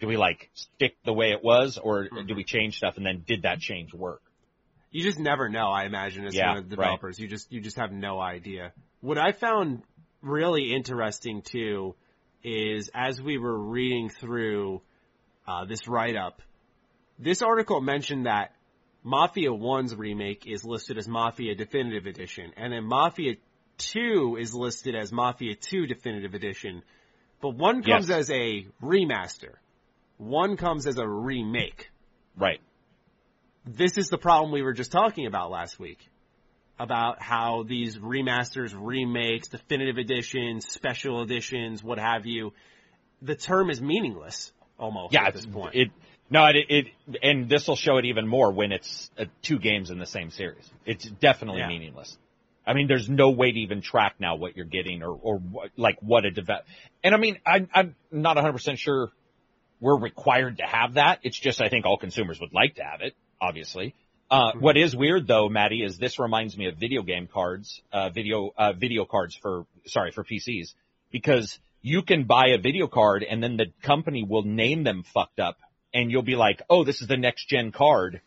Do 0.00 0.06
we 0.08 0.16
like 0.16 0.50
stick 0.54 0.96
the 1.04 1.12
way 1.12 1.30
it 1.30 1.44
was, 1.44 1.78
or 1.78 2.08
do 2.08 2.34
we 2.34 2.42
change 2.44 2.78
stuff? 2.78 2.96
And 2.96 3.06
then 3.06 3.22
did 3.26 3.42
that 3.42 3.60
change 3.60 3.94
work? 3.94 4.22
You 4.90 5.02
just 5.02 5.18
never 5.18 5.48
know, 5.48 5.70
I 5.70 5.84
imagine, 5.84 6.26
as 6.26 6.34
Yeah, 6.34 6.48
one 6.48 6.58
of 6.58 6.68
the 6.68 6.76
developers. 6.76 7.18
You 7.18 7.28
just 7.28 7.50
you 7.52 7.60
just 7.60 7.76
have 7.76 7.92
no 7.92 8.20
idea. 8.20 8.72
What 9.00 9.18
I 9.18 9.32
found 9.32 9.82
really 10.20 10.72
interesting 10.74 11.42
too 11.42 11.94
is 12.44 12.90
as 12.94 13.20
we 13.20 13.38
were 13.38 13.56
reading 13.58 14.08
through 14.08 14.80
uh, 15.46 15.64
this 15.64 15.86
write 15.88 16.16
up, 16.16 16.42
this 17.18 17.42
article 17.42 17.80
mentioned 17.80 18.26
that 18.26 18.54
Mafia 19.04 19.50
1's 19.50 19.94
remake 19.94 20.44
is 20.46 20.64
listed 20.64 20.98
as 20.98 21.08
Mafia 21.08 21.54
Definitive 21.54 22.06
Edition, 22.06 22.52
and 22.56 22.72
then 22.72 22.84
Mafia 22.84 23.34
2 23.78 24.36
is 24.40 24.54
listed 24.54 24.94
as 24.94 25.12
Mafia 25.12 25.54
2 25.56 25.86
Definitive 25.86 26.34
Edition, 26.34 26.82
but 27.40 27.56
one 27.56 27.82
comes 27.82 28.08
Yes. 28.08 28.18
as 28.18 28.30
a 28.30 28.66
remaster. 28.82 29.54
One 30.18 30.56
comes 30.56 30.86
as 30.86 30.98
a 30.98 31.06
remake. 31.08 31.90
Right. 32.36 32.60
This 33.64 33.98
is 33.98 34.08
the 34.08 34.18
problem 34.18 34.52
we 34.52 34.62
were 34.62 34.72
just 34.72 34.92
talking 34.92 35.26
about 35.26 35.50
last 35.50 35.78
week. 35.80 36.08
About 36.78 37.20
how 37.22 37.64
these 37.68 37.96
remasters, 37.96 38.74
remakes, 38.76 39.48
definitive 39.48 39.98
editions, 39.98 40.66
special 40.66 41.22
editions, 41.22 41.82
what 41.84 41.98
have 41.98 42.26
you, 42.26 42.52
the 43.20 43.36
term 43.36 43.70
is 43.70 43.80
meaningless 43.80 44.52
almost 44.78 45.12
Yeah. 45.14 45.26
at 45.26 45.34
this 45.34 45.46
point. 45.46 45.74
it. 45.74 45.90
No, 46.30 46.46
it, 46.46 46.56
it 46.70 46.86
and 47.22 47.48
this 47.48 47.68
will 47.68 47.76
show 47.76 47.98
it 47.98 48.06
even 48.06 48.26
more 48.26 48.50
when 48.50 48.72
it's 48.72 49.10
uh, 49.18 49.26
two 49.42 49.58
games 49.58 49.90
in 49.90 49.98
the 49.98 50.06
same 50.06 50.30
series. 50.30 50.68
It's 50.86 51.04
definitely 51.04 51.60
Yeah. 51.60 51.68
meaningless. 51.68 52.16
I 52.66 52.72
mean, 52.74 52.86
there's 52.88 53.08
no 53.08 53.30
way 53.30 53.52
to 53.52 53.58
even 53.58 53.82
track 53.82 54.14
now 54.18 54.36
what 54.36 54.56
you're 54.56 54.64
getting 54.64 55.02
or, 55.02 55.10
or 55.10 55.38
what, 55.38 55.70
like 55.76 55.98
what 56.00 56.24
a 56.24 56.30
develop. 56.30 56.64
And 57.04 57.14
I 57.14 57.18
mean, 57.18 57.38
I, 57.44 57.66
I'm 57.74 57.94
not 58.10 58.36
100% 58.36 58.78
sure 58.78 59.10
we're 59.80 59.98
required 59.98 60.58
to 60.58 60.64
have 60.64 60.94
that. 60.94 61.18
It's 61.22 61.38
just, 61.38 61.60
I 61.60 61.68
think 61.68 61.84
all 61.86 61.98
consumers 61.98 62.40
would 62.40 62.54
like 62.54 62.76
to 62.76 62.82
have 62.84 63.02
it, 63.02 63.14
obviously. 63.40 63.94
Uh, 64.32 64.52
what 64.58 64.78
is 64.78 64.96
weird 64.96 65.26
though, 65.26 65.50
Maddie, 65.50 65.82
is 65.82 65.98
this 65.98 66.18
reminds 66.18 66.56
me 66.56 66.66
of 66.66 66.76
video 66.78 67.02
game 67.02 67.28
cards, 67.30 67.82
uh, 67.92 68.08
video, 68.08 68.50
uh, 68.56 68.72
video 68.72 69.04
cards 69.04 69.36
for, 69.36 69.66
sorry, 69.84 70.10
for 70.10 70.24
PCs, 70.24 70.72
because 71.10 71.58
you 71.82 72.00
can 72.00 72.24
buy 72.24 72.46
a 72.48 72.58
video 72.58 72.86
card 72.86 73.24
and 73.24 73.42
then 73.42 73.58
the 73.58 73.66
company 73.82 74.24
will 74.24 74.42
name 74.42 74.84
them 74.84 75.02
fucked 75.02 75.38
up 75.38 75.58
and 75.92 76.10
you'll 76.10 76.22
be 76.22 76.34
like, 76.34 76.62
oh, 76.70 76.82
this 76.82 77.02
is 77.02 77.08
the 77.08 77.18
next 77.18 77.46
gen 77.46 77.72
card, 77.72 78.22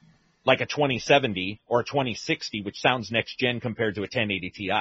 like 0.46 0.62
a 0.62 0.68
2070 0.68 1.60
or 1.66 1.80
a 1.80 1.84
2060, 1.84 2.62
which 2.62 2.80
sounds 2.80 3.10
next 3.10 3.40
gen 3.40 3.60
compared 3.60 3.96
to 3.96 4.02
a 4.02 4.04
1080 4.04 4.52
Ti. 4.52 4.72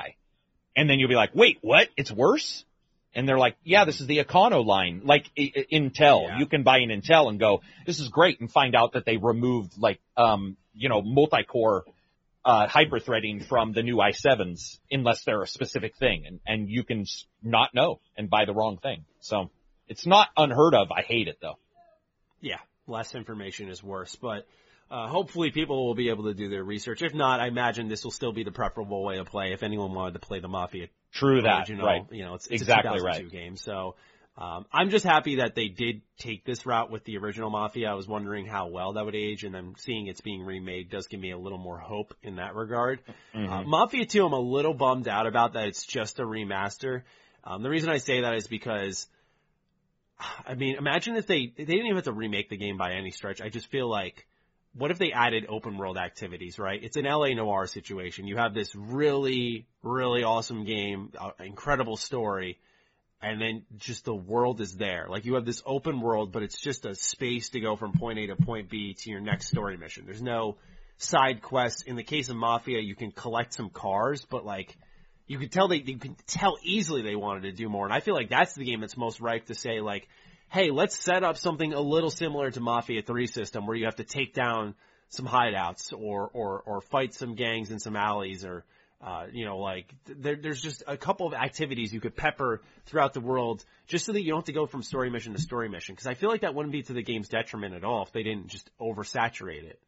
And 0.76 0.90
then 0.90 0.98
you'll 0.98 1.08
be 1.08 1.14
like, 1.14 1.34
wait, 1.34 1.56
what? 1.62 1.88
It's 1.96 2.12
worse? 2.12 2.66
And 3.14 3.26
they're 3.26 3.38
like, 3.38 3.56
yeah, 3.64 3.86
this 3.86 4.02
is 4.02 4.06
the 4.06 4.18
Econo 4.18 4.62
line, 4.62 5.00
like 5.04 5.30
I- 5.38 5.52
I- 5.56 5.66
Intel. 5.72 6.24
Yeah. 6.24 6.38
You 6.40 6.44
can 6.44 6.64
buy 6.64 6.80
an 6.80 6.90
Intel 6.90 7.30
and 7.30 7.40
go, 7.40 7.62
this 7.86 7.98
is 7.98 8.08
great, 8.08 8.40
and 8.40 8.52
find 8.52 8.74
out 8.74 8.92
that 8.92 9.06
they 9.06 9.16
removed 9.16 9.78
like, 9.78 10.00
um, 10.18 10.58
you 10.74 10.88
know, 10.88 11.00
multi-core 11.02 11.84
uh, 12.44 12.66
hyper-threading 12.66 13.40
from 13.40 13.72
the 13.72 13.82
new 13.82 13.96
i7s, 13.96 14.78
unless 14.90 15.24
they're 15.24 15.42
a 15.42 15.46
specific 15.46 15.96
thing, 15.96 16.24
and 16.26 16.40
and 16.46 16.68
you 16.68 16.84
can 16.84 17.00
s- 17.02 17.24
not 17.42 17.74
know 17.74 18.00
and 18.18 18.28
buy 18.28 18.44
the 18.44 18.52
wrong 18.52 18.76
thing. 18.76 19.04
So 19.20 19.50
it's 19.88 20.06
not 20.06 20.28
unheard 20.36 20.74
of. 20.74 20.90
I 20.92 21.02
hate 21.02 21.28
it 21.28 21.38
though. 21.40 21.58
yeah, 22.40 22.58
less 22.86 23.14
information 23.14 23.70
is 23.70 23.82
worse, 23.82 24.14
but 24.16 24.46
uh, 24.90 25.08
hopefully 25.08 25.50
people 25.50 25.86
will 25.86 25.94
be 25.94 26.10
able 26.10 26.24
to 26.24 26.34
do 26.34 26.50
their 26.50 26.62
research. 26.62 27.00
If 27.02 27.14
not, 27.14 27.40
I 27.40 27.46
imagine 27.48 27.88
this 27.88 28.04
will 28.04 28.10
still 28.10 28.32
be 28.32 28.44
the 28.44 28.52
preferable 28.52 29.02
way 29.02 29.16
to 29.16 29.24
play 29.24 29.52
if 29.54 29.62
anyone 29.62 29.94
wanted 29.94 30.12
to 30.14 30.18
play 30.20 30.40
the 30.40 30.48
Mafia 30.48 30.88
True 31.12 31.40
that, 31.42 31.60
original. 31.60 31.86
right? 31.86 32.02
You 32.10 32.24
know, 32.26 32.34
it's, 32.34 32.46
it's 32.48 32.60
Exactly 32.62 32.90
a 32.90 33.00
2002 33.00 33.24
right. 33.24 33.30
game. 33.32 33.56
So 33.56 33.94
um, 34.36 34.66
I'm 34.72 34.90
just 34.90 35.04
happy 35.04 35.36
that 35.36 35.54
they 35.54 35.68
did 35.68 36.02
take 36.18 36.44
this 36.44 36.66
route 36.66 36.90
with 36.90 37.04
the 37.04 37.18
original 37.18 37.50
Mafia. 37.50 37.88
I 37.88 37.94
was 37.94 38.08
wondering 38.08 38.46
how 38.46 38.66
well 38.66 38.94
that 38.94 39.04
would 39.04 39.14
age, 39.14 39.44
and 39.44 39.54
then 39.54 39.74
seeing 39.78 40.08
it's 40.08 40.20
being 40.20 40.42
remade 40.42 40.90
does 40.90 41.06
give 41.06 41.20
me 41.20 41.30
a 41.30 41.38
little 41.38 41.58
more 41.58 41.78
hope 41.78 42.14
in 42.22 42.36
that 42.36 42.56
regard. 42.56 43.00
Mm-hmm. 43.34 43.52
Uh, 43.52 43.62
Mafia 43.62 44.06
2, 44.06 44.26
I'm 44.26 44.32
a 44.32 44.40
little 44.40 44.74
bummed 44.74 45.06
out 45.06 45.26
about 45.26 45.52
that. 45.52 45.68
It's 45.68 45.84
just 45.84 46.18
a 46.18 46.24
remaster. 46.24 47.02
Um, 47.44 47.62
the 47.62 47.70
reason 47.70 47.90
I 47.90 47.98
say 47.98 48.22
that 48.22 48.34
is 48.34 48.46
because. 48.46 49.06
I 50.46 50.54
mean, 50.54 50.76
imagine 50.76 51.16
if 51.16 51.26
they 51.26 51.52
they 51.56 51.64
didn't 51.64 51.86
even 51.86 51.96
have 51.96 52.04
to 52.04 52.12
remake 52.12 52.48
the 52.48 52.56
game 52.56 52.78
by 52.78 52.92
any 52.92 53.10
stretch. 53.10 53.42
I 53.42 53.48
just 53.48 53.66
feel 53.66 53.88
like 53.88 54.26
what 54.74 54.90
if 54.90 54.98
they 54.98 55.12
added 55.12 55.46
open 55.48 55.76
world 55.76 55.96
activities, 55.96 56.58
right? 56.58 56.82
It's 56.82 56.96
an 56.96 57.06
L.A. 57.06 57.34
Noire 57.34 57.66
situation. 57.66 58.26
You 58.26 58.36
have 58.36 58.54
this 58.54 58.74
really, 58.74 59.66
really 59.82 60.24
awesome 60.24 60.64
game, 60.64 61.12
uh, 61.18 61.30
incredible 61.40 61.96
story, 61.96 62.58
and 63.22 63.40
then 63.40 63.62
just 63.76 64.04
the 64.04 64.14
world 64.14 64.60
is 64.60 64.76
there. 64.76 65.06
Like 65.08 65.24
you 65.24 65.34
have 65.34 65.44
this 65.44 65.62
open 65.64 66.00
world, 66.00 66.32
but 66.32 66.42
it's 66.42 66.60
just 66.60 66.84
a 66.84 66.94
space 66.94 67.50
to 67.50 67.60
go 67.60 67.76
from 67.76 67.92
point 67.92 68.18
A 68.18 68.26
to 68.28 68.36
point 68.36 68.68
B 68.68 68.94
to 68.94 69.10
your 69.10 69.20
next 69.20 69.48
story 69.48 69.76
mission. 69.76 70.04
There's 70.04 70.22
no 70.22 70.56
side 70.98 71.42
quests. 71.42 71.82
In 71.82 71.96
the 71.96 72.02
case 72.02 72.28
of 72.28 72.36
Mafia, 72.36 72.80
you 72.80 72.94
can 72.94 73.10
collect 73.10 73.54
some 73.54 73.70
cars, 73.70 74.26
but 74.28 74.44
like, 74.44 74.76
you 75.26 75.38
could 75.38 75.52
tell 75.52 75.68
they, 75.68 75.76
you 75.76 75.98
can 75.98 76.16
tell 76.26 76.58
easily 76.62 77.02
they 77.02 77.16
wanted 77.16 77.44
to 77.44 77.52
do 77.52 77.68
more. 77.68 77.86
And 77.86 77.94
I 77.94 78.00
feel 78.00 78.14
like 78.14 78.28
that's 78.28 78.54
the 78.54 78.64
game 78.64 78.80
that's 78.80 78.96
most 78.96 79.20
ripe 79.20 79.46
to 79.46 79.54
say 79.54 79.80
like, 79.80 80.06
hey, 80.50 80.70
let's 80.70 80.96
set 80.96 81.24
up 81.24 81.38
something 81.38 81.72
a 81.72 81.80
little 81.80 82.10
similar 82.10 82.50
to 82.50 82.60
Mafia 82.60 83.02
3 83.02 83.26
system 83.26 83.66
where 83.66 83.76
you 83.76 83.86
have 83.86 83.96
to 83.96 84.04
take 84.04 84.34
down 84.34 84.74
some 85.08 85.26
hideouts 85.26 85.92
or, 85.92 86.28
or, 86.32 86.62
or 86.66 86.80
fight 86.82 87.14
some 87.14 87.34
gangs 87.34 87.70
in 87.70 87.78
some 87.78 87.96
alleys 87.96 88.44
or, 88.44 88.64
uh, 89.04 89.26
you 89.30 89.44
know, 89.44 89.58
like 89.58 89.94
there, 90.06 90.36
there's 90.36 90.62
just 90.62 90.82
a 90.86 90.96
couple 90.96 91.26
of 91.26 91.34
activities 91.34 91.92
you 91.92 92.00
could 92.00 92.16
pepper 92.16 92.62
throughout 92.86 93.12
the 93.12 93.20
world 93.20 93.62
just 93.86 94.06
so 94.06 94.12
that 94.12 94.22
you 94.22 94.30
don't 94.30 94.38
have 94.38 94.46
to 94.46 94.52
go 94.52 94.66
from 94.66 94.82
story 94.82 95.10
mission 95.10 95.34
to 95.34 95.40
story 95.40 95.68
mission. 95.68 95.94
Cause 95.94 96.06
I 96.06 96.14
feel 96.14 96.30
like 96.30 96.40
that 96.40 96.54
wouldn't 96.54 96.72
be 96.72 96.82
to 96.84 96.94
the 96.94 97.02
game's 97.02 97.28
detriment 97.28 97.74
at 97.74 97.84
all 97.84 98.02
if 98.02 98.12
they 98.12 98.22
didn't 98.22 98.48
just 98.48 98.70
oversaturate 98.80 99.64
it. 99.64 99.78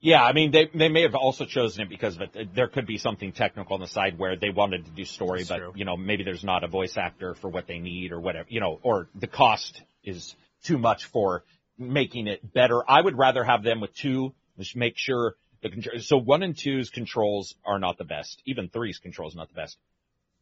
Yeah, 0.00 0.22
I 0.22 0.32
mean, 0.32 0.50
they 0.50 0.68
they 0.74 0.88
may 0.88 1.02
have 1.02 1.14
also 1.14 1.44
chosen 1.44 1.82
it 1.82 1.90
because 1.90 2.16
of 2.16 2.22
it. 2.22 2.54
There 2.54 2.68
could 2.68 2.86
be 2.86 2.96
something 2.96 3.32
technical 3.32 3.74
on 3.74 3.80
the 3.80 3.86
side 3.86 4.18
where 4.18 4.34
they 4.34 4.48
wanted 4.48 4.86
to 4.86 4.90
do 4.90 5.04
story, 5.04 5.40
That's 5.40 5.50
but 5.50 5.58
true. 5.58 5.72
you 5.76 5.84
know, 5.84 5.96
maybe 5.96 6.24
there's 6.24 6.42
not 6.42 6.64
a 6.64 6.68
voice 6.68 6.96
actor 6.96 7.34
for 7.34 7.48
what 7.50 7.66
they 7.66 7.78
need 7.78 8.10
or 8.10 8.18
whatever, 8.18 8.46
you 8.48 8.60
know, 8.60 8.80
or 8.82 9.08
the 9.14 9.26
cost 9.26 9.82
is 10.02 10.34
too 10.64 10.78
much 10.78 11.04
for 11.04 11.44
making 11.78 12.26
it 12.26 12.52
better. 12.52 12.82
I 12.88 13.00
would 13.00 13.16
rather 13.16 13.44
have 13.44 13.62
them 13.62 13.80
with 13.80 13.94
two, 13.94 14.32
just 14.58 14.74
make 14.74 14.96
sure 14.96 15.36
the. 15.62 16.00
So 16.00 16.16
one 16.16 16.42
and 16.42 16.56
two's 16.56 16.90
controls 16.90 17.54
are 17.64 17.78
not 17.78 17.98
the 17.98 18.04
best. 18.04 18.42
Even 18.46 18.68
three's 18.68 18.98
controls 18.98 19.34
not 19.34 19.48
the 19.48 19.54
best. 19.54 19.76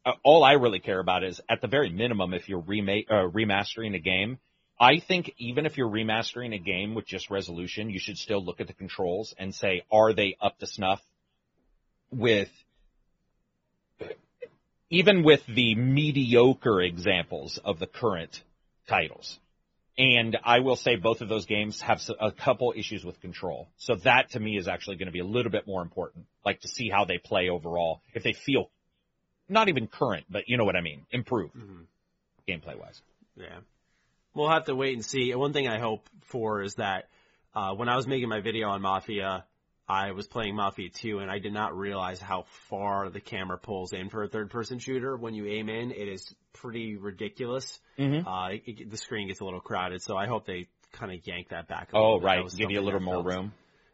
Uh, 0.04 0.12
all 0.24 0.44
I 0.44 0.52
really 0.52 0.80
care 0.80 1.00
about 1.00 1.24
is 1.24 1.40
at 1.48 1.60
the 1.60 1.66
very 1.66 1.90
minimum, 1.90 2.34
if 2.34 2.48
you're 2.48 2.60
remake 2.60 3.06
uh, 3.10 3.28
remastering 3.28 3.94
a 3.94 3.98
game, 3.98 4.38
I 4.80 5.00
think 5.00 5.34
even 5.38 5.66
if 5.66 5.76
you're 5.76 5.90
remastering 5.90 6.54
a 6.54 6.58
game 6.58 6.94
with 6.94 7.04
just 7.06 7.30
resolution, 7.30 7.90
you 7.90 7.98
should 7.98 8.16
still 8.16 8.44
look 8.44 8.60
at 8.60 8.68
the 8.68 8.72
controls 8.72 9.34
and 9.36 9.54
say, 9.54 9.82
are 9.90 10.12
they 10.12 10.36
up 10.40 10.58
to 10.60 10.66
snuff 10.66 11.00
with, 12.12 12.48
even 14.88 15.24
with 15.24 15.40
the 15.46 15.74
mediocre 15.74 16.80
examples 16.80 17.58
of 17.64 17.80
the 17.80 17.86
current 17.86 18.42
titles. 18.88 19.38
And 19.98 20.38
I 20.44 20.60
will 20.60 20.76
say 20.76 20.94
both 20.94 21.22
of 21.22 21.28
those 21.28 21.46
games 21.46 21.80
have 21.80 22.00
a 22.20 22.30
couple 22.30 22.72
issues 22.76 23.04
with 23.04 23.20
control. 23.20 23.68
So 23.78 23.96
that 24.04 24.30
to 24.30 24.40
me 24.40 24.56
is 24.56 24.68
actually 24.68 24.96
going 24.96 25.08
to 25.08 25.12
be 25.12 25.18
a 25.18 25.24
little 25.24 25.50
bit 25.50 25.66
more 25.66 25.82
important, 25.82 26.26
like 26.46 26.60
to 26.60 26.68
see 26.68 26.88
how 26.88 27.04
they 27.04 27.18
play 27.18 27.48
overall, 27.48 28.00
if 28.14 28.22
they 28.22 28.32
feel 28.32 28.70
not 29.48 29.68
even 29.68 29.88
current, 29.88 30.26
but 30.30 30.44
you 30.46 30.56
know 30.56 30.64
what 30.64 30.76
I 30.76 30.82
mean, 30.82 31.06
improved 31.10 31.56
gameplay 32.48 32.78
wise. 32.78 33.00
Yeah. 33.36 33.58
We'll 34.34 34.50
have 34.50 34.66
to 34.66 34.74
wait 34.74 34.94
and 34.94 35.04
see. 35.04 35.34
One 35.34 35.52
thing 35.52 35.68
I 35.68 35.78
hope 35.78 36.08
for 36.26 36.62
is 36.62 36.74
that 36.76 37.08
uh, 37.54 37.74
when 37.74 37.88
I 37.88 37.96
was 37.96 38.06
making 38.06 38.28
my 38.28 38.40
video 38.40 38.68
on 38.68 38.82
Mafia, 38.82 39.44
I 39.88 40.12
was 40.12 40.26
playing 40.26 40.54
Mafia 40.54 40.90
2 40.90 41.20
and 41.20 41.30
I 41.30 41.38
did 41.38 41.52
not 41.52 41.76
realize 41.76 42.20
how 42.20 42.44
far 42.68 43.08
the 43.08 43.20
camera 43.20 43.56
pulls 43.58 43.92
in 43.92 44.10
for 44.10 44.22
a 44.22 44.28
third 44.28 44.50
person 44.50 44.78
shooter. 44.78 45.16
When 45.16 45.34
you 45.34 45.46
aim 45.46 45.68
in, 45.70 45.92
it 45.92 46.08
is 46.08 46.34
pretty 46.52 46.96
ridiculous. 46.96 47.78
Mm-hmm. 47.98 48.28
Uh, 48.28 48.48
it, 48.66 48.90
the 48.90 48.96
screen 48.98 49.28
gets 49.28 49.40
a 49.40 49.44
little 49.44 49.60
crowded, 49.60 50.02
so 50.02 50.16
I 50.16 50.26
hope 50.26 50.44
they 50.46 50.68
kind 50.92 51.10
of 51.12 51.26
yank 51.26 51.48
that 51.50 51.68
back. 51.68 51.88
A 51.92 51.96
Oh, 51.96 52.18
bit. 52.18 52.24
Right. 52.26 52.54
Give 52.56 52.70
you 52.70 52.80
a 52.80 52.82
little 52.82 53.00
more 53.00 53.14
felt- 53.16 53.26
room. 53.26 53.52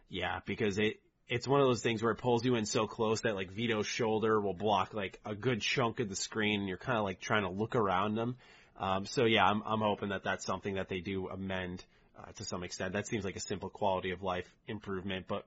Yeah, 0.08 0.40
because 0.46 0.78
it 0.78 1.00
it's 1.28 1.48
one 1.48 1.60
of 1.60 1.66
those 1.66 1.80
things 1.82 2.02
where 2.02 2.12
it 2.12 2.18
pulls 2.18 2.44
you 2.44 2.54
in 2.56 2.66
so 2.66 2.86
close 2.86 3.22
that 3.22 3.34
like 3.34 3.50
Vito's 3.50 3.86
shoulder 3.86 4.38
will 4.40 4.52
block 4.52 4.92
like 4.94 5.18
a 5.24 5.34
good 5.34 5.60
chunk 5.62 5.98
of 6.00 6.08
the 6.08 6.14
screen, 6.16 6.60
and 6.60 6.68
you're 6.68 6.76
kind 6.76 6.98
of 6.98 7.04
like 7.04 7.20
trying 7.20 7.42
to 7.44 7.48
look 7.50 7.74
around 7.76 8.14
them. 8.14 8.36
Um, 8.78 9.06
so 9.06 9.24
yeah, 9.24 9.44
I'm 9.46 9.62
I'm 9.64 9.80
hoping 9.80 10.10
that 10.10 10.24
that's 10.24 10.44
something 10.44 10.74
that 10.74 10.88
they 10.88 11.00
do 11.00 11.28
amend 11.28 11.82
uh, 12.18 12.30
to 12.36 12.44
some 12.44 12.62
extent. 12.64 12.92
That 12.92 13.06
seems 13.06 13.24
like 13.24 13.36
a 13.36 13.40
simple 13.40 13.70
quality 13.70 14.10
of 14.10 14.22
life 14.22 14.44
improvement, 14.68 15.26
but 15.28 15.46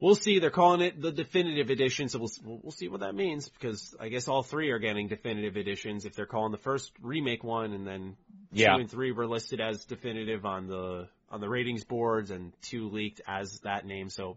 we'll 0.00 0.14
see. 0.14 0.38
They're 0.38 0.50
calling 0.50 0.80
it 0.80 1.00
the 1.00 1.12
definitive 1.12 1.70
edition, 1.70 2.08
so 2.08 2.18
we'll 2.18 2.60
we'll 2.62 2.72
see 2.72 2.88
what 2.88 3.00
that 3.00 3.14
means 3.14 3.48
because 3.48 3.94
I 4.00 4.08
guess 4.08 4.28
all 4.28 4.42
three 4.42 4.70
are 4.70 4.78
getting 4.78 5.08
definitive 5.08 5.56
editions. 5.56 6.04
If 6.04 6.14
they're 6.14 6.26
calling 6.26 6.52
the 6.52 6.58
first 6.58 6.92
remake 7.00 7.44
one, 7.44 7.72
and 7.72 7.86
then 7.86 8.16
Yeah. 8.52 8.74
two 8.74 8.80
and 8.80 8.90
three 8.90 9.12
were 9.12 9.26
listed 9.26 9.60
as 9.60 9.84
definitive 9.84 10.44
on 10.44 10.66
the 10.66 11.08
on 11.30 11.40
the 11.40 11.48
ratings 11.48 11.84
boards, 11.84 12.30
and 12.30 12.52
two 12.62 12.88
leaked 12.90 13.20
as 13.26 13.60
that 13.60 13.84
name. 13.86 14.08
So 14.08 14.36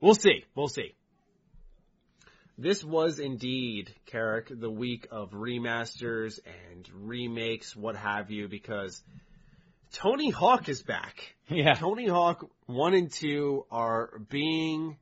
we'll 0.00 0.14
see. 0.14 0.44
We'll 0.54 0.68
see. 0.68 0.94
This 2.58 2.84
was 2.84 3.18
indeed, 3.18 3.90
Carrick, 4.06 4.48
the 4.50 4.70
week 4.70 5.08
of 5.10 5.30
remasters 5.32 6.38
and 6.46 6.88
remakes, 6.92 7.74
what 7.74 7.96
have 7.96 8.30
you, 8.30 8.46
because 8.46 9.02
Tony 9.92 10.30
Hawk 10.30 10.68
is 10.68 10.82
back. 10.82 11.34
Yeah. 11.48 11.74
Tony 11.74 12.08
Hawk 12.08 12.48
1 12.66 12.94
and 12.94 13.10
2 13.12 13.66
are 13.70 14.20
being 14.30 14.96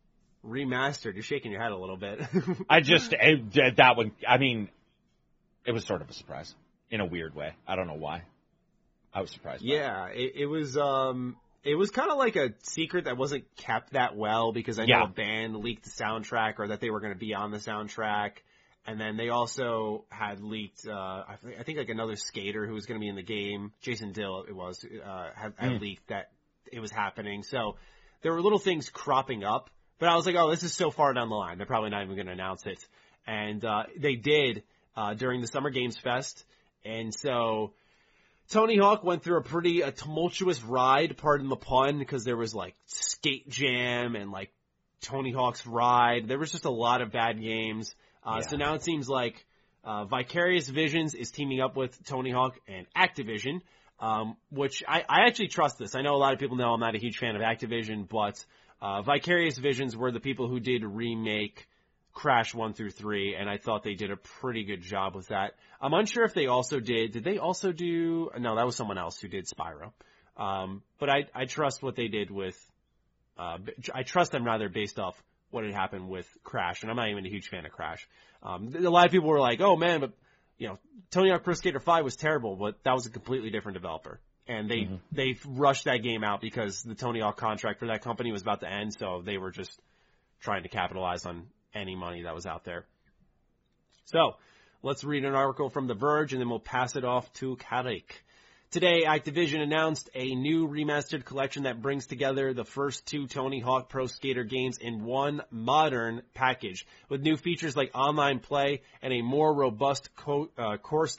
remastered. 0.45 1.14
You're 1.14 1.22
shaking 1.22 1.53
your 1.53 1.62
head 1.62 1.72
a 1.72 1.76
little 1.76 1.97
bit. 1.97 2.20
I 2.68 2.80
just 2.80 3.12
it, 3.12 3.76
that 3.76 3.97
one. 3.97 4.12
I 4.26 4.38
mean, 4.38 4.68
it 5.64 5.72
was 5.72 5.84
sort 5.86 6.03
of 6.03 6.11
a 6.11 6.12
surprise 6.12 6.55
in 6.91 7.01
a 7.01 7.07
weird 7.07 7.34
way. 7.34 7.53
I 7.68 7.76
don't 7.76 7.86
know 7.86 7.95
why. 7.95 8.22
I 9.14 9.20
was 9.20 9.30
surprised. 9.30 9.62
by 9.62 9.68
it. 9.72 9.76
yeah, 9.76 10.07
it, 10.09 10.32
it 10.43 10.47
was, 10.47 10.76
um, 10.76 11.36
it 11.62 11.74
was 11.74 11.91
kind 11.91 12.11
of 12.11 12.16
like 12.18 12.36
a 12.36 12.51
secret 12.62 13.05
that 13.05 13.16
wasn't 13.16 13.45
kept 13.57 13.93
that 13.93 14.16
well 14.16 14.53
because 14.53 14.78
I 14.78 14.82
know 14.86 14.99
Yeah. 14.99 15.05
a 15.05 15.09
band 15.09 15.57
leaked 15.57 15.84
the 15.84 15.91
soundtrack 15.91 16.55
or 16.59 16.68
that 16.68 16.80
they 16.80 16.91
were 16.91 17.01
going 17.01 17.12
to 17.12 17.18
be 17.18 17.34
on 17.34 17.51
the 17.51 17.59
soundtrack. 17.59 18.32
And 18.87 18.99
then 19.01 19.16
they 19.16 19.28
also 19.28 20.05
had 20.09 20.41
leaked, 20.41 20.87
uh, 20.89 20.93
I, 20.93 21.37
thi- 21.43 21.57
I 21.59 21.62
think 21.62 21.78
like 21.78 21.91
another 21.91 22.16
skater 22.16 22.66
who 22.66 22.72
was 22.74 22.87
going 22.87 22.99
to 22.99 23.05
be 23.05 23.09
in 23.09 23.14
the 23.16 23.22
game, 23.22 23.72
Jason 23.83 24.12
Dill 24.12 24.45
it 24.49 24.55
was, 24.57 24.85
uh, 24.85 25.28
had, 25.35 25.53
had 25.57 25.72
Mm. 25.72 25.81
leaked 25.81 26.09
that 26.09 26.31
it 26.72 26.81
was 26.81 26.91
happening. 26.91 27.43
So 27.43 27.76
there 28.22 28.33
were 28.33 28.41
little 28.41 28.59
things 28.59 28.89
cropping 28.89 29.45
up, 29.45 29.68
but 29.99 30.09
I 30.09 30.16
was 30.16 30.24
like, 30.26 30.35
oh, 30.37 30.51
this 30.51 30.62
is 30.62 30.72
so 30.72 30.91
far 30.91 31.12
down 31.12 31.28
the 31.28 31.35
line. 31.37 31.59
They're 31.59 31.66
probably 31.66 31.91
not 31.91 32.03
even 32.05 32.14
going 32.16 32.26
to 32.26 32.33
announce 32.33 32.64
it. 32.66 32.85
And, 33.26 33.62
uh, 33.64 33.85
they 33.99 34.16
did, 34.16 34.62
uh, 34.97 35.14
during 35.14 35.41
the 35.43 35.47
Summer 35.47 35.70
Games 35.70 35.99
Fest. 35.99 36.45
And 36.85 37.14
so, 37.14 37.72
Tony 38.51 38.76
Hawk 38.78 39.05
went 39.05 39.22
through 39.22 39.39
a 39.39 39.43
pretty 39.43 39.83
a 39.83 39.93
tumultuous 39.93 40.61
ride, 40.62 41.16
pardon 41.16 41.49
the 41.49 41.57
pun, 41.57 41.99
because 41.99 42.24
there 42.24 42.37
was 42.37 42.53
like 42.55 42.74
Skate 42.87 43.49
Jam 43.49 44.16
and 44.16 44.33
like 44.33 44.51
Tony 45.03 45.31
Hawk's 45.31 45.64
Ride. 45.66 46.26
There 46.26 46.39
was 46.39 46.51
just 46.51 46.64
a 46.64 46.70
lot 46.70 47.01
of 47.01 47.12
bad 47.12 47.41
games. 47.41 47.95
Uh, 48.25 48.41
So 48.43 48.57
now 48.57 48.75
it 48.75 48.83
seems 48.83 49.09
like 49.09 49.45
uh, 49.85 50.05
Vicarious 50.05 50.68
Visions 50.68 51.14
is 51.14 51.31
teaming 51.31 51.61
up 51.61 51.77
with 51.77 52.03
Tony 52.05 52.31
Hawk 52.31 52.59
and 52.68 52.87
Activision, 52.95 53.61
um, 53.99 54.37
which 54.51 54.83
I, 54.87 55.05
I 55.09 55.27
actually 55.27 55.49
trust 55.49 55.79
this. 55.79 55.95
I 55.95 56.03
know 56.03 56.14
a 56.14 56.18
lot 56.18 56.33
of 56.33 56.39
people 56.39 56.57
know 56.57 56.73
I'm 56.73 56.81
not 56.81 56.95
a 56.95 56.99
huge 56.99 57.18
fan 57.18 57.37
of 57.37 57.43
Activision, 57.43 58.09
but 58.09 58.45
uh, 58.81 59.03
Vicarious 59.03 59.59
Visions 59.59 59.97
were 59.97 60.12
the 60.12 60.21
people 60.21 60.49
who 60.49 60.61
did 60.61 60.85
remake 60.85 61.66
Crash 62.12 62.55
1 62.55 62.75
through 62.75 62.91
3, 62.91 63.37
and 63.37 63.49
I 63.49 63.57
thought 63.57 63.83
they 63.83 63.95
did 63.95 64.11
a 64.11 64.16
pretty 64.16 64.64
good 64.64 64.83
job 64.83 65.14
with 65.14 65.29
that. 65.29 65.55
I'm 65.81 65.95
unsure 65.95 66.25
if 66.25 66.35
they 66.35 66.47
also 66.47 66.81
did, 66.81 67.12
did 67.12 67.25
they 67.25 67.39
also 67.39 67.73
do, 67.73 68.31
no, 68.39 68.57
that 68.57 68.66
was 68.66 68.77
someone 68.77 68.99
else 68.99 69.21
who 69.21 69.29
did 69.29 69.47
Spyro. 69.47 69.93
Um, 70.37 70.83
but 70.99 71.09
I, 71.09 71.27
I 71.35 71.45
trust 71.45 71.83
what 71.83 71.97
they 71.97 72.09
did 72.09 72.31
with, 72.31 72.59
uh, 73.39 73.59
I 73.95 74.03
trust 74.03 74.33
them 74.33 74.45
rather 74.45 74.68
based 74.68 74.99
off 74.99 75.23
what 75.51 75.65
had 75.65 75.75
happened 75.75 76.09
with 76.09 76.27
Crash, 76.45 76.83
and 76.83 76.91
I'm 76.91 76.97
not 76.97 77.09
even 77.09 77.27
a 77.27 77.29
huge 77.29 77.49
fan 77.49 77.67
of 77.67 77.73
Crash. 77.73 78.09
Um, 78.43 78.75
a 78.75 78.91
lot 78.91 79.07
of 79.07 79.13
people 79.13 79.29
were 79.29 79.41
like, 79.41 79.61
oh 79.61 79.77
man, 79.77 80.01
but, 80.01 80.13
you 80.59 80.69
know, 80.69 80.79
Tony 81.11 81.31
Hawk 81.31 81.43
Pro 81.43 81.55
Skater 81.55 81.81
5 81.81 82.05
was 82.05 82.17
terrible, 82.17 82.57
but 82.57 82.83
that 82.85 82.93
was 82.93 83.07
a 83.07 83.11
completely 83.11 83.51
different 83.51 83.75
developer. 83.75 84.21
And 84.47 84.69
they, 84.71 84.89
they 85.13 85.37
rushed 85.47 85.85
that 85.85 85.99
game 85.99 86.25
out 86.25 86.41
because 86.41 86.83
the 86.83 86.95
Tony 86.95 87.21
Hawk 87.21 87.37
contract 87.37 87.79
for 87.79 87.87
that 87.87 88.03
company 88.03 88.33
was 88.33 88.43
about 88.43 88.61
to 88.61 88.71
end, 88.71 88.95
so 88.95 89.23
they 89.25 89.39
were 89.39 89.51
just 89.51 89.79
trying 90.41 90.63
to 90.63 90.69
capitalize 90.69 91.27
on 91.27 91.47
any 91.75 91.95
money 91.95 92.23
that 92.23 92.35
was 92.35 92.47
out 92.47 92.65
there. 92.65 92.85
So, 94.07 94.37
let's 94.83 95.05
read 95.05 95.25
an 95.25 95.35
article 95.35 95.71
from 95.71 95.87
The 95.87 95.95
Verge 95.95 96.33
and 96.33 96.41
then 96.41 96.49
we'll 96.49 96.59
pass 96.59 96.97
it 96.97 97.05
off 97.05 97.33
to 97.35 97.57
Carrick. 97.57 98.25
Today, 98.71 99.03
Activision 99.05 99.61
announced 99.62 100.11
a 100.14 100.33
new 100.37 100.68
remastered 100.68 101.25
collection 101.25 101.64
that 101.64 101.83
brings 101.83 102.07
together 102.07 102.55
the 102.55 102.64
first 102.64 103.05
two 103.05 103.27
Tony 103.27 103.59
Hawk 103.59 103.89
Pro 103.89 104.07
Skater 104.07 104.45
games 104.45 104.79
in 104.79 105.03
one 105.03 105.43
modern 105.51 106.23
package, 106.35 106.87
with 107.09 107.21
new 107.21 107.37
features 107.37 107.77
like 107.77 107.91
online 107.97 108.39
play 108.39 108.83
and 109.03 109.12
a 109.12 109.23
more 109.23 109.53
robust 109.53 110.14
co- 110.14 110.51
uh, 110.57 110.77
course, 110.77 111.18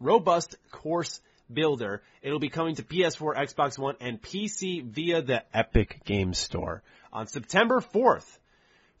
robust 0.00 0.56
course 0.70 1.20
builder. 1.52 2.00
It'll 2.22 2.38
be 2.38 2.48
coming 2.48 2.76
to 2.76 2.82
PS4, 2.82 3.36
Xbox 3.36 3.78
One, 3.78 3.96
and 4.00 4.22
PC 4.22 4.82
via 4.82 5.20
the 5.20 5.44
Epic 5.52 6.00
Games 6.06 6.38
Store 6.38 6.82
on 7.12 7.26
September 7.26 7.82
4th. 7.82 8.38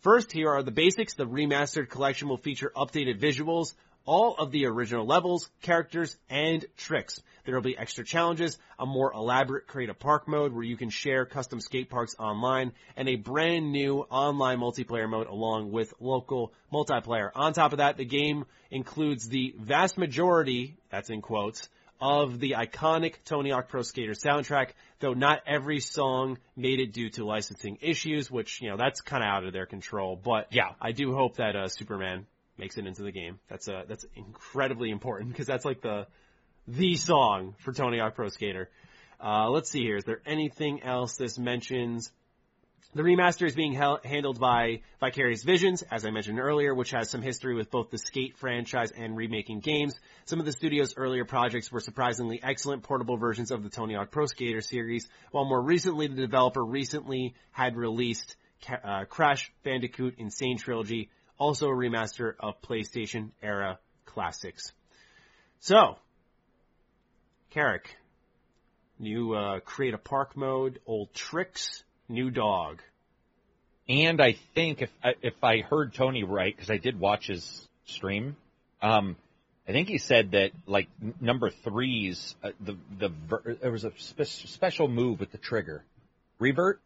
First, 0.00 0.32
here 0.32 0.50
are 0.50 0.62
the 0.62 0.70
basics. 0.70 1.14
The 1.14 1.26
remastered 1.26 1.88
collection 1.88 2.28
will 2.28 2.36
feature 2.36 2.70
updated 2.76 3.20
visuals, 3.20 3.72
all 4.04 4.34
of 4.36 4.50
the 4.50 4.66
original 4.66 5.06
levels, 5.06 5.50
characters, 5.62 6.16
and 6.28 6.64
tricks. 6.76 7.22
There 7.44 7.54
will 7.54 7.62
be 7.62 7.76
extra 7.76 8.04
challenges, 8.04 8.58
a 8.78 8.86
more 8.86 9.12
elaborate 9.12 9.66
create 9.66 9.90
a 9.90 9.94
park 9.94 10.28
mode 10.28 10.52
where 10.52 10.62
you 10.62 10.76
can 10.76 10.90
share 10.90 11.24
custom 11.24 11.60
skate 11.60 11.90
parks 11.90 12.14
online, 12.18 12.72
and 12.96 13.08
a 13.08 13.16
brand 13.16 13.72
new 13.72 14.00
online 14.10 14.58
multiplayer 14.58 15.08
mode 15.08 15.26
along 15.26 15.72
with 15.72 15.92
local 16.00 16.52
multiplayer. 16.72 17.30
On 17.34 17.52
top 17.52 17.72
of 17.72 17.78
that, 17.78 17.96
the 17.96 18.04
game 18.04 18.44
includes 18.70 19.28
the 19.28 19.54
vast 19.58 19.98
majority, 19.98 20.76
that's 20.90 21.10
in 21.10 21.22
quotes, 21.22 21.68
of 22.00 22.40
the 22.40 22.52
iconic 22.52 23.16
Tony 23.24 23.50
Hawk 23.50 23.68
Pro 23.68 23.82
Skater 23.82 24.12
soundtrack, 24.12 24.70
though 25.00 25.12
not 25.12 25.42
every 25.46 25.80
song 25.80 26.38
made 26.56 26.80
it 26.80 26.92
due 26.92 27.10
to 27.10 27.24
licensing 27.24 27.78
issues, 27.82 28.30
which, 28.30 28.62
you 28.62 28.70
know, 28.70 28.76
that's 28.76 29.02
kind 29.02 29.22
of 29.22 29.28
out 29.28 29.44
of 29.44 29.52
their 29.52 29.66
control. 29.66 30.16
But 30.16 30.48
Yeah. 30.50 30.70
I 30.80 30.92
do 30.92 31.14
hope 31.14 31.36
that 31.36 31.56
uh, 31.56 31.68
Superman 31.68 32.26
makes 32.60 32.78
it 32.78 32.86
into 32.86 33.02
the 33.02 33.10
game. 33.10 33.40
That's 33.48 33.68
uh, 33.68 33.82
that's 33.88 34.06
incredibly 34.14 34.90
important 34.90 35.30
because 35.32 35.46
that's 35.46 35.64
like 35.64 35.80
the 35.80 36.06
the 36.68 36.94
song 36.96 37.56
for 37.58 37.72
Tony 37.72 37.98
Hawk 37.98 38.14
Pro 38.14 38.28
Skater. 38.28 38.70
Uh, 39.22 39.50
let's 39.50 39.70
see 39.70 39.80
here. 39.80 39.96
Is 39.96 40.04
there 40.04 40.20
anything 40.24 40.82
else 40.82 41.16
this 41.16 41.38
mentions? 41.38 42.12
The 42.94 43.02
remaster 43.02 43.46
is 43.46 43.54
being 43.54 43.72
hel- 43.72 44.00
handled 44.04 44.40
by 44.40 44.80
Vicarious 44.98 45.44
Visions, 45.44 45.82
as 45.82 46.04
I 46.04 46.10
mentioned 46.10 46.40
earlier, 46.40 46.74
which 46.74 46.90
has 46.90 47.08
some 47.08 47.22
history 47.22 47.54
with 47.54 47.70
both 47.70 47.90
the 47.90 47.98
Skate 47.98 48.36
franchise 48.36 48.90
and 48.90 49.16
remaking 49.16 49.60
games. 49.60 49.94
Some 50.24 50.40
of 50.40 50.46
the 50.46 50.52
studio's 50.52 50.96
earlier 50.96 51.24
projects 51.24 51.70
were 51.70 51.80
surprisingly 51.80 52.40
excellent 52.42 52.82
portable 52.82 53.16
versions 53.16 53.52
of 53.52 53.62
the 53.62 53.68
Tony 53.68 53.94
Hawk 53.94 54.10
Pro 54.10 54.26
Skater 54.26 54.60
series, 54.60 55.06
while 55.30 55.44
more 55.44 55.62
recently 55.62 56.08
the 56.08 56.16
developer 56.16 56.64
recently 56.64 57.34
had 57.52 57.76
released 57.76 58.36
uh, 58.68 59.04
Crash 59.04 59.52
Bandicoot 59.62 60.16
N. 60.18 60.30
Sane 60.30 60.58
Trilogy, 60.58 61.10
also 61.40 61.68
a 61.68 61.74
remaster 61.74 62.34
of 62.38 62.60
PlayStation 62.62 63.30
era 63.42 63.78
classics. 64.04 64.72
So, 65.58 65.96
Carrick, 67.50 67.96
new 68.98 69.34
uh, 69.34 69.60
create 69.60 69.94
a 69.94 69.98
park 69.98 70.36
mode, 70.36 70.78
old 70.86 71.12
tricks, 71.14 71.82
new 72.08 72.30
dog. 72.30 72.80
And 73.88 74.20
I 74.20 74.32
think 74.54 74.82
if 74.82 74.90
I- 75.02 75.16
if 75.22 75.42
I 75.42 75.62
heard 75.62 75.94
Tony 75.94 76.22
right, 76.22 76.54
because 76.54 76.70
I 76.70 76.76
did 76.76 77.00
watch 77.00 77.26
his 77.26 77.66
stream, 77.86 78.36
um, 78.82 79.16
I 79.66 79.72
think 79.72 79.88
he 79.88 79.98
said 79.98 80.32
that 80.32 80.52
like 80.66 80.88
number 81.20 81.50
threes, 81.50 82.36
uh, 82.42 82.52
the 82.60 82.76
the 82.98 83.08
ver- 83.08 83.56
there 83.60 83.72
was 83.72 83.84
a 83.84 83.92
spe- 83.96 84.24
special 84.24 84.88
move 84.88 85.18
with 85.18 85.32
the 85.32 85.38
trigger, 85.38 85.84
revert. 86.38 86.80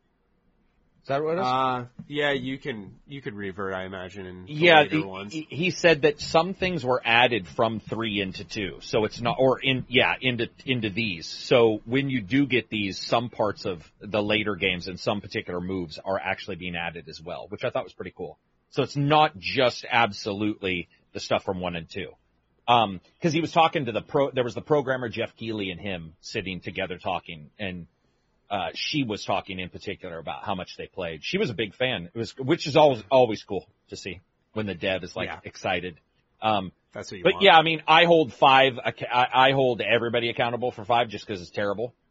Is 1.05 1.09
that 1.09 1.23
what 1.23 1.37
it 1.37 1.41
is? 1.41 1.47
Uh, 1.47 1.85
yeah, 2.09 2.33
you 2.33 2.57
can 2.57 2.95
you 3.07 3.21
could 3.21 3.35
revert, 3.35 3.75
I 3.75 3.85
imagine, 3.85 4.25
in 4.25 4.45
yeah, 4.49 4.81
later 4.81 4.97
he, 4.97 5.03
ones. 5.03 5.33
he- 5.35 5.47
he 5.51 5.71
said 5.71 6.01
that 6.03 6.19
some 6.19 6.55
things 6.55 6.83
were 6.83 7.03
added 7.05 7.47
from 7.47 7.81
three 7.81 8.23
into 8.23 8.43
two, 8.43 8.79
so 8.81 9.05
it's 9.05 9.21
not, 9.21 9.37
or 9.39 9.61
in 9.61 9.85
yeah 9.87 10.15
into 10.19 10.49
into 10.65 10.89
these. 10.89 11.27
So 11.27 11.83
when 11.85 12.09
you 12.09 12.23
do 12.23 12.47
get 12.47 12.71
these, 12.71 12.99
some 12.99 13.29
parts 13.29 13.67
of 13.67 13.83
the 14.01 14.23
later 14.23 14.57
games 14.57 14.89
and 14.89 14.99
some 14.99 15.21
particular 15.21 15.61
moves 15.61 15.99
are 16.03 16.19
actually 16.19 16.57
being 16.57 16.75
added 16.75 17.07
as 17.11 17.21
well, 17.21 17.49
which 17.51 17.65
I 17.65 17.71
thought 17.71 17.85
was 17.85 17.93
pretty 17.93 18.15
cool. 18.17 18.39
So 18.71 18.83
it's 18.83 18.97
not 18.97 19.39
just 19.39 19.85
absolutely 19.91 20.89
the 21.13 21.21
stuff 21.21 21.45
from 21.45 21.61
one 21.61 21.77
and 21.77 21.87
two. 21.87 22.13
Um, 22.67 23.03
cause 23.23 23.35
he 23.35 23.43
was 23.43 23.53
talking 23.53 23.85
to 23.85 23.93
the 23.93 24.01
pro, 24.01 24.31
there 24.31 24.43
was 24.43 24.55
the 24.55 24.63
programmer 24.63 25.11
Jeff 25.11 25.37
Keighley 25.37 25.71
and 25.71 25.79
him 25.79 26.15
sitting 26.23 26.61
together 26.61 26.97
talking 26.97 27.51
and, 27.59 27.87
uh, 28.51 28.69
she 28.75 29.03
was 29.05 29.25
talking 29.25 29.59
in 29.59 29.69
particular 29.69 30.19
about 30.19 30.45
how 30.45 30.55
much 30.55 30.77
they 30.77 30.87
played. 30.87 31.25
She 31.25 31.39
was 31.39 31.51
a 31.51 31.55
big 31.55 31.75
fan. 31.75 32.11
It 32.15 32.19
was, 32.19 32.37
which 32.39 32.67
is 32.67 32.77
always, 32.77 33.03
always 33.11 33.43
cool 33.43 33.67
to 33.89 33.97
see 33.97 34.21
when 34.53 34.67
the 34.67 34.75
dev 34.75 35.03
is 35.03 35.17
like 35.17 35.29
Yeah. 35.29 35.41
excited. 35.45 35.97
Um, 36.43 36.73
That's 36.93 37.11
what 37.11 37.19
you 37.19 37.25
but 37.25 37.35
want. 37.35 37.45
yeah, 37.45 37.57
I 37.57 37.63
mean, 37.63 37.83
I 37.89 38.05
hold 38.05 38.33
five, 38.33 38.79
I 38.85 38.93
I 39.33 39.53
hold 39.53 39.81
everybody 39.81 40.29
accountable 40.29 40.71
for 40.71 40.85
five 40.85 41.09
just 41.09 41.27
cause 41.27 41.41
it's 41.41 41.51
terrible. 41.51 41.95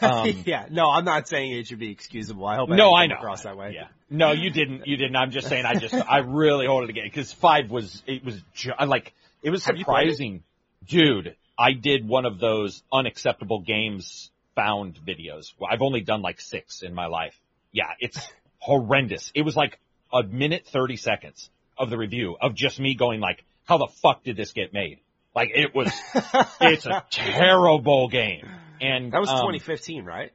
Um, 0.00 0.42
yeah, 0.46 0.66
no, 0.70 0.90
I'm 0.90 1.04
not 1.04 1.28
saying 1.28 1.52
it 1.52 1.66
should 1.66 1.78
be 1.78 1.90
excusable. 1.90 2.46
I 2.46 2.56
hope 2.56 2.70
I 2.70 2.76
no, 2.76 2.94
I 2.94 3.06
know. 3.06 3.16
across 3.16 3.42
that 3.42 3.56
way. 3.56 3.72
Yeah. 3.74 3.88
No, 4.10 4.32
you 4.32 4.50
didn't. 4.50 4.86
You 4.86 4.96
didn't. 4.96 5.16
I'm 5.16 5.30
just 5.30 5.48
saying. 5.48 5.64
I 5.66 5.74
just. 5.74 5.92
I 5.94 6.18
really 6.18 6.66
hold 6.66 6.84
it 6.84 6.90
again 6.90 7.04
because 7.04 7.32
five 7.32 7.70
was. 7.70 8.02
It 8.06 8.24
was 8.24 8.40
ju- 8.54 8.72
like. 8.86 9.12
It 9.42 9.50
was 9.50 9.62
played 9.62 9.76
it? 9.76 9.80
surprising, 9.80 10.42
dude. 10.86 11.36
I 11.58 11.72
did 11.72 12.08
one 12.08 12.24
of 12.24 12.38
those 12.38 12.82
unacceptable 12.92 13.60
games 13.60 14.30
found 14.54 14.98
videos. 15.06 15.52
Well, 15.58 15.70
I've 15.72 15.82
only 15.82 16.00
done 16.00 16.22
like 16.22 16.40
six 16.40 16.82
in 16.82 16.94
my 16.94 17.06
life. 17.06 17.38
Yeah, 17.72 17.90
it's 18.00 18.18
horrendous. 18.58 19.30
It 19.34 19.42
was 19.42 19.56
like 19.56 19.78
a 20.12 20.22
minute 20.22 20.66
30 20.66 20.96
seconds 20.96 21.50
of 21.76 21.90
the 21.90 21.98
review 21.98 22.36
of 22.40 22.54
just 22.54 22.78
me 22.78 22.94
going 22.94 23.20
like, 23.20 23.44
how 23.64 23.78
the 23.78 23.88
fuck 24.02 24.22
did 24.24 24.36
this 24.36 24.52
get 24.52 24.72
made? 24.72 25.00
Like 25.34 25.50
it 25.54 25.74
was, 25.74 25.92
it's 26.60 26.86
a 26.86 27.04
terrible 27.10 28.08
game. 28.08 28.48
And 28.80 29.12
That 29.12 29.20
was 29.20 29.30
um, 29.30 29.38
2015, 29.38 30.04
right? 30.04 30.32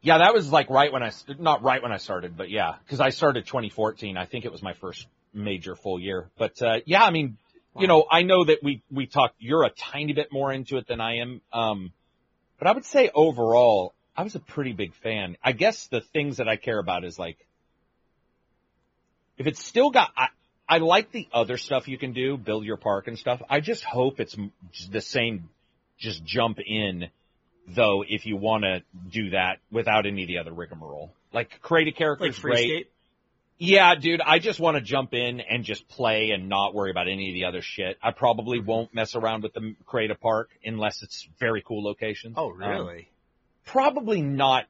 Yeah, 0.00 0.18
that 0.18 0.32
was 0.34 0.50
like 0.50 0.70
right 0.70 0.92
when 0.92 1.02
I, 1.02 1.12
not 1.38 1.62
right 1.62 1.82
when 1.82 1.92
I 1.92 1.96
started, 1.98 2.36
but 2.36 2.50
yeah, 2.50 2.74
cause 2.88 3.00
I 3.00 3.10
started 3.10 3.46
2014. 3.46 4.16
I 4.16 4.26
think 4.26 4.44
it 4.44 4.52
was 4.52 4.62
my 4.62 4.74
first 4.74 5.06
major 5.32 5.76
full 5.76 6.00
year. 6.00 6.30
But, 6.38 6.60
uh, 6.62 6.80
yeah, 6.86 7.02
I 7.02 7.10
mean, 7.10 7.36
you 7.76 7.86
know, 7.88 8.06
I 8.10 8.22
know 8.22 8.44
that 8.44 8.58
we, 8.62 8.82
we 8.90 9.06
talked, 9.06 9.34
you're 9.40 9.64
a 9.64 9.70
tiny 9.70 10.12
bit 10.12 10.28
more 10.30 10.52
into 10.52 10.76
it 10.76 10.86
than 10.86 11.00
I 11.00 11.16
am. 11.16 11.40
Um, 11.52 11.92
but 12.58 12.68
I 12.68 12.72
would 12.72 12.84
say 12.84 13.10
overall, 13.14 13.94
I 14.16 14.22
was 14.22 14.34
a 14.34 14.40
pretty 14.40 14.72
big 14.72 14.94
fan. 14.94 15.36
I 15.42 15.52
guess 15.52 15.86
the 15.88 16.00
things 16.00 16.36
that 16.36 16.48
I 16.48 16.56
care 16.56 16.78
about 16.78 17.04
is 17.04 17.18
like, 17.18 17.38
if 19.36 19.46
it's 19.46 19.64
still 19.64 19.90
got, 19.90 20.10
I, 20.16 20.28
I 20.68 20.78
like 20.78 21.10
the 21.10 21.28
other 21.32 21.56
stuff 21.56 21.88
you 21.88 21.98
can 21.98 22.12
do, 22.12 22.36
build 22.36 22.64
your 22.64 22.76
park 22.76 23.08
and 23.08 23.18
stuff. 23.18 23.42
I 23.50 23.60
just 23.60 23.84
hope 23.84 24.20
it's 24.20 24.36
the 24.90 25.00
same, 25.00 25.48
just 25.98 26.24
jump 26.24 26.58
in 26.64 27.10
though 27.66 28.04
if 28.06 28.26
you 28.26 28.36
want 28.36 28.64
to 28.64 28.82
do 29.10 29.30
that 29.30 29.58
without 29.70 30.06
any 30.06 30.22
of 30.22 30.28
the 30.28 30.38
other 30.38 30.52
rigmarole. 30.52 31.12
Like 31.32 31.60
create 31.62 31.88
a 31.88 31.92
character 31.92 32.24
Like 32.24 32.32
is 32.32 32.38
great. 32.38 32.70
Freescape? 32.70 32.86
Yeah, 33.56 33.94
dude, 33.94 34.20
I 34.20 34.40
just 34.40 34.58
want 34.58 34.76
to 34.76 34.80
jump 34.80 35.14
in 35.14 35.40
and 35.40 35.64
just 35.64 35.86
play 35.88 36.30
and 36.30 36.48
not 36.48 36.74
worry 36.74 36.90
about 36.90 37.06
any 37.08 37.28
of 37.30 37.34
the 37.34 37.44
other 37.44 37.62
shit. 37.62 37.96
I 38.02 38.10
probably 38.10 38.58
won't 38.60 38.92
mess 38.92 39.14
around 39.14 39.44
with 39.44 39.54
the 39.54 39.76
creative 39.86 40.20
park 40.20 40.50
unless 40.64 41.02
it's 41.02 41.28
very 41.38 41.62
cool 41.62 41.82
locations. 41.84 42.34
Oh, 42.36 42.50
Um, 42.50 42.58
really? 42.58 43.08
probably 43.64 44.22
not. 44.22 44.66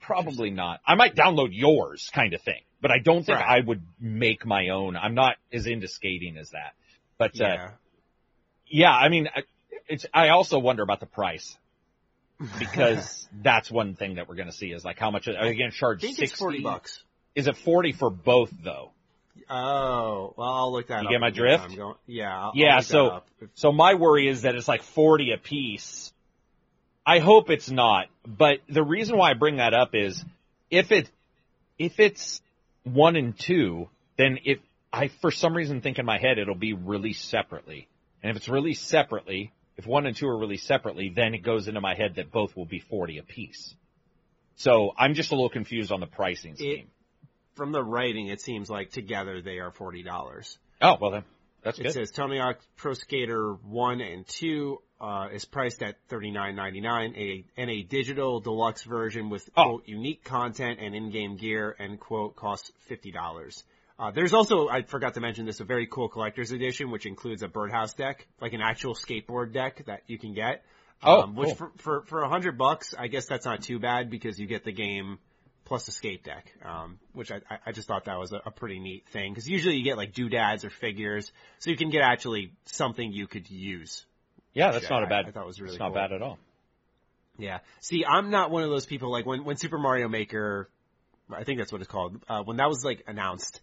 Probably 0.00 0.50
not. 0.50 0.80
I 0.86 0.94
might 0.94 1.14
download 1.14 1.48
yours 1.52 2.10
kind 2.12 2.34
of 2.34 2.42
thing, 2.42 2.60
but 2.82 2.90
I 2.90 2.98
don't 2.98 3.24
think 3.24 3.38
Right. 3.38 3.60
I 3.62 3.66
would 3.66 3.82
make 3.98 4.44
my 4.46 4.68
own. 4.68 4.96
I'm 4.96 5.14
not 5.14 5.36
as 5.52 5.66
into 5.66 5.88
skating 5.88 6.36
as 6.36 6.50
that. 6.50 6.74
But, 7.16 7.40
uh, 7.40 7.44
yeah. 7.44 7.70
yeah, 8.66 8.92
I 8.94 9.08
mean, 9.08 9.28
I- 9.34 9.42
it's, 9.88 10.04
I 10.12 10.28
also 10.28 10.58
wonder 10.58 10.82
about 10.82 11.00
the 11.00 11.06
price 11.06 11.56
because 12.58 13.26
that's 13.42 13.70
one 13.70 13.94
thing 13.94 14.16
that 14.16 14.28
we're 14.28 14.36
going 14.36 14.48
to 14.50 14.54
see 14.54 14.70
is 14.70 14.84
like 14.84 14.98
how 14.98 15.10
much 15.10 15.26
are 15.28 15.32
they 15.32 15.56
going 15.56 15.70
to 15.70 15.76
charge 15.76 15.98
I 16.04 16.08
think 16.08 16.16
60 16.18 16.24
it's 16.32 16.38
40 16.38 16.60
bucks. 16.60 17.02
Is 17.38 17.46
it 17.46 17.56
40 17.56 17.92
for 17.92 18.10
both 18.10 18.50
though? 18.64 18.90
Oh, 19.48 20.34
well, 20.36 20.48
I'll 20.48 20.72
look 20.72 20.88
that 20.88 21.02
You 21.02 21.08
up. 21.08 21.12
get 21.12 21.20
my 21.20 21.30
drift? 21.30 21.62
I'm 21.62 21.76
going, 21.76 21.94
yeah. 22.08 22.36
I'll, 22.36 22.52
Yeah, 22.56 22.80
so-. 22.80 23.22
So 23.54 23.70
my 23.70 23.94
worry 23.94 24.26
is 24.26 24.42
that 24.42 24.56
it's 24.56 24.66
like 24.66 24.82
40 24.82 25.30
a 25.32 25.38
piece. 25.38 26.12
I 27.06 27.20
hope 27.20 27.48
it's 27.48 27.70
not, 27.70 28.08
but 28.26 28.58
the 28.68 28.82
reason 28.82 29.16
why 29.16 29.30
I 29.30 29.34
bring 29.34 29.58
that 29.58 29.72
up 29.72 29.90
is 29.94 30.22
if 30.68 30.90
it, 30.90 31.08
if 31.78 32.00
it's 32.00 32.42
one 32.82 33.14
and 33.14 33.38
two, 33.38 33.88
then 34.16 34.40
if 34.44 34.58
I, 34.92 35.06
for 35.22 35.30
some 35.30 35.56
reason 35.56 35.80
think 35.80 36.00
in 36.00 36.04
my 36.04 36.18
head 36.18 36.38
it'll 36.38 36.56
be 36.56 36.72
released 36.72 37.26
separately. 37.30 37.86
And 38.20 38.30
if 38.30 38.36
it's 38.36 38.48
released 38.48 38.88
separately, 38.88 39.52
if 39.76 39.86
one 39.86 40.06
and 40.06 40.16
two 40.16 40.26
are 40.26 40.36
released 40.36 40.66
separately, 40.66 41.12
then 41.14 41.34
it 41.34 41.44
goes 41.44 41.68
into 41.68 41.80
my 41.80 41.94
head 41.94 42.16
that 42.16 42.32
both 42.32 42.56
will 42.56 42.66
be 42.66 42.80
40 42.80 43.18
a 43.18 43.22
piece. 43.22 43.74
So 44.56 44.92
I'm 44.98 45.14
just 45.14 45.30
a 45.30 45.34
little 45.36 45.48
confused 45.48 45.92
on 45.92 46.00
the 46.00 46.06
pricing 46.08 46.56
scheme. 46.56 46.88
From 47.58 47.72
the 47.72 47.82
writing, 47.82 48.28
it 48.28 48.40
seems 48.40 48.70
like 48.70 48.92
together 48.92 49.42
they 49.42 49.58
are 49.58 49.72
$40. 49.72 50.58
oh, 50.80 50.96
well 51.00 51.10
then, 51.10 51.24
that's 51.64 51.76
It 51.80 51.82
good. 51.82 51.92
says 51.92 52.10
Tony 52.12 52.38
Hawk 52.38 52.60
Pro 52.76 52.94
Skater 52.94 53.54
1 53.54 54.00
and 54.00 54.24
2 54.28 54.78
uh, 55.00 55.28
is 55.32 55.44
priced 55.44 55.82
at 55.82 55.96
$39.99, 56.08 57.16
a, 57.16 57.44
and 57.60 57.68
a 57.68 57.82
digital 57.82 58.38
deluxe 58.38 58.84
version 58.84 59.28
with, 59.28 59.50
Oh. 59.56 59.64
quote, 59.64 59.88
unique 59.88 60.22
content 60.22 60.78
and 60.80 60.94
in-game 60.94 61.36
gear, 61.36 61.74
end 61.80 61.98
quote, 61.98 62.36
costs 62.36 62.70
$50. 62.88 63.64
Uh, 63.98 64.12
there's 64.12 64.34
also, 64.34 64.68
I 64.68 64.82
forgot 64.82 65.14
to 65.14 65.20
mention 65.20 65.44
this, 65.44 65.58
a 65.58 65.64
very 65.64 65.88
cool 65.88 66.08
collector's 66.08 66.52
edition, 66.52 66.92
which 66.92 67.06
includes 67.06 67.42
a 67.42 67.48
Birdhouse 67.48 67.94
deck, 67.94 68.26
like 68.40 68.52
an 68.52 68.60
actual 68.60 68.94
skateboard 68.94 69.52
deck 69.52 69.84
that 69.86 70.02
you 70.06 70.16
can 70.16 70.32
get. 70.32 70.62
Oh, 71.02 71.22
um, 71.22 71.34
which 71.34 71.48
cool. 71.48 71.56
for, 71.56 71.72
for, 71.78 72.02
for 72.02 72.22
a 72.22 72.28
hundred 72.28 72.56
bucks, 72.56 72.94
I 72.96 73.08
guess 73.08 73.26
that's 73.26 73.44
not 73.44 73.62
too 73.62 73.80
bad 73.80 74.10
because 74.10 74.38
you 74.38 74.46
get 74.46 74.62
the 74.64 74.72
game 74.72 75.18
plus 75.68 75.86
a 75.86 75.92
skate 75.92 76.24
deck, 76.24 76.52
um, 76.64 76.98
which 77.12 77.30
I, 77.30 77.40
I- 77.66 77.72
just 77.72 77.86
thought 77.86 78.06
that 78.06 78.18
was 78.18 78.32
a, 78.32 78.40
a 78.46 78.50
pretty 78.50 78.78
neat 78.80 79.06
thing 79.10 79.32
because 79.32 79.48
usually 79.48 79.76
you 79.76 79.84
get 79.84 79.96
like 79.98 80.12
doodads 80.14 80.64
or 80.64 80.70
figures, 80.70 81.30
so 81.60 81.70
you 81.70 81.76
can 81.76 81.90
get 81.90 82.00
actually 82.02 82.52
something 82.64 83.12
you 83.12 83.26
could 83.28 83.48
use. 83.50 84.04
yeah, 84.54 84.72
that's 84.72 84.88
not 84.90 85.02
a 85.02 85.06
I- 85.06 85.08
bad, 85.10 85.26
I 85.28 85.30
thought 85.30 85.46
was 85.46 85.60
really 85.60 85.74
it's 85.74 85.78
not 85.78 85.88
cool. 85.88 85.94
bad 85.94 86.12
at 86.12 86.22
all. 86.22 86.38
Yeah. 87.38 87.58
See, 87.80 88.04
I'm 88.04 88.30
not 88.30 88.50
one 88.50 88.64
of 88.64 88.70
those 88.70 88.86
people 88.86 89.12
like 89.12 89.26
when 89.26 89.44
when 89.44 89.56
Super 89.56 89.78
Mario 89.78 90.08
Maker, 90.08 90.68
I 91.30 91.44
think 91.44 91.58
that's 91.58 91.70
what 91.70 91.80
it's 91.82 91.90
called. 91.90 92.20
Uh, 92.28 92.42
when 92.42 92.56
that 92.56 92.68
was 92.68 92.84
like 92.84 93.04
announced, 93.06 93.60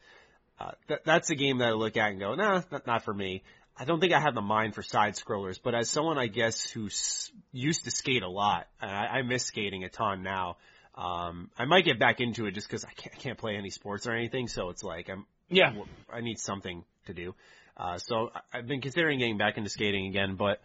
uh, 0.60 0.72
that 0.88 1.04
that's 1.04 1.30
a 1.32 1.36
game 1.36 1.58
that 1.58 1.68
I 1.70 1.72
look 1.72 1.98
at 1.98 2.12
and 2.12 2.20
go, 2.20 2.36
nah, 2.36 2.62
not, 2.72 2.88
not 2.88 3.04
for 3.04 3.14
me. 3.14 3.44
I 3.78 3.84
don't 3.84 4.00
think 4.00 4.14
I 4.14 4.22
have 4.22 4.36
the 4.36 4.42
mind 4.42 4.74
for 4.76 4.82
side 4.84 5.16
scrollers, 5.16 5.60
but 5.62 5.76
as 5.76 5.90
someone 5.90 6.18
I 6.18 6.28
guess 6.28 6.70
who 6.70 6.86
s- 6.86 7.30
used 7.52 7.84
to 7.84 7.92
skate 7.92 8.24
a 8.24 8.30
lot, 8.30 8.68
and 8.82 8.90
I, 8.90 9.06
I 9.18 9.22
miss 9.24 9.44
skating 9.44 9.84
a 9.84 9.90
ton 9.90 10.24
now. 10.24 10.56
Um, 10.96 11.52
I 11.58 11.66
might 11.66 11.84
get 11.84 12.00
back 12.00 12.22
into 12.22 12.46
it 12.46 12.52
just 12.54 12.68
because 12.68 12.86
I 12.86 12.92
can't, 12.92 13.14
I 13.14 13.18
can't 13.20 13.38
play 13.38 13.56
any 13.58 13.70
sports 13.70 14.08
or 14.08 14.14
anything, 14.14 14.48
so 14.48 14.70
it's 14.70 14.84
like 14.84 15.10
I'm 15.10 15.26
Yeah. 15.50 15.74
I 16.12 16.22
need 16.22 16.40
something 16.40 16.84
to 17.08 17.14
do. 17.14 17.36
Uh, 17.78 17.98
so 17.98 18.32
I've 18.54 18.68
been 18.68 18.82
considering 18.82 19.20
getting 19.20 19.38
back 19.38 19.58
into 19.58 19.70
skating 19.70 20.08
again, 20.08 20.36
but 20.36 20.62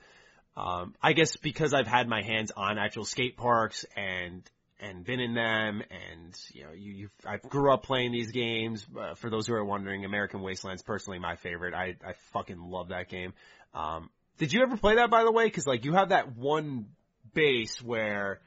um, 0.56 0.94
I 1.02 1.12
guess 1.12 1.36
because 1.36 1.74
I've 1.74 1.88
had 1.88 2.08
my 2.08 2.22
hands 2.22 2.52
on 2.56 2.78
actual 2.78 3.04
skate 3.04 3.36
parks 3.36 3.84
and 3.96 4.42
and 4.82 5.04
been 5.04 5.20
in 5.20 5.34
them, 5.34 5.82
and 5.90 6.34
you 6.52 6.64
know, 6.64 6.72
you, 6.72 6.92
you 6.92 7.08
I 7.26 7.36
grew 7.36 7.72
up 7.72 7.82
playing 7.82 8.12
these 8.12 8.30
games. 8.30 8.86
Uh, 8.98 9.14
for 9.14 9.30
those 9.30 9.46
who 9.46 9.54
are 9.54 9.64
wondering, 9.64 10.04
American 10.04 10.40
Wasteland's 10.40 10.82
personally 10.82 11.18
my 11.18 11.36
favorite. 11.36 11.74
I 11.74 11.96
I 12.06 12.14
fucking 12.32 12.58
love 12.58 12.88
that 12.88 13.08
game. 13.08 13.34
Um, 13.74 14.10
did 14.38 14.52
you 14.52 14.62
ever 14.62 14.76
play 14.76 14.96
that 14.96 15.10
by 15.10 15.24
the 15.24 15.32
way? 15.32 15.44
Because 15.44 15.66
like 15.66 15.84
you 15.84 15.94
have 15.94 16.10
that 16.10 16.36
one 16.36 16.86
base 17.34 17.82
where 17.82 18.40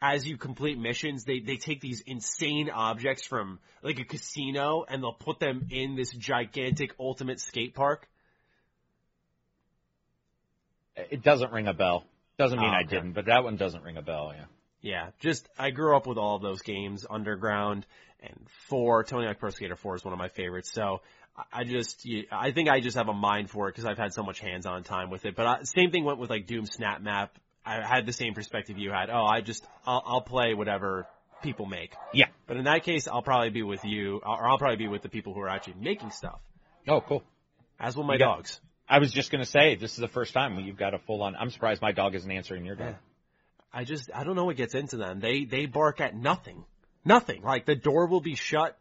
as 0.00 0.26
you 0.26 0.36
complete 0.36 0.78
missions, 0.78 1.24
they, 1.24 1.40
they 1.40 1.56
take 1.56 1.80
these 1.80 2.02
insane 2.06 2.70
objects 2.70 3.26
from 3.26 3.58
like 3.82 3.98
a 3.98 4.04
casino 4.04 4.84
and 4.88 5.02
they'll 5.02 5.12
put 5.12 5.38
them 5.40 5.66
in 5.70 5.96
this 5.96 6.10
gigantic 6.12 6.92
ultimate 6.98 7.40
skate 7.40 7.74
park. 7.74 8.08
It 10.96 11.22
doesn't 11.22 11.52
ring 11.52 11.66
a 11.66 11.74
bell. 11.74 12.04
Doesn't 12.38 12.58
mean 12.58 12.70
Oh, 12.70 12.76
I 12.76 12.82
didn't, 12.82 13.12
but 13.12 13.26
that 13.26 13.44
one 13.44 13.56
doesn't 13.56 13.82
ring 13.82 13.96
a 13.96 14.02
bell. 14.02 14.32
Yeah. 14.34 14.44
Yeah, 14.82 15.10
just 15.20 15.48
I 15.58 15.70
grew 15.70 15.96
up 15.96 16.06
with 16.06 16.18
all 16.18 16.36
of 16.36 16.42
those 16.42 16.62
games, 16.62 17.06
Underground 17.08 17.86
and 18.20 18.46
Four. 18.68 19.04
Tony 19.04 19.26
Hawk 19.26 19.38
Pro 19.38 19.50
Skater 19.50 19.76
Four 19.76 19.96
is 19.96 20.04
one 20.04 20.12
of 20.12 20.18
my 20.18 20.28
favorites. 20.28 20.70
So 20.72 21.00
I- 21.52 21.64
just, 21.64 22.06
I 22.30 22.52
think 22.52 22.68
I 22.68 22.80
just 22.80 22.96
have 22.96 23.08
a 23.08 23.14
mind 23.14 23.50
for 23.50 23.68
it 23.68 23.72
because 23.72 23.84
I've 23.84 23.98
had 23.98 24.12
so 24.12 24.22
much 24.22 24.38
hands-on 24.40 24.84
time 24.84 25.10
with 25.10 25.24
it. 25.24 25.34
But 25.34 25.46
I, 25.46 25.62
same 25.64 25.90
thing 25.90 26.04
went 26.04 26.18
with 26.18 26.30
like 26.30 26.46
Doom 26.46 26.66
SnapMap. 26.66 27.30
I 27.66 27.86
had 27.86 28.06
the 28.06 28.12
same 28.12 28.32
perspective 28.34 28.78
you 28.78 28.90
had. 28.92 29.10
Oh, 29.10 29.24
I 29.24 29.40
just, 29.40 29.66
I'll, 29.86 30.02
I'll 30.06 30.20
play 30.20 30.54
whatever 30.54 31.06
people 31.42 31.66
make. 31.66 31.92
Yeah. 32.14 32.26
But 32.46 32.56
in 32.56 32.64
that 32.64 32.84
case, 32.84 33.08
I'll 33.08 33.22
probably 33.22 33.50
be 33.50 33.62
with 33.62 33.84
you, 33.84 34.20
or 34.24 34.48
I'll 34.48 34.58
probably 34.58 34.76
be 34.76 34.88
with 34.88 35.02
the 35.02 35.08
people 35.08 35.34
who 35.34 35.40
are 35.40 35.48
actually 35.48 35.74
making 35.80 36.12
stuff. 36.12 36.38
Oh, 36.86 37.00
cool. 37.00 37.24
As 37.80 37.96
will 37.96 38.04
my 38.04 38.16
got- 38.16 38.36
dogs. 38.36 38.60
I 38.88 39.00
was 39.00 39.10
just 39.10 39.32
gonna 39.32 39.44
say 39.44 39.74
this 39.74 39.90
is 39.94 39.96
the 39.96 40.06
first 40.06 40.32
time 40.32 40.56
you've 40.60 40.76
got 40.76 40.94
a 40.94 41.00
full 41.00 41.20
on. 41.24 41.34
I'm 41.34 41.50
surprised 41.50 41.82
my 41.82 41.90
dog 41.90 42.14
isn't 42.14 42.30
answering 42.30 42.64
your 42.64 42.76
dog. 42.76 42.90
Yeah. 42.90 42.94
I 43.72 43.82
just 43.82 44.10
I 44.14 44.22
don't 44.22 44.36
know 44.36 44.44
what 44.44 44.56
gets 44.56 44.76
into 44.76 44.96
them. 44.96 45.18
They 45.18 45.44
they 45.44 45.66
bark 45.66 46.00
at 46.00 46.14
nothing. 46.14 46.64
Nothing. 47.04 47.42
Like 47.42 47.66
the 47.66 47.74
door 47.74 48.06
will 48.06 48.20
be 48.20 48.36
shut. 48.36 48.78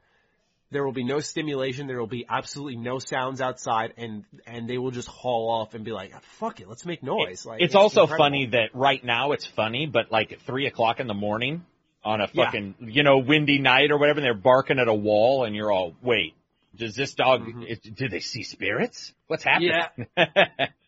There 0.75 0.83
will 0.83 0.91
be 0.91 1.05
no 1.05 1.21
stimulation. 1.21 1.87
There 1.87 1.99
will 1.99 2.05
be 2.05 2.25
absolutely 2.27 2.75
no 2.75 2.99
sounds 2.99 3.39
outside, 3.39 3.93
and 3.97 4.25
and 4.45 4.69
they 4.69 4.77
will 4.77 4.91
just 4.91 5.07
haul 5.07 5.49
off 5.49 5.73
and 5.73 5.85
be 5.85 5.93
like, 5.93 6.11
"Fuck 6.39 6.59
it, 6.59 6.67
let's 6.67 6.85
make 6.85 7.01
noise." 7.01 7.45
Like 7.45 7.61
it's, 7.61 7.75
also 7.75 8.01
incredible. 8.01 8.25
funny 8.25 8.45
that 8.47 8.69
right 8.73 9.03
now 9.03 9.31
it's 9.31 9.45
funny, 9.45 9.85
but 9.85 10.11
like 10.11 10.33
at 10.33 10.41
three 10.41 10.67
o'clock 10.67 10.99
in 10.99 11.07
the 11.07 11.13
morning 11.13 11.65
on 12.03 12.19
a 12.19 12.29
Yeah. 12.33 12.45
fucking 12.45 12.75
you 12.81 13.03
know 13.03 13.19
windy 13.19 13.59
night 13.59 13.91
or 13.91 13.97
whatever, 13.97 14.19
and 14.19 14.25
they're 14.25 14.33
barking 14.33 14.77
at 14.77 14.89
a 14.89 14.93
wall, 14.93 15.45
and 15.45 15.55
you're 15.55 15.71
all 15.71 15.95
wait. 16.01 16.33
Does 16.75 16.93
this 16.93 17.13
dog? 17.13 17.41
Mhm. 17.45 17.65
Is, 17.65 17.79
do 17.79 18.09
they 18.09 18.19
see 18.19 18.43
spirits? 18.43 19.13
What's 19.27 19.45
happening? 19.45 20.07
Yeah, 20.17 20.25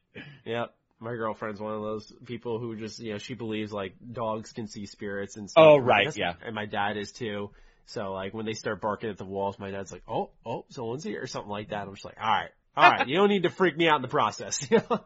yeah 0.46 0.66
my 1.00 1.16
girlfriend's 1.16 1.62
one 1.62 1.74
of 1.74 1.82
those 1.82 2.12
people 2.26 2.60
who 2.60 2.76
just 2.76 3.00
you 3.00 3.14
know 3.14 3.18
she 3.18 3.36
believes 3.36 3.72
like 3.72 3.94
dogs 4.12 4.52
can 4.52 4.68
see 4.68 4.86
spirits 4.86 5.38
and 5.38 5.50
stuff. 5.50 5.64
Oh, 5.64 5.78
right, 5.78 6.16
yeah. 6.18 6.34
And 6.44 6.56
my 6.56 6.66
dad 6.66 6.98
is 6.98 7.12
too. 7.12 7.52
So 7.88 8.12
like 8.12 8.34
when 8.34 8.46
they 8.46 8.54
start 8.54 8.82
barking 8.82 9.10
at 9.10 9.18
the 9.18 9.26
walls, 9.26 9.58
my 9.60 9.72
dad's 9.72 9.92
like, 9.92 10.04
"Oh, 10.08 10.30
oh, 10.46 10.66
someone's 10.70 11.04
here" 11.04 11.22
or 11.22 11.28
something 11.28 11.50
like 11.50 11.70
that. 11.70 11.88
I'm 11.88 11.94
just 11.94 12.06
like, 12.06 12.18
"All 12.22 12.30
right, 12.30 12.50
all 12.76 12.92
right, 12.92 13.08
you 13.08 13.18
don't 13.18 13.30
need 13.30 13.44
to 13.44 13.50
freak 13.50 13.78
me 13.78 13.88
out 13.88 13.96
in 13.96 14.02
the 14.02 14.08
process." 14.10 14.68
all 14.90 15.00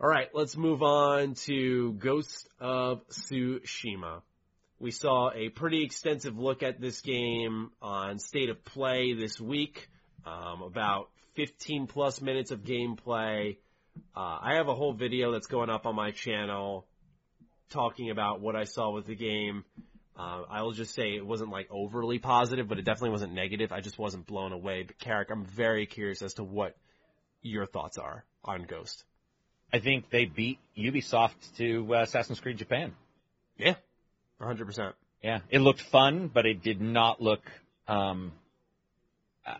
right, 0.00 0.28
let's 0.34 0.56
move 0.56 0.82
on 0.82 1.34
to 1.46 1.94
Ghost 1.94 2.48
of 2.60 3.08
Tsushima. 3.08 4.22
We 4.80 4.90
saw 4.90 5.30
a 5.34 5.48
pretty 5.48 5.82
extensive 5.82 6.38
look 6.38 6.62
at 6.62 6.80
this 6.80 7.00
game 7.00 7.70
on 7.82 8.18
State 8.18 8.50
of 8.50 8.64
Play 8.64 9.14
this 9.14 9.40
week. 9.40 9.88
Um, 10.26 10.62
about 10.62 11.08
15 11.36 11.86
plus 11.86 12.20
minutes 12.20 12.50
of 12.50 12.60
gameplay. 12.60 13.56
Uh, 14.14 14.38
I 14.42 14.54
have 14.56 14.68
a 14.68 14.74
whole 14.74 14.92
video 14.92 15.32
that's 15.32 15.46
going 15.46 15.70
up 15.70 15.86
on 15.86 15.96
my 15.96 16.10
channel 16.10 16.86
talking 17.70 18.10
about 18.10 18.40
what 18.40 18.56
I 18.56 18.64
saw 18.64 18.90
with 18.92 19.06
the 19.06 19.14
game. 19.14 19.64
Uh, 20.18 20.42
I'll 20.50 20.72
just 20.72 20.94
say 20.94 21.14
it 21.14 21.24
wasn't 21.24 21.50
like 21.50 21.68
overly 21.70 22.18
positive, 22.18 22.66
but 22.68 22.78
it 22.78 22.84
definitely 22.84 23.10
wasn't 23.10 23.34
negative. 23.34 23.70
I 23.70 23.80
just 23.80 23.98
wasn't 23.98 24.26
blown 24.26 24.52
away. 24.52 24.82
But 24.82 24.98
Carrick, 24.98 25.30
I'm 25.30 25.44
very 25.44 25.86
curious 25.86 26.22
as 26.22 26.34
to 26.34 26.44
what 26.44 26.76
your 27.40 27.66
thoughts 27.66 27.98
are 27.98 28.24
on 28.44 28.64
Ghost. 28.64 29.04
I 29.72 29.78
think 29.78 30.10
they 30.10 30.24
beat 30.24 30.58
Ubisoft 30.76 31.34
to 31.58 31.94
uh, 31.94 32.02
Assassin's 32.02 32.40
Creed 32.40 32.56
Japan. 32.56 32.94
Yeah, 33.56 33.74
100%. 34.40 34.92
Yeah, 35.22 35.40
it 35.50 35.60
looked 35.60 35.82
fun, 35.82 36.28
but 36.32 36.46
it 36.46 36.62
did 36.62 36.80
not 36.80 37.20
look. 37.20 37.42
Um, 37.86 38.32
uh, 39.46 39.54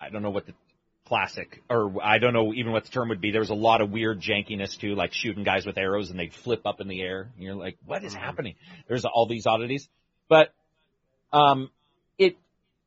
I 0.00 0.08
don't 0.10 0.22
know 0.22 0.30
what 0.30 0.46
the 0.46 0.54
classic, 1.06 1.62
or 1.70 1.94
I 2.02 2.18
don't 2.18 2.32
know 2.32 2.52
even 2.52 2.72
what 2.72 2.84
the 2.84 2.90
term 2.90 3.08
would 3.08 3.20
be. 3.20 3.30
There 3.30 3.40
was 3.40 3.50
a 3.50 3.54
lot 3.54 3.80
of 3.80 3.90
weird 3.90 4.20
jankiness 4.20 4.78
too, 4.78 4.94
like 4.94 5.12
shooting 5.12 5.44
guys 5.44 5.64
with 5.64 5.78
arrows 5.78 6.10
and 6.10 6.18
they'd 6.18 6.34
flip 6.34 6.66
up 6.66 6.80
in 6.80 6.88
the 6.88 7.00
air. 7.00 7.30
And 7.34 7.44
you're 7.44 7.54
like, 7.54 7.78
what 7.84 8.04
is 8.04 8.12
happening? 8.12 8.54
There's 8.88 9.04
all 9.04 9.26
these 9.26 9.46
oddities, 9.46 9.88
but 10.28 10.52
um, 11.32 11.70
it 12.18 12.36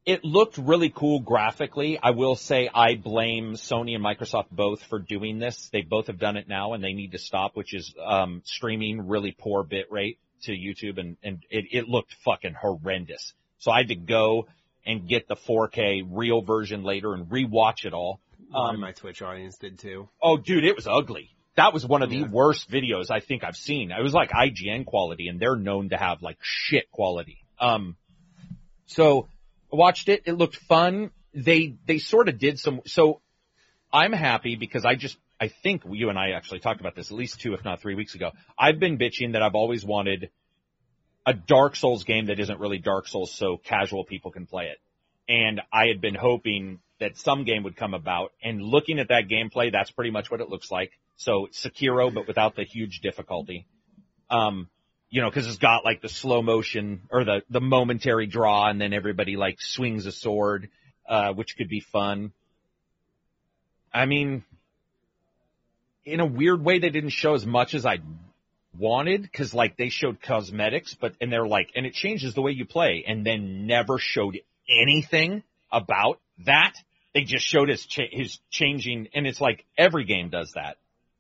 it 0.05 0.23
looked 0.23 0.57
really 0.57 0.89
cool 0.89 1.19
graphically. 1.19 1.99
I 2.01 2.11
will 2.11 2.35
say 2.35 2.69
I 2.73 2.95
blame 2.95 3.53
Sony 3.53 3.95
and 3.95 4.03
Microsoft 4.03 4.51
both 4.51 4.83
for 4.83 4.99
doing 4.99 5.39
this. 5.39 5.69
They 5.71 5.81
both 5.81 6.07
have 6.07 6.19
done 6.19 6.37
it 6.37 6.47
now, 6.47 6.73
and 6.73 6.83
they 6.83 6.93
need 6.93 7.11
to 7.11 7.19
stop, 7.19 7.55
which 7.55 7.73
is 7.73 7.93
um, 8.03 8.41
streaming 8.45 9.07
really 9.07 9.35
poor 9.37 9.63
bit 9.63 9.91
rate 9.91 10.19
to 10.43 10.51
YouTube, 10.51 10.99
and 10.99 11.17
and 11.23 11.43
it, 11.49 11.65
it 11.71 11.87
looked 11.87 12.15
fucking 12.25 12.53
horrendous. 12.53 13.33
So 13.59 13.71
I 13.71 13.79
had 13.79 13.89
to 13.89 13.95
go 13.95 14.47
and 14.89 15.07
get 15.07 15.27
the 15.27 15.35
4K 15.35 16.07
real 16.09 16.41
version 16.41 16.83
later 16.83 17.13
and 17.13 17.27
rewatch 17.27 17.85
it 17.85 17.93
all. 17.93 18.19
Um, 18.53 18.79
my 18.79 18.91
Twitch 18.91 19.21
audience 19.21 19.55
did 19.59 19.77
too. 19.77 20.09
Oh, 20.21 20.37
dude, 20.37 20.65
it 20.65 20.75
was 20.75 20.87
ugly. 20.87 21.29
That 21.55 21.73
was 21.73 21.85
one 21.85 22.01
of 22.01 22.09
the 22.09 22.23
worst 22.23 22.71
videos 22.71 23.11
I 23.11 23.19
think 23.19 23.43
I've 23.43 23.55
seen. 23.55 23.91
It 23.91 24.01
was 24.01 24.13
like 24.13 24.31
IGN 24.31 24.85
quality, 24.85 25.27
and 25.27 25.39
they're 25.39 25.55
known 25.55 25.89
to 25.89 25.97
have 25.97 26.23
like 26.23 26.37
shit 26.41 26.89
quality. 26.89 27.37
Um, 27.59 27.97
so 28.87 29.27
I 29.71 29.75
watched 29.75 30.09
it. 30.09 30.23
It 30.25 30.33
looked 30.33 30.55
fun. 30.55 31.11
They 31.35 31.75
they 31.85 31.99
sort 31.99 32.27
of 32.27 32.39
did 32.39 32.57
some. 32.57 32.81
So 32.87 33.21
I'm 33.93 34.13
happy 34.13 34.55
because 34.55 34.85
I 34.85 34.95
just 34.95 35.17
I 35.39 35.49
think 35.49 35.83
you 35.87 36.09
and 36.09 36.17
I 36.17 36.31
actually 36.31 36.61
talked 36.61 36.79
about 36.79 36.95
this 36.95 37.11
at 37.11 37.17
least 37.17 37.39
two, 37.41 37.53
if 37.53 37.63
not 37.63 37.81
three 37.81 37.95
weeks 37.95 38.15
ago. 38.15 38.31
I've 38.57 38.79
been 38.79 38.97
bitching 38.97 39.33
that 39.33 39.43
I've 39.43 39.55
always 39.55 39.85
wanted 39.85 40.31
a 41.29 41.33
Dark 41.33 41.75
Souls 41.75 42.05
game 42.05 42.25
that 42.25 42.39
isn't 42.39 42.59
really 42.59 42.79
Dark 42.79 43.07
Souls 43.07 43.31
so 43.31 43.55
casual 43.55 44.03
people 44.03 44.31
can 44.31 44.47
play 44.47 44.65
it. 44.65 44.79
And 45.31 45.61
I 45.71 45.85
had 45.85 46.01
been 46.01 46.15
hoping 46.15 46.79
that 46.99 47.19
some 47.19 47.43
game 47.43 47.61
would 47.63 47.75
come 47.75 47.93
about 47.93 48.31
and 48.43 48.63
looking 48.63 48.97
at 48.97 49.09
that 49.09 49.27
gameplay, 49.27 49.71
that's 49.71 49.91
pretty 49.91 50.09
much 50.09 50.31
what 50.31 50.41
it 50.41 50.49
looks 50.49 50.71
like. 50.71 50.91
So 51.17 51.47
Sekiro, 51.51 52.11
but 52.11 52.27
without 52.27 52.55
the 52.55 52.63
huge 52.63 53.01
difficulty. 53.01 53.67
Um, 54.31 54.69
you 55.11 55.21
know, 55.21 55.29
cause 55.29 55.45
it's 55.45 55.59
got 55.59 55.85
like 55.85 56.01
the 56.01 56.09
slow 56.09 56.41
motion 56.41 57.01
or 57.11 57.23
the, 57.23 57.43
the 57.47 57.61
momentary 57.61 58.25
draw 58.25 58.67
and 58.67 58.81
then 58.81 58.91
everybody 58.91 59.37
like 59.37 59.61
swings 59.61 60.07
a 60.07 60.11
sword, 60.11 60.69
uh, 61.07 61.33
which 61.33 61.55
could 61.57 61.69
be 61.69 61.79
fun. 61.79 62.31
I 63.93 64.07
mean, 64.07 64.43
in 66.05 66.21
a 66.21 66.25
weird 66.25 66.65
way, 66.65 66.79
they 66.79 66.89
didn't 66.89 67.11
show 67.11 67.35
as 67.35 67.45
much 67.45 67.75
as 67.75 67.85
I 67.85 67.99
wanted 68.77 69.21
because 69.23 69.53
like 69.53 69.77
they 69.77 69.89
showed 69.89 70.21
cosmetics, 70.21 70.95
but 70.99 71.13
and 71.21 71.31
they're 71.31 71.47
like, 71.47 71.71
and 71.75 71.85
it 71.85 71.93
changes 71.93 72.33
the 72.33 72.41
way 72.41 72.51
you 72.51 72.65
play, 72.65 73.03
and 73.07 73.25
then 73.25 73.65
never 73.67 73.97
showed 73.97 74.39
anything 74.69 75.43
about 75.71 76.19
that. 76.45 76.73
They 77.13 77.23
just 77.23 77.45
showed 77.45 77.69
his 77.69 77.85
cha- 77.85 78.03
his 78.11 78.39
changing, 78.51 79.07
and 79.13 79.25
it's 79.25 79.41
like 79.41 79.65
every 79.77 80.05
game 80.05 80.29
does 80.29 80.51
that. 80.53 80.77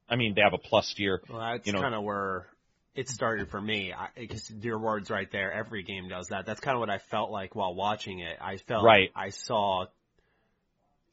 I 0.07 0.15
mean, 0.15 0.33
they 0.35 0.41
have 0.41 0.53
a 0.53 0.57
plus 0.59 0.93
tier. 0.93 1.21
Well, 1.29 1.39
that's 1.39 1.65
You 1.67 1.73
know- 1.73 1.81
kind 1.81 1.95
of 1.95 2.03
where 2.03 2.47
it 2.95 3.07
started 3.09 3.49
for 3.49 3.61
me. 3.61 3.93
Because 4.15 4.51
your 4.61 4.79
words 4.79 5.09
right 5.09 5.29
there, 5.31 5.51
every 5.53 5.83
game 5.83 6.09
does 6.09 6.27
that. 6.27 6.45
That's 6.45 6.59
kind 6.59 6.75
of 6.75 6.79
what 6.79 6.89
I 6.89 6.97
felt 6.97 7.31
like 7.31 7.55
while 7.55 7.73
watching 7.73 8.19
it. 8.19 8.37
I 8.41 8.57
felt 8.57 8.83
Right. 8.83 9.11
I 9.15 9.29
saw 9.29 9.85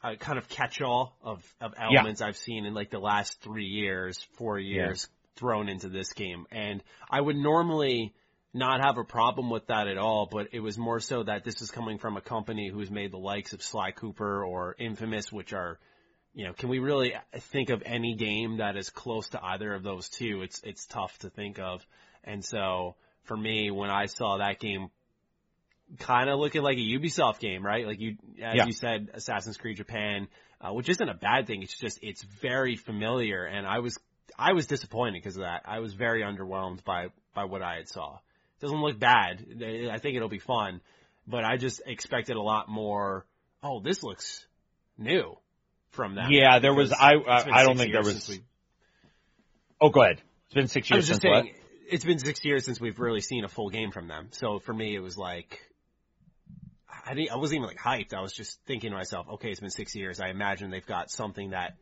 a 0.03 0.17
kind 0.17 0.39
of 0.39 0.49
catch-all 0.49 1.17
of, 1.23 1.55
of 1.61 1.75
elements 1.79 2.21
I've 2.23 2.37
seen 2.37 2.65
in 2.65 2.75
like 2.75 2.91
the 2.91 2.99
last 2.99 3.41
three 3.43 3.67
years, 3.67 4.23
four 4.37 4.59
years 4.59 5.09
thrown 5.37 5.69
into 5.69 5.89
this 5.89 6.13
game. 6.13 6.47
And 6.51 6.83
I 7.11 7.21
would 7.21 7.37
normally 7.37 8.15
not 8.53 8.81
have 8.85 8.97
a 8.99 9.05
problem 9.05 9.51
with 9.51 9.67
that 9.67 9.87
at 9.87 9.99
all, 9.99 10.29
but 10.31 10.49
it 10.53 10.61
was 10.61 10.79
more 10.79 11.01
so 11.01 11.23
that 11.23 11.45
this 11.45 11.61
is 11.61 11.71
coming 11.71 11.99
from 11.99 12.17
a 12.17 12.23
company 12.23 12.71
who's 12.73 12.91
made 12.91 13.13
the 13.13 13.19
likes 13.19 13.53
of 13.53 13.63
Sly 13.63 13.91
Cooper 13.93 14.45
or 14.45 14.75
Infamous, 14.79 15.31
which 15.31 15.53
are 15.53 15.79
you 16.37 16.45
know, 16.45 16.53
can 16.53 16.69
we 16.69 16.81
really 16.81 17.15
think 17.53 17.71
of 17.71 17.83
any 17.87 18.15
game 18.15 18.59
that 18.59 18.77
is 18.77 18.91
close 18.91 19.27
to 19.31 19.43
either 19.43 19.73
of 19.73 19.83
those 19.83 20.11
two? 20.11 20.43
It's 20.43 20.61
it's 20.65 20.85
tough 20.85 21.19
to 21.21 21.31
think 21.31 21.59
of. 21.59 21.85
And 22.25 22.45
so 22.45 22.97
for 23.23 23.37
me, 23.37 23.71
when 23.71 23.89
I 23.89 24.05
saw 24.05 24.37
that 24.37 24.61
game 24.61 24.91
kind 25.99 26.29
of 26.29 26.39
looking 26.39 26.63
like 26.63 26.77
a 26.77 26.81
Ubisoft 26.81 27.39
game, 27.39 27.65
right? 27.65 27.87
Like 27.87 28.01
you, 28.01 28.17
as 28.43 28.57
Yeah. 28.57 28.67
you 28.67 28.73
said, 28.73 29.11
Assassin's 29.15 29.57
Creed 29.57 29.79
Japan, 29.79 30.29
uh, 30.61 30.75
which 30.75 30.91
isn't 30.91 31.09
a 31.09 31.15
bad 31.15 31.47
thing. 31.47 31.63
It's 31.63 31.79
just 31.79 31.99
it's 32.03 32.23
very 32.23 32.77
familiar, 32.77 33.47
and 33.47 33.67
I 33.67 33.79
was 33.79 33.99
I 34.39 34.53
was 34.53 34.67
disappointed 34.67 35.15
because 35.15 35.37
of 35.37 35.43
that. 35.43 35.63
I 35.65 35.81
was 35.81 35.95
very 35.95 36.23
underwhelmed 36.23 36.85
by 36.85 37.09
by 37.35 37.45
what 37.45 37.63
I 37.63 37.77
had 37.77 37.89
saw. 37.89 38.15
It 38.15 38.61
doesn't 38.61 38.81
look 38.81 38.99
bad. 38.99 39.45
I 39.93 39.99
think 39.99 40.17
it'll 40.17 40.29
be 40.29 40.39
fun, 40.39 40.81
but 41.27 41.45
I 41.45 41.57
just 41.59 41.83
expected 41.85 42.37
a 42.37 42.43
lot 42.43 42.69
more. 42.69 43.27
Oh, 43.63 43.81
this 43.81 44.03
looks 44.03 44.47
new 44.97 45.37
from 45.91 46.15
that. 46.15 46.31
Yeah, 46.31 46.59
there 46.59 46.75
was- 46.75 46.89
because 46.89 47.03
I- 47.03 47.51
I 47.51 47.65
don't 47.65 47.77
think 47.77 47.93
there 47.93 48.03
was- 48.03 48.29
we- 48.29 48.43
Oh, 49.81 49.91
go 49.91 50.03
ahead. 50.03 50.23
It's 50.47 50.55
been 50.55 50.69
six 50.69 50.89
years. 50.89 50.97
I 50.97 50.99
was 50.99 51.09
just 51.09 51.23
since 51.23 51.31
what? 51.31 51.43
saying, 51.45 51.55
it's 51.89 52.05
been 52.05 52.19
six 52.19 52.45
years 52.45 52.65
since 52.65 52.81
we've 52.81 52.99
really 52.99 53.21
seen 53.21 53.45
a 53.45 53.49
full 53.49 53.69
game 53.69 53.91
from 53.91 54.09
them. 54.09 54.29
So 54.33 54.59
for 54.59 54.73
me, 54.73 54.95
it 54.95 55.01
was 55.01 55.19
like, 55.19 55.61
I 57.05 57.15
didn't, 57.15 57.31
I 57.33 57.37
wasn't 57.37 57.59
even 57.59 57.69
like 57.69 57.79
hyped. 57.79 58.15
I 58.15 58.21
was 58.21 58.33
just 58.33 58.61
thinking 58.65 58.91
to 58.91 58.97
myself, 58.97 59.29
okay, 59.35 59.51
it's 59.51 59.61
been 59.61 59.71
six 59.71 59.95
years. 59.95 60.21
I 60.21 60.29
imagine 60.29 60.71
they've 60.71 60.87
got 60.87 61.11
something 61.11 61.51
that 61.51 61.77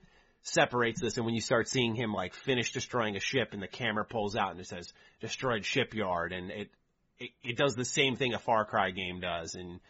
separates 0.45 1.01
this. 1.01 1.16
And 1.16 1.26
when 1.26 1.34
you 1.34 1.40
start 1.40 1.68
seeing 1.68 1.95
him 1.95 2.12
like 2.12 2.34
finish 2.34 2.72
destroying 2.72 3.16
a 3.16 3.20
ship 3.20 3.53
and 3.53 3.62
the 3.62 3.66
camera 3.66 4.05
pulls 4.05 4.36
out 4.36 4.53
and 4.53 4.61
it 4.61 4.66
says 4.66 4.92
destroyed 5.20 5.64
shipyard 5.64 6.32
and 6.32 6.51
it, 6.51 6.70
it, 7.18 7.30
it 7.42 7.57
does 7.57 7.74
the 7.74 7.84
same 7.84 8.16
thing 8.16 8.34
a 8.34 8.38
Far 8.38 8.64
Cry 8.66 8.90
game 8.90 9.20
does. 9.20 9.55
And 9.55 9.80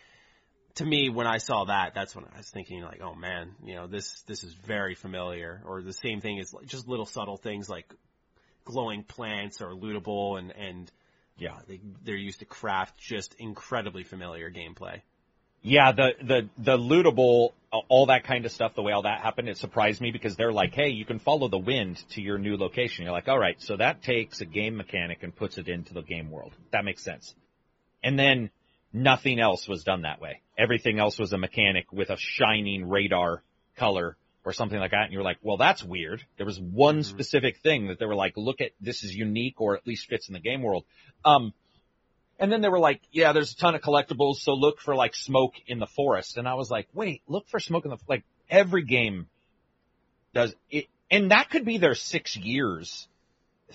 to 0.77 0.85
me, 0.85 1.09
when 1.09 1.27
I 1.27 1.39
saw 1.39 1.65
that, 1.65 1.93
that's 1.95 2.15
when 2.15 2.25
I 2.25 2.39
was 2.39 2.49
thinking 2.49 2.83
like, 2.83 3.01
oh 3.03 3.15
man, 3.15 3.51
you 3.65 3.75
know, 3.75 3.89
this, 3.89 4.23
this 4.23 4.45
is 4.45 4.55
very 4.55 4.95
familiar 4.95 5.61
or 5.67 5.83
the 5.83 5.93
same 5.93 6.21
thing 6.21 6.39
is 6.39 6.55
like 6.55 6.67
just 6.67 6.87
little 6.89 7.07
subtle 7.07 7.37
things 7.37 7.69
like 7.69 7.93
glowing 8.65 9.03
plants 9.03 9.61
are 9.61 9.73
lootable 9.73 10.39
and, 10.39 10.53
and 10.53 10.91
yeah, 11.37 11.59
they, 11.67 11.81
they're 12.05 12.15
used 12.15 12.39
to 12.39 12.45
craft 12.45 12.97
just 12.97 13.35
incredibly 13.41 14.05
familiar 14.05 14.53
gameplay. 14.53 15.01
Yeah, 15.67 15.93
the 15.93 16.11
the 16.23 16.49
the 16.59 16.77
lootable, 16.77 17.53
uh, 17.73 17.79
all 17.89 18.07
that 18.07 18.25
kind 18.25 18.45
of 18.45 18.53
stuff. 18.53 18.75
The 18.75 18.83
way 18.83 18.93
all 18.93 19.03
that 19.03 19.23
happened, 19.23 19.49
it 19.49 19.57
surprised 19.57 19.99
me 19.99 20.11
because 20.11 20.37
they're 20.37 20.53
like, 20.53 20.75
"Hey, 20.75 20.91
you 20.91 21.07
can 21.07 21.19
follow 21.19 21.49
the 21.49 21.59
wind 21.59 21.97
to 22.11 22.21
your 22.21 22.37
new 22.37 22.59
location." 22.59 23.05
You're 23.05 23.15
like, 23.15 23.29
"All 23.29 23.39
right," 23.39 23.61
so 23.63 23.75
that 23.79 24.03
takes 24.03 24.43
a 24.43 24.45
game 24.45 24.77
mechanic 24.77 25.23
and 25.23 25.35
puts 25.35 25.57
it 25.57 25.67
into 25.67 25.95
the 25.95 26.03
game 26.03 26.31
world. 26.31 26.53
That 26.71 26.85
makes 26.85 27.03
sense. 27.03 27.35
And 28.03 28.19
then 28.19 28.51
nothing 28.93 29.41
else 29.41 29.67
was 29.67 29.85
done 29.85 30.03
that 30.03 30.21
way. 30.21 30.43
Everything 30.59 30.99
else 30.99 31.19
was 31.19 31.33
a 31.33 31.39
mechanic 31.39 31.91
with 31.91 32.11
a 32.11 32.19
shining 32.19 32.87
radar 32.87 33.43
color 33.77 34.19
or 34.45 34.53
something 34.53 34.79
like 34.79 34.91
that. 34.91 35.05
And 35.05 35.15
you're 35.15 35.23
like, 35.23 35.39
"Well, 35.41 35.57
that's 35.57 35.83
weird." 35.83 36.23
There 36.37 36.45
was 36.45 36.61
one 36.61 37.03
specific 37.05 37.57
thing 37.57 37.87
that 37.87 37.99
they 37.99 38.05
were 38.05 38.15
like, 38.15 38.37
"Look 38.37 38.61
at 38.61 38.73
this 38.83 39.03
is 39.03 39.15
unique 39.15 39.63
or 39.63 39.77
at 39.77 39.87
least 39.87 40.09
fits 40.09 40.29
in 40.29 40.35
the 40.35 40.41
game 40.41 40.61
world." 40.61 40.85
Um, 41.25 41.55
and 42.39 42.51
then 42.51 42.61
they 42.61 42.69
were 42.69 42.79
like, 42.79 43.01
yeah, 43.13 43.33
there's 43.33 43.53
a 43.53 43.57
ton 43.57 43.75
of 43.75 43.81
collectibles, 43.81 44.37
so 44.37 44.55
look 44.55 44.81
for 44.81 44.95
like 44.95 45.15
smoke 45.15 45.55
in 45.67 45.79
the 45.79 45.87
forest. 45.87 46.37
And 46.37 46.49
I 46.49 46.55
was 46.55 46.71
like, 46.71 46.89
wait, 46.93 47.23
look 47.29 47.49
for 47.49 47.61
smoke 47.61 47.85
in 47.85 47.91
the, 47.91 47.99
like 48.09 48.25
every 48.51 48.83
game 48.83 49.29
does 50.35 50.55
it. 50.71 50.87
And 51.11 51.31
that 51.31 51.51
could 51.51 51.65
be 51.65 51.79
their 51.79 51.95
six 51.95 52.37
years 52.37 53.07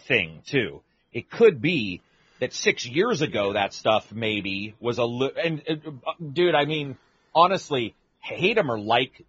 thing 0.08 0.42
too. 0.46 0.82
It 1.14 1.30
could 1.30 1.62
be 1.62 2.02
that 2.40 2.54
six 2.54 2.86
years 2.86 3.22
ago 3.22 3.54
that 3.54 3.74
stuff 3.74 4.12
maybe 4.12 4.76
was 4.80 4.98
a 4.98 5.06
li- 5.06 5.32
and 5.44 5.62
uh, 5.68 6.12
dude, 6.34 6.56
I 6.56 6.66
mean, 6.66 6.98
honestly, 7.34 7.96
hate 8.20 8.56
them 8.56 8.70
or 8.70 8.80
like 8.80 9.24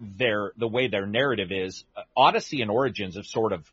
their, 0.00 0.52
the 0.56 0.68
way 0.68 0.88
their 0.88 1.06
narrative 1.06 1.50
is, 1.50 1.84
uh, 1.96 2.02
Odyssey 2.16 2.60
and 2.60 2.70
Origins 2.70 3.16
have 3.16 3.26
sort 3.26 3.52
of 3.52 3.64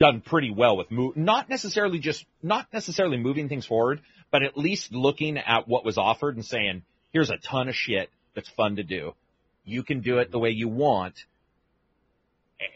done 0.00 0.22
pretty 0.22 0.50
well 0.50 0.76
with 0.76 0.90
move, 0.90 1.16
not 1.16 1.48
necessarily 1.48 1.98
just, 1.98 2.24
not 2.42 2.66
necessarily 2.72 3.18
moving 3.18 3.48
things 3.48 3.66
forward, 3.66 4.00
but 4.30 4.42
at 4.42 4.56
least 4.56 4.92
looking 4.92 5.36
at 5.36 5.68
what 5.68 5.84
was 5.84 5.98
offered 5.98 6.36
and 6.36 6.44
saying, 6.44 6.82
here's 7.12 7.30
a 7.30 7.36
ton 7.36 7.68
of 7.68 7.74
shit 7.74 8.08
that's 8.34 8.48
fun 8.48 8.76
to 8.76 8.82
do. 8.82 9.12
You 9.64 9.82
can 9.82 10.00
do 10.00 10.18
it 10.18 10.32
the 10.32 10.38
way 10.38 10.50
you 10.50 10.68
want 10.68 11.14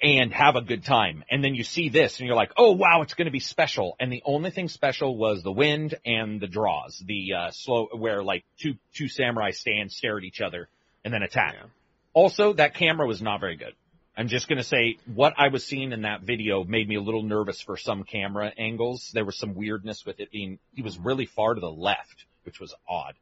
and 0.02 0.32
have 0.32 0.56
a 0.56 0.60
good 0.60 0.84
time. 0.84 1.24
And 1.30 1.42
then 1.42 1.54
you 1.54 1.64
see 1.64 1.88
this 1.88 2.18
and 2.18 2.26
you're 2.26 2.36
like, 2.36 2.52
oh 2.58 2.72
wow, 2.72 3.00
it's 3.02 3.14
going 3.14 3.26
to 3.26 3.32
be 3.32 3.40
special. 3.40 3.96
And 3.98 4.12
the 4.12 4.22
only 4.26 4.50
thing 4.50 4.68
special 4.68 5.16
was 5.16 5.42
the 5.42 5.52
wind 5.52 5.94
and 6.04 6.40
the 6.40 6.46
draws, 6.46 7.02
the, 7.06 7.32
uh, 7.34 7.50
slow, 7.52 7.88
where 7.92 8.22
like 8.22 8.44
two, 8.60 8.74
two 8.94 9.08
samurai 9.08 9.50
stand, 9.52 9.90
stare 9.90 10.18
at 10.18 10.24
each 10.24 10.42
other 10.42 10.68
and 11.04 11.12
then 11.12 11.22
attack. 11.22 11.54
Yeah. 11.58 11.68
Also, 12.12 12.52
that 12.52 12.74
camera 12.74 13.06
was 13.06 13.22
not 13.22 13.40
very 13.40 13.56
good. 13.56 13.72
I'm 14.16 14.28
just 14.28 14.48
going 14.48 14.58
to 14.58 14.64
say 14.64 14.98
what 15.12 15.34
I 15.36 15.48
was 15.48 15.64
seeing 15.66 15.92
in 15.92 16.02
that 16.02 16.22
video 16.22 16.62
made 16.62 16.88
me 16.88 16.94
a 16.94 17.00
little 17.00 17.22
nervous 17.22 17.60
for 17.60 17.76
some 17.76 18.04
camera 18.04 18.52
angles. 18.56 19.10
There 19.12 19.24
was 19.24 19.36
some 19.36 19.54
weirdness 19.54 20.06
with 20.06 20.20
it 20.20 20.30
being, 20.30 20.58
he 20.74 20.82
was 20.82 20.96
really 20.98 21.26
far 21.26 21.54
to 21.54 21.60
the 21.60 21.70
left, 21.70 22.24
which 22.44 22.60
was 22.60 22.72
odd. 22.88 23.14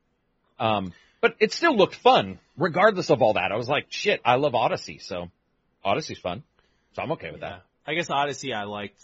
Um, 0.58 0.92
but 1.22 1.36
it 1.40 1.52
still 1.52 1.74
looked 1.76 1.94
fun, 1.94 2.38
regardless 2.58 3.10
of 3.10 3.22
all 3.22 3.34
that. 3.34 3.52
I 3.52 3.56
was 3.56 3.68
like, 3.68 3.86
shit, 3.88 4.20
I 4.24 4.34
love 4.34 4.54
Odyssey, 4.54 4.98
so 4.98 5.30
Odyssey's 5.84 6.18
fun. 6.18 6.42
So 6.94 7.02
I'm 7.02 7.12
okay 7.12 7.30
with 7.30 7.40
Yeah. 7.40 7.50
that. 7.50 7.62
I 7.86 7.94
guess 7.94 8.10
Odyssey 8.10 8.52
I 8.52 8.64
liked 8.64 9.02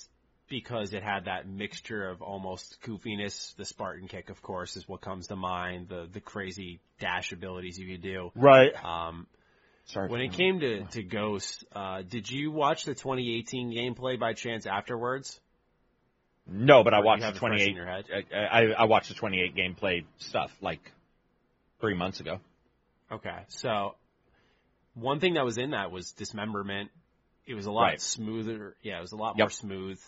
because 0.49 0.93
it 0.93 1.03
had 1.03 1.25
that 1.25 1.49
mixture 1.49 2.09
of 2.09 2.23
almost 2.23 2.79
goofiness. 2.83 3.55
The 3.57 3.65
Spartan 3.65 4.09
kick, 4.09 4.31
of 4.31 4.43
course, 4.43 4.77
is 4.77 4.89
what 4.89 5.01
comes 5.01 5.29
to 5.29 5.37
mind. 5.37 5.89
The 5.89 6.09
the 6.11 6.21
crazy 6.21 6.81
dash 7.01 7.33
abilities 7.33 7.79
you 7.79 7.87
could 7.93 8.03
do. 8.03 8.31
Right. 8.35 8.73
Um, 8.85 9.27
Sorry. 9.89 10.09
when 10.09 10.21
it 10.21 10.33
came 10.35 10.61
to 10.61 10.85
to 10.85 11.03
Ghost, 11.03 11.65
uh, 11.75 12.03
did 12.03 12.31
you 12.31 12.51
watch 12.51 12.85
the 12.85 12.95
2018 12.95 13.73
gameplay 13.73 14.19
by 14.21 14.35
chance 14.35 14.67
afterwards? 14.67 15.41
No, 16.47 16.83
but 16.85 16.95
I 16.95 16.99
Or 16.99 17.01
you 17.01 17.07
watched 17.07 17.23
the 17.23 17.29
it 17.29 17.37
28. 17.37 17.69
in 17.69 17.75
your 17.77 17.87
head? 17.87 18.05
I, 18.33 18.37
I, 18.37 18.63
I 18.81 18.85
watched 18.85 19.09
the 19.09 19.15
28 19.15 19.55
gameplay 19.55 20.05
stuff 20.19 20.51
like 20.63 20.93
three 21.81 21.95
months 21.95 22.21
ago. 22.21 22.41
Okay, 23.11 23.37
so 23.49 23.95
one 24.95 25.21
thing 25.21 25.35
that 25.35 25.45
was 25.45 25.57
in 25.59 25.71
that 25.71 25.91
was 25.91 26.13
dismemberment. 26.13 26.91
It 27.47 27.55
was 27.55 27.65
a 27.67 27.71
lot 27.73 27.83
Right. 27.85 28.01
smoother. 28.01 28.77
Yeah, 28.83 28.99
it 28.99 29.03
was 29.03 29.13
a 29.13 29.17
lot 29.17 29.37
Yep. 29.39 29.45
more 29.45 29.51
smooth. 29.51 30.01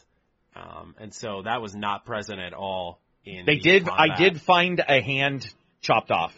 Um, 0.55 0.95
and 0.99 1.15
so 1.15 1.43
that 1.43 1.63
was 1.63 1.75
not 1.75 2.05
present 2.05 2.39
at 2.41 2.53
all 2.53 3.01
in. 3.25 3.47
They 3.47 3.55
the 3.57 3.61
did. 3.63 3.89
I 3.89 4.17
did 4.19 4.41
find 4.43 4.79
a 4.87 5.01
hand 5.01 5.51
chopped 5.81 6.11
off. 6.11 6.35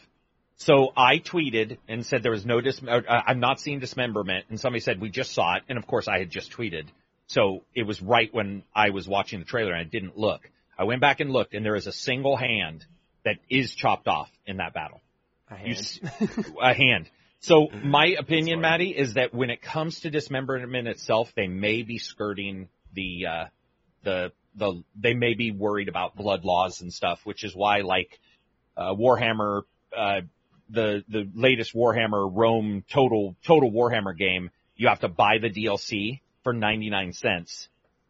So 0.64 0.92
I 0.96 1.18
tweeted 1.18 1.78
and 1.88 2.06
said 2.06 2.22
there 2.22 2.30
was 2.30 2.46
no 2.46 2.60
dis. 2.60 2.80
uh, 2.86 3.00
I'm 3.08 3.40
not 3.40 3.58
seeing 3.58 3.80
dismemberment, 3.80 4.46
and 4.48 4.60
somebody 4.60 4.80
said 4.80 5.00
we 5.00 5.10
just 5.10 5.32
saw 5.32 5.56
it, 5.56 5.64
and 5.68 5.76
of 5.76 5.88
course 5.88 6.06
I 6.06 6.18
had 6.20 6.30
just 6.30 6.52
tweeted. 6.52 6.86
So 7.26 7.64
it 7.74 7.82
was 7.82 8.00
right 8.00 8.32
when 8.32 8.62
I 8.74 8.90
was 8.90 9.08
watching 9.08 9.40
the 9.40 9.44
trailer, 9.44 9.72
and 9.72 9.80
I 9.80 9.84
didn't 9.90 10.16
look. 10.16 10.48
I 10.78 10.84
went 10.84 11.00
back 11.00 11.18
and 11.18 11.30
looked, 11.32 11.54
and 11.54 11.64
there 11.66 11.74
is 11.74 11.88
a 11.88 11.92
single 11.92 12.36
hand 12.36 12.84
that 13.24 13.38
is 13.50 13.74
chopped 13.74 14.06
off 14.06 14.30
in 14.46 14.58
that 14.58 14.72
battle. 14.72 15.00
A 15.50 15.56
hand. 15.56 15.76
s- 15.78 16.00
a 16.62 16.74
hand. 16.74 17.10
So 17.40 17.66
my 17.84 18.14
opinion. 18.16 18.60
Maddie, 18.60 18.96
is 18.96 19.14
that 19.14 19.34
when 19.34 19.50
it 19.50 19.62
comes 19.62 20.00
to 20.00 20.10
dismemberment 20.10 20.86
itself, 20.86 21.32
they 21.34 21.48
may 21.48 21.82
be 21.82 21.98
skirting 21.98 22.68
the 22.92 23.26
uh, 23.26 23.44
the 24.04 24.32
the 24.54 24.84
they 24.94 25.14
may 25.14 25.34
be 25.34 25.50
worried 25.50 25.88
about 25.88 26.14
blood 26.14 26.44
laws 26.44 26.82
and 26.82 26.92
stuff, 26.92 27.20
which 27.24 27.42
is 27.42 27.52
why 27.52 27.80
like 27.80 28.20
uh, 28.76 28.94
Warhammer, 28.94 29.62
uh, 29.96 30.20
the 30.72 31.04
the 31.08 31.30
latest 31.34 31.74
Warhammer 31.74 32.30
Rome 32.32 32.84
total 32.92 33.36
total 33.46 33.70
Warhammer 33.70 34.16
game, 34.16 34.50
you 34.76 34.88
have 34.88 35.00
to 35.00 35.08
buy 35.08 35.38
the 35.40 35.50
DLC 35.50 36.20
for 36.42 36.52
ninety 36.52 36.90
nine 36.90 37.12
cents 37.12 37.68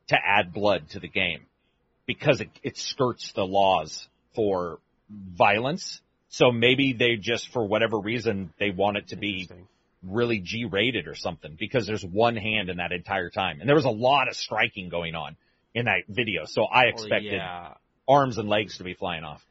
to 0.08 0.16
add 0.16 0.52
blood 0.52 0.90
to 0.90 1.00
the 1.00 1.08
game 1.08 1.46
because 2.06 2.40
it, 2.40 2.50
it 2.62 2.76
skirts 2.76 3.32
the 3.32 3.44
laws 3.44 4.08
for 4.34 4.78
violence. 5.10 6.00
So 6.28 6.50
maybe 6.50 6.94
they 6.94 7.16
just, 7.16 7.52
for 7.52 7.66
whatever 7.66 7.98
reason, 7.98 8.52
they 8.58 8.70
want 8.70 8.96
it 8.96 9.08
to 9.08 9.16
be 9.16 9.48
really 10.02 10.38
G 10.38 10.64
rated 10.64 11.06
or 11.06 11.14
something 11.14 11.56
because 11.58 11.86
there's 11.86 12.04
one 12.04 12.36
hand 12.36 12.70
in 12.70 12.78
that 12.78 12.92
entire 12.92 13.30
time. 13.30 13.60
And 13.60 13.68
there 13.68 13.76
was 13.76 13.84
a 13.84 13.90
lot 13.90 14.28
of 14.28 14.34
striking 14.34 14.88
going 14.88 15.14
on 15.14 15.36
in 15.74 15.84
that 15.84 16.04
video. 16.08 16.44
So 16.46 16.64
I 16.64 16.86
Well, 16.86 16.94
expected 16.94 17.34
yeah. 17.34 17.74
arms 18.08 18.38
and 18.38 18.48
legs 18.48 18.78
to 18.78 18.84
be 18.84 18.94
flying 18.94 19.24
off. 19.24 19.44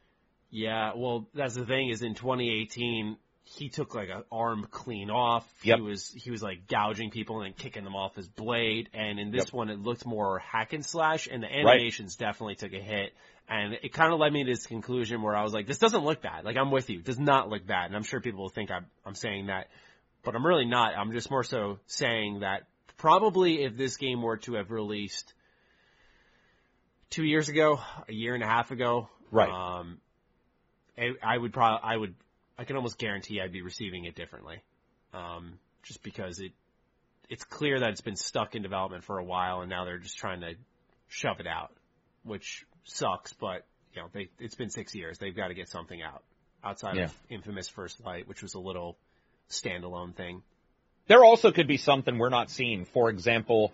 Yeah, 0.52 0.92
well, 0.94 1.26
that's 1.34 1.54
the 1.54 1.64
thing 1.64 1.88
is 1.88 2.02
in 2.02 2.14
2018, 2.14 3.16
he 3.44 3.70
took 3.70 3.94
like 3.94 4.10
an 4.10 4.22
arm 4.30 4.68
clean 4.70 5.10
off. 5.10 5.50
Yep. 5.62 5.78
He 5.78 5.82
was, 5.82 6.10
he 6.10 6.30
was 6.30 6.42
like 6.42 6.68
gouging 6.68 7.10
people 7.10 7.40
and 7.40 7.46
then 7.46 7.52
kicking 7.54 7.84
them 7.84 7.96
off 7.96 8.14
his 8.14 8.28
blade. 8.28 8.90
And 8.92 9.18
in 9.18 9.30
this 9.30 9.46
Yep. 9.46 9.54
one, 9.54 9.70
it 9.70 9.78
looked 9.80 10.04
more 10.04 10.38
hack 10.38 10.74
and 10.74 10.84
slash 10.84 11.26
and 11.26 11.42
the 11.42 11.50
animations 11.50 12.16
definitely 12.16 12.56
took 12.56 12.74
a 12.74 12.80
hit. 12.80 13.14
And 13.48 13.72
it 13.82 13.94
kind 13.94 14.12
of 14.12 14.20
led 14.20 14.30
me 14.32 14.44
to 14.44 14.50
this 14.50 14.66
conclusion 14.66 15.22
where 15.22 15.34
I 15.34 15.42
was 15.42 15.54
like, 15.54 15.66
this 15.66 15.78
doesn't 15.78 16.04
look 16.04 16.20
bad. 16.20 16.44
Like 16.44 16.58
I'm 16.58 16.70
with 16.70 16.90
you. 16.90 16.98
It 16.98 17.06
does 17.06 17.18
not 17.18 17.48
look 17.48 17.66
bad. 17.66 17.86
And 17.86 17.96
I'm 17.96 18.04
sure 18.04 18.20
people 18.20 18.42
will 18.42 18.50
think 18.50 18.70
I'm, 18.70 18.86
I'm 19.06 19.14
saying 19.14 19.46
that, 19.46 19.68
but 20.22 20.36
I'm 20.36 20.46
really 20.46 20.66
not. 20.66 20.96
I'm 20.96 21.12
just 21.12 21.30
more 21.30 21.44
so 21.44 21.78
saying 21.86 22.40
that 22.40 22.64
probably 22.98 23.64
if 23.64 23.76
this 23.76 23.96
game 23.96 24.20
were 24.22 24.36
to 24.38 24.54
have 24.54 24.70
released 24.70 25.32
two 27.10 27.24
years 27.24 27.48
ago, 27.48 27.80
a 28.06 28.12
year 28.12 28.34
and 28.34 28.42
a 28.44 28.46
half 28.46 28.70
ago, 28.70 29.08
Right. 29.32 29.48
Um, 29.48 29.98
I, 30.98 31.12
I 31.22 31.38
would 31.38 31.52
probably, 31.52 31.80
I 31.82 31.96
would, 31.96 32.14
I 32.58 32.64
can 32.64 32.76
almost 32.76 32.98
guarantee 32.98 33.40
I'd 33.40 33.52
be 33.52 33.62
receiving 33.62 34.04
it 34.04 34.14
differently. 34.14 34.62
Um, 35.14 35.58
just 35.82 36.02
because 36.02 36.38
it, 36.38 36.52
it's 37.28 37.44
clear 37.44 37.80
that 37.80 37.90
it's 37.90 38.00
been 38.00 38.16
stuck 38.16 38.54
in 38.54 38.62
development 38.62 39.04
for 39.04 39.18
a 39.18 39.24
while 39.24 39.60
and 39.60 39.70
now 39.70 39.84
they're 39.84 39.98
just 39.98 40.16
trying 40.16 40.40
to 40.40 40.54
shove 41.08 41.40
it 41.40 41.46
out, 41.46 41.72
which 42.24 42.64
sucks, 42.84 43.32
but 43.34 43.64
you 43.94 44.02
know, 44.02 44.08
they, 44.12 44.28
it's 44.38 44.54
been 44.54 44.70
six 44.70 44.94
years. 44.94 45.18
They've 45.18 45.36
got 45.36 45.48
to 45.48 45.54
get 45.54 45.68
something 45.68 46.00
out 46.02 46.22
outside 46.64 46.96
Yeah. 46.96 47.04
of 47.04 47.14
Infamous 47.28 47.68
First 47.68 48.04
Light, 48.04 48.28
which 48.28 48.42
was 48.42 48.54
a 48.54 48.58
little 48.58 48.96
standalone 49.50 50.14
thing. 50.14 50.42
There 51.08 51.24
also 51.24 51.50
could 51.52 51.66
be 51.66 51.76
something 51.76 52.16
we're 52.16 52.28
not 52.30 52.50
seeing. 52.50 52.84
For 52.84 53.10
example, 53.10 53.72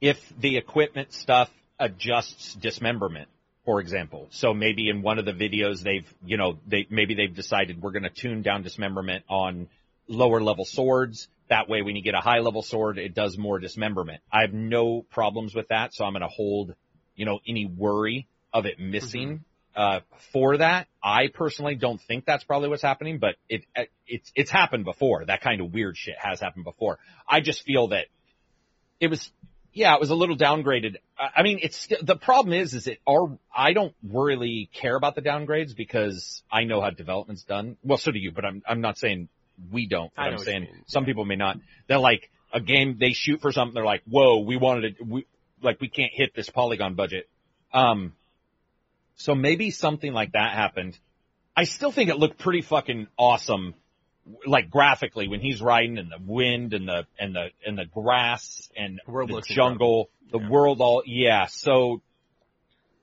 if 0.00 0.18
the 0.38 0.56
equipment 0.56 1.12
stuff 1.12 1.50
adjusts 1.78 2.54
dismemberment, 2.54 3.28
for 3.64 3.80
example. 3.80 4.28
So 4.30 4.54
maybe 4.54 4.88
in 4.88 5.02
one 5.02 5.18
of 5.18 5.24
the 5.24 5.32
videos 5.32 5.82
they've, 5.82 6.06
you 6.24 6.36
know, 6.36 6.58
they, 6.66 6.86
maybe 6.90 7.14
they've 7.14 7.34
decided 7.34 7.82
we're 7.82 7.92
going 7.92 8.04
to 8.04 8.10
tune 8.10 8.42
down 8.42 8.62
dismemberment 8.62 9.24
on 9.28 9.68
lower 10.08 10.40
level 10.40 10.64
swords. 10.64 11.28
That 11.48 11.68
way 11.68 11.82
when 11.82 11.96
you 11.96 12.02
get 12.02 12.14
a 12.14 12.20
high 12.20 12.38
level 12.38 12.62
sword, 12.62 12.98
it 12.98 13.14
does 13.14 13.36
more 13.36 13.58
dismemberment. 13.58 14.22
I 14.32 14.42
have 14.42 14.52
no 14.52 15.02
problems 15.02 15.54
with 15.54 15.68
that. 15.68 15.92
So 15.92 16.04
I'm 16.04 16.12
going 16.12 16.22
to 16.22 16.28
hold, 16.28 16.74
you 17.16 17.26
know, 17.26 17.40
any 17.46 17.66
worry 17.66 18.26
of 18.52 18.66
it 18.66 18.78
missing, 18.78 19.44
uh, 19.76 20.00
for 20.32 20.56
that. 20.58 20.88
I 21.02 21.28
personally 21.32 21.74
don't 21.74 22.00
think 22.00 22.24
that's 22.24 22.44
probably 22.44 22.68
what's 22.68 22.82
happening, 22.82 23.18
but 23.18 23.36
it, 23.48 23.64
it's, 24.06 24.32
it's 24.34 24.50
happened 24.50 24.84
before. 24.84 25.24
That 25.24 25.42
kind 25.42 25.60
of 25.60 25.72
weird 25.72 25.96
shit 25.96 26.16
has 26.18 26.40
happened 26.40 26.64
before. 26.64 26.98
I 27.28 27.40
just 27.40 27.62
feel 27.62 27.88
that 27.88 28.06
it 28.98 29.08
was, 29.08 29.30
yeah, 29.72 29.94
it 29.94 30.00
was 30.00 30.10
a 30.10 30.14
little 30.14 30.36
downgraded. 30.36 30.96
I 31.18 31.42
mean, 31.42 31.60
it's 31.62 31.88
the 32.02 32.16
problem 32.16 32.52
is, 32.54 32.74
is 32.74 32.86
it 32.86 32.98
our 33.08 33.38
I 33.54 33.72
don't 33.72 33.94
really 34.02 34.68
care 34.72 34.96
about 34.96 35.14
the 35.14 35.22
downgrades 35.22 35.76
because 35.76 36.42
I 36.50 36.64
know 36.64 36.80
how 36.80 36.90
development's 36.90 37.44
done. 37.44 37.76
Well, 37.84 37.98
so 37.98 38.10
do 38.10 38.18
you, 38.18 38.32
but 38.32 38.44
I'm 38.44 38.62
I'm 38.68 38.80
not 38.80 38.98
saying 38.98 39.28
we 39.70 39.86
don't. 39.86 40.12
But 40.14 40.22
I'm 40.22 40.38
saying 40.38 40.68
some 40.86 41.04
people 41.04 41.24
may 41.24 41.36
not. 41.36 41.58
They're 41.86 41.98
like 41.98 42.30
a 42.52 42.60
game 42.60 42.96
they 42.98 43.12
shoot 43.12 43.40
for 43.40 43.52
something. 43.52 43.74
They're 43.74 43.84
like, 43.84 44.02
whoa, 44.08 44.40
we 44.40 44.56
wanted 44.56 44.84
it. 44.84 45.06
We 45.06 45.26
like 45.62 45.80
we 45.80 45.88
can't 45.88 46.12
hit 46.12 46.34
this 46.34 46.50
polygon 46.50 46.94
budget. 46.94 47.28
Um, 47.72 48.14
so 49.16 49.34
maybe 49.34 49.70
something 49.70 50.12
like 50.12 50.32
that 50.32 50.52
happened. 50.54 50.98
I 51.56 51.64
still 51.64 51.92
think 51.92 52.10
it 52.10 52.16
looked 52.16 52.38
pretty 52.38 52.62
fucking 52.62 53.06
awesome 53.18 53.74
like 54.46 54.70
graphically 54.70 55.28
when 55.28 55.40
he's 55.40 55.60
riding 55.60 55.98
in 55.98 56.08
the 56.08 56.18
wind 56.20 56.74
and 56.74 56.88
the 56.88 57.06
and 57.18 57.34
the 57.34 57.50
and 57.66 57.78
the 57.78 57.84
grass 57.86 58.70
and 58.76 59.00
The 59.06 59.26
the 59.26 59.54
jungle, 59.54 60.10
the 60.30 60.38
Yeah. 60.38 60.48
world 60.48 60.80
all 60.80 61.02
yeah. 61.06 61.46
So 61.46 62.02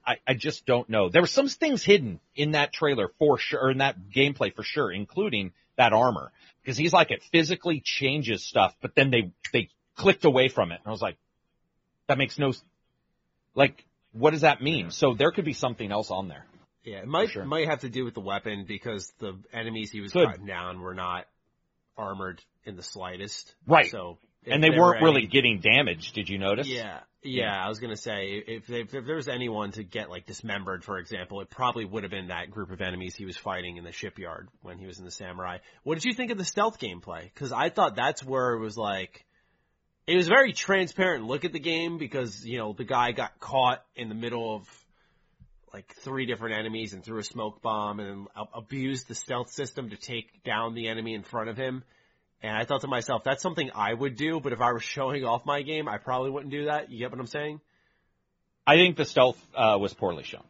I 0.05 0.17
I 0.27 0.33
just 0.33 0.65
don't 0.65 0.89
know. 0.89 1.09
There 1.09 1.21
were 1.21 1.27
some 1.27 1.47
things 1.49 1.83
hidden 1.83 2.19
in 2.35 2.51
that 2.51 2.73
trailer 2.73 3.09
for 3.19 3.37
sure, 3.37 3.59
or 3.61 3.71
in 3.71 3.79
that 3.79 3.95
gameplay 4.09 4.53
for 4.55 4.63
sure, 4.63 4.91
including 4.91 5.53
that 5.77 5.93
armor 5.93 6.31
because 6.61 6.77
he's 6.77 6.93
like 6.93 7.11
it 7.11 7.23
physically 7.31 7.81
changes 7.83 8.43
stuff, 8.43 8.75
but 8.81 8.95
then 8.95 9.09
they 9.11 9.31
they 9.53 9.69
clicked 9.95 10.25
away 10.25 10.49
from 10.49 10.71
it, 10.71 10.79
and 10.83 10.87
I 10.87 10.91
was 10.91 11.01
like, 11.01 11.17
that 12.07 12.17
makes 12.17 12.37
no 12.37 12.53
like 13.55 13.85
what 14.13 14.31
does 14.31 14.41
that 14.41 14.61
mean? 14.61 14.91
So 14.91 15.13
there 15.13 15.31
could 15.31 15.45
be 15.45 15.53
something 15.53 15.91
else 15.91 16.09
on 16.11 16.27
there. 16.27 16.45
Yeah, 16.87 16.99
it 16.99 17.07
might 17.07 17.31
sure. 17.31 17.43
might 17.43 17.67
have 17.67 17.81
to 17.81 17.89
do 17.89 18.05
with 18.05 18.13
the 18.13 18.21
weapon 18.21 18.63
because 18.65 19.11
the 19.19 19.37
enemies 19.51 19.91
he 19.91 19.99
was 19.99 20.13
Could. 20.13 20.25
cutting 20.25 20.45
down 20.45 20.79
were 20.79 20.93
not 20.93 21.25
armored 21.97 22.41
in 22.63 22.77
the 22.77 22.83
slightest. 22.83 23.53
Right. 23.67 23.91
So 23.91 24.17
And 24.45 24.63
they 24.63 24.69
weren't 24.69 25.01
were 25.01 25.07
really 25.07 25.27
getting 25.27 25.59
damaged. 25.59 26.15
Did 26.15 26.29
you 26.29 26.37
notice? 26.37 26.65
Yeah, 26.65 26.99
yeah. 27.23 27.61
I 27.61 27.67
was 27.67 27.79
gonna 27.79 27.97
say 27.97 28.41
if, 28.47 28.69
if 28.69 28.93
if 28.95 29.05
there 29.05 29.17
was 29.17 29.27
anyone 29.27 29.71
to 29.73 29.83
get 29.83 30.09
like 30.09 30.27
dismembered, 30.27 30.85
for 30.85 30.97
example, 30.97 31.41
it 31.41 31.49
probably 31.49 31.83
would 31.83 32.03
have 32.03 32.11
been 32.11 32.29
that 32.29 32.51
group 32.51 32.71
of 32.71 32.79
enemies 32.79 33.15
he 33.15 33.25
was 33.25 33.35
fighting 33.35 33.75
in 33.75 33.83
the 33.83 33.91
shipyard 33.91 34.47
when 34.61 34.77
he 34.77 34.85
was 34.85 34.97
in 34.97 35.03
the 35.03 35.11
samurai. 35.11 35.57
What 35.83 35.95
did 35.95 36.05
you 36.05 36.13
think 36.13 36.31
of 36.31 36.37
the 36.37 36.45
stealth 36.45 36.79
gameplay? 36.79 37.23
Because 37.23 37.51
I 37.51 37.67
thought 37.67 37.97
that's 37.97 38.23
where 38.23 38.53
it 38.53 38.59
was 38.61 38.77
like. 38.77 39.25
It 40.07 40.15
was 40.15 40.29
very 40.29 40.53
transparent 40.53 41.25
look 41.25 41.43
at 41.43 41.51
the 41.51 41.59
game 41.59 41.97
because, 41.97 42.45
you 42.45 42.59
know, 42.59 42.71
the 42.71 42.85
guy 42.85 43.11
got 43.11 43.41
caught 43.41 43.83
in 43.93 44.07
the 44.07 44.15
middle 44.15 44.55
of 44.55 44.65
like 45.77 45.93
three 45.97 46.25
different 46.25 46.57
enemies 46.57 46.93
and 46.93 47.03
threw 47.03 47.19
a 47.19 47.23
smoke 47.23 47.61
bomb 47.61 47.99
and 47.99 48.27
abused 48.51 49.07
the 49.07 49.13
stealth 49.13 49.51
system 49.51 49.91
to 49.91 49.95
take 49.95 50.43
down 50.43 50.73
the 50.73 50.87
enemy 50.87 51.13
in 51.13 51.21
front 51.21 51.49
of 51.49 51.55
him. 51.55 51.83
And 52.41 52.57
I 52.57 52.65
thought 52.65 52.81
to 52.81 52.87
myself, 52.87 53.23
that's 53.23 53.43
something 53.43 53.69
I 53.75 53.93
would 53.93 54.15
do, 54.15 54.39
but 54.39 54.53
if 54.53 54.59
I 54.59 54.71
were 54.71 54.79
showing 54.79 55.23
off 55.23 55.45
my 55.45 55.61
game, 55.61 55.87
I 55.87 55.99
probably 55.99 56.31
wouldn't 56.31 56.51
do 56.51 56.65
that. 56.65 56.89
You 56.89 56.97
get 56.97 57.11
what 57.11 57.19
I'm 57.19 57.27
saying? 57.27 57.61
I 58.65 58.75
think 58.75 58.97
the 58.97 59.05
stealth 59.05 59.37
uh, 59.55 59.77
was 59.79 59.93
poorly 59.93 60.23
shown. 60.23 60.45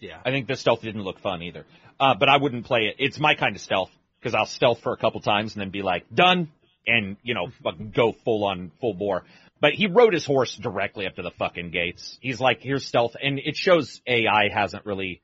Yeah. 0.00 0.18
I 0.24 0.32
think 0.32 0.48
the 0.48 0.56
stealth 0.56 0.82
didn't 0.82 1.02
look 1.02 1.20
fun 1.20 1.42
either. 1.42 1.64
Uh, 2.00 2.16
but 2.18 2.28
I 2.28 2.36
wouldn't 2.36 2.66
play 2.66 2.86
it. 2.88 2.96
It's 2.98 3.20
my 3.20 3.36
kind 3.36 3.54
of 3.54 3.62
stealth 3.62 3.92
because 4.18 4.34
I'll 4.34 4.46
stealth 4.46 4.80
for 4.80 4.92
a 4.92 4.96
couple 4.96 5.20
times 5.20 5.54
and 5.54 5.60
then 5.60 5.70
be 5.70 5.82
like, 5.82 6.04
done, 6.12 6.50
and 6.84 7.16
you 7.22 7.34
know 7.34 7.46
fucking 7.62 7.92
go 7.92 8.10
full 8.10 8.44
on 8.44 8.72
full 8.80 8.92
bore. 8.92 9.22
But 9.60 9.72
he 9.72 9.86
rode 9.86 10.12
his 10.12 10.26
horse 10.26 10.54
directly 10.54 11.06
up 11.06 11.16
to 11.16 11.22
the 11.22 11.30
fucking 11.30 11.70
gates. 11.70 12.18
He's 12.20 12.40
like, 12.40 12.60
here's 12.62 12.84
stealth, 12.84 13.16
and 13.20 13.38
it 13.38 13.56
shows 13.56 14.02
AI 14.06 14.48
hasn't 14.52 14.84
really, 14.84 15.22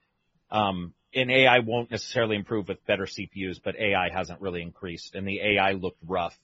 um, 0.50 0.94
and 1.14 1.30
AI 1.30 1.58
won't 1.58 1.90
necessarily 1.90 2.36
improve 2.36 2.68
with 2.68 2.84
better 2.86 3.04
CPUs, 3.04 3.60
but 3.62 3.76
AI 3.78 4.08
hasn't 4.10 4.40
really 4.40 4.62
increased, 4.62 5.14
and 5.14 5.28
the 5.28 5.40
AI 5.40 5.72
looked 5.72 6.00
rough 6.06 6.38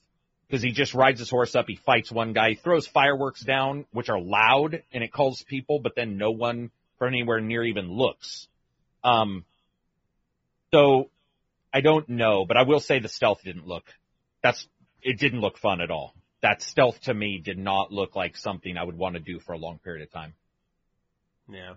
because 0.47 0.63
he 0.63 0.71
just 0.71 0.95
rides 0.95 1.19
his 1.19 1.29
horse 1.29 1.55
up, 1.55 1.65
he 1.67 1.75
fights 1.75 2.11
one 2.11 2.33
guy, 2.33 2.49
he 2.49 2.55
throws 2.55 2.87
fireworks 2.87 3.41
down, 3.41 3.85
which 3.91 4.09
are 4.09 4.19
loud, 4.19 4.81
and 4.91 5.03
it 5.03 5.13
calls 5.13 5.43
people, 5.43 5.79
but 5.79 5.95
then 5.95 6.17
no 6.17 6.31
one 6.31 6.71
from 6.97 7.09
anywhere 7.09 7.39
near 7.39 7.63
even 7.63 7.91
looks. 7.91 8.47
Um, 9.03 9.45
so 10.71 11.09
I 11.71 11.81
don't 11.81 12.09
know, 12.09 12.45
but 12.45 12.57
I 12.57 12.63
will 12.63 12.79
say 12.79 12.99
the 12.99 13.09
stealth 13.09 13.43
didn't 13.43 13.67
look. 13.67 13.83
That's 14.41 14.67
it 15.01 15.19
didn't 15.19 15.41
look 15.41 15.57
fun 15.57 15.81
at 15.81 15.91
all. 15.91 16.13
That 16.41 16.61
stealth 16.61 17.01
to 17.01 17.13
me 17.13 17.39
did 17.43 17.57
not 17.57 17.91
look 17.91 18.15
like 18.15 18.37
something 18.37 18.77
I 18.77 18.83
would 18.83 18.97
want 18.97 19.15
to 19.15 19.19
do 19.19 19.39
for 19.39 19.53
a 19.53 19.57
long 19.57 19.79
period 19.79 20.03
of 20.03 20.11
time. 20.11 20.33
Yeah, 21.51 21.73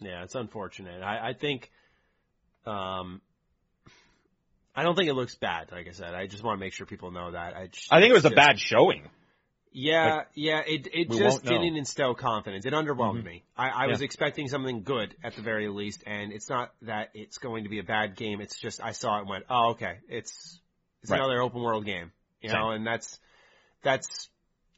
yeah, 0.00 0.24
it's 0.24 0.34
unfortunate. 0.34 1.02
I, 1.02 1.28
I 1.30 1.32
think, 1.34 1.70
um, 2.66 3.20
I 4.74 4.82
don't 4.82 4.96
think 4.96 5.08
it 5.08 5.14
looks 5.14 5.34
bad. 5.36 5.70
Like 5.70 5.86
I 5.88 5.92
said, 5.92 6.14
I 6.14 6.26
just 6.26 6.42
want 6.42 6.58
to 6.58 6.64
make 6.64 6.72
sure 6.72 6.86
people 6.86 7.10
know 7.10 7.32
that. 7.32 7.56
I, 7.56 7.66
just, 7.66 7.92
I 7.92 8.00
think 8.00 8.10
it 8.10 8.14
was 8.14 8.24
a 8.24 8.30
bad 8.30 8.58
showing. 8.58 9.08
Yeah, 9.72 10.16
Like, 10.16 10.26
yeah, 10.34 10.62
it 10.66 10.88
it 10.92 11.10
just 11.10 11.44
didn't 11.44 11.76
instill 11.76 12.14
confidence. 12.16 12.66
It 12.66 12.72
underwhelmed 12.72 13.20
Mhm. 13.20 13.24
me. 13.24 13.44
I, 13.56 13.68
I 13.68 13.86
was 13.86 14.02
expecting 14.02 14.48
something 14.48 14.82
good 14.82 15.14
at 15.22 15.36
the 15.36 15.42
very 15.42 15.68
least, 15.68 16.02
and 16.06 16.32
it's 16.32 16.48
not 16.48 16.72
that 16.82 17.10
it's 17.14 17.38
going 17.38 17.62
to 17.64 17.70
be 17.70 17.78
a 17.78 17.84
bad 17.84 18.16
game. 18.16 18.40
It's 18.40 18.58
just 18.58 18.82
I 18.82 18.90
saw 18.92 19.18
it 19.18 19.20
and 19.20 19.28
went, 19.28 19.44
oh, 19.48 19.70
okay, 19.72 19.98
it's 20.08 20.58
it's 21.02 21.10
Right. 21.12 21.18
another 21.18 21.40
open 21.40 21.62
world 21.62 21.84
game, 21.84 22.10
you 22.42 22.48
Same. 22.50 22.58
know, 22.58 22.70
and 22.70 22.84
that's 22.84 23.20
that's 23.82 24.28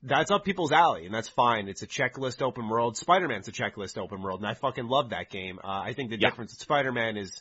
that's 0.05 0.31
up 0.33 0.45
people's 0.45 0.73
alley, 0.73 1.07
and 1.07 1.15
that's 1.15 1.29
fine. 1.29 1.69
It's 1.69 1.83
a 1.83 1.87
checklist 1.87 2.43
open 2.43 2.69
world. 2.69 2.97
Spider-Man's 2.97 3.47
a 3.47 3.53
checklist 3.53 3.99
open 3.99 4.21
world, 4.21 4.41
and 4.41 4.49
I 4.49 4.55
fucking 4.55 4.89
love 4.89 5.11
that 5.11 5.31
game. 5.31 5.61
Uh, 5.63 5.69
I 5.69 5.93
think 5.93 6.11
the 6.11 6.19
Yeah. 6.19 6.31
difference 6.31 6.53
with 6.53 6.61
Spider-Man 6.61 7.17
is 7.17 7.41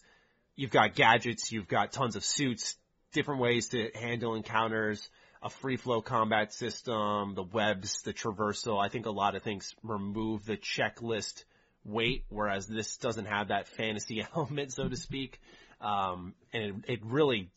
you've 0.56 0.70
got 0.70 0.94
gadgets, 0.94 1.52
you've 1.52 1.68
got 1.68 1.92
tons 1.92 2.16
of 2.16 2.24
suits, 2.24 2.78
different 3.14 3.42
ways 3.42 3.70
to 3.70 3.90
handle 3.96 4.36
encounters, 4.36 5.10
a 5.42 5.50
free 5.50 5.76
flow 5.76 6.02
combat 6.04 6.54
system, 6.54 7.34
the 7.34 7.44
webs, 7.44 8.04
the 8.04 8.14
traversal. 8.14 8.80
I 8.80 8.90
think 8.90 9.08
a 9.08 9.12
lot 9.12 9.36
of 9.36 9.42
things 9.42 9.74
remove 9.82 10.46
the 10.46 10.58
checklist 10.58 11.44
weight, 11.84 12.26
whereas 12.30 12.68
this 12.68 12.98
doesn't 12.98 13.26
have 13.26 13.48
that 13.48 13.68
fantasy 13.70 14.24
element, 14.36 14.72
so 14.72 14.88
to 14.88 14.96
speak. 14.96 15.42
Um, 15.82 16.36
and 16.54 16.84
it, 16.86 16.94
it 16.94 17.00
really 17.06 17.50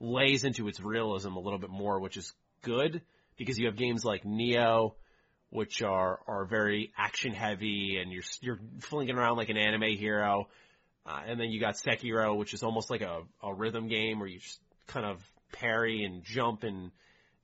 lays 0.00 0.42
into 0.42 0.66
its 0.66 0.80
realism 0.80 1.36
a 1.36 1.40
little 1.40 1.60
bit 1.60 1.70
more, 1.70 2.00
which 2.00 2.16
is 2.16 2.32
good 2.62 3.00
because 3.40 3.58
you 3.58 3.64
have 3.68 3.76
games 3.76 4.04
like 4.04 4.22
Nioh, 4.22 4.92
which 5.48 5.80
are, 5.80 6.20
are 6.28 6.44
very 6.44 6.92
action 6.96 7.32
heavy 7.32 7.98
and 7.98 8.12
you're, 8.12 8.22
you're 8.42 8.60
flinging 8.80 9.16
around 9.16 9.38
like 9.38 9.48
an 9.48 9.56
anime 9.56 9.96
hero. 9.96 10.46
Uh, 11.06 11.22
and 11.26 11.40
then 11.40 11.50
you 11.50 11.58
got 11.58 11.74
Sekiro, 11.74 12.36
which 12.36 12.52
is 12.52 12.62
almost 12.62 12.90
like 12.90 13.00
a, 13.00 13.22
a 13.42 13.54
rhythm 13.54 13.88
game 13.88 14.18
where 14.18 14.28
you 14.28 14.40
just 14.40 14.60
kind 14.86 15.06
of 15.06 15.22
parry 15.52 16.04
and 16.04 16.22
jump 16.22 16.64
and 16.64 16.90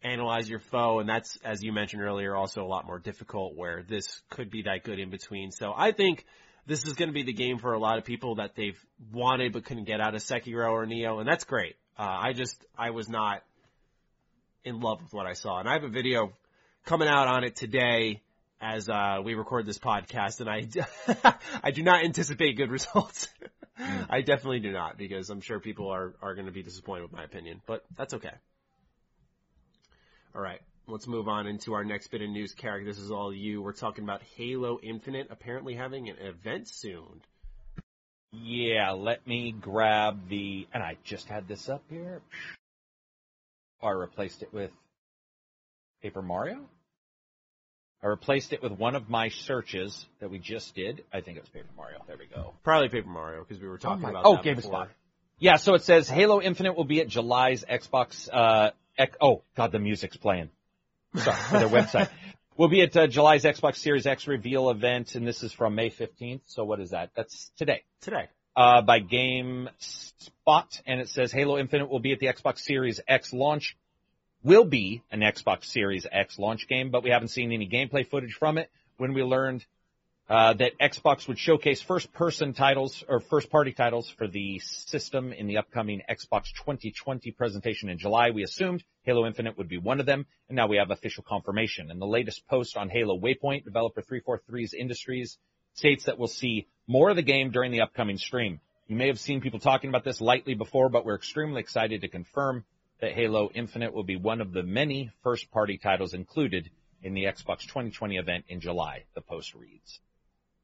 analyze 0.02 0.50
your 0.50 0.58
foe. 0.58 0.98
And 0.98 1.08
that's, 1.08 1.38
as 1.42 1.62
you 1.62 1.72
mentioned 1.72 2.02
earlier, 2.02 2.36
also 2.36 2.62
a 2.62 2.68
lot 2.68 2.86
more 2.86 2.98
difficult 2.98 3.56
where 3.56 3.82
this 3.88 4.20
could 4.28 4.50
be 4.50 4.64
that 4.64 4.84
good 4.84 4.98
in 4.98 5.08
between. 5.08 5.50
So 5.50 5.72
I 5.74 5.92
think 5.92 6.26
this 6.66 6.84
is 6.84 6.92
going 6.92 7.08
to 7.08 7.14
be 7.14 7.22
the 7.22 7.32
game 7.32 7.56
for 7.56 7.72
a 7.72 7.78
lot 7.78 7.96
of 7.96 8.04
people 8.04 8.34
that 8.34 8.54
they've 8.54 8.78
wanted 9.10 9.54
but 9.54 9.64
couldn't 9.64 9.84
get 9.84 10.02
out 10.02 10.14
of 10.14 10.22
Sekiro 10.22 10.70
or 10.70 10.84
Nioh. 10.84 11.20
And 11.20 11.26
that's 11.26 11.44
great. 11.44 11.76
Uh, 11.98 12.02
I 12.02 12.34
just, 12.34 12.62
I 12.76 12.90
was 12.90 13.08
not 13.08 13.42
in 14.66 14.80
love 14.80 15.00
with 15.00 15.14
what 15.14 15.26
I 15.26 15.32
saw. 15.32 15.60
And 15.60 15.68
I 15.68 15.74
have 15.74 15.84
a 15.84 15.88
video 15.88 16.32
coming 16.84 17.08
out 17.08 17.28
on 17.28 17.44
it 17.44 17.56
today 17.56 18.20
as 18.60 18.88
uh, 18.88 19.20
we 19.24 19.34
record 19.34 19.64
this 19.64 19.78
podcast, 19.78 20.40
and 20.40 20.50
I 20.50 21.38
I 21.62 21.70
do 21.70 21.82
not 21.82 22.04
anticipate 22.04 22.56
good 22.56 22.70
results. 22.70 23.28
I 23.78 24.22
definitely 24.22 24.60
do 24.60 24.72
not 24.72 24.98
because 24.98 25.30
I'm 25.30 25.40
sure 25.40 25.60
people 25.60 25.90
are 25.90 26.14
are 26.20 26.34
going 26.34 26.46
to 26.46 26.52
be 26.52 26.62
disappointed 26.62 27.02
with 27.02 27.12
my 27.12 27.24
opinion, 27.24 27.60
but 27.66 27.84
that's 27.96 28.14
okay. 28.14 28.32
All 30.34 30.42
right, 30.42 30.60
let's 30.86 31.06
move 31.06 31.28
on 31.28 31.46
into 31.46 31.74
our 31.74 31.84
next 31.84 32.08
bit 32.08 32.22
of 32.22 32.28
news. 32.28 32.52
Carrick, 32.52 32.84
this 32.86 32.98
is 32.98 33.10
all 33.10 33.32
you. 33.32 33.62
We're 33.62 33.72
talking 33.72 34.04
about 34.04 34.22
Halo 34.36 34.78
Infinite 34.82 35.28
apparently 35.30 35.74
having 35.74 36.08
an 36.08 36.16
event 36.18 36.68
soon. 36.68 37.22
Yeah, 38.32 38.90
let 38.90 39.26
me 39.26 39.52
grab 39.52 40.28
the, 40.28 40.66
and 40.74 40.82
I 40.82 40.96
just 41.04 41.28
had 41.28 41.48
this 41.48 41.68
up 41.68 41.82
here. 41.88 42.20
I 43.86 43.92
replaced 43.92 44.42
it 44.42 44.52
with 44.52 44.70
Paper 46.02 46.22
Mario. 46.22 46.60
I 48.02 48.08
replaced 48.08 48.52
it 48.52 48.62
with 48.62 48.72
one 48.72 48.94
of 48.94 49.08
my 49.08 49.30
searches 49.30 50.06
that 50.20 50.30
we 50.30 50.38
just 50.38 50.74
did. 50.74 51.02
I 51.12 51.20
think 51.22 51.38
it 51.38 51.40
was 51.40 51.48
Paper 51.48 51.70
Mario. 51.76 52.04
There 52.06 52.16
we 52.18 52.26
go. 52.26 52.54
Probably 52.62 52.88
Paper 52.88 53.08
Mario 53.08 53.44
because 53.44 53.60
we 53.60 53.68
were 53.68 53.78
talking 53.78 54.02
my- 54.02 54.10
about 54.10 54.26
oh, 54.26 54.34
that 54.34 54.44
Game 54.44 54.56
before. 54.56 54.70
Spot. 54.72 54.88
Yeah, 55.38 55.56
so 55.56 55.74
it 55.74 55.82
says 55.82 56.08
Halo 56.08 56.40
Infinite 56.40 56.76
will 56.76 56.84
be 56.84 57.00
at 57.00 57.08
July's 57.08 57.64
Xbox. 57.64 58.28
Uh, 58.32 58.70
X, 58.96 59.16
oh 59.20 59.42
God, 59.54 59.72
the 59.72 59.78
music's 59.78 60.16
playing. 60.16 60.50
Sorry 61.14 61.36
for 61.36 61.58
their 61.58 61.68
website. 61.68 62.08
We'll 62.58 62.68
be 62.68 62.80
at 62.80 62.96
uh, 62.96 63.06
July's 63.06 63.44
Xbox 63.44 63.76
Series 63.76 64.06
X 64.06 64.26
reveal 64.26 64.70
event, 64.70 65.14
and 65.14 65.26
this 65.26 65.42
is 65.42 65.52
from 65.52 65.74
May 65.74 65.90
15th. 65.90 66.40
So 66.46 66.64
what 66.64 66.80
is 66.80 66.92
that? 66.92 67.10
That's 67.14 67.50
today. 67.58 67.82
today. 68.00 68.28
Uh, 68.56 68.82
by 68.82 69.00
GameSpot, 69.00 69.68
and 70.86 71.00
it 71.00 71.08
says 71.08 71.30
Halo 71.30 71.58
Infinite 71.58 71.90
will 71.90 72.00
be 72.00 72.12
at 72.12 72.18
the 72.18 72.26
Xbox 72.26 72.60
Series 72.60 73.00
X 73.06 73.32
launch. 73.32 73.76
Will 74.42 74.64
be 74.64 75.02
an 75.10 75.20
Xbox 75.20 75.64
Series 75.64 76.06
X 76.10 76.38
launch 76.38 76.68
game, 76.68 76.90
but 76.90 77.02
we 77.02 77.10
haven't 77.10 77.28
seen 77.28 77.52
any 77.52 77.68
gameplay 77.68 78.08
footage 78.08 78.34
from 78.34 78.58
it. 78.58 78.70
When 78.96 79.12
we 79.12 79.22
learned 79.22 79.64
uh, 80.28 80.54
that 80.54 80.72
Xbox 80.80 81.28
would 81.28 81.38
showcase 81.38 81.82
first-person 81.82 82.54
titles 82.54 83.04
or 83.08 83.20
first-party 83.20 83.72
titles 83.72 84.08
for 84.08 84.26
the 84.26 84.58
system 84.60 85.32
in 85.32 85.46
the 85.46 85.58
upcoming 85.58 86.00
Xbox 86.08 86.52
2020 86.54 87.30
presentation 87.32 87.88
in 87.88 87.98
July, 87.98 88.30
we 88.30 88.42
assumed 88.42 88.82
Halo 89.02 89.26
Infinite 89.26 89.58
would 89.58 89.68
be 89.68 89.78
one 89.78 90.00
of 90.00 90.06
them, 90.06 90.26
and 90.48 90.56
now 90.56 90.66
we 90.66 90.78
have 90.78 90.90
official 90.90 91.24
confirmation. 91.28 91.90
And 91.90 92.00
the 92.00 92.06
latest 92.06 92.46
post 92.48 92.76
on 92.76 92.88
Halo 92.88 93.18
Waypoint, 93.18 93.64
developer 93.64 94.02
343's 94.02 94.74
Industries, 94.74 95.38
states 95.74 96.04
that 96.04 96.18
we'll 96.18 96.28
see 96.28 96.66
more 96.86 97.10
of 97.10 97.16
the 97.16 97.22
game 97.22 97.50
during 97.50 97.72
the 97.72 97.82
upcoming 97.82 98.18
stream. 98.18 98.60
You 98.86 98.96
may 98.96 99.08
have 99.08 99.18
seen 99.18 99.40
people 99.40 99.58
talking 99.58 99.90
about 99.90 100.04
this 100.04 100.20
lightly 100.20 100.54
before, 100.54 100.88
but 100.88 101.04
we're 101.04 101.16
extremely 101.16 101.60
excited 101.60 102.02
to 102.02 102.08
confirm 102.08 102.64
that 103.00 103.12
Halo 103.12 103.50
Infinite 103.54 103.92
will 103.92 104.04
be 104.04 104.16
one 104.16 104.40
of 104.40 104.52
the 104.52 104.62
many 104.62 105.10
first-party 105.22 105.78
titles 105.78 106.14
included 106.14 106.70
in 107.02 107.14
the 107.14 107.24
Xbox 107.24 107.62
2020 107.62 108.16
event 108.16 108.44
in 108.48 108.60
July, 108.60 109.04
the 109.14 109.20
post 109.20 109.54
reads. 109.54 110.00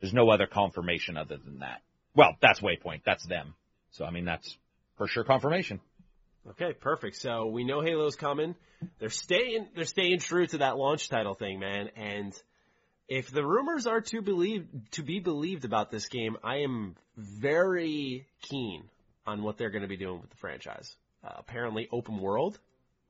There's 0.00 0.14
no 0.14 0.30
other 0.30 0.46
confirmation 0.46 1.16
other 1.16 1.36
than 1.36 1.58
that. 1.60 1.82
Well, 2.14 2.36
that's 2.40 2.60
Waypoint. 2.60 3.02
That's 3.04 3.24
them. 3.26 3.54
So, 3.90 4.04
I 4.04 4.10
mean, 4.10 4.24
that's 4.24 4.56
for 4.96 5.06
sure 5.06 5.24
confirmation. 5.24 5.80
Okay, 6.50 6.72
perfect. 6.72 7.16
So 7.16 7.46
we 7.46 7.64
know 7.64 7.80
Halo's 7.80 8.16
coming. 8.16 8.56
They're 8.98 9.10
staying 9.10 9.68
they're 9.76 9.84
staying 9.84 10.18
true 10.18 10.46
to 10.48 10.58
that 10.58 10.76
launch 10.76 11.08
title 11.08 11.34
thing, 11.34 11.60
man. 11.60 11.90
And 11.94 12.32
if 13.12 13.30
the 13.30 13.44
rumors 13.44 13.86
are 13.86 14.00
to 14.00 14.22
believe 14.22 14.66
to 14.92 15.02
be 15.02 15.20
believed 15.20 15.66
about 15.66 15.90
this 15.90 16.08
game, 16.08 16.38
I 16.42 16.60
am 16.60 16.96
very 17.16 18.26
keen 18.40 18.84
on 19.26 19.42
what 19.42 19.58
they're 19.58 19.68
going 19.70 19.82
to 19.82 19.88
be 19.88 19.98
doing 19.98 20.20
with 20.22 20.30
the 20.30 20.36
franchise. 20.36 20.96
Uh, 21.22 21.34
apparently 21.36 21.88
open 21.92 22.18
world, 22.18 22.58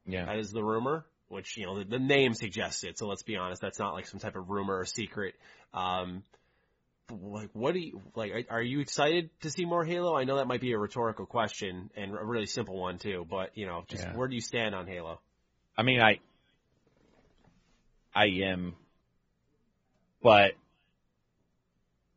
Yeah. 0.05 0.25
that 0.27 0.39
is 0.39 0.51
the 0.51 0.63
rumor, 0.65 1.07
which 1.29 1.57
you 1.57 1.67
know 1.67 1.79
the, 1.79 1.85
the 1.85 1.99
name 2.01 2.35
suggests 2.35 2.83
it. 2.83 2.99
So 2.99 3.07
let's 3.07 3.23
be 3.23 3.37
honest, 3.37 3.63
that's 3.63 3.79
not 3.79 3.95
like 3.95 4.07
some 4.07 4.19
type 4.19 4.35
of 4.35 4.51
rumor 4.51 4.77
or 4.81 4.85
secret. 4.87 5.35
Um, 5.73 6.25
like, 7.09 7.51
what 7.53 7.73
do 7.75 7.79
you 7.81 8.03
like? 8.17 8.49
Are, 8.51 8.61
you 8.61 8.81
excited 8.81 9.31
to 9.43 9.51
see 9.51 9.65
more 9.65 9.85
Halo? 9.85 10.17
I 10.17 10.25
know 10.25 10.37
that 10.39 10.49
might 10.49 10.61
be 10.61 10.73
a 10.73 10.79
rhetorical 10.79 11.27
question 11.27 11.91
and 11.97 12.13
a 12.13 12.25
really 12.25 12.47
simple 12.47 12.77
one 12.77 12.99
too. 12.99 13.25
But 13.31 13.57
you 13.57 13.67
know, 13.67 13.85
just 13.87 14.03
Yeah. 14.03 14.17
where 14.17 14.27
do 14.27 14.35
you 14.35 14.41
stand 14.41 14.75
on 14.75 14.89
Halo? 14.89 15.21
I 15.79 15.83
mean, 15.85 16.01
I, 16.01 16.19
I 18.15 18.27
am, 18.51 18.75
but 20.23 20.53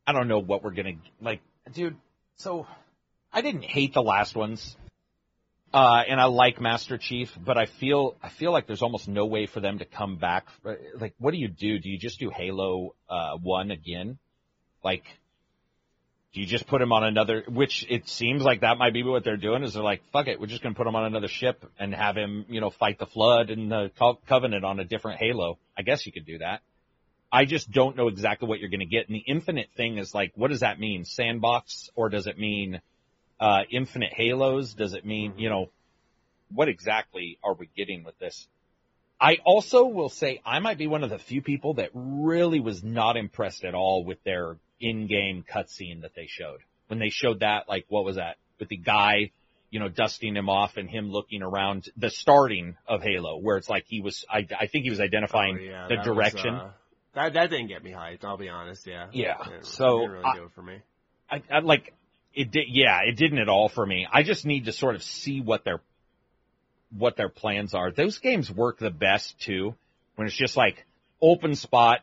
I 0.08 0.12
don't 0.14 0.28
know 0.28 0.40
what 0.40 0.64
we're 0.64 0.72
gonna 0.72 0.94
like, 1.22 1.42
dude. 1.74 1.96
So 2.38 2.68
I 3.34 3.42
didn't 3.42 3.64
hate 3.64 3.94
the 3.94 4.04
last 4.04 4.36
ones, 4.36 4.76
uh, 5.74 6.04
and 6.08 6.20
I 6.22 6.26
like 6.26 6.62
Master 6.62 6.98
Chief, 6.98 7.30
but 7.44 7.58
I 7.58 7.66
feel 7.66 8.16
I 8.22 8.30
feel 8.30 8.52
like 8.52 8.68
there's 8.68 8.82
almost 8.82 9.08
no 9.08 9.26
way 9.26 9.48
for 9.48 9.60
them 9.60 9.80
to 9.80 9.86
come 9.86 10.18
back. 10.18 10.48
Like, 11.00 11.16
what 11.18 11.32
do 11.32 11.38
you 11.38 11.48
do? 11.48 11.80
Do 11.80 11.90
you 11.90 11.98
just 11.98 12.20
do 12.20 12.30
Halo 12.30 12.96
uh, 13.10 13.38
One 13.42 13.72
again? 13.72 14.18
Like, 14.84 15.04
do 16.34 16.42
you 16.42 16.46
just 16.46 16.68
put 16.68 16.82
him 16.82 16.92
on 16.92 17.04
another? 17.04 17.44
Which 17.48 17.86
it 17.90 18.08
seems 18.08 18.44
like 18.44 18.62
that 18.62 18.78
might 18.78 18.94
be 18.94 19.02
what 19.02 19.24
they're 19.24 19.38
doing. 19.38 19.64
Is 19.64 19.74
they're 19.74 19.84
like, 19.84 20.02
fuck 20.14 20.28
it, 20.28 20.40
we're 20.40 20.48
just 20.48 20.62
gonna 20.62 20.76
put 20.76 20.86
him 20.86 20.96
on 20.96 21.06
another 21.06 21.28
ship 21.28 21.66
and 21.80 21.96
have 21.96 22.16
him, 22.16 22.46
you 22.48 22.62
know, 22.62 22.70
fight 22.70 23.00
the 23.00 23.08
Flood 23.08 23.50
and 23.50 23.72
the 23.72 23.92
Co- 23.98 24.20
Covenant 24.28 24.64
on 24.64 24.80
a 24.80 24.86
different 24.86 25.20
Halo. 25.20 25.58
I 25.78 25.82
guess 25.82 26.06
you 26.06 26.12
could 26.12 26.26
do 26.26 26.38
that. 26.38 26.62
I 27.32 27.46
just 27.46 27.72
don't 27.72 27.98
know 27.98 28.08
exactly 28.08 28.48
what 28.48 28.60
you're 28.60 28.70
gonna 28.70 28.86
get. 28.86 29.08
And 29.08 29.16
the 29.16 29.24
Infinite 29.28 29.70
thing 29.76 29.98
is 29.98 30.14
like, 30.14 30.32
what 30.36 30.52
does 30.52 30.62
that 30.62 30.80
mean? 30.80 31.06
Sandbox, 31.06 31.90
or 31.96 32.10
does 32.10 32.28
it 32.28 32.38
mean 32.38 32.82
uh, 33.40 33.64
Infinite 33.72 34.14
Halos? 34.14 34.74
Does 34.74 34.94
it 34.94 35.06
mean, 35.06 35.34
you 35.38 35.50
know, 35.50 35.70
what 36.54 36.70
exactly 36.70 37.38
are 37.44 37.54
we 37.54 37.70
getting 37.76 38.04
with 38.04 38.18
this? 38.20 38.48
I 39.20 39.38
also 39.46 39.86
will 39.86 40.10
say 40.10 40.42
I 40.46 40.60
might 40.60 40.78
be 40.78 40.88
one 40.88 41.04
of 41.04 41.10
the 41.10 41.18
few 41.18 41.42
people 41.42 41.76
that 41.76 41.90
really 41.94 42.60
was 42.60 42.84
not 42.84 43.18
impressed 43.18 43.64
at 43.64 43.74
all 43.74 44.04
with 44.04 44.24
their 44.24 44.58
in-game 44.80 45.44
cutscene 45.50 46.02
that 46.02 46.16
they 46.16 46.28
showed. 46.28 46.60
When 46.88 47.00
they 47.00 47.10
showed 47.10 47.40
that, 47.40 47.68
like, 47.68 47.86
what 47.88 48.04
was 48.06 48.18
that? 48.18 48.36
With 48.60 48.70
the 48.70 48.78
guy, 48.78 49.32
you 49.72 49.80
know, 49.80 49.90
dusting 49.90 50.36
him 50.36 50.50
off 50.50 50.78
and 50.78 50.90
him 50.90 51.12
looking 51.12 51.42
around 51.42 51.90
the 51.98 52.10
starting 52.10 52.76
of 52.88 53.02
Halo, 53.02 53.38
where 53.38 53.58
it's 53.58 53.70
like 53.70 53.86
he 53.88 54.02
was, 54.02 54.26
I, 54.30 54.46
I 54.60 54.68
think 54.68 54.84
he 54.84 54.90
was 54.90 55.00
identifying 55.00 55.58
Oh, 55.60 55.64
yeah, 55.64 55.88
the 55.88 55.96
that 55.96 56.08
was, 56.08 56.16
direction. 56.16 56.54
uh, 56.54 56.70
that 57.16 57.34
that 57.34 57.50
didn't 57.50 57.68
get 57.68 57.84
me 57.84 57.92
hyped. 57.92 58.24
I'll 58.24 58.38
be 58.38 58.50
honest. 58.50 58.86
Yeah. 58.88 59.08
Yeah, 59.12 59.36
It 59.58 59.66
so 59.66 60.00
didn't 60.00 60.12
really 60.12 60.26
I- 60.26 60.36
do 60.36 60.44
it 60.44 60.52
for 60.54 60.62
me. 60.62 60.78
I, 61.30 61.42
I 61.52 61.60
like 61.60 61.94
it 62.34 62.52
did 62.52 62.66
yeah 62.70 63.00
it 63.04 63.18
didn't 63.18 63.40
at 63.40 63.50
all 63.50 63.68
for 63.70 63.84
me 63.84 64.06
i 64.12 64.22
just 64.22 64.46
need 64.46 64.66
to 64.66 64.72
sort 64.74 64.94
of 64.94 65.02
see 65.02 65.40
what 65.42 65.64
their 65.64 65.80
what 66.96 67.16
their 67.18 67.30
plans 67.30 67.74
are 67.74 67.90
those 67.92 68.20
games 68.20 68.52
work 68.52 68.78
the 68.78 68.92
best 68.92 69.40
too 69.40 69.74
when 70.18 70.28
it's 70.28 70.36
just 70.38 70.56
like 70.56 70.86
open 71.22 71.56
spot 71.56 72.02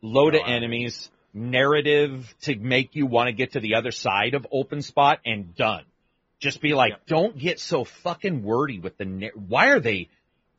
load 0.00 0.34
of 0.36 0.42
enemies 0.46 1.10
narrative 1.34 2.32
to 2.42 2.54
make 2.56 2.94
you 2.94 3.06
want 3.06 3.26
to 3.28 3.32
get 3.32 3.52
to 3.52 3.60
the 3.60 3.74
other 3.74 3.90
side 3.90 4.34
of 4.34 4.46
open 4.52 4.80
spot 4.82 5.18
and 5.26 5.56
done 5.56 5.84
just 6.38 6.60
be 6.60 6.72
like 6.74 6.90
Yep. 6.90 7.06
don't 7.06 7.38
get 7.38 7.58
so 7.58 7.82
fucking 7.84 8.42
wordy 8.44 8.78
with 8.78 8.96
the 8.96 9.04
na- 9.06 9.28
why 9.34 9.68
are 9.70 9.80
they 9.80 10.08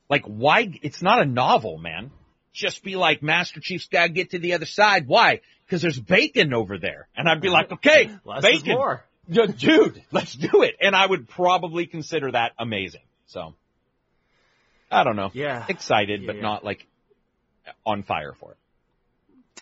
like 0.10 0.26
why 0.26 0.78
it's 0.82 1.02
not 1.02 1.22
a 1.22 1.26
novel 1.26 1.78
man 1.78 2.12
just 2.54 2.84
be 2.84 2.96
like 2.96 3.22
master 3.24 3.60
chief's 3.60 3.88
gotta 3.88 4.10
get 4.10 4.32
to 4.32 4.40
the 4.40 4.54
other 4.54 4.66
side 4.66 5.08
why 5.08 5.42
because 5.66 5.82
there's 5.82 6.00
bacon 6.00 6.54
over 6.54 6.78
there 6.78 7.08
and 7.16 7.28
i'd 7.28 7.42
be 7.42 7.50
like 7.50 7.72
okay 7.78 8.12
Less 8.24 8.44
bacon 8.44 8.74
more. 8.74 9.04
dude, 9.58 10.04
let's 10.12 10.36
do 10.36 10.64
it. 10.64 10.76
And 10.82 10.94
I 10.96 11.06
would 11.06 11.30
probably 11.30 11.88
consider 11.88 12.30
that 12.32 12.52
amazing. 12.60 13.04
So, 13.28 13.54
I 14.92 15.06
don't 15.06 15.16
know. 15.16 15.32
Yeah. 15.34 15.66
Excited, 15.70 16.22
Yeah, 16.22 16.28
but 16.28 16.36
yeah. 16.36 16.42
not 16.42 16.66
like 16.66 16.86
on 17.86 18.04
fire 18.04 18.34
for 18.40 18.52
it. 18.52 18.58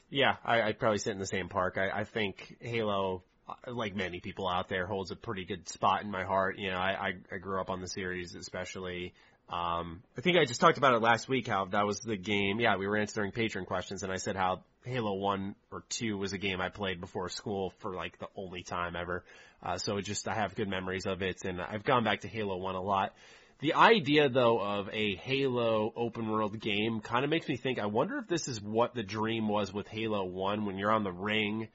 Yeah, 0.10 0.36
I, 0.44 0.64
I'd 0.64 0.80
probably 0.80 0.98
sit 0.98 1.12
in 1.14 1.20
the 1.20 1.28
same 1.28 1.48
park. 1.48 1.78
I, 1.78 2.02
I 2.02 2.04
think 2.06 2.58
Halo, 2.60 3.22
uh, 3.48 3.72
like 3.72 3.96
many 3.96 4.20
people 4.20 4.48
out 4.48 4.68
there, 4.68 4.88
holds 4.88 5.12
a 5.12 5.16
pretty 5.16 5.46
good 5.46 5.70
spot 5.70 6.02
in 6.02 6.10
my 6.12 6.24
heart. 6.24 6.58
You 6.58 6.72
know, 6.72 6.78
I, 6.78 7.10
I, 7.10 7.14
I 7.36 7.38
grew 7.38 7.62
up 7.62 7.70
on 7.70 7.82
the 7.82 7.88
series, 7.88 8.34
especially. 8.36 9.14
Um, 9.52 10.02
I 10.18 10.22
think 10.22 10.38
I 10.38 10.46
just 10.46 10.62
talked 10.62 10.78
about 10.78 10.94
it 10.94 11.02
last 11.02 11.28
week. 11.28 11.48
How 11.48 11.66
that 11.66 11.86
was 11.86 12.00
the 12.00 12.16
game. 12.16 12.60
Yeah, 12.60 12.78
we 12.78 12.88
were 12.88 12.98
answering 12.98 13.32
patron 13.32 13.66
questions, 13.66 14.02
and 14.04 14.12
I 14.12 14.16
said 14.16 14.38
how 14.38 14.64
Halo 14.86 15.16
One 15.16 15.56
or 15.72 15.84
Two 15.90 16.18
was 16.18 16.32
a 16.32 16.38
game 16.38 16.62
I 16.62 16.70
played 16.70 17.02
before 17.02 17.28
school 17.28 17.74
for 17.80 17.94
like 17.94 18.18
the 18.20 18.28
only 18.36 18.64
time 18.64 18.96
ever. 18.96 19.26
Uh, 19.62 19.78
so 19.78 20.00
just 20.00 20.28
I 20.28 20.36
have 20.36 20.56
good 20.56 20.70
memories 20.70 21.06
of 21.06 21.22
it, 21.22 21.44
and 21.44 21.62
I've 21.62 21.84
gone 21.84 22.06
back 22.06 22.22
to 22.22 22.30
Halo 22.30 22.58
One 22.58 22.76
a 22.76 22.82
lot. 22.82 23.14
The 23.60 23.76
idea 23.76 24.28
though 24.28 24.60
of 24.60 24.90
a 24.92 25.16
Halo 25.18 25.94
open 25.96 26.30
world 26.30 26.60
game 26.60 27.02
kind 27.02 27.24
of 27.24 27.30
makes 27.30 27.48
me 27.48 27.58
think, 27.58 27.78
I 27.78 27.86
wonder 27.86 28.18
if 28.18 28.28
this 28.28 28.48
is 28.48 28.60
what 28.60 28.96
the 28.96 29.04
dream 29.04 29.48
was 29.48 29.72
with 29.72 29.88
Halo 29.88 30.26
1 30.26 30.66
when 30.66 30.80
you're 30.80 30.92
on 30.92 31.04
the 31.04 31.12
ring 31.12 31.68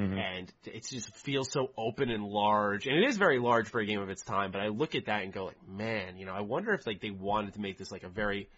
and 0.00 0.52
it 0.64 0.86
just 0.86 1.14
feels 1.16 1.50
so 1.50 1.70
open 1.76 2.10
and 2.10 2.24
large. 2.24 2.86
And 2.86 2.96
it 2.96 3.08
is 3.08 3.16
very 3.16 3.38
large 3.38 3.68
for 3.68 3.80
a 3.80 3.86
game 3.86 4.00
of 4.00 4.10
its 4.10 4.22
time, 4.22 4.50
but 4.50 4.60
I 4.60 4.68
look 4.68 4.94
at 4.94 5.06
that 5.06 5.22
and 5.22 5.32
go 5.32 5.46
like, 5.46 5.68
man, 5.68 6.16
you 6.16 6.26
know, 6.26 6.32
I 6.32 6.40
wonder 6.40 6.72
if 6.72 6.86
like 6.86 7.00
they 7.00 7.10
wanted 7.10 7.54
to 7.54 7.60
make 7.60 7.78
this 7.78 7.92
like 7.92 8.02
a 8.02 8.08
very 8.08 8.48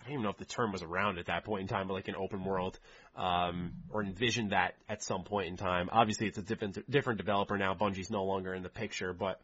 I 0.00 0.04
don't 0.04 0.12
even 0.14 0.22
know 0.22 0.30
if 0.30 0.38
the 0.38 0.46
term 0.46 0.72
was 0.72 0.82
around 0.82 1.18
at 1.18 1.26
that 1.26 1.44
point 1.44 1.62
in 1.62 1.68
time, 1.68 1.86
but 1.86 1.94
like 1.94 2.08
an 2.08 2.16
open 2.16 2.42
world, 2.44 2.78
um, 3.16 3.72
or 3.90 4.02
envisioned 4.02 4.52
that 4.52 4.74
at 4.88 5.02
some 5.02 5.24
point 5.24 5.48
in 5.48 5.56
time. 5.58 5.90
Obviously, 5.92 6.26
it's 6.26 6.38
a 6.38 6.42
different 6.42 6.90
different 6.90 7.18
developer 7.18 7.58
now. 7.58 7.74
Bungie's 7.74 8.10
no 8.10 8.24
longer 8.24 8.54
in 8.54 8.62
the 8.62 8.70
picture, 8.70 9.12
but 9.12 9.40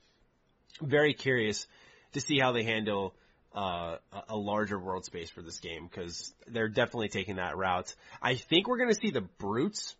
very 0.80 1.12
curious 1.12 1.66
to 2.12 2.20
see 2.20 2.38
how 2.38 2.52
they 2.52 2.62
handle 2.62 3.14
uh, 3.54 3.96
a 4.28 4.36
larger 4.36 4.78
world 4.78 5.04
space 5.04 5.30
for 5.30 5.42
this 5.42 5.60
game 5.60 5.86
because 5.86 6.34
they're 6.46 6.68
definitely 6.68 7.08
taking 7.08 7.36
that 7.36 7.56
route. 7.56 7.94
I 8.20 8.34
think 8.34 8.68
we're 8.68 8.78
going 8.78 8.90
to 8.90 9.00
see 9.00 9.10
the 9.10 9.22
brutes 9.22 9.94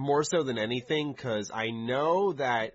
more 0.00 0.24
so 0.24 0.42
than 0.42 0.58
anything 0.58 1.12
because 1.12 1.50
I 1.52 1.70
know 1.70 2.32
that 2.32 2.74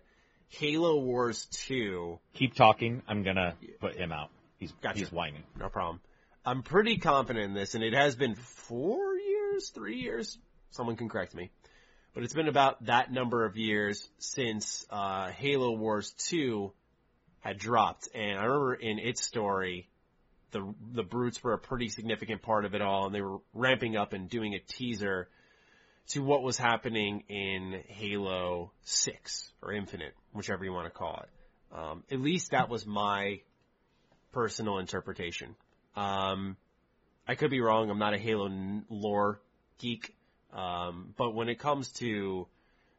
Halo 0.49 0.99
Wars 0.99 1.47
2 1.67 2.19
Keep 2.35 2.55
talking. 2.55 3.01
I'm 3.07 3.23
gonna 3.23 3.55
put 3.79 3.95
him 3.95 4.11
out. 4.11 4.29
He's 4.57 4.71
Gotcha. 4.81 4.99
he's 4.99 5.11
whining. 5.11 5.43
No 5.59 5.69
problem. 5.69 5.99
I'm 6.45 6.61
pretty 6.61 6.97
confident 6.97 7.45
in 7.45 7.53
this, 7.53 7.73
and 7.73 7.83
it 7.83 7.93
has 7.93 8.15
been 8.15 8.35
four 8.35 9.17
years, 9.17 9.69
three 9.69 9.97
years. 9.97 10.37
Someone 10.69 10.95
can 10.95 11.09
correct 11.09 11.33
me, 11.33 11.49
but 12.13 12.23
it's 12.23 12.33
been 12.33 12.47
about 12.47 12.85
that 12.85 13.11
number 13.11 13.45
of 13.45 13.57
years 13.57 14.07
since 14.19 14.85
uh, 14.89 15.29
Halo 15.29 15.71
Wars 15.71 16.13
Two 16.17 16.71
had 17.39 17.57
dropped. 17.57 18.09
And 18.13 18.39
I 18.39 18.43
remember 18.43 18.75
in 18.75 18.99
its 18.99 19.23
story, 19.23 19.89
the 20.51 20.73
the 20.93 21.03
brutes 21.03 21.43
were 21.43 21.53
a 21.53 21.59
pretty 21.59 21.89
significant 21.89 22.43
part 22.43 22.65
of 22.65 22.75
it 22.75 22.81
all, 22.81 23.07
and 23.07 23.15
they 23.15 23.21
were 23.21 23.39
ramping 23.53 23.97
up 23.97 24.13
and 24.13 24.29
doing 24.29 24.53
a 24.53 24.59
teaser 24.59 25.27
to 26.09 26.23
what 26.23 26.43
was 26.43 26.57
happening 26.57 27.23
in 27.29 27.81
Halo 27.87 28.71
Six 28.83 29.51
or 29.61 29.73
Infinite, 29.73 30.13
whichever 30.33 30.63
you 30.63 30.71
want 30.71 30.85
to 30.85 30.97
call 30.97 31.23
it. 31.23 31.77
Um, 31.77 32.03
at 32.11 32.21
least 32.21 32.51
that 32.51 32.69
was 32.69 32.85
my 32.85 33.41
personal 34.31 34.77
interpretation. 34.77 35.55
Um, 35.95 36.57
I 37.27 37.35
could 37.35 37.49
be 37.49 37.59
wrong. 37.61 37.89
I'm 37.89 37.99
not 37.99 38.13
a 38.13 38.17
Halo 38.17 38.49
lore 38.89 39.41
geek. 39.79 40.15
Um, 40.53 41.13
but 41.17 41.33
when 41.33 41.49
it 41.49 41.59
comes 41.59 41.91
to 41.93 42.47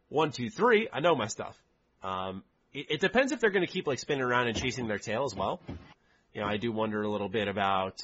one, 0.08 0.32
two, 0.32 0.50
three, 0.50 0.88
I 0.92 1.00
know 1.00 1.14
my 1.14 1.28
stuff. 1.28 1.56
Um, 2.02 2.42
it, 2.72 2.86
it 2.90 3.00
depends 3.00 3.32
if 3.32 3.40
they're 3.40 3.50
going 3.50 3.66
to 3.66 3.72
keep 3.72 3.86
like 3.86 3.98
spinning 3.98 4.24
around 4.24 4.48
and 4.48 4.56
chasing 4.56 4.88
their 4.88 4.98
tail 4.98 5.24
as 5.24 5.34
well. 5.34 5.60
You 6.34 6.42
know, 6.42 6.48
I 6.48 6.58
do 6.58 6.70
wonder 6.72 7.02
a 7.02 7.08
little 7.08 7.28
bit 7.28 7.48
about 7.48 8.02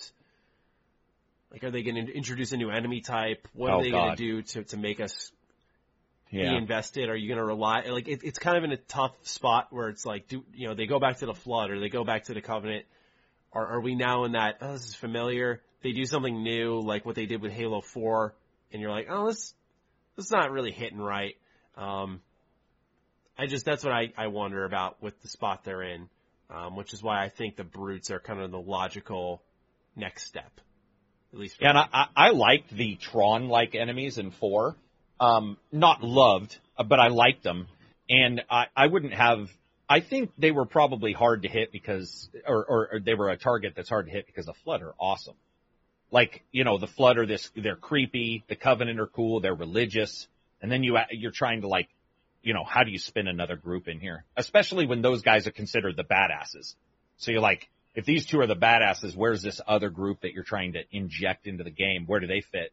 like, 1.52 1.62
are 1.64 1.70
they 1.70 1.82
going 1.82 2.06
to 2.06 2.12
introduce 2.12 2.52
a 2.52 2.56
new 2.56 2.70
enemy 2.70 3.00
type? 3.02 3.46
What 3.52 3.70
Oh, 3.70 3.78
are 3.78 3.82
they 3.82 3.90
going 3.90 4.16
to 4.16 4.16
do 4.16 4.42
to 4.42 4.64
to 4.64 4.76
make 4.76 5.00
us 5.00 5.30
be 6.30 6.56
invested? 6.56 7.10
Are 7.10 7.16
you 7.16 7.28
going 7.28 7.38
to 7.38 7.44
rely? 7.44 7.82
Like, 7.82 8.08
it, 8.08 8.20
it's 8.24 8.38
kind 8.38 8.56
of 8.56 8.64
in 8.64 8.72
a 8.72 8.78
tough 8.78 9.12
spot 9.22 9.68
where 9.70 9.88
it's 9.88 10.06
like, 10.06 10.28
do 10.28 10.44
you 10.54 10.68
know, 10.68 10.74
they 10.74 10.86
go 10.86 10.98
back 10.98 11.18
to 11.18 11.26
the 11.26 11.34
flood 11.34 11.70
or 11.70 11.78
they 11.78 11.90
go 11.90 12.04
back 12.04 12.24
to 12.24 12.34
the 12.34 12.40
covenant. 12.40 12.86
Are, 13.52 13.74
are 13.74 13.80
we 13.80 13.94
now 13.94 14.24
in 14.24 14.32
that? 14.32 14.56
Oh, 14.62 14.72
this 14.72 14.88
is 14.88 14.94
familiar. 14.94 15.60
They 15.82 15.92
do 15.92 16.06
something 16.06 16.42
new, 16.42 16.80
like 16.80 17.04
what 17.04 17.16
they 17.16 17.26
did 17.26 17.42
with 17.42 17.52
Halo 17.52 17.80
Four, 17.82 18.34
and 18.72 18.80
you're 18.80 18.90
like, 18.90 19.08
oh, 19.10 19.26
this 19.26 19.52
this 20.16 20.26
is 20.26 20.30
not 20.30 20.50
really 20.50 20.72
hitting 20.72 20.98
right. 20.98 21.36
Um, 21.76 22.20
I 23.36 23.46
just 23.46 23.64
that's 23.66 23.84
what 23.84 23.92
I 23.92 24.12
I 24.16 24.28
wonder 24.28 24.64
about 24.64 25.02
with 25.02 25.20
the 25.20 25.28
spot 25.28 25.64
they're 25.64 25.82
in, 25.82 26.08
um, 26.48 26.76
which 26.76 26.94
is 26.94 27.02
why 27.02 27.22
I 27.22 27.28
think 27.28 27.56
the 27.56 27.64
brutes 27.64 28.10
are 28.10 28.20
kind 28.20 28.40
of 28.40 28.50
the 28.50 28.60
logical 28.60 29.42
next 29.96 30.26
step, 30.26 30.52
at 31.32 31.38
least. 31.38 31.56
Yeah, 31.60 31.70
and 31.70 31.78
I, 31.78 31.86
I, 31.92 32.06
I 32.16 32.30
liked 32.30 32.74
the 32.74 32.96
Tron-like 32.96 33.74
enemies 33.74 34.18
in 34.18 34.30
four. 34.30 34.76
Um, 35.20 35.56
not 35.70 36.02
loved, 36.02 36.58
but 36.76 36.98
I 36.98 37.08
liked 37.08 37.42
them. 37.42 37.68
And 38.10 38.42
I, 38.50 38.66
I 38.76 38.86
wouldn't 38.88 39.14
have, 39.14 39.48
I 39.88 40.00
think 40.00 40.32
they 40.36 40.50
were 40.50 40.66
probably 40.66 41.12
hard 41.12 41.42
to 41.42 41.48
hit 41.48 41.70
because, 41.70 42.28
or, 42.46 42.64
or, 42.64 42.88
or 42.94 43.00
they 43.00 43.14
were 43.14 43.30
a 43.30 43.36
target 43.36 43.74
that's 43.76 43.88
hard 43.88 44.06
to 44.06 44.12
hit 44.12 44.26
because 44.26 44.46
the 44.46 44.54
Flood 44.64 44.82
are 44.82 44.94
awesome. 44.98 45.36
Like, 46.10 46.42
you 46.50 46.64
know, 46.64 46.76
the 46.78 46.86
Flood 46.86 47.18
are 47.18 47.26
this, 47.26 47.50
they're 47.56 47.76
creepy, 47.76 48.44
the 48.48 48.56
Covenant 48.56 49.00
are 49.00 49.06
cool, 49.06 49.40
they're 49.40 49.54
religious, 49.54 50.26
and 50.60 50.70
then 50.70 50.82
you, 50.82 50.98
you're 51.10 51.30
trying 51.30 51.62
to 51.62 51.68
like, 51.68 51.88
you 52.42 52.52
know, 52.52 52.64
how 52.64 52.82
do 52.82 52.90
you 52.90 52.98
spin 52.98 53.28
another 53.28 53.56
group 53.56 53.86
in 53.86 54.00
here? 54.00 54.24
Especially 54.36 54.84
when 54.86 55.00
those 55.00 55.22
guys 55.22 55.46
are 55.46 55.52
considered 55.52 55.96
the 55.96 56.04
badasses. 56.04 56.74
So 57.18 57.30
you're 57.30 57.40
like, 57.40 57.68
if 57.94 58.04
these 58.04 58.26
two 58.26 58.40
are 58.40 58.46
the 58.46 58.56
badasses, 58.56 59.14
where's 59.14 59.42
this 59.42 59.60
other 59.66 59.90
group 59.90 60.22
that 60.22 60.32
you're 60.32 60.44
trying 60.44 60.72
to 60.74 60.82
inject 60.90 61.46
into 61.46 61.64
the 61.64 61.70
game? 61.70 62.04
Where 62.06 62.20
do 62.20 62.26
they 62.26 62.40
fit? 62.40 62.72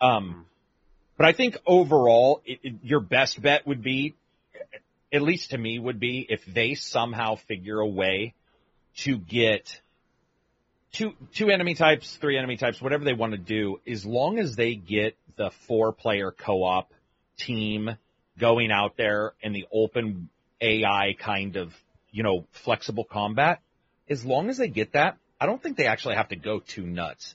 Um, 0.00 0.46
but 1.16 1.26
I 1.26 1.32
think 1.32 1.56
overall, 1.66 2.42
it, 2.44 2.60
it, 2.62 2.74
your 2.82 3.00
best 3.00 3.40
bet 3.40 3.66
would 3.66 3.82
be, 3.82 4.14
at 5.12 5.22
least 5.22 5.50
to 5.50 5.58
me, 5.58 5.78
would 5.78 6.00
be 6.00 6.26
if 6.28 6.44
they 6.44 6.74
somehow 6.74 7.36
figure 7.36 7.80
a 7.80 7.86
way 7.86 8.34
to 8.98 9.16
get 9.16 9.80
two 10.92 11.14
two 11.34 11.50
enemy 11.50 11.74
types, 11.74 12.16
three 12.16 12.36
enemy 12.36 12.56
types, 12.56 12.80
whatever 12.80 13.04
they 13.04 13.12
want 13.12 13.32
to 13.32 13.38
do, 13.38 13.80
as 13.86 14.04
long 14.04 14.38
as 14.38 14.56
they 14.56 14.74
get 14.74 15.16
the 15.36 15.50
four 15.66 15.92
player 15.92 16.30
co-op 16.30 16.92
team 17.36 17.96
going 18.38 18.70
out 18.70 18.96
there 18.96 19.32
in 19.40 19.52
the 19.52 19.66
open 19.72 20.28
AI 20.60 21.14
kind 21.18 21.56
of, 21.56 21.72
you 22.10 22.22
know, 22.22 22.44
flexible 22.52 23.04
combat, 23.04 23.60
as 24.10 24.24
long 24.24 24.48
as 24.48 24.56
they 24.58 24.68
get 24.68 24.92
that, 24.92 25.16
I 25.40 25.46
don't 25.46 25.62
think 25.62 25.76
they 25.76 25.86
actually 25.86 26.16
have 26.16 26.28
to 26.28 26.36
go 26.36 26.60
too 26.60 26.86
nuts 26.86 27.34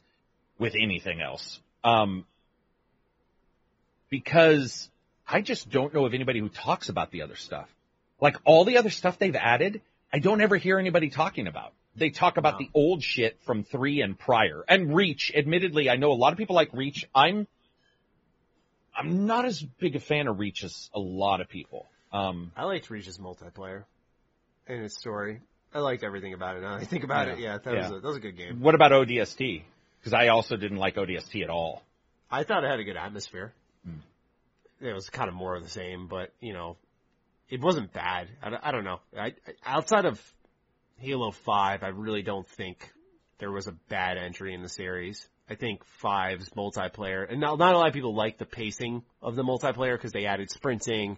with 0.60 0.76
anything 0.76 1.22
else. 1.22 1.60
Um, 1.84 2.26
because 4.10 4.90
I 5.28 5.42
just 5.42 5.70
don't 5.70 5.94
know 5.94 6.06
of 6.06 6.14
anybody 6.14 6.40
who 6.40 6.50
talks 6.50 6.90
about 6.90 7.12
the 7.12 7.22
other 7.24 7.36
stuff. 7.36 7.68
Like 8.22 8.38
all 8.46 8.64
the 8.66 8.78
other 8.78 8.90
stuff 8.90 9.18
they've 9.20 9.36
added, 9.36 9.82
I 10.12 10.20
don't 10.20 10.42
ever 10.42 10.56
hear 10.58 10.80
anybody 10.80 11.10
talking 11.10 11.48
about. 11.48 11.74
They 11.96 12.10
talk 12.10 12.38
about 12.38 12.54
No. 12.54 12.60
the 12.60 12.70
old 12.74 13.04
shit 13.04 13.38
from 13.46 13.64
three 13.64 14.02
and 14.02 14.18
prior. 14.18 14.64
And 14.68 14.96
Reach, 14.96 15.32
admittedly, 15.36 15.90
I 15.90 15.96
know 15.96 16.12
a 16.12 16.14
lot 16.14 16.32
of 16.32 16.38
people 16.38 16.56
like 16.56 16.74
Reach. 16.74 17.06
I'm, 17.14 17.48
I'm 18.96 19.26
not 19.26 19.46
as 19.46 19.62
big 19.62 19.96
a 19.96 20.00
fan 20.00 20.28
of 20.28 20.40
Reach 20.40 20.64
as 20.64 20.90
a 20.94 21.00
lot 21.00 21.42
of 21.42 21.50
people. 21.50 21.88
Um, 22.12 22.52
I 22.56 22.66
liked 22.66 22.90
Reach's 22.90 23.18
multiplayer 23.18 23.84
and 24.68 24.84
its 24.84 24.98
story. 24.98 25.42
I 25.74 25.80
liked 25.80 26.04
everything 26.04 26.34
about 26.34 26.58
it. 26.58 26.62
Now 26.62 26.76
I 26.76 26.84
think 26.86 27.04
about 27.04 27.28
Yeah. 27.28 27.34
it, 27.34 27.40
yeah, 27.40 27.58
that 27.58 27.74
Yeah. 27.74 27.82
was 27.90 27.92
a 27.92 28.00
that 28.02 28.08
was 28.08 28.18
a 28.18 28.20
good 28.20 28.38
game. 28.38 28.60
what 28.62 28.76
about 28.76 28.92
ODST? 28.92 29.64
because 30.00 30.14
I 30.14 30.28
also 30.28 30.58
didn't 30.58 30.78
like 30.80 30.96
ODST 30.98 31.44
at 31.44 31.50
all. 31.50 31.82
I 32.30 32.44
thought 32.44 32.66
it 32.66 32.70
had 32.70 32.80
a 32.80 32.84
good 32.84 32.98
atmosphere. 32.98 33.54
Hmm. 33.86 34.00
It 34.86 34.94
was 34.94 35.10
kind 35.10 35.30
of 35.30 35.34
more 35.36 35.56
of 35.56 35.64
the 35.64 35.70
same, 35.70 36.08
but 36.08 36.32
you 36.42 36.52
know, 36.54 36.76
it 37.50 37.62
wasn't 37.62 37.94
bad. 37.94 38.28
I, 38.42 38.50
don't- 38.50 38.64
I 38.66 38.72
don't 38.72 38.84
know. 38.84 39.00
I, 39.18 39.28
I- 39.28 39.34
outside 39.66 40.06
of 40.06 40.22
Halo 40.98 41.32
Five, 41.32 41.84
I 41.84 41.88
really 41.90 42.22
don't 42.22 42.48
think 42.48 42.92
there 43.40 43.52
was 43.52 43.68
a 43.68 43.72
bad 43.90 44.18
entry 44.18 44.54
in 44.54 44.62
the 44.62 44.70
series. 44.70 45.28
I 45.50 45.56
think 45.56 45.84
Five's 45.86 46.50
multiplayer, 46.52 47.30
and 47.30 47.40
not, 47.42 47.58
not 47.60 47.74
a 47.74 47.78
lot 47.78 47.88
of 47.88 47.94
people 47.94 48.14
like 48.16 48.38
the 48.38 48.46
pacing 48.46 49.04
of 49.22 49.36
the 49.36 49.44
multiplayer 49.44 49.96
because 49.96 50.12
they 50.14 50.26
added 50.26 50.50
sprinting, 50.50 51.18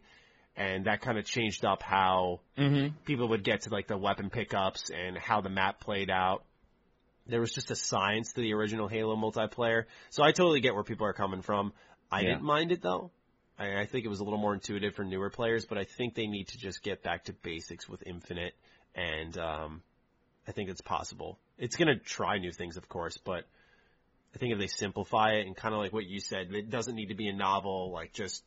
and 0.57 0.85
that 0.85 1.01
kind 1.01 1.17
of 1.17 1.25
changed 1.25 1.65
up 1.65 1.81
how 1.81 2.39
Mm-hmm. 2.57 2.95
people 3.05 3.27
would 3.29 3.43
get 3.43 3.61
to 3.61 3.69
like 3.69 3.87
the 3.87 3.97
weapon 3.97 4.29
pickups 4.29 4.89
and 4.89 5.17
how 5.17 5.41
the 5.41 5.49
map 5.49 5.79
played 5.81 6.09
out. 6.09 6.43
There 7.27 7.41
was 7.41 7.51
just 7.51 7.71
a 7.71 7.75
science 7.75 8.33
to 8.33 8.41
the 8.41 8.53
original 8.53 8.87
Halo 8.87 9.15
multiplayer. 9.15 9.85
So 10.11 10.23
I 10.23 10.31
totally 10.31 10.61
get 10.61 10.73
where 10.73 10.83
people 10.83 11.05
are 11.07 11.13
coming 11.13 11.41
from. 11.41 11.73
I 12.11 12.21
Yeah. 12.21 12.29
didn't 12.29 12.43
mind 12.43 12.71
it 12.71 12.81
though. 12.81 13.11
I, 13.59 13.81
I 13.81 13.85
think 13.85 14.05
it 14.05 14.09
was 14.09 14.19
a 14.19 14.23
little 14.23 14.39
more 14.39 14.53
intuitive 14.53 14.95
for 14.95 15.03
newer 15.03 15.29
players, 15.29 15.65
but 15.65 15.77
I 15.77 15.83
think 15.85 16.13
they 16.15 16.27
need 16.27 16.47
to 16.49 16.57
just 16.57 16.83
get 16.83 17.03
back 17.03 17.25
to 17.25 17.33
basics 17.33 17.89
with 17.89 18.03
Infinite 18.05 18.53
and, 18.93 19.37
um, 19.37 19.81
I 20.47 20.51
think 20.51 20.69
it's 20.69 20.81
possible. 20.81 21.39
It's 21.57 21.75
gonna 21.75 21.97
try 21.97 22.37
new 22.37 22.51
things, 22.51 22.77
of 22.77 22.87
course, 22.87 23.17
but 23.17 23.45
I 24.33 24.37
think 24.37 24.53
if 24.53 24.59
they 24.59 24.67
simplify 24.67 25.33
it 25.35 25.47
and 25.47 25.55
kind 25.55 25.73
of 25.73 25.79
like 25.79 25.91
what 25.93 26.05
you 26.05 26.19
said, 26.19 26.53
it 26.53 26.69
doesn't 26.69 26.95
need 26.95 27.07
to 27.07 27.15
be 27.15 27.27
a 27.27 27.33
novel, 27.33 27.91
like 27.91 28.13
just 28.13 28.43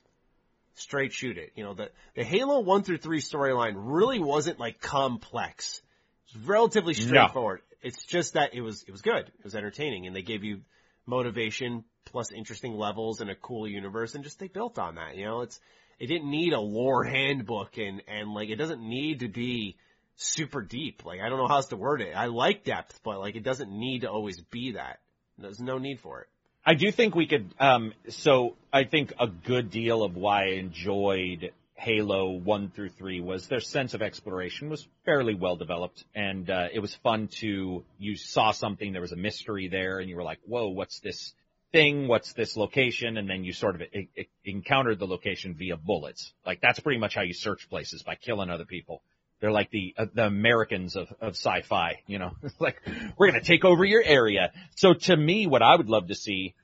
straight 0.79 1.13
shoot 1.13 1.39
it. 1.39 1.53
You 1.55 1.65
know, 1.65 1.75
the, 1.75 1.91
the 2.15 2.25
Halo 2.25 2.61
1 2.61 2.83
through 2.83 2.99
3 2.99 3.21
storyline 3.21 3.75
really 3.77 4.19
wasn't 4.19 4.59
like 4.59 4.81
complex. 4.81 5.81
It's 6.27 6.37
relatively 6.47 6.95
straightforward. 6.95 7.61
It's 7.83 8.05
just 8.05 8.35
that 8.35 8.55
it 8.55 8.61
was, 8.61 8.83
it 8.83 8.91
was 8.91 9.03
good. 9.03 9.27
It 9.27 9.45
was 9.45 9.55
entertaining 9.55 10.07
and 10.07 10.15
they 10.15 10.23
gave 10.23 10.45
you 10.45 10.61
motivation 11.07 11.85
plus 12.05 12.33
interesting 12.33 12.75
levels 12.75 13.21
and 13.21 13.31
a 13.31 13.35
cool 13.35 13.67
universe 13.69 14.15
and 14.15 14.25
just 14.25 14.39
they 14.39 14.49
built 14.49 14.79
on 14.79 14.97
that. 14.97 15.17
You 15.17 15.25
know, 15.27 15.41
it's, 15.43 15.61
it 15.99 16.07
didn't 16.07 16.31
need 16.31 16.53
a 16.53 16.61
lore 16.61 17.05
handbook 17.05 17.79
and, 17.79 18.03
and 18.09 18.33
like 18.33 18.51
it 18.51 18.57
doesn't 18.57 18.81
need 18.81 19.21
to 19.21 19.29
be 19.29 19.77
super 20.17 20.61
deep. 20.61 21.05
Like 21.05 21.21
I 21.21 21.29
don't 21.29 21.39
know 21.39 21.49
how 21.49 21.57
else 21.57 21.69
to 21.69 21.77
word 21.77 22.01
it. 22.01 22.15
I 22.15 22.27
like 22.27 22.65
depth, 22.65 23.01
but 23.03 23.21
like 23.21 23.37
it 23.37 23.45
doesn't 23.45 23.71
need 23.71 24.01
to 24.01 24.11
always 24.11 24.41
be 24.41 24.73
that. 24.73 25.01
There's 25.39 25.61
no 25.61 25.79
need 25.79 26.01
for 26.01 26.23
it. 26.23 26.29
I 26.65 26.75
do 26.75 26.93
think 26.93 27.15
we 27.15 27.27
could. 27.27 27.55
Um, 27.59 27.95
so 28.09 28.57
I 28.73 28.85
think 28.85 29.15
a 29.19 29.27
good 29.27 29.71
deal 29.71 30.03
of 30.03 30.17
why 30.17 30.45
I 30.45 30.53
enjoyed 30.55 31.53
Halo 31.75 32.33
one 32.33 32.71
through 32.71 32.91
three 32.91 33.21
was 33.21 33.47
their 33.47 33.61
sense 33.61 33.95
of 33.95 34.03
exploration 34.03 34.69
was 34.69 34.87
fairly 35.05 35.35
well 35.35 35.57
developed, 35.57 36.05
and 36.15 36.51
uh, 36.51 36.67
it 36.73 36.81
was 36.81 36.95
fun 36.97 37.29
to 37.41 37.85
you 37.99 38.17
saw 38.17 38.51
something 38.51 38.93
there 38.93 39.01
was 39.01 39.13
a 39.13 39.17
mystery 39.17 39.69
there, 39.69 40.01
and 40.01 40.11
you 40.11 40.17
were 40.17 40.25
like, 40.25 40.41
"Whoa, 40.45 40.69
what's 40.69 41.01
this 41.01 41.33
thing? 41.73 42.09
What's 42.09 42.33
this 42.33 42.57
location?" 42.57 43.17
And 43.17 43.31
then 43.31 43.45
you 43.45 43.53
sort 43.53 43.77
of 43.77 43.83
e- 43.83 44.11
e- 44.17 44.29
encountered 44.45 44.99
the 44.99 45.07
location 45.07 45.55
via 45.55 45.77
bullets. 45.77 46.33
Like 46.45 46.61
that's 46.61 46.81
pretty 46.81 46.99
much 46.99 47.15
how 47.15 47.23
you 47.23 47.33
search 47.33 47.69
places 47.71 48.03
by 48.03 48.17
killing 48.17 48.51
other 48.51 48.67
people. 48.67 49.03
They're 49.41 49.53
like 49.53 49.71
the 49.71 49.95
uh, 49.97 50.07
the 50.13 50.27
Americans 50.27 50.97
of 50.97 51.09
of 51.21 51.31
sci-fi, 51.31 52.01
you 52.07 52.19
know. 52.19 52.33
like 52.59 52.81
we're 53.17 53.29
gonna 53.29 53.43
take 53.43 53.65
over 53.65 53.85
your 53.85 54.03
area. 54.03 54.53
So 54.77 54.95
to 54.95 55.17
me, 55.17 55.47
what 55.47 55.63
I 55.63 55.77
would 55.77 55.89
love 55.89 56.09
to 56.09 56.15
see 56.15 56.55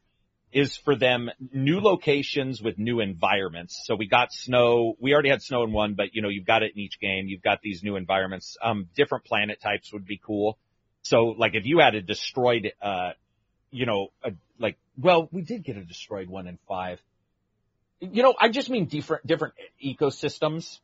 is 0.55 0.77
for 0.77 0.95
them 0.95 1.31
new 1.53 1.81
locations 1.81 2.63
with 2.63 2.79
new 2.79 3.01
environments. 3.01 3.83
So 3.85 3.97
we 3.97 4.07
got 4.07 4.33
snow. 4.33 4.95
We 5.01 5.13
already 5.13 5.31
had 5.31 5.43
snow 5.43 5.65
in 5.65 5.73
one, 5.73 5.95
but 5.95 6.15
you 6.15 6.23
know 6.23 6.29
you've 6.29 6.47
got 6.47 6.63
it 6.63 6.73
in 6.75 6.81
each 6.81 7.01
game. 7.01 7.27
You've 7.27 7.43
got 7.43 7.61
these 7.61 7.83
new 7.83 7.97
environments. 7.97 8.57
Um, 8.63 8.89
different 8.97 9.25
planet 9.25 9.61
types 9.61 9.93
would 9.93 10.07
be 10.07 10.21
cool. 10.25 10.57
So 11.03 11.35
like 11.37 11.55
if 11.55 11.67
you 11.67 11.81
had 11.81 11.95
a 11.95 12.03
destroyed, 12.03 12.73
uh, 12.81 13.11
you 13.71 13.85
know, 13.87 14.09
a, 14.23 14.33
like 14.59 14.79
well 14.97 15.29
we 15.31 15.43
did 15.43 15.65
get 15.65 15.77
a 15.77 15.85
destroyed 15.85 16.29
one 16.29 16.47
in 16.47 16.59
five. 16.69 17.01
You 18.01 18.23
know, 18.23 18.35
I 18.41 18.49
just 18.49 18.71
mean 18.71 18.87
different 18.87 19.27
different 19.27 19.55
ecosystems. 19.85 20.79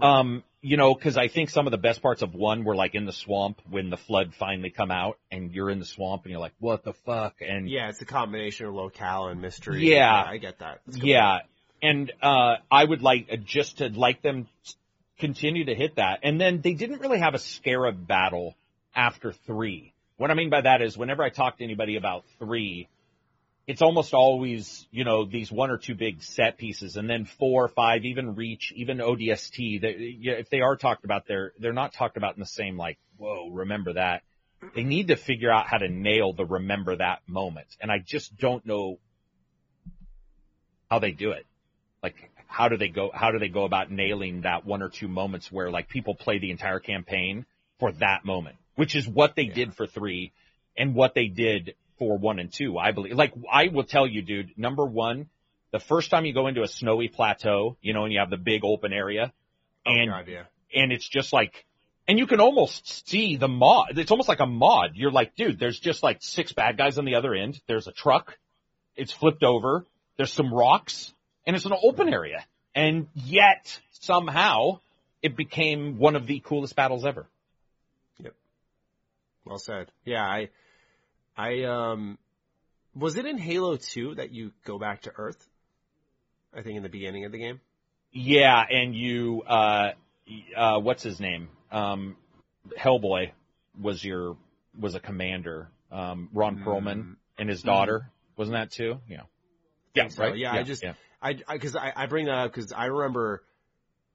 Um, 0.00 0.44
you 0.62 0.76
know, 0.76 0.94
cause 0.94 1.16
I 1.16 1.28
think 1.28 1.48
some 1.50 1.66
of 1.66 1.70
the 1.70 1.78
best 1.78 2.02
parts 2.02 2.22
of 2.22 2.34
one 2.34 2.64
were 2.64 2.74
like 2.74 2.94
in 2.94 3.06
the 3.06 3.12
swamp 3.12 3.60
when 3.68 3.88
the 3.88 3.96
flood 3.96 4.34
finally 4.34 4.70
come 4.70 4.90
out 4.90 5.18
and 5.30 5.52
you're 5.52 5.70
in 5.70 5.78
the 5.78 5.86
swamp 5.86 6.24
and 6.24 6.32
you're 6.32 6.40
like, 6.40 6.52
what 6.58 6.84
the 6.84 6.92
fuck? 6.92 7.36
And 7.40 7.68
Yeah, 7.68 7.88
it's 7.88 8.02
a 8.02 8.06
combination 8.06 8.66
of 8.66 8.74
locale 8.74 9.28
and 9.28 9.40
mystery. 9.40 9.88
Yeah. 9.88 10.22
I 10.26 10.36
get 10.36 10.58
that. 10.58 10.80
Yeah. 10.86 11.38
And, 11.82 12.12
uh, 12.22 12.56
I 12.70 12.84
would 12.84 13.02
like 13.02 13.28
uh, 13.32 13.36
just 13.36 13.78
to 13.78 13.88
like 13.88 14.20
them 14.20 14.48
continue 15.18 15.64
to 15.64 15.74
hit 15.74 15.96
that. 15.96 16.20
And 16.22 16.38
then 16.38 16.60
they 16.60 16.74
didn't 16.74 17.00
really 17.00 17.20
have 17.20 17.34
a 17.34 17.38
scarab 17.38 18.06
battle 18.06 18.54
after 18.94 19.32
three. 19.32 19.94
What 20.18 20.30
I 20.30 20.34
mean 20.34 20.50
by 20.50 20.60
that 20.60 20.82
is 20.82 20.98
whenever 20.98 21.22
I 21.22 21.30
talk 21.30 21.58
to 21.58 21.64
anybody 21.64 21.96
about 21.96 22.24
three, 22.38 22.88
it's 23.70 23.82
almost 23.82 24.14
always, 24.14 24.84
you 24.90 25.04
know, 25.04 25.24
these 25.24 25.52
one 25.52 25.70
or 25.70 25.76
two 25.76 25.94
big 25.94 26.24
set 26.24 26.58
pieces 26.58 26.96
and 26.96 27.08
then 27.08 27.24
four, 27.24 27.66
or 27.66 27.68
five, 27.68 28.04
even 28.04 28.34
reach, 28.34 28.72
even 28.74 28.98
ODST. 28.98 29.80
They, 29.80 30.16
yeah, 30.18 30.32
if 30.32 30.50
they 30.50 30.60
are 30.60 30.74
talked 30.74 31.04
about, 31.04 31.28
they're, 31.28 31.52
they're 31.56 31.72
not 31.72 31.92
talked 31.92 32.16
about 32.16 32.34
in 32.34 32.40
the 32.40 32.46
same 32.46 32.76
like, 32.76 32.98
whoa, 33.16 33.48
remember 33.48 33.92
that. 33.92 34.22
They 34.74 34.82
need 34.82 35.06
to 35.08 35.16
figure 35.16 35.52
out 35.52 35.68
how 35.68 35.78
to 35.78 35.88
nail 35.88 36.32
the 36.32 36.44
remember 36.44 36.96
that 36.96 37.20
moment. 37.28 37.68
And 37.80 37.92
I 37.92 37.98
just 38.04 38.36
don't 38.36 38.66
know 38.66 38.98
how 40.90 40.98
they 40.98 41.12
do 41.12 41.30
it. 41.30 41.46
Like, 42.02 42.16
how 42.48 42.68
do 42.68 42.76
they 42.76 42.88
go, 42.88 43.12
how 43.14 43.30
do 43.30 43.38
they 43.38 43.48
go 43.48 43.64
about 43.66 43.92
nailing 43.92 44.40
that 44.40 44.66
one 44.66 44.82
or 44.82 44.88
two 44.88 45.06
moments 45.06 45.52
where 45.52 45.70
like 45.70 45.88
people 45.88 46.16
play 46.16 46.40
the 46.40 46.50
entire 46.50 46.80
campaign 46.80 47.46
for 47.78 47.92
that 47.92 48.24
moment, 48.24 48.56
which 48.74 48.96
is 48.96 49.06
what 49.06 49.36
they 49.36 49.44
did 49.44 49.74
for 49.74 49.86
three 49.86 50.32
and 50.76 50.96
what 50.96 51.14
they 51.14 51.28
did 51.28 51.74
for 52.00 52.18
one 52.18 52.40
and 52.40 52.52
two, 52.52 52.76
I 52.76 52.90
believe. 52.90 53.14
Like, 53.14 53.34
I 53.52 53.68
will 53.68 53.84
tell 53.84 54.08
you, 54.08 54.22
dude, 54.22 54.56
number 54.56 54.84
one, 54.84 55.28
the 55.70 55.78
first 55.78 56.10
time 56.10 56.24
you 56.24 56.34
go 56.34 56.48
into 56.48 56.62
a 56.62 56.66
snowy 56.66 57.06
plateau, 57.06 57.76
you 57.80 57.92
know, 57.92 58.02
and 58.02 58.12
you 58.12 58.18
have 58.18 58.30
the 58.30 58.36
big 58.36 58.64
open 58.64 58.92
area 58.92 59.32
Oh, 59.86 59.92
and, 59.92 60.10
God, 60.10 60.28
yeah. 60.28 60.44
and 60.74 60.92
it's 60.92 61.08
just 61.08 61.32
like, 61.32 61.64
and 62.08 62.18
you 62.18 62.26
can 62.26 62.40
almost 62.40 63.08
see 63.08 63.36
the 63.36 63.48
mod. 63.48 63.98
It's 63.98 64.10
almost 64.10 64.28
like 64.28 64.40
a 64.40 64.46
mod. 64.46 64.90
You're 64.94 65.12
like, 65.12 65.36
dude, 65.36 65.58
there's 65.58 65.78
just 65.78 66.02
like 66.02 66.18
six 66.20 66.52
bad 66.52 66.76
guys 66.76 66.98
on 66.98 67.04
the 67.04 67.14
other 67.14 67.34
end. 67.34 67.60
There's 67.66 67.86
a 67.86 67.92
truck. 67.92 68.36
It's 68.96 69.12
flipped 69.12 69.42
over. 69.42 69.86
There's 70.16 70.32
some 70.32 70.52
rocks 70.52 71.12
and 71.46 71.54
it's 71.54 71.66
an 71.66 71.72
open 71.82 72.12
area. 72.12 72.44
And 72.74 73.08
yet 73.14 73.80
somehow 73.92 74.80
it 75.22 75.36
became 75.36 75.98
one 75.98 76.16
of 76.16 76.26
the 76.26 76.40
coolest 76.40 76.74
battles 76.76 77.06
ever. 77.06 77.26
Yep. 78.18 78.34
Well 79.44 79.58
said. 79.58 79.90
Yeah, 80.04 80.22
I, 80.22 80.50
I, 81.36 81.64
um, 81.64 82.18
was 82.94 83.16
it 83.16 83.26
in 83.26 83.38
Halo 83.38 83.76
2 83.76 84.16
that 84.16 84.32
you 84.32 84.52
go 84.64 84.78
back 84.78 85.02
to 85.02 85.12
Earth? 85.16 85.48
I 86.54 86.62
think 86.62 86.76
in 86.76 86.82
the 86.82 86.88
beginning 86.88 87.24
of 87.24 87.32
the 87.32 87.38
game. 87.38 87.60
Yeah. 88.12 88.60
And 88.68 88.94
you, 88.94 89.42
uh, 89.46 89.92
uh, 90.56 90.80
what's 90.80 91.02
his 91.02 91.20
name? 91.20 91.48
Um, 91.70 92.16
Hellboy 92.78 93.30
was 93.80 94.04
your, 94.04 94.36
was 94.78 94.94
a 94.94 95.00
commander. 95.00 95.68
Um, 95.92 96.28
Ron 96.32 96.58
Perlman 96.64 97.16
and 97.38 97.48
his 97.48 97.62
daughter. 97.62 98.10
Wasn't 98.36 98.54
that 98.54 98.70
too? 98.70 98.98
Yeah. 99.08 99.22
Yeah. 99.94 100.08
so. 100.08 100.24
Right. 100.24 100.36
Yeah, 100.36 100.52
I 100.52 100.62
just- 100.62 100.82
yeah. 100.82 100.94
I, 101.22 101.38
I 101.46 101.58
cause 101.58 101.76
I, 101.76 101.92
I 101.94 102.06
bring 102.06 102.26
that 102.26 102.38
up 102.38 102.52
cause 102.54 102.72
I 102.74 102.86
remember 102.86 103.42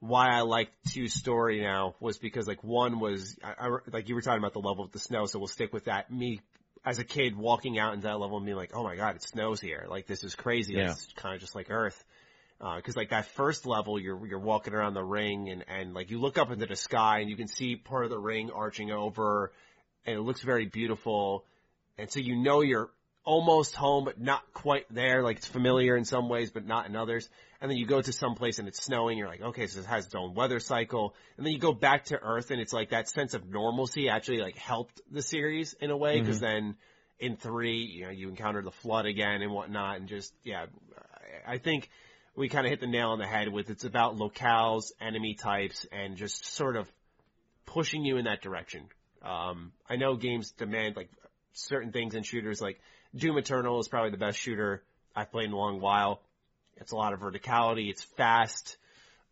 why 0.00 0.28
I 0.30 0.40
like 0.40 0.70
two 0.92 1.06
story 1.08 1.60
now 1.60 1.94
was 2.00 2.18
because 2.18 2.48
like 2.48 2.64
one 2.64 2.98
was, 2.98 3.38
I, 3.44 3.66
I, 3.66 3.78
like 3.92 4.08
you 4.08 4.16
were 4.16 4.22
talking 4.22 4.40
about 4.40 4.52
the 4.54 4.60
level 4.60 4.84
of 4.84 4.90
the 4.92 4.98
snow, 4.98 5.26
so 5.26 5.38
we'll 5.38 5.46
stick 5.46 5.72
with 5.72 5.84
that. 5.84 6.10
Me 6.10 6.40
as 6.86 7.00
a 7.00 7.04
kid 7.04 7.36
walking 7.36 7.78
out 7.80 7.94
into 7.94 8.06
that 8.06 8.18
level 8.18 8.36
and 8.36 8.46
being 8.46 8.56
like, 8.56 8.70
oh 8.72 8.84
my 8.84 8.94
god, 8.94 9.16
it 9.16 9.22
snows 9.22 9.60
here. 9.60 9.86
Like 9.90 10.06
this 10.06 10.22
is 10.22 10.36
crazy. 10.36 10.74
Yeah. 10.74 10.92
It's 10.92 11.08
kind 11.16 11.34
of 11.34 11.40
just 11.40 11.56
like 11.56 11.68
Earth. 11.68 12.02
Uh, 12.58 12.80
cause 12.80 12.96
like 12.96 13.10
that 13.10 13.26
first 13.26 13.66
level, 13.66 14.00
you're, 14.00 14.24
you're 14.26 14.38
walking 14.38 14.72
around 14.72 14.94
the 14.94 15.04
ring 15.04 15.50
and, 15.50 15.64
and 15.68 15.92
like 15.92 16.10
you 16.10 16.18
look 16.18 16.38
up 16.38 16.50
into 16.50 16.64
the 16.64 16.76
sky 16.76 17.18
and 17.18 17.28
you 17.28 17.36
can 17.36 17.48
see 17.48 17.76
part 17.76 18.04
of 18.04 18.10
the 18.10 18.18
ring 18.18 18.50
arching 18.54 18.92
over 18.92 19.52
and 20.06 20.16
it 20.16 20.20
looks 20.20 20.42
very 20.42 20.64
beautiful. 20.64 21.44
And 21.98 22.10
so 22.10 22.20
you 22.20 22.36
know 22.36 22.62
you're 22.62 22.88
almost 23.24 23.74
home, 23.74 24.04
but 24.04 24.20
not 24.20 24.40
quite 24.54 24.86
there. 24.88 25.22
Like 25.22 25.38
it's 25.38 25.46
familiar 25.46 25.96
in 25.96 26.04
some 26.04 26.28
ways, 26.28 26.52
but 26.52 26.64
not 26.64 26.86
in 26.86 26.94
others. 26.94 27.28
And 27.66 27.72
then 27.72 27.78
you 27.78 27.86
go 27.86 28.00
to 28.00 28.12
some 28.12 28.36
place 28.36 28.60
and 28.60 28.68
it's 28.68 28.80
snowing. 28.80 29.18
You're 29.18 29.26
like, 29.26 29.42
okay, 29.42 29.66
so 29.66 29.80
it 29.80 29.86
has 29.86 30.06
its 30.06 30.14
own 30.14 30.34
weather 30.34 30.60
cycle. 30.60 31.16
And 31.36 31.44
then 31.44 31.52
you 31.52 31.58
go 31.58 31.72
back 31.72 32.04
to 32.06 32.16
Earth 32.22 32.52
and 32.52 32.60
it's 32.60 32.72
like 32.72 32.90
that 32.90 33.08
sense 33.08 33.34
of 33.34 33.44
normalcy 33.50 34.08
actually 34.08 34.38
like 34.38 34.56
helped 34.56 35.00
the 35.10 35.20
series 35.20 35.74
in 35.80 35.90
a 35.90 35.96
way. 35.96 36.20
Cause 36.22 36.38
then 36.38 36.76
in 37.18 37.36
three, 37.36 37.78
you 37.78 38.04
know, 38.04 38.12
you 38.12 38.28
encounter 38.28 38.62
the 38.62 38.70
flood 38.70 39.04
again 39.04 39.42
and 39.42 39.50
whatnot. 39.50 39.96
And 39.96 40.08
just, 40.08 40.32
yeah, 40.44 40.66
I 41.44 41.54
I 41.54 41.58
think 41.58 41.90
we 42.36 42.48
kind 42.48 42.66
of 42.66 42.70
hit 42.70 42.78
the 42.78 42.86
nail 42.86 43.08
on 43.08 43.18
the 43.18 43.26
head 43.26 43.48
with 43.48 43.68
it's 43.68 43.84
about 43.84 44.14
locales, 44.14 44.92
enemy 45.00 45.34
types, 45.34 45.86
and 45.90 46.16
just 46.16 46.46
sort 46.46 46.76
of 46.76 46.88
pushing 47.64 48.04
you 48.04 48.16
in 48.16 48.26
that 48.26 48.42
direction. 48.42 48.84
Um, 49.22 49.72
I 49.90 49.96
know 49.96 50.14
games 50.14 50.52
demand 50.52 50.94
like 50.94 51.10
certain 51.52 51.90
things 51.90 52.14
in 52.14 52.22
shooters, 52.22 52.60
like 52.60 52.80
Doom 53.12 53.38
Eternal 53.38 53.80
is 53.80 53.88
probably 53.88 54.12
the 54.12 54.18
best 54.18 54.38
shooter 54.38 54.84
I've 55.16 55.32
played 55.32 55.46
in 55.46 55.52
a 55.52 55.56
long 55.56 55.80
while. 55.80 56.20
It's 56.76 56.92
a 56.92 56.96
lot 56.96 57.12
of 57.12 57.20
verticality. 57.20 57.88
It's 57.90 58.02
fast. 58.02 58.76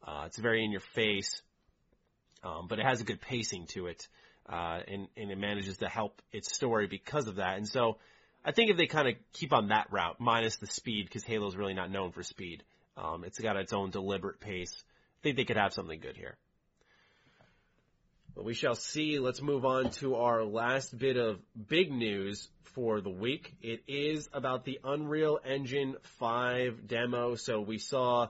Uh, 0.07 0.25
it's 0.27 0.39
very 0.39 0.65
in 0.65 0.71
your 0.71 0.81
face. 0.95 1.43
Um, 2.43 2.66
but 2.69 2.79
it 2.79 2.85
has 2.85 3.01
a 3.01 3.05
good 3.05 3.21
pacing 3.21 3.66
to 3.69 3.87
it. 3.87 4.07
uh, 4.49 4.81
and 4.87 5.09
and 5.16 5.31
it 5.31 5.39
manages 5.39 5.79
to 5.79 5.89
help 5.89 6.21
its 6.33 6.55
story 6.55 6.87
because 6.87 7.27
of 7.29 7.37
that. 7.37 7.57
And 7.57 7.66
so, 7.66 7.99
I 8.45 8.53
think 8.53 8.71
if 8.71 8.77
they 8.77 8.87
kind 8.87 9.09
of 9.09 9.15
keep 9.33 9.53
on 9.53 9.69
that 9.69 9.91
route, 9.91 10.16
minus 10.21 10.57
the 10.57 10.66
speed, 10.66 11.07
because 11.07 11.25
Halo's 11.25 11.57
really 11.57 11.75
not 11.75 11.91
known 11.91 12.12
for 12.12 12.23
speed, 12.23 12.62
um, 12.97 13.25
it's 13.25 13.39
got 13.39 13.57
its 13.57 13.73
own 13.73 13.91
deliberate 13.91 14.41
pace. 14.41 14.73
I 14.77 15.21
think 15.23 15.37
they 15.37 15.45
could 15.45 15.57
have 15.57 15.73
something 15.73 15.99
good 15.99 16.16
here. 16.16 16.37
But 18.35 18.44
we 18.44 18.55
shall 18.55 18.74
see. 18.74 19.19
Let's 19.19 19.40
move 19.40 19.65
on 19.65 19.90
to 19.93 20.16
our 20.16 20.44
last 20.44 20.97
bit 20.97 21.16
of 21.16 21.40
big 21.69 21.93
news 21.93 22.48
for 22.74 23.01
the 23.01 23.11
week. 23.11 23.55
It 23.62 23.85
is 23.86 24.28
about 24.32 24.65
the 24.65 24.81
Unreal 24.82 25.39
Engine 25.44 25.94
5 26.19 26.89
demo. 26.89 27.36
So 27.36 27.61
we 27.61 27.78
saw 27.78 28.28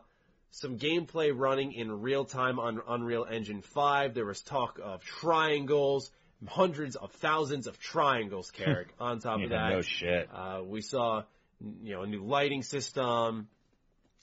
some 0.50 0.78
gameplay 0.78 1.32
running 1.34 1.72
in 1.72 2.02
real 2.02 2.26
time 2.26 2.58
on 2.58 2.80
Unreal 2.86 3.24
Engine 3.30 3.62
5. 3.62 4.12
There 4.12 4.26
was 4.26 4.42
talk 4.42 4.78
of 4.82 5.02
triangles, 5.02 6.10
hundreds 6.46 6.96
of 6.96 7.10
thousands 7.12 7.66
of 7.66 7.80
triangles, 7.80 8.50
Carrick, 8.54 8.88
on 9.00 9.20
top 9.20 9.38
Yeah, 9.38 9.44
of 9.44 9.50
that. 9.50 9.68
no 9.70 9.80
shit. 9.80 10.28
Uh, 10.32 10.60
we 10.64 10.82
saw, 10.82 11.22
you 11.82 11.94
know, 11.94 12.02
a 12.02 12.06
new 12.06 12.22
lighting 12.22 12.62
system, 12.62 13.48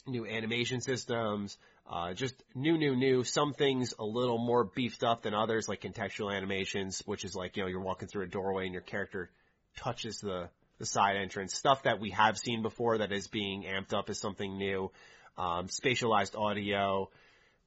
new 0.06 0.28
animation 0.28 0.80
systems, 0.82 1.58
uh, 1.92 2.14
just 2.14 2.34
new, 2.56 2.78
new, 2.78 2.96
new. 2.96 3.24
Some 3.26 3.54
things 3.54 3.94
a 4.00 4.06
little 4.06 4.38
more 4.38 4.64
beefed 4.64 5.04
up 5.04 5.24
than 5.24 5.34
others, 5.34 5.68
like 5.68 5.82
contextual 5.82 6.34
animations, 6.34 7.02
which 7.06 7.26
is 7.26 7.36
like, 7.36 7.58
you 7.58 7.64
know, 7.64 7.68
you're 7.70 7.82
walking 7.82 8.08
through 8.08 8.24
a 8.24 8.28
doorway 8.28 8.64
and 8.64 8.74
your 8.74 8.82
character 8.82 9.30
touches 9.78 10.20
the, 10.20 10.50
the 10.80 10.86
side 10.86 11.18
entrance. 11.18 11.54
Stuff 11.54 11.84
that 11.84 12.00
we 12.00 12.12
have 12.12 12.38
seen 12.38 12.62
before 12.62 13.00
that 13.00 13.12
is 13.12 13.28
being 13.28 13.64
amped 13.64 13.94
up 13.94 14.10
as 14.10 14.20
something 14.20 14.58
new. 14.58 14.90
Um, 15.38 15.68
spatialized 15.68 16.38
audio. 16.38 17.10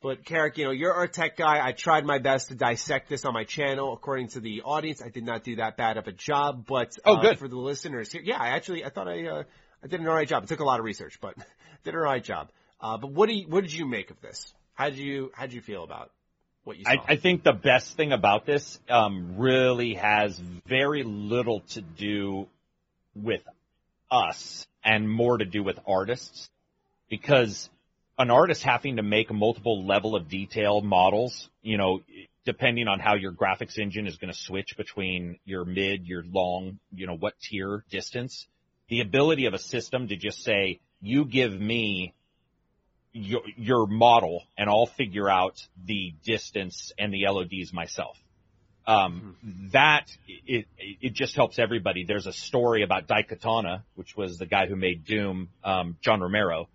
But 0.01 0.24
Carrick, 0.24 0.59
you 0.59 0.64
know, 0.64 0.70
you're 0.70 0.92
our 0.92 1.06
tech 1.06 1.36
guy. 1.36 1.66
I 1.66 1.72
tried 1.72 2.05
my 2.05 2.18
best 2.18 2.48
to 2.48 2.55
dissect 2.55 3.09
this 3.09 3.24
on 3.24 3.32
my 3.34 3.44
channel. 3.44 3.92
According 3.92 4.28
to 4.28 4.40
the 4.40 4.62
audience, 4.62 5.02
I 5.02 5.09
did 5.09 5.24
not 5.24 5.44
do 5.44 5.56
that 5.56 5.76
bad 5.76 5.96
of 5.96 6.06
a 6.06 6.12
job, 6.12 6.66
but 6.66 6.94
Oh, 7.05 7.16
uh, 7.16 7.22
good. 7.22 7.38
for 7.38 7.48
the 7.48 7.56
listeners 7.56 8.12
here, 8.12 8.20
yeah, 8.22 8.36
I 8.38 8.48
actually, 8.48 8.84
I 8.84 8.90
thought 8.90 9.09
I, 9.09 9.26
uh, 9.26 9.42
I 9.82 9.86
did 9.86 10.01
an 10.01 10.09
alright 10.09 10.28
job. 10.28 10.44
It 10.44 10.48
took 10.48 10.60
a 10.60 10.64
lot 10.64 10.78
of 10.78 10.84
research, 10.84 11.18
but 11.20 11.34
did 11.84 11.94
an 11.94 12.01
alright 12.01 12.22
job. 12.24 12.51
Uh, 12.85 12.98
but 12.98 13.11
what 13.11 13.31
do 13.31 13.35
you, 13.35 13.48
what 13.48 13.62
did 13.62 13.73
you 13.73 13.86
make 13.86 14.11
of 14.11 14.20
this? 14.20 14.52
How 14.74 14.90
did 14.90 14.98
you, 14.98 15.32
how 15.32 15.47
did 15.47 15.55
you 15.55 15.62
feel 15.62 15.85
about 15.85 16.11
what 16.65 16.77
you 16.77 16.85
saw? 16.85 16.90
I, 16.90 17.12
I 17.12 17.16
think 17.16 17.43
the 17.43 17.55
best 17.55 17.97
thing 17.97 18.12
about 18.12 18.44
this 18.44 18.78
um, 18.90 19.39
really 19.39 19.94
has 19.94 20.39
very 20.66 21.02
little 21.02 21.61
to 21.70 21.81
do 21.81 22.47
with 23.16 23.40
us 24.11 24.66
and 24.85 25.09
more 25.09 25.39
to 25.39 25.47
do 25.47 25.62
with 25.62 25.78
artists 25.86 26.51
because 27.09 27.70
an 28.19 28.31
artist 28.31 28.62
having 28.62 28.97
to 28.97 29.02
make 29.02 29.32
multiple 29.32 29.86
level 29.86 30.15
of 30.15 30.28
detail 30.28 30.82
models, 30.82 31.48
you 31.62 31.78
know, 31.78 32.02
depending 32.44 32.86
on 32.86 33.01
how 33.01 33.15
your 33.15 33.32
graphics 33.32 33.78
engine 33.78 34.06
is 34.06 34.16
going 34.16 34.31
to 34.31 34.39
switch 34.39 34.77
between 34.77 35.39
your 35.47 35.65
mid, 35.65 36.06
your 36.06 36.23
long, 36.23 36.78
you 36.94 37.06
know, 37.06 37.16
what 37.16 37.32
tier 37.40 37.82
distance, 37.90 38.47
the 38.90 39.01
ability 39.01 39.47
of 39.47 39.55
a 39.55 39.59
system 39.59 40.09
to 40.09 40.16
just 40.16 40.44
say, 40.44 40.81
you 41.01 41.24
give 41.24 41.59
me 41.59 42.12
your, 43.14 43.42
your 43.56 43.86
model 43.86 44.42
and 44.58 44.68
I'll 44.68 44.86
figure 44.86 45.30
out 45.30 45.54
the 45.86 46.12
distance 46.24 46.92
and 46.98 47.14
the 47.14 47.26
LODs 47.26 47.72
myself. 47.72 48.16
Um, 48.86 49.36
that 49.72 50.10
it, 50.28 50.66
it 50.78 51.14
just 51.14 51.34
helps 51.34 51.58
everybody. 51.58 52.04
There's 52.04 52.26
a 52.26 52.34
story 52.34 52.82
about 52.82 53.08
Daikatana, 53.08 53.82
which 53.94 54.14
was 54.14 54.36
the 54.36 54.44
guy 54.44 54.66
who 54.66 54.76
made 54.76 55.06
Doom, 55.06 55.48
um, 55.62 55.96
John 56.02 56.20
Romero. 56.20 56.68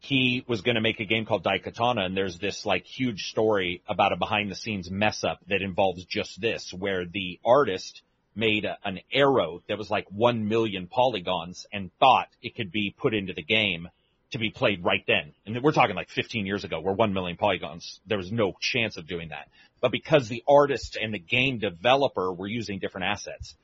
He 0.00 0.44
was 0.46 0.60
going 0.60 0.74
to 0.74 0.82
make 0.82 1.00
a 1.00 1.06
game 1.06 1.24
called 1.24 1.44
Daikatana 1.44 2.04
and 2.04 2.14
there's 2.14 2.38
this 2.38 2.66
like 2.66 2.84
huge 2.84 3.30
story 3.30 3.82
about 3.88 4.12
a 4.12 4.16
behind 4.16 4.50
the 4.50 4.54
scenes 4.54 4.90
mess 4.90 5.24
up 5.24 5.38
that 5.48 5.62
involves 5.62 6.04
just 6.04 6.38
this, 6.42 6.74
where 6.76 7.06
the 7.06 7.40
artist 7.42 8.02
made 8.34 8.66
a, 8.66 8.76
an 8.84 9.00
arrow 9.10 9.62
that 9.68 9.78
was 9.78 9.88
like 9.88 10.06
one 10.10 10.46
million 10.46 10.88
polygons 10.88 11.64
and 11.72 11.90
thought 12.00 12.28
it 12.42 12.54
could 12.54 12.70
be 12.70 12.94
put 12.98 13.14
into 13.14 13.32
the 13.32 13.42
game 13.42 13.88
to 14.34 14.38
be 14.38 14.50
played 14.50 14.84
right 14.84 15.02
then. 15.06 15.32
And 15.46 15.62
we're 15.62 15.72
talking 15.72 15.96
like 15.96 16.10
15 16.10 16.44
years 16.44 16.64
ago 16.64 16.80
where 16.80 16.92
1 16.92 17.12
million 17.12 17.36
polygons, 17.36 18.00
there 18.06 18.18
was 18.18 18.30
no 18.30 18.54
chance 18.60 18.96
of 18.96 19.06
doing 19.06 19.30
that. 19.30 19.48
But 19.80 19.90
because 19.90 20.28
the 20.28 20.42
artist 20.46 20.98
and 21.00 21.14
the 21.14 21.18
game 21.18 21.58
developer 21.58 22.32
were 22.32 22.46
using 22.46 22.78
different 22.78 23.06
assets. 23.06 23.54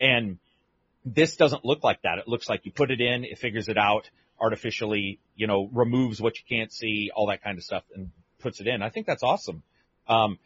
And 0.00 0.38
this 1.04 1.36
doesn't 1.36 1.64
look 1.64 1.84
like 1.84 2.02
that. 2.02 2.18
It 2.18 2.28
looks 2.28 2.48
like 2.48 2.64
you 2.64 2.72
put 2.72 2.90
it 2.90 3.00
in, 3.00 3.24
it 3.24 3.38
figures 3.38 3.68
it 3.68 3.76
out 3.76 4.08
artificially, 4.40 5.18
you 5.36 5.46
know, 5.46 5.68
removes 5.72 6.20
what 6.20 6.38
you 6.38 6.44
can't 6.48 6.72
see, 6.72 7.10
all 7.14 7.28
that 7.28 7.42
kind 7.42 7.58
of 7.58 7.64
stuff 7.64 7.84
and 7.94 8.10
puts 8.38 8.60
it 8.60 8.66
in. 8.66 8.82
I 8.82 8.90
think 8.90 9.06
that's 9.06 9.22
awesome. 9.22 9.62
Um, 10.08 10.38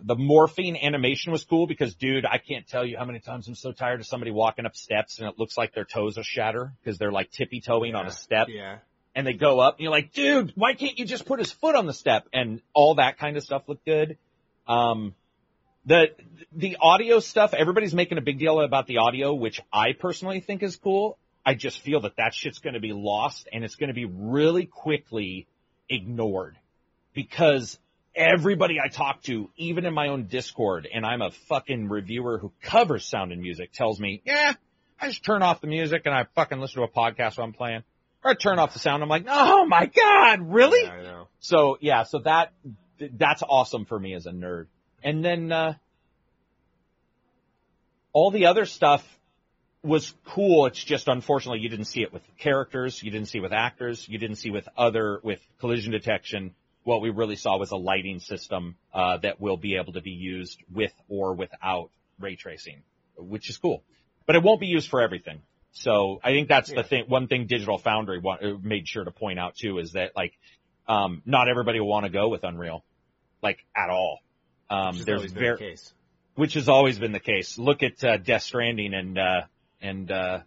the 0.00 0.14
morphing 0.14 0.80
animation 0.80 1.32
was 1.32 1.44
cool 1.44 1.66
because 1.66 1.94
dude, 1.94 2.24
I 2.24 2.38
can't 2.38 2.66
tell 2.66 2.84
you 2.84 2.96
how 2.96 3.04
many 3.04 3.18
times 3.18 3.48
I'm 3.48 3.54
so 3.54 3.72
tired 3.72 4.00
of 4.00 4.06
somebody 4.06 4.30
walking 4.30 4.64
up 4.64 4.76
steps 4.76 5.18
and 5.18 5.28
it 5.28 5.38
looks 5.38 5.56
like 5.56 5.74
their 5.74 5.84
toes 5.84 6.16
will 6.16 6.22
shatter 6.22 6.72
because 6.80 6.98
they're 6.98 7.12
like 7.12 7.30
tippy 7.30 7.60
toeing 7.60 7.94
on 7.94 8.06
a 8.06 8.10
step 8.10 8.46
yeah. 8.48 8.78
and 9.14 9.26
they 9.26 9.32
go 9.32 9.58
up 9.58 9.76
and 9.76 9.82
you're 9.82 9.92
like, 9.92 10.12
dude, 10.12 10.52
why 10.54 10.74
can't 10.74 10.98
you 10.98 11.04
just 11.04 11.26
put 11.26 11.40
his 11.40 11.50
foot 11.50 11.74
on 11.74 11.86
the 11.86 11.92
step? 11.92 12.28
And 12.32 12.60
all 12.74 12.96
that 12.96 13.18
kind 13.18 13.36
of 13.36 13.42
stuff 13.42 13.62
looked 13.66 13.84
good. 13.84 14.18
Um, 14.68 15.14
the, 15.84 16.08
the 16.52 16.76
audio 16.80 17.18
stuff, 17.18 17.54
everybody's 17.54 17.94
making 17.94 18.18
a 18.18 18.20
big 18.20 18.38
deal 18.38 18.60
about 18.60 18.86
the 18.86 18.98
audio, 18.98 19.34
which 19.34 19.60
I 19.72 19.94
personally 19.98 20.40
think 20.40 20.62
is 20.62 20.76
cool. 20.76 21.18
I 21.44 21.54
just 21.54 21.80
feel 21.80 22.02
that 22.02 22.16
that 22.18 22.34
shit's 22.34 22.58
going 22.58 22.74
to 22.74 22.80
be 22.80 22.92
lost 22.92 23.48
and 23.52 23.64
it's 23.64 23.76
going 23.76 23.88
to 23.88 23.94
be 23.94 24.04
really 24.04 24.66
quickly 24.66 25.46
ignored 25.88 26.56
because 27.14 27.78
everybody 28.18 28.78
I 28.84 28.88
talk 28.88 29.22
to, 29.22 29.48
even 29.56 29.86
in 29.86 29.94
my 29.94 30.08
own 30.08 30.24
Discord, 30.24 30.88
and 30.92 31.06
I'm 31.06 31.22
a 31.22 31.30
fucking 31.48 31.88
reviewer 31.88 32.38
who 32.38 32.52
covers 32.60 33.06
sound 33.06 33.32
and 33.32 33.40
music, 33.40 33.72
tells 33.72 34.00
me, 34.00 34.20
yeah, 34.24 34.54
I 35.00 35.08
just 35.08 35.24
turn 35.24 35.42
off 35.42 35.60
the 35.60 35.68
music 35.68 36.02
and 36.04 36.14
I 36.14 36.26
fucking 36.34 36.58
listen 36.58 36.82
to 36.82 36.82
a 36.82 36.90
podcast 36.90 37.38
while 37.38 37.46
I'm 37.46 37.52
playing. 37.52 37.84
Or 38.24 38.32
I 38.32 38.34
turn 38.34 38.58
off 38.58 38.72
the 38.72 38.80
sound. 38.80 39.02
I'm 39.02 39.08
like, 39.08 39.26
oh 39.28 39.64
my 39.64 39.86
god, 39.86 40.40
really? 40.42 40.82
Yeah, 40.82 40.92
I 40.92 41.02
know. 41.02 41.28
So 41.38 41.78
yeah, 41.80 42.02
so 42.02 42.18
that 42.24 42.52
that's 42.98 43.44
awesome 43.48 43.84
for 43.84 43.98
me 43.98 44.14
as 44.14 44.26
a 44.26 44.32
nerd. 44.32 44.66
And 45.04 45.24
then 45.24 45.52
uh 45.52 45.74
all 48.12 48.32
the 48.32 48.46
other 48.46 48.64
stuff 48.64 49.06
was 49.84 50.12
cool. 50.26 50.66
It's 50.66 50.82
just 50.82 51.06
unfortunately 51.06 51.60
you 51.60 51.68
didn't 51.68 51.84
see 51.84 52.02
it 52.02 52.12
with 52.12 52.22
characters, 52.38 53.00
you 53.00 53.12
didn't 53.12 53.28
see 53.28 53.38
it 53.38 53.42
with 53.42 53.52
actors, 53.52 54.08
you 54.08 54.18
didn't 54.18 54.36
see 54.36 54.50
with 54.50 54.68
other 54.76 55.20
with 55.22 55.40
collision 55.60 55.92
detection. 55.92 56.54
What 56.88 57.02
we 57.02 57.10
really 57.10 57.36
saw 57.36 57.58
was 57.58 57.70
a 57.70 57.76
lighting 57.76 58.18
system 58.18 58.76
uh, 58.94 59.18
that 59.18 59.38
will 59.42 59.58
be 59.58 59.76
able 59.76 59.92
to 59.92 60.00
be 60.00 60.12
used 60.12 60.58
with 60.72 60.94
or 61.06 61.34
without 61.34 61.90
ray 62.18 62.34
tracing, 62.34 62.82
which 63.14 63.50
is 63.50 63.58
cool. 63.58 63.84
But 64.24 64.36
it 64.36 64.42
won't 64.42 64.58
be 64.58 64.68
used 64.68 64.88
for 64.88 65.02
everything. 65.02 65.42
So 65.72 66.18
I 66.24 66.30
think 66.30 66.48
that's 66.48 66.70
Yeah. 66.70 66.80
the 66.80 66.88
thing. 66.88 67.04
One 67.06 67.26
thing 67.26 67.46
Digital 67.46 67.76
Foundry 67.76 68.22
uh, 68.24 68.54
made 68.62 68.88
sure 68.88 69.04
to 69.04 69.10
point 69.10 69.38
out 69.38 69.54
too 69.54 69.76
is 69.80 69.92
that 69.92 70.16
like 70.16 70.32
um, 70.86 71.20
not 71.26 71.50
everybody 71.50 71.78
will 71.78 71.88
want 71.88 72.06
to 72.06 72.10
go 72.10 72.30
with 72.30 72.42
Unreal, 72.42 72.82
like 73.42 73.58
at 73.76 73.90
all. 73.90 74.20
Um, 74.70 74.96
there's 74.96 75.18
always 75.18 75.32
been 75.34 75.42
very, 75.42 75.56
the 75.58 75.64
case. 75.64 75.92
which 76.36 76.54
has 76.54 76.70
always 76.70 76.98
been 76.98 77.12
the 77.12 77.20
case. 77.20 77.58
Look 77.58 77.82
at 77.82 78.02
uh, 78.02 78.16
Death 78.16 78.44
Stranding 78.44 78.94
and 78.94 79.18
uh, 79.18 79.42
and 79.82 80.10
uh, 80.10 80.38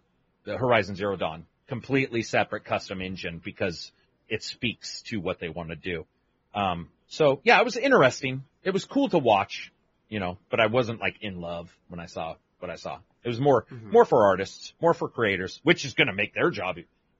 the 0.42 0.58
Horizon 0.58 0.96
Zero 0.96 1.14
Dawn, 1.14 1.46
completely 1.68 2.22
separate 2.24 2.64
custom 2.64 3.00
engine 3.00 3.40
because 3.44 3.92
it 4.28 4.42
speaks 4.42 5.02
to 5.02 5.20
what 5.20 5.38
they 5.38 5.48
want 5.48 5.68
to 5.68 5.76
do. 5.76 6.04
Um, 6.54 6.88
so 7.08 7.40
yeah, 7.44 7.58
it 7.58 7.64
was 7.64 7.76
interesting. 7.76 8.44
It 8.62 8.70
was 8.70 8.84
cool 8.84 9.08
to 9.10 9.18
watch, 9.18 9.72
you 10.08 10.20
know, 10.20 10.38
but 10.50 10.60
I 10.60 10.66
wasn't 10.66 11.00
like 11.00 11.16
in 11.20 11.40
love 11.40 11.70
when 11.88 12.00
I 12.00 12.06
saw 12.06 12.36
what 12.58 12.70
I 12.70 12.76
saw. 12.76 12.98
It 13.24 13.28
was 13.28 13.40
more 13.40 13.66
more 13.82 14.04
for 14.04 14.26
artists, 14.26 14.72
more 14.80 14.94
for 14.94 15.08
creators, 15.08 15.60
which 15.62 15.84
is 15.84 15.94
going 15.94 16.08
to 16.08 16.12
make 16.12 16.34
their 16.34 16.50
job. 16.50 16.78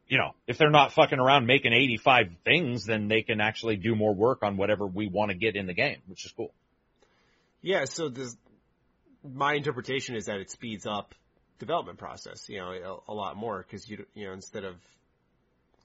You 0.08 0.18
know, 0.18 0.32
if 0.46 0.58
they're 0.58 0.70
not 0.70 0.92
fucking 0.92 1.18
around 1.18 1.46
making 1.46 1.72
85 1.72 2.30
things, 2.44 2.84
then 2.84 3.08
they 3.08 3.22
can 3.22 3.40
actually 3.40 3.76
do 3.76 3.94
more 3.94 4.14
work 4.14 4.42
on 4.42 4.56
whatever 4.56 4.86
we 4.86 5.08
want 5.08 5.30
to 5.30 5.36
get 5.36 5.56
in 5.56 5.66
the 5.66 5.72
game, 5.72 5.98
which 6.06 6.26
is 6.26 6.32
cool. 6.32 6.52
Yeah, 7.62 7.84
so 7.84 8.08
this, 8.08 8.36
my 9.22 9.54
interpretation 9.54 10.16
is 10.16 10.26
that 10.26 10.38
it 10.38 10.50
speeds 10.50 10.84
up 10.84 11.14
development 11.60 11.98
process, 11.98 12.48
you 12.48 12.58
know, 12.58 13.00
a, 13.06 13.12
a 13.12 13.14
lot 13.14 13.36
more 13.36 13.64
because 13.66 13.88
you, 13.88 14.04
you 14.14 14.26
know, 14.26 14.32
instead 14.32 14.64
of 14.64 14.74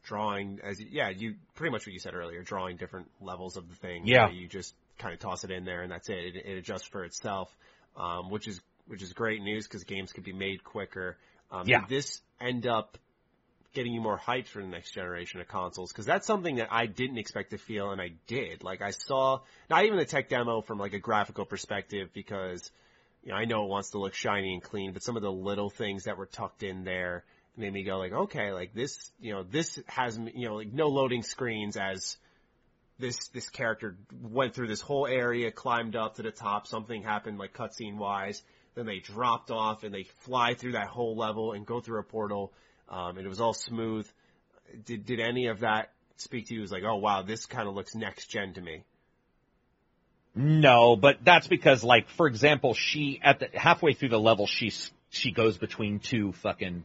drawing 0.08 0.60
as, 0.64 0.80
yeah, 0.80 1.10
you, 1.10 1.36
pretty 1.56 1.72
much 1.72 1.86
what 1.86 1.94
you 1.94 2.00
said 2.00 2.16
earlier, 2.16 2.42
drawing 2.42 2.78
different 2.78 3.08
levels 3.22 3.58
of 3.58 3.70
the 3.70 3.76
thing. 3.76 4.08
Yeah. 4.08 4.30
You 4.30 4.48
just 4.48 4.74
kind 4.98 5.14
of 5.14 5.20
toss 5.20 5.44
it 5.44 5.52
in 5.52 5.66
there 5.66 5.84
and 5.84 5.92
that's 5.92 6.10
it. 6.10 6.18
It, 6.18 6.36
it 6.46 6.58
adjusts 6.58 6.88
for 6.88 7.04
itself, 7.04 7.56
um, 7.96 8.30
which 8.30 8.48
is, 8.48 8.62
which 8.88 9.04
is 9.04 9.14
great 9.14 9.42
news 9.42 9.68
because 9.68 9.84
games 9.84 10.14
could 10.14 10.24
be 10.24 10.34
made 10.34 10.64
quicker. 10.64 11.18
Um, 11.52 11.64
Yeah. 11.68 11.82
Did 11.82 11.90
this 11.90 12.22
end 12.40 12.66
up 12.66 12.98
getting 13.74 13.94
you 13.94 14.02
more 14.02 14.18
hyped 14.18 14.48
for 14.48 14.62
the 14.62 14.68
next 14.68 14.94
generation 14.94 15.40
of 15.42 15.48
consoles? 15.48 15.92
Because 15.92 16.06
that's 16.06 16.26
something 16.26 16.56
that 16.56 16.70
I 16.72 16.86
didn't 16.88 17.18
expect 17.18 17.52
to 17.52 17.58
feel, 17.58 17.92
and 17.92 18.02
I 18.02 18.12
did. 18.28 18.64
Like 18.64 18.82
I 18.82 18.92
saw 18.92 19.42
not 19.70 19.86
even 19.86 19.98
the 19.98 20.06
tech 20.06 20.30
demo 20.30 20.62
from 20.62 20.80
like 20.80 20.94
a 20.94 21.00
graphical 21.00 21.46
perspective, 21.46 22.10
because 22.14 22.72
you 23.24 23.32
know 23.32 23.36
I 23.38 23.46
know 23.46 23.66
it 23.66 23.70
wants 23.70 23.92
to 23.92 24.00
look 24.00 24.14
shiny 24.14 24.54
and 24.54 24.64
clean, 24.64 24.94
but 24.94 25.04
some 25.04 25.16
of 25.16 25.22
the 25.22 25.32
little 25.32 25.70
things 25.70 26.06
that 26.06 26.18
were 26.18 26.26
tucked 26.26 26.64
in 26.64 26.86
there 26.86 27.24
made 27.58 27.74
me 27.74 27.84
go 27.84 27.98
like, 27.98 28.14
okay, 28.14 28.52
like 28.52 28.74
this, 28.74 29.12
you 29.20 29.34
know, 29.34 29.44
this 29.44 29.80
has 29.88 30.20
you 30.34 30.48
know 30.48 30.56
like 30.56 30.72
no 30.72 30.88
loading 30.88 31.24
screens 31.24 31.78
as 31.78 32.18
this 33.00 33.28
this 33.30 33.50
character 33.50 33.98
went 34.22 34.54
through 34.54 34.68
this 34.68 34.82
whole 34.82 35.08
area, 35.08 35.52
climbed 35.52 35.96
up 35.96 36.16
to 36.16 36.24
the 36.24 36.32
top, 36.32 36.68
something 36.68 37.04
happened 37.04 37.38
like 37.38 37.54
cutscene 37.54 37.98
wise, 37.98 38.42
then 38.76 38.86
they 38.86 39.00
dropped 39.00 39.52
off 39.52 39.84
and 39.84 39.94
they 39.94 40.04
fly 40.20 40.54
through 40.54 40.74
that 40.74 40.88
whole 40.88 41.16
level 41.16 41.54
and 41.54 41.66
go 41.66 41.80
through 41.80 42.00
a 42.00 42.04
portal, 42.04 42.54
um, 42.90 43.18
and 43.18 43.26
it 43.26 43.30
was 43.30 43.42
all 43.42 43.54
smooth. 43.54 44.08
Did 44.86 45.06
did 45.06 45.20
any 45.20 45.48
of 45.48 45.62
that 45.62 45.92
speak 46.18 46.48
to 46.48 46.56
you 46.56 46.64
as 46.64 46.72
like, 46.72 46.84
oh 46.84 46.98
wow, 46.98 47.22
this 47.22 47.46
kind 47.46 47.68
of 47.68 47.76
looks 47.76 47.96
next 47.96 48.28
gen 48.28 48.54
to 48.54 48.62
me? 48.62 48.84
No, 50.38 50.96
but 50.96 51.18
that's 51.24 51.48
because, 51.48 51.84
like, 51.84 52.10
for 52.10 52.28
example, 52.28 52.76
she 52.76 53.20
at 53.24 53.40
the 53.40 53.50
halfway 53.56 53.94
through 53.94 54.10
the 54.10 54.20
level, 54.20 54.46
she 54.46 54.72
she 55.10 55.32
goes 55.32 55.58
between 55.58 56.00
two 56.00 56.32
fucking 56.32 56.84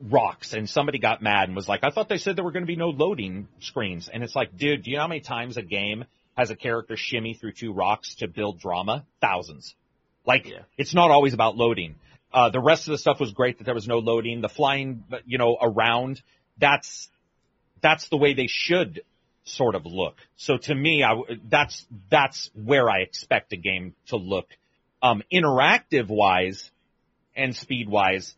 rocks, 0.00 0.52
and 0.52 0.68
somebody 0.68 0.98
got 0.98 1.22
mad 1.22 1.48
and 1.48 1.56
was 1.56 1.68
like, 1.68 1.80
"I 1.82 1.90
thought 1.90 2.08
they 2.08 2.18
said 2.18 2.36
there 2.36 2.44
were 2.44 2.52
going 2.52 2.62
to 2.64 2.66
be 2.66 2.76
no 2.76 2.90
loading 2.90 3.48
screens," 3.60 4.08
and 4.08 4.22
it's 4.22 4.36
like, 4.36 4.56
dude, 4.56 4.82
do 4.84 4.90
you 4.90 4.96
know 4.96 5.02
how 5.02 5.08
many 5.08 5.20
times 5.20 5.56
a 5.56 5.62
game 5.62 6.04
has 6.36 6.50
a 6.50 6.56
character 6.56 6.96
shimmy 6.96 7.34
through 7.34 7.52
two 7.52 7.72
rocks 7.72 8.14
to 8.16 8.28
build 8.28 8.60
drama? 8.60 9.04
Thousands. 9.20 9.74
Like, 10.24 10.46
Yeah. 10.46 10.62
it's 10.76 10.94
not 10.94 11.10
always 11.10 11.34
about 11.34 11.56
loading. 11.56 11.96
Uh, 12.32 12.50
the 12.50 12.60
rest 12.60 12.86
of 12.86 12.92
the 12.92 12.98
stuff 12.98 13.18
was 13.18 13.32
great 13.32 13.58
that 13.58 13.64
there 13.64 13.74
was 13.74 13.88
no 13.88 13.98
loading. 13.98 14.40
The 14.42 14.48
flying, 14.48 15.02
you 15.26 15.38
know, 15.38 15.56
around, 15.60 16.20
that's, 16.58 17.08
that's 17.80 18.08
the 18.10 18.18
way 18.18 18.34
they 18.34 18.46
should 18.46 19.00
sort 19.44 19.74
of 19.74 19.86
look. 19.86 20.16
So 20.36 20.58
to 20.58 20.74
me, 20.74 21.02
I, 21.02 21.14
that's, 21.48 21.86
that's 22.10 22.50
where 22.54 22.90
I 22.90 22.98
expect 23.00 23.52
a 23.54 23.56
game 23.56 23.94
to 24.08 24.16
look. 24.16 24.46
Um, 25.02 25.22
interactive 25.32 26.08
wise 26.08 26.70
and 27.34 27.56
speed 27.56 27.88
wise, 27.88 28.34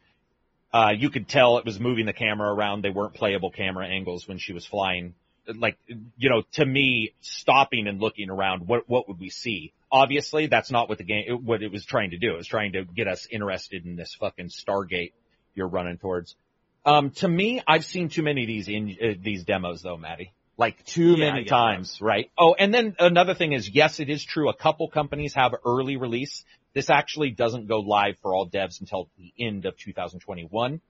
uh, 0.72 0.92
you 0.96 1.10
could 1.10 1.28
tell 1.28 1.58
it 1.58 1.64
was 1.64 1.80
moving 1.80 2.06
the 2.06 2.12
camera 2.12 2.52
around. 2.52 2.82
They 2.82 2.90
weren't 2.90 3.14
playable 3.14 3.50
camera 3.50 3.86
angles 3.86 4.28
when 4.28 4.38
she 4.38 4.52
was 4.52 4.64
flying. 4.64 5.14
Like, 5.46 5.78
you 6.16 6.30
know, 6.30 6.42
to 6.52 6.64
me, 6.64 7.12
stopping 7.20 7.88
and 7.88 8.00
looking 8.00 8.30
around, 8.30 8.68
what, 8.68 8.88
what 8.88 9.08
would 9.08 9.18
we 9.18 9.30
see? 9.30 9.72
Obviously, 9.90 10.46
that's 10.46 10.70
not 10.70 10.88
what 10.88 10.98
the 10.98 11.04
game, 11.04 11.44
what 11.44 11.62
it 11.62 11.72
was 11.72 11.84
trying 11.84 12.10
to 12.10 12.18
do. 12.18 12.34
It 12.34 12.36
was 12.36 12.46
trying 12.46 12.72
to 12.72 12.84
get 12.84 13.08
us 13.08 13.26
interested 13.30 13.84
in 13.84 13.96
this 13.96 14.14
fucking 14.20 14.50
Stargate 14.50 15.12
you're 15.54 15.66
running 15.66 15.98
towards. 15.98 16.36
Um, 16.84 17.10
to 17.16 17.28
me, 17.28 17.60
I've 17.66 17.84
seen 17.84 18.08
too 18.08 18.22
many 18.22 18.42
of 18.42 18.46
these 18.46 18.68
in, 18.68 18.96
uh, 19.02 19.14
these 19.20 19.44
demos 19.44 19.82
though, 19.82 19.96
Maddie. 19.96 20.32
Like 20.56 20.84
too 20.84 21.12
Yeah, 21.12 21.32
many 21.32 21.46
times, 21.46 21.98
right? 22.02 22.30
Oh, 22.38 22.54
and 22.54 22.72
then 22.72 22.94
another 22.98 23.34
thing 23.34 23.52
is, 23.52 23.68
yes, 23.68 23.98
it 23.98 24.10
is 24.10 24.22
true. 24.22 24.50
A 24.50 24.54
couple 24.54 24.88
companies 24.88 25.34
have 25.34 25.54
early 25.64 25.96
release. 25.96 26.44
This 26.72 26.90
actually 26.90 27.30
doesn't 27.30 27.66
go 27.66 27.80
live 27.80 28.16
for 28.22 28.34
all 28.34 28.48
devs 28.48 28.80
until 28.80 29.08
the 29.18 29.32
end 29.38 29.66
of 29.66 29.76
2021. 29.76 30.80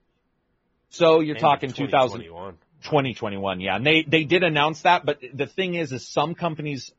So 0.91 1.21
you're 1.21 1.37
End 1.37 1.41
talking 1.41 1.73
2021. 1.73 2.55
2021, 2.83 3.61
yeah. 3.61 3.77
And 3.77 3.87
they, 3.87 4.03
they 4.03 4.25
did 4.25 4.43
announce 4.43 4.83
that, 4.83 5.05
but 5.05 5.21
the 5.35 5.47
thing 5.47 5.75
is, 5.75 5.93
is 5.93 6.07
some 6.07 6.35
companies 6.35 6.93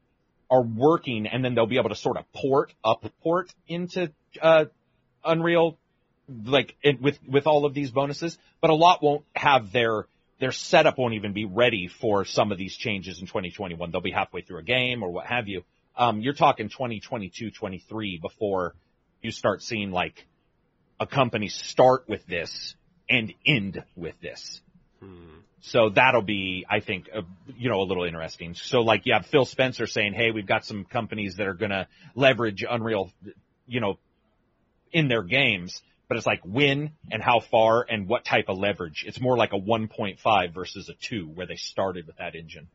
are 0.50 0.62
working 0.62 1.28
and 1.28 1.44
then 1.44 1.56
they'll 1.56 1.66
be 1.66 1.78
able 1.78 1.90
to 1.90 1.96
sort 1.96 2.18
of 2.18 2.32
port, 2.34 2.74
up 2.84 3.06
port 3.24 3.52
into, 3.68 4.12
uh, 4.42 4.66
Unreal, 5.24 5.78
like 6.46 6.76
it, 6.82 7.00
with, 7.00 7.20
with 7.28 7.46
all 7.46 7.66
of 7.66 7.74
these 7.74 7.92
bonuses, 7.92 8.38
but 8.60 8.70
a 8.72 8.76
lot 8.76 9.04
won't 9.04 9.24
have 9.36 9.72
their, 9.72 10.08
their 10.40 10.52
setup 10.52 10.98
won't 10.98 11.14
even 11.14 11.34
be 11.34 11.46
ready 11.46 11.88
for 11.88 12.26
some 12.26 12.52
of 12.52 12.58
these 12.58 12.76
changes 12.76 13.20
in 13.20 13.28
2021. 13.28 13.92
They'll 13.92 14.02
be 14.02 14.12
halfway 14.12 14.42
through 14.42 14.60
a 14.60 14.64
game 14.64 15.04
or 15.04 15.12
what 15.12 15.28
have 15.28 15.48
you. 15.48 15.64
Um, 16.02 16.20
you're 16.20 16.34
talking 16.34 16.68
2022, 16.68 17.52
23 17.52 18.18
before 18.20 18.74
you 19.22 19.30
start 19.30 19.62
seeing 19.62 19.92
like 19.92 20.26
a 21.00 21.06
company 21.06 21.48
start 21.48 22.10
with 22.10 22.26
this 22.26 22.74
and 23.08 23.32
end 23.46 23.84
with 23.96 24.20
this. 24.20 24.62
So 25.62 25.90
that'll 25.90 26.24
be, 26.24 26.66
I 26.68 26.80
think, 26.80 27.08
uh, 27.16 27.22
you 27.56 27.70
know, 27.70 27.82
a 27.82 27.86
little 27.86 28.06
interesting. 28.06 28.56
So 28.56 28.80
like 28.80 29.06
you 29.06 29.14
have 29.14 29.28
Phil 29.28 29.46
Spencer 29.46 29.86
saying, 29.86 30.14
hey, 30.14 30.32
we've 30.32 30.48
got 30.48 30.66
some 30.66 30.86
companies 30.86 31.36
that 31.36 31.46
are 31.46 31.54
going 31.54 31.70
to 31.70 31.88
leverage 32.16 32.66
Unreal, 32.68 33.12
you 33.68 33.80
know, 33.80 34.00
in 34.92 35.08
their 35.08 35.22
games, 35.22 35.84
but 36.08 36.18
it's 36.18 36.26
like 36.26 36.42
when 36.44 36.94
and 37.12 37.22
how 37.22 37.42
far 37.42 37.86
and 37.88 38.08
what 38.08 38.26
type 38.26 38.46
of 38.48 38.58
leverage. 38.58 39.04
It's 39.06 39.22
more 39.22 39.38
like 39.38 39.54
a 39.54 39.60
1.5 39.60 40.52
versus 40.52 40.90
a 40.90 40.94
2 40.94 41.28
where 41.28 41.46
they 41.46 41.58
started 41.58 42.08
with 42.08 42.18
that 42.18 42.34
engine. 42.34 42.70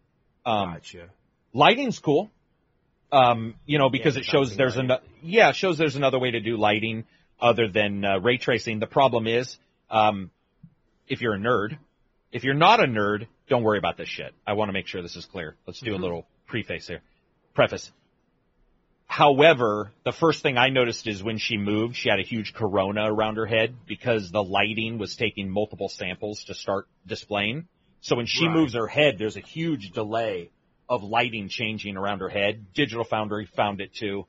Um, 0.44 0.74
Gotcha. 0.74 1.08
lighting's 1.52 1.98
cool. 1.98 2.30
Um, 3.12 3.54
you 3.66 3.78
know, 3.78 3.88
because 3.88 4.14
Yeah, 4.16 4.20
it 4.20 4.24
shows 4.26 4.56
there's 4.56 4.76
lighting. 4.76 4.90
an, 4.90 4.98
yeah, 5.22 5.52
shows 5.52 5.78
there's 5.78 5.96
another 5.96 6.18
way 6.18 6.32
to 6.32 6.40
do 6.40 6.56
lighting 6.56 7.04
other 7.40 7.68
than 7.68 8.04
uh, 8.04 8.18
ray 8.18 8.36
tracing. 8.38 8.80
The 8.80 8.86
problem 8.86 9.26
is, 9.26 9.56
um, 9.90 10.30
if 11.06 11.20
you're 11.20 11.34
a 11.34 11.38
nerd, 11.38 11.78
if 12.32 12.42
you're 12.44 12.54
not 12.54 12.80
a 12.80 12.86
nerd, 12.86 13.26
don't 13.48 13.62
worry 13.62 13.78
about 13.78 13.96
this 13.96 14.08
shit. 14.08 14.34
I 14.46 14.54
want 14.54 14.68
to 14.70 14.72
make 14.72 14.88
sure 14.88 15.02
this 15.02 15.14
is 15.16 15.24
clear. 15.24 15.54
Let's 15.66 15.80
do 15.80 15.94
a 15.94 15.96
little 15.98 16.26
preface 16.48 16.88
here, 16.88 17.00
preface. 17.54 17.92
However, 19.06 19.92
the 20.04 20.10
first 20.12 20.42
thing 20.42 20.58
I 20.58 20.68
noticed 20.68 21.06
is 21.06 21.22
when 21.22 21.38
she 21.38 21.56
moved, 21.56 21.94
she 21.94 22.08
had 22.08 22.18
a 22.18 22.24
huge 22.24 22.54
corona 22.54 23.04
around 23.12 23.36
her 23.36 23.46
head 23.46 23.76
because 23.86 24.32
the 24.32 24.42
lighting 24.42 24.98
was 24.98 25.14
taking 25.14 25.48
multiple 25.48 25.88
samples 25.88 26.42
to 26.44 26.54
start 26.54 26.88
displaying. 27.06 27.68
So 28.00 28.16
when 28.16 28.26
she 28.26 28.46
Right. 28.46 28.54
moves 28.56 28.74
her 28.74 28.88
head, 28.88 29.16
there's 29.16 29.36
a 29.36 29.40
huge 29.40 29.92
delay 29.92 30.50
of 30.88 31.02
lighting 31.02 31.48
changing 31.48 31.96
around 31.96 32.20
her 32.20 32.28
head. 32.28 32.66
Digital 32.74 33.04
Foundry 33.04 33.46
found 33.46 33.80
it 33.80 33.92
too. 33.94 34.26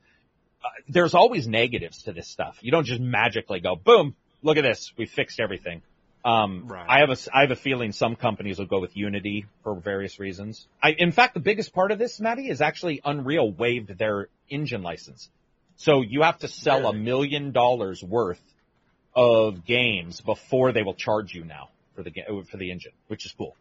Uh, 0.64 0.68
there's 0.90 1.14
always 1.14 1.48
negatives 1.48 2.04
to 2.04 2.14
this 2.14 2.28
stuff. 2.28 2.58
You 2.62 2.72
don't 2.72 2.86
just 2.86 3.00
magically 3.02 3.60
go, 3.60 3.76
boom, 3.76 4.16
look 4.42 4.58
at 4.58 4.64
this, 4.64 4.92
we 4.98 5.06
fixed 5.06 5.40
everything. 5.40 5.82
Um, 6.26 6.68
Right. 6.68 6.86
I 6.90 7.00
have 7.00 7.10
a, 7.12 7.18
I 7.34 7.42
have 7.42 7.52
a 7.52 7.56
feeling 7.56 7.92
some 7.92 8.16
companies 8.16 8.58
will 8.60 8.66
go 8.66 8.80
with 8.82 8.98
Unity 8.98 9.46
for 9.64 9.76
various 9.76 10.20
reasons. 10.20 10.68
I, 10.82 10.92
in 10.98 11.12
fact, 11.12 11.36
the 11.36 11.40
biggest 11.40 11.74
part 11.74 11.92
of 11.92 12.00
this, 12.00 12.20
Maddie, 12.20 12.50
is 12.50 12.60
actually 12.60 13.02
Unreal 13.06 13.52
waived 13.52 13.98
their 13.98 14.28
engine 14.50 14.82
license. 14.82 15.30
So 15.78 16.02
you 16.02 16.24
have 16.24 16.40
to 16.40 16.48
sell 16.48 16.88
a 16.88 16.94
million 16.94 17.52
dollars 17.52 18.04
worth 18.04 18.42
of 19.16 19.64
games 19.64 20.22
before 20.22 20.72
they 20.72 20.82
will 20.82 20.96
charge 20.96 21.34
you 21.36 21.44
now 21.46 21.70
for 21.96 22.04
the 22.04 22.12
for 22.50 22.58
the 22.58 22.72
engine, 22.72 22.94
which 23.08 23.26
is 23.28 23.32
cool. 23.38 23.56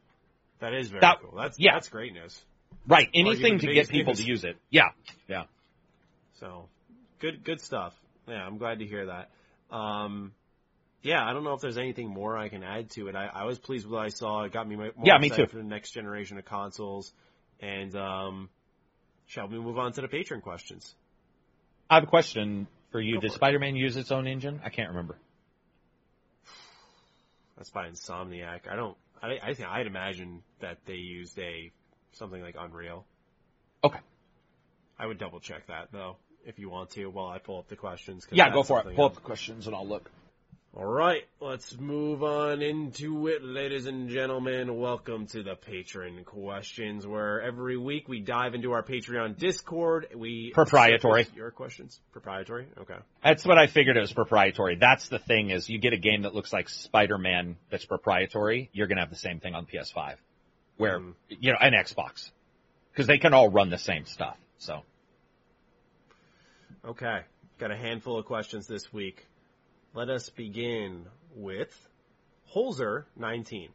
That 0.61 0.73
is 0.73 0.89
very 0.89 1.01
That- 1.03 1.21
cool. 1.21 1.37
That's 1.37 1.59
yeah. 1.59 1.75
that's 1.75 1.89
great 1.89 2.15
news. 2.15 2.43
Right. 2.87 3.09
Anything 3.15 3.59
to 3.59 3.73
get 3.73 3.89
people 3.89 4.15
to 4.15 4.23
use 4.23 4.45
it. 4.45 4.57
Yeah. 4.71 4.91
Yeah. 5.29 5.45
So 6.41 6.69
good 7.21 7.45
good 7.45 7.61
stuff. 7.61 7.95
Yeah, 8.29 8.45
I'm 8.45 8.59
glad 8.59 8.81
to 8.81 8.87
hear 8.87 9.07
that. 9.07 9.31
Um, 9.75 10.33
yeah, 11.03 11.25
I 11.25 11.33
don't 11.33 11.45
know 11.45 11.55
if 11.55 11.61
there's 11.61 11.79
anything 11.79 12.09
more 12.09 12.37
I 12.37 12.49
can 12.49 12.65
add 12.65 12.91
to 12.91 13.09
it. 13.09 13.15
I, 13.15 13.27
I 13.33 13.45
was 13.45 13.59
pleased 13.59 13.87
with 13.87 13.95
what 13.95 14.05
I 14.05 14.09
saw. 14.09 14.43
It 14.43 14.53
got 14.53 14.69
me 14.69 14.77
more 14.77 14.91
Yeah, 15.05 15.19
me 15.19 15.29
excited 15.29 15.47
too. 15.47 15.51
for 15.53 15.59
the 15.59 15.69
next 15.69 15.93
generation 15.93 16.39
of 16.39 16.45
consoles. 16.45 17.13
And 17.61 17.95
um, 17.97 18.49
shall 19.27 19.49
we 19.49 19.59
move 19.59 19.79
on 19.79 19.93
to 19.93 20.01
the 20.01 20.09
patron 20.09 20.41
questions? 20.41 20.95
I 21.89 21.95
have 21.95 22.05
a 22.05 22.09
question 22.09 22.67
for 22.91 23.01
you. 23.01 23.15
Go 23.15 23.21
Did 23.21 23.31
for. 23.31 23.37
Spider-Man 23.37 23.77
use 23.77 23.97
its 23.97 24.11
own 24.11 24.27
engine? 24.27 24.61
I 24.65 24.71
can't 24.71 24.89
remember. 24.91 25.17
That's 27.57 27.71
by 27.71 27.89
Insomniac. 27.89 28.69
I 28.71 28.77
don't. 28.77 28.97
I, 29.23 29.39
I 29.43 29.55
think 29.55 29.69
I'd 29.69 29.87
imagine 29.87 30.43
that 30.61 30.79
they 30.87 30.95
used 30.95 31.39
a 31.39 31.73
something 32.17 32.43
like 32.43 32.57
Unreal. 32.59 33.05
Okay. 33.85 33.99
I 34.99 35.07
would 35.07 35.19
double 35.19 35.41
check 35.41 35.67
that 35.69 35.89
though, 35.93 36.17
if 36.45 36.59
you 36.59 36.71
want 36.71 36.91
to, 36.91 37.07
while 37.07 37.29
I 37.29 37.39
pull 37.39 37.59
up 37.59 37.69
the 37.69 37.77
questions. 37.77 38.27
Yeah, 38.31 38.51
go 38.51 38.63
for 38.63 38.81
it. 38.81 38.97
Pull 38.97 39.07
up 39.07 39.15
the 39.15 39.21
questions 39.21 39.67
and 39.67 39.77
I'll 39.77 39.87
look. 39.87 40.11
All 40.79 40.85
right, 40.85 41.23
let's 41.41 41.75
move 41.79 42.23
on 42.23 42.61
into 42.61 43.29
it, 43.29 43.43
ladies 43.43 43.87
and 43.87 44.11
gentlemen. 44.11 44.79
Welcome 44.79 45.27
to 45.29 45.43
the 45.43 45.55
patron 45.55 46.23
questions, 46.25 47.07
where 47.07 47.41
every 47.41 47.79
week 47.79 48.11
we 48.11 48.21
dive 48.21 48.55
into 48.55 48.73
our 48.73 48.83
Patreon 48.83 49.39
Discord. 49.39 50.09
We 50.15 50.51
Proprietary. 50.53 51.29
Your 51.35 51.51
questions, 51.51 51.99
proprietary. 52.13 52.67
Okay. 52.79 52.99
That's 53.25 53.47
what 53.47 53.57
I 53.57 53.69
figured 53.69 53.97
it 53.97 54.01
was 54.01 54.13
proprietary. 54.13 54.77
That's 54.77 55.09
the 55.09 55.19
thing 55.19 55.49
is 55.49 55.71
you 55.71 55.79
get 55.79 55.95
a 55.95 55.99
game 55.99 56.23
that 56.23 56.35
looks 56.35 56.53
like 56.53 56.69
Spider-Man 56.69 57.57
that's 57.71 57.87
proprietary, 57.87 58.69
you're 58.75 58.87
going 58.87 58.97
to 58.97 59.03
have 59.03 59.11
the 59.11 59.17
same 59.17 59.41
thing 59.41 59.55
on 59.55 59.65
PS5. 59.65 60.17
Where, 60.77 61.01
Mm. 61.01 61.15
you 61.29 61.53
know, 61.53 61.59
an 61.61 61.73
Xbox. 61.73 62.31
Cause 62.95 63.07
they 63.07 63.19
can 63.19 63.35
all 63.35 63.51
run 63.51 63.69
the 63.71 63.79
same 63.79 64.07
stuff. 64.07 64.39
So. 64.59 64.83
Okay. 66.85 67.21
Got 67.59 67.71
a 67.71 67.77
handful 67.77 68.19
of 68.19 68.27
questions 68.27 68.67
this 68.67 68.93
week. 68.93 69.27
Let 69.95 70.09
us 70.09 70.29
begin 70.31 71.07
with 71.35 71.75
Holzer19. 72.55 73.69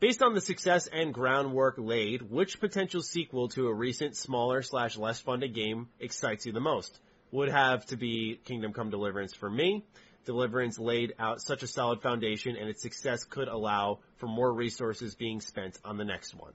Based 0.00 0.22
on 0.22 0.34
the 0.34 0.40
success 0.40 0.86
and 0.86 1.12
groundwork 1.12 1.74
laid, 1.76 2.22
which 2.22 2.60
potential 2.60 3.02
sequel 3.02 3.48
to 3.50 3.66
a 3.66 3.74
recent 3.74 4.16
smaller 4.16 4.62
slash 4.62 4.96
less 4.96 5.20
funded 5.20 5.54
game 5.54 5.88
excites 5.98 6.46
you 6.46 6.52
the 6.52 6.60
most? 6.60 6.98
Would 7.32 7.48
have 7.48 7.84
to 7.86 7.96
be 7.96 8.40
Kingdom 8.44 8.72
Come 8.72 8.90
Deliverance 8.90 9.34
for 9.34 9.50
me. 9.50 9.84
Deliverance 10.24 10.78
laid 10.78 11.14
out 11.18 11.40
such 11.40 11.62
a 11.62 11.66
solid 11.66 12.02
foundation 12.02 12.56
and 12.56 12.68
its 12.68 12.82
success 12.82 13.24
could 13.24 13.48
allow 13.48 14.00
for 14.16 14.26
more 14.26 14.52
resources 14.52 15.14
being 15.14 15.40
spent 15.40 15.78
on 15.84 15.96
the 15.96 16.04
next 16.04 16.34
one. 16.34 16.52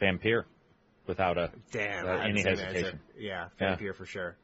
Vampire. 0.00 0.46
Without 1.06 1.38
a, 1.38 1.52
Damn, 1.70 2.06
Uh, 2.06 2.10
I 2.10 2.12
had 2.22 2.30
any 2.30 2.42
hesitation. 2.42 2.84
answer. 2.86 3.00
Yeah, 3.18 3.48
Yeah. 3.60 3.68
Vampire 3.68 3.92
for 3.94 4.06
sure. 4.06 4.36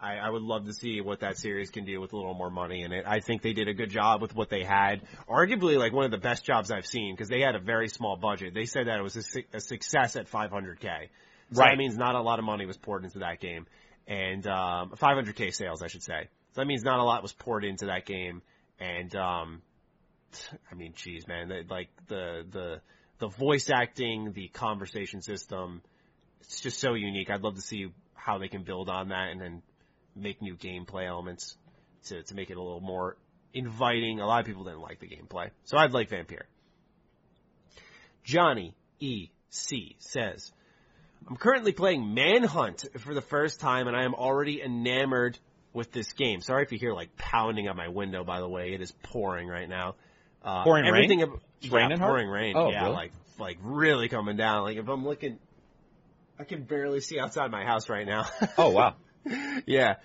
I, 0.00 0.16
I 0.18 0.28
would 0.30 0.42
love 0.42 0.66
to 0.66 0.72
see 0.74 1.00
what 1.00 1.20
that 1.20 1.36
series 1.38 1.70
can 1.70 1.84
do 1.86 2.00
with 2.00 2.12
a 2.12 2.16
little 2.16 2.34
more 2.34 2.50
money 2.50 2.82
in 2.82 2.92
it. 2.92 3.04
I 3.06 3.20
think 3.20 3.40
they 3.42 3.54
did 3.54 3.66
a 3.66 3.74
good 3.74 3.88
job 3.90 4.20
with 4.20 4.34
what 4.36 4.50
they 4.50 4.62
had. 4.62 5.00
Arguably, 5.28 5.78
like 5.78 5.92
one 5.92 6.04
of 6.04 6.10
the 6.10 6.18
best 6.18 6.44
jobs 6.44 6.70
I've 6.70 6.86
seen 6.86 7.14
because 7.14 7.28
they 7.28 7.40
had 7.40 7.54
a 7.56 7.58
very 7.58 7.88
small 7.88 8.16
budget. 8.16 8.52
They 8.54 8.66
said 8.66 8.86
that 8.88 8.98
it 8.98 9.02
was 9.02 9.16
a, 9.16 9.22
su- 9.22 9.42
a 9.54 9.60
success 9.60 10.14
at 10.16 10.30
500k. 10.30 10.80
So 11.52 11.60
Right. 11.62 11.70
that 11.70 11.78
means 11.78 11.96
not 11.96 12.14
a 12.14 12.20
lot 12.20 12.38
of 12.38 12.44
money 12.44 12.66
was 12.66 12.76
poured 12.76 13.04
into 13.04 13.20
that 13.20 13.40
game, 13.40 13.66
and 14.06 14.46
um, 14.46 14.90
500k 14.90 15.52
sales, 15.54 15.80
I 15.82 15.86
should 15.86 16.02
say. 16.02 16.28
So 16.56 16.62
that 16.62 16.68
means 16.68 16.84
not 16.84 17.00
a 17.00 17.02
lot 17.02 17.20
was 17.20 17.34
poured 17.34 17.64
into 17.64 17.84
that 17.86 18.06
game, 18.06 18.40
and 18.80 19.14
um, 19.14 19.60
I 20.72 20.74
mean, 20.74 20.94
geez, 20.96 21.28
man, 21.28 21.52
like 21.68 21.90
the 22.06 22.46
the 22.50 22.80
the 23.18 23.28
voice 23.28 23.68
acting, 23.68 24.32
the 24.32 24.48
conversation 24.48 25.20
system, 25.20 25.82
it's 26.40 26.62
just 26.62 26.80
so 26.80 26.94
unique. 26.94 27.28
I'd 27.28 27.42
love 27.42 27.56
to 27.56 27.60
see 27.60 27.92
how 28.14 28.38
they 28.38 28.48
can 28.48 28.62
build 28.62 28.88
on 28.88 29.10
that 29.10 29.32
and 29.32 29.38
then 29.38 29.62
make 30.14 30.40
new 30.40 30.56
gameplay 30.56 31.06
elements 31.06 31.58
to 32.06 32.22
to 32.22 32.34
make 32.34 32.48
it 32.48 32.56
a 32.56 32.62
little 32.62 32.80
more 32.80 33.18
inviting. 33.52 34.20
A 34.20 34.26
lot 34.26 34.40
of 34.40 34.46
people 34.46 34.64
didn't 34.64 34.80
like 34.80 34.98
the 34.98 35.08
gameplay, 35.08 35.50
so 35.64 35.76
I'd 35.76 35.92
like 35.92 36.08
Vampire. 36.08 36.46
Johnny 38.24 38.74
E 38.98 39.28
C 39.50 39.94
says, 39.98 40.50
"I'm 41.28 41.36
currently 41.36 41.72
playing 41.72 42.14
Manhunt 42.14 42.86
for 43.00 43.12
the 43.12 43.20
first 43.20 43.60
time, 43.60 43.88
and 43.88 43.94
I 43.94 44.04
am 44.04 44.14
already 44.14 44.62
enamored." 44.62 45.38
With 45.76 45.92
this 45.92 46.12
game. 46.14 46.40
Sorry 46.40 46.62
if 46.62 46.72
you 46.72 46.78
hear 46.78 46.94
like 46.94 47.16
pounding 47.16 47.68
on 47.68 47.76
my 47.76 47.88
window, 47.88 48.24
by 48.24 48.40
the 48.40 48.48
way. 48.48 48.72
It 48.72 48.80
is 48.80 48.92
pouring 49.02 49.46
right 49.46 49.68
now. 49.68 49.94
Uh, 50.42 50.64
Pouring 50.64 50.84
rain? 50.90 51.20
ab- 51.20 51.40
yeah, 51.60 51.76
raining 51.76 51.98
hard? 51.98 52.10
pouring 52.10 52.28
rain. 52.28 52.54
Oh, 52.56 52.70
yeah, 52.70 52.84
really? 52.84 52.94
like 52.94 53.12
like 53.38 53.58
really 53.60 54.08
coming 54.08 54.36
down. 54.38 54.62
Like 54.62 54.78
if 54.78 54.88
I'm 54.88 55.04
looking, 55.04 55.38
I 56.38 56.44
can 56.44 56.62
barely 56.62 57.00
see 57.00 57.20
outside 57.20 57.50
my 57.50 57.64
house 57.64 57.90
right 57.90 58.06
now. 58.06 58.24
Oh 58.56 58.70
wow. 58.70 58.94
yeah. 59.66 59.96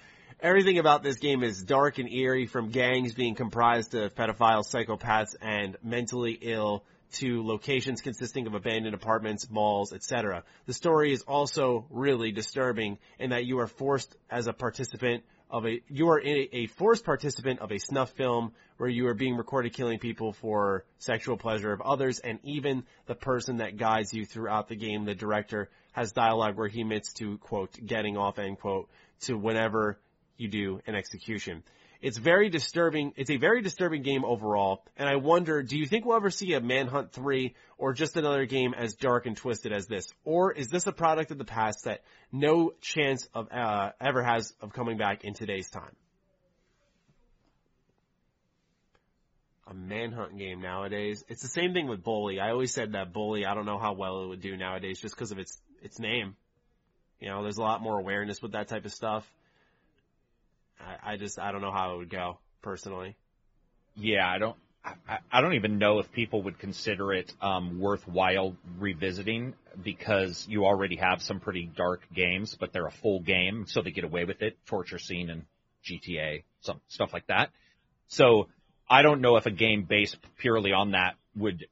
Everything 0.42 0.78
about 0.78 1.04
this 1.04 1.20
game 1.20 1.42
is 1.42 1.62
dark 1.64 2.00
and 2.00 2.12
eerie 2.12 2.48
from 2.48 2.70
gangs 2.70 3.14
being 3.14 3.36
comprised 3.36 3.94
of 3.96 4.14
pedophiles, 4.14 4.66
psychopaths, 4.74 5.36
and 5.42 5.78
mentally 5.84 6.38
ill 6.42 6.84
to 7.14 7.46
locations 7.46 8.02
consisting 8.02 8.48
of 8.48 8.56
abandoned 8.56 8.96
apartments, 8.96 9.50
malls, 9.50 9.94
etc. 9.94 10.44
The 10.66 10.74
story 10.74 11.14
is 11.14 11.22
also 11.22 11.86
really 11.90 12.32
disturbing 12.32 12.98
in 13.20 13.30
that 13.30 13.46
you 13.46 13.60
are 13.60 13.68
forced 13.68 14.16
as 14.30 14.48
a 14.48 14.54
participant 14.54 15.24
of 15.52 15.66
a, 15.66 15.82
you 15.90 16.10
are 16.10 16.20
a, 16.22 16.50
a 16.54 16.68
forced 16.68 17.04
participant 17.04 17.60
of 17.60 17.72
a 17.72 17.78
snuff 17.78 18.12
film 18.12 18.54
where 18.78 18.90
you 18.90 19.08
are 19.08 19.14
being 19.14 19.36
recorded 19.36 19.74
killing 19.74 20.00
people 20.00 20.32
for 20.32 20.86
sexual 20.98 21.38
pleasure 21.38 21.74
of 21.74 21.82
others 21.82 22.20
and 22.20 22.40
even 22.44 22.84
the 23.06 23.16
person 23.16 23.58
that 23.58 23.78
guides 23.78 24.14
you 24.14 24.26
throughout 24.26 24.70
the 24.70 24.76
game, 24.76 25.04
the 25.04 25.14
director, 25.14 25.70
has 25.92 26.14
dialogue 26.14 26.58
where 26.58 26.70
he 26.70 26.82
admits 26.82 27.14
to, 27.14 27.38
quote, 27.40 27.72
getting 27.86 28.18
off, 28.18 28.40
end 28.40 28.60
quote, 28.60 28.90
to 29.20 29.36
whenever 29.36 30.00
you 30.38 30.48
do 30.48 30.80
an 30.88 30.96
execution. 30.96 31.64
It's 32.02 32.18
very 32.18 32.50
disturbing. 32.50 33.14
It's 33.16 33.30
a 33.30 33.38
very 33.38 33.62
disturbing 33.62 34.02
game 34.02 34.26
overall. 34.26 34.84
And 34.98 35.08
I 35.08 35.18
wonder, 35.18 35.62
do 35.62 35.78
you 35.78 35.86
think 35.86 36.04
we'll 36.04 36.18
ever 36.18 36.32
see 36.32 36.54
a 36.54 36.60
Manhunt 36.60 37.12
3 37.12 37.54
or 37.78 37.94
just 37.94 38.18
another 38.18 38.46
game 38.46 38.74
as 38.74 38.96
dark 38.96 39.28
and 39.28 39.38
twisted 39.38 39.72
as 39.72 39.86
this? 39.86 40.08
Or 40.24 40.52
is 40.52 40.68
this 40.68 40.88
a 40.88 40.92
product 40.92 41.30
of 41.30 41.38
the 41.38 41.46
past 41.46 41.86
that 41.86 42.02
no 42.32 42.74
chance 42.82 43.28
of, 43.36 43.52
uh, 43.52 43.92
ever 44.02 44.24
has 44.24 44.52
of 44.62 44.74
coming 44.74 44.98
back 44.98 45.24
in 45.24 45.36
today's 45.36 45.70
time? 45.70 45.96
A 49.68 49.74
Manhunt 49.76 50.38
game 50.40 50.60
nowadays. 50.60 51.24
It's 51.30 51.44
the 51.44 51.48
same 51.48 51.74
thing 51.74 51.88
with 51.88 52.04
Bully. 52.04 52.40
I 52.40 52.50
always 52.50 52.74
said 52.74 52.94
that 52.94 53.14
Bully, 53.14 53.46
I 53.46 53.54
don't 53.54 53.68
know 53.68 53.78
how 53.78 53.94
well 53.94 54.24
it 54.24 54.28
would 54.28 54.42
do 54.42 54.58
nowadays 54.58 55.00
just 55.00 55.16
because 55.16 55.32
of 55.32 55.38
its, 55.38 55.56
its 55.84 56.00
name. 56.00 56.36
You 57.20 57.30
know, 57.30 57.44
there's 57.44 57.58
a 57.58 57.62
lot 57.62 57.84
more 57.84 58.00
awareness 58.00 58.42
with 58.42 58.54
that 58.54 58.70
type 58.70 58.86
of 58.86 58.92
stuff. 58.92 59.24
I, 60.82 61.14
I 61.14 61.18
just, 61.18 61.40
I 61.40 61.52
don't 61.52 61.62
know 61.62 61.72
how 61.72 61.96
it 61.96 61.98
would 61.98 62.10
go, 62.10 62.40
personally. 62.62 63.16
Yeah, 63.96 64.28
I 64.28 64.38
don't. 64.38 64.56
I, 64.84 65.20
I 65.32 65.42
don't 65.42 65.54
even 65.54 65.78
know 65.78 66.00
if 66.00 66.12
people 66.12 66.42
would 66.44 66.58
consider 66.58 67.14
it 67.14 67.32
um, 67.40 67.80
worthwhile 67.80 68.56
revisiting 68.80 69.54
because 69.84 70.48
you 70.50 70.66
already 70.66 70.96
have 70.96 71.22
some 71.22 71.40
pretty 71.40 71.70
dark 71.76 72.02
games, 72.14 72.58
but 72.60 72.74
they're 72.74 72.88
a 72.88 72.92
full 72.92 73.20
game, 73.20 73.66
so 73.68 73.82
they 73.82 73.92
get 73.92 74.04
away 74.04 74.26
with 74.26 74.42
it. 74.42 74.58
Torture 74.66 74.98
scene 74.98 75.30
and 75.30 75.46
GTA, 75.86 76.44
some 76.62 76.82
stuff 76.88 77.14
like 77.14 77.28
that. 77.28 77.52
So 78.08 78.48
I 78.90 79.04
don't 79.04 79.22
know 79.22 79.38
if 79.38 79.46
a 79.46 79.52
game 79.52 79.86
based 79.88 80.18
purely 80.40 80.72
on 80.72 80.92
that 80.92 81.16
would. 81.36 81.66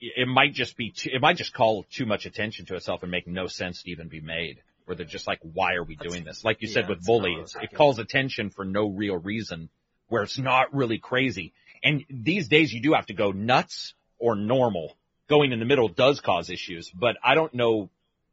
It 0.00 0.26
might 0.26 0.52
just 0.52 0.76
be. 0.76 0.90
Too, 0.90 1.10
it 1.12 1.20
might 1.20 1.36
just 1.36 1.54
call 1.54 1.86
too 1.96 2.06
much 2.06 2.26
attention 2.26 2.66
to 2.66 2.74
itself 2.74 3.02
and 3.02 3.10
make 3.10 3.28
no 3.28 3.46
sense 3.46 3.82
to 3.84 3.90
even 3.90 4.08
be 4.08 4.20
made. 4.20 4.60
Where 4.84 4.96
they're 4.96 5.06
just 5.06 5.26
like, 5.26 5.38
why 5.42 5.74
are 5.74 5.84
we 5.84 5.96
doing 5.96 6.24
this? 6.24 6.44
Like 6.44 6.60
you 6.60 6.68
yeah, 6.68 6.74
said 6.74 6.88
with 6.88 6.98
that's 6.98 7.08
what 7.08 7.28
I 7.30 7.34
Bully, 7.34 7.44
it 7.62 7.72
calls 7.74 7.98
attention 7.98 8.50
for 8.50 8.64
no 8.64 8.88
real 8.88 9.16
reason 9.16 9.68
where 10.08 10.22
it's 10.22 10.38
not 10.38 10.74
really 10.74 10.98
crazy. 10.98 11.52
And 11.82 12.04
these 12.10 12.48
days 12.48 12.72
you 12.72 12.82
do 12.82 12.92
have 12.94 13.06
to 13.06 13.14
go 13.14 13.30
nuts 13.32 13.94
or 14.18 14.34
normal. 14.36 14.96
Going 15.28 15.52
in 15.52 15.58
the 15.60 15.64
middle 15.64 15.88
does 15.88 16.20
cause 16.20 16.50
issues, 16.50 16.90
but 16.90 17.16
I 17.24 17.34
don't 17.34 17.54
know 17.54 17.88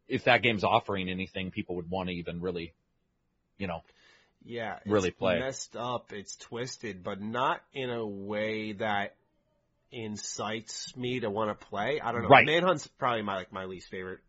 if 0.08 0.26
that 0.26 0.42
game's 0.42 0.64
offering 0.64 1.08
anything 1.10 1.52
people 1.52 1.76
would 1.78 1.90
want 1.90 2.10
to 2.10 2.16
even 2.16 2.42
really, 2.42 2.74
you 3.58 3.68
know, 3.68 3.84
Yeah, 4.44 4.78
it's 4.78 4.88
Really 4.88 5.12
play. 5.12 5.40
messed 5.40 5.76
up. 5.76 6.12
It's 6.12 6.36
twisted, 6.36 7.04
but 7.04 7.22
not 7.22 7.62
in 7.74 7.90
a 7.90 8.06
way 8.06 8.74
that 8.74 9.16
incites 9.92 10.96
me 10.96 11.20
to 11.22 11.30
want 11.30 11.58
to 11.58 11.66
play. 11.68 12.00
I 12.02 12.12
don't 12.12 12.24
know. 12.24 12.30
Right. 12.30 12.46
Manhunt's 12.48 12.88
probably 13.00 13.22
my 13.22 13.36
like 13.38 13.52
my 13.54 13.66
least 13.66 13.90
favorite 13.90 14.20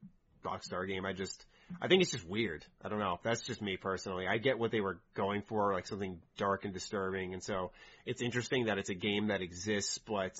Rockstar 0.45 0.87
game. 0.87 1.05
I 1.05 1.13
just, 1.13 1.45
I 1.81 1.89
think 1.89 2.03
it's 2.03 2.11
just 2.11 2.29
weird. 2.29 2.65
I 2.85 2.89
don't 2.89 2.99
know. 2.99 3.21
That's 3.23 3.43
just 3.43 3.61
me 3.63 3.77
personally. 3.77 4.27
I 4.27 4.39
get 4.39 4.59
what 4.59 4.71
they 4.71 4.81
were 4.81 4.99
going 5.15 5.43
for, 5.43 5.73
like 5.73 5.87
something 5.87 6.21
dark 6.37 6.65
and 6.65 6.75
disturbing, 6.75 7.35
and 7.35 7.43
so 7.43 7.73
it's 8.07 8.23
interesting 8.23 8.67
that 8.67 8.79
it's 8.79 8.91
a 8.91 8.95
game 8.95 9.29
that 9.29 9.43
exists, 9.43 9.99
but 9.99 10.35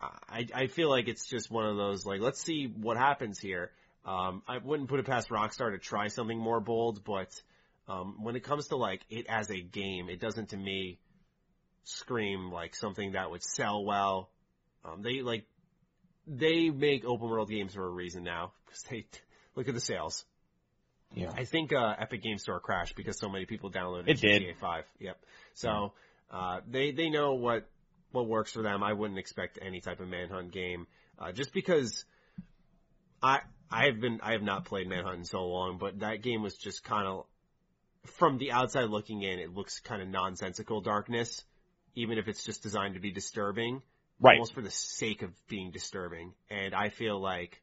I, 0.00 0.46
I 0.54 0.66
feel 0.66 0.90
like 0.90 1.08
it's 1.08 1.26
just 1.26 1.50
one 1.50 1.66
of 1.66 1.76
those 1.76 2.04
like, 2.04 2.20
let's 2.20 2.40
see 2.40 2.66
what 2.66 2.96
happens 2.96 3.38
here. 3.38 3.70
Um, 4.04 4.42
I 4.46 4.58
wouldn't 4.58 4.88
put 4.88 5.00
it 5.00 5.06
past 5.06 5.30
Rockstar 5.30 5.72
to 5.72 5.78
try 5.78 6.08
something 6.08 6.38
more 6.38 6.60
bold, 6.60 7.04
but 7.04 7.30
um, 7.88 8.22
when 8.22 8.36
it 8.36 8.40
comes 8.40 8.68
to 8.68 8.76
like 8.76 9.02
it 9.08 9.26
as 9.28 9.50
a 9.50 9.60
game, 9.60 10.08
it 10.08 10.20
doesn't 10.20 10.50
to 10.50 10.56
me 10.56 10.98
scream 11.84 12.50
like 12.50 12.74
something 12.74 13.12
that 13.12 13.30
would 13.30 13.42
sell 13.42 13.84
well. 13.84 14.30
Um, 14.84 15.02
they 15.02 15.22
like 15.22 15.46
they 16.26 16.70
make 16.70 17.04
open 17.04 17.28
world 17.28 17.48
games 17.48 17.74
for 17.74 17.84
a 17.84 17.90
reason 17.90 18.24
now 18.24 18.52
because 18.66 18.82
they 18.82 19.06
look 19.54 19.68
at 19.68 19.74
the 19.74 19.80
sales. 19.80 20.24
Yeah. 21.14 21.30
I 21.36 21.44
think 21.44 21.72
uh, 21.72 21.94
Epic 21.98 22.22
Game 22.22 22.38
Store 22.38 22.60
crashed 22.60 22.96
because 22.96 23.18
so 23.18 23.28
many 23.28 23.46
people 23.46 23.70
downloaded 23.70 24.08
It 24.08 24.20
did. 24.20 24.42
GTA 24.42 24.56
5. 24.56 24.84
Yep. 25.00 25.16
So 25.54 25.92
uh, 26.30 26.60
they 26.68 26.92
they 26.92 27.08
know 27.10 27.34
what 27.34 27.66
what 28.12 28.26
works 28.26 28.52
for 28.52 28.62
them. 28.62 28.82
I 28.82 28.92
wouldn't 28.92 29.18
expect 29.18 29.58
any 29.62 29.80
type 29.80 30.00
of 30.00 30.08
Manhunt 30.08 30.52
game 30.52 30.86
uh, 31.18 31.32
just 31.32 31.52
because 31.52 32.04
I 33.22 33.40
I 33.70 33.86
have 33.86 34.00
been 34.00 34.20
I 34.22 34.32
have 34.32 34.42
not 34.42 34.64
played 34.64 34.88
Manhunt 34.88 35.18
in 35.18 35.24
so 35.24 35.44
long, 35.46 35.78
but 35.78 36.00
that 36.00 36.22
game 36.22 36.42
was 36.42 36.54
just 36.56 36.84
kind 36.84 37.06
of 37.06 37.24
from 38.04 38.38
the 38.38 38.52
outside 38.52 38.90
looking 38.90 39.22
in, 39.22 39.38
it 39.38 39.54
looks 39.54 39.80
kind 39.80 40.02
of 40.02 40.08
nonsensical 40.08 40.80
darkness, 40.82 41.42
even 41.94 42.18
if 42.18 42.28
it's 42.28 42.44
just 42.44 42.62
designed 42.62 42.94
to 42.94 43.00
be 43.00 43.10
disturbing 43.10 43.82
Right. 44.20 44.34
almost 44.34 44.54
for 44.54 44.62
the 44.62 44.70
sake 44.70 45.22
of 45.22 45.30
being 45.48 45.70
disturbing. 45.72 46.34
And 46.48 46.72
I 46.74 46.88
feel 46.90 47.20
like 47.20 47.60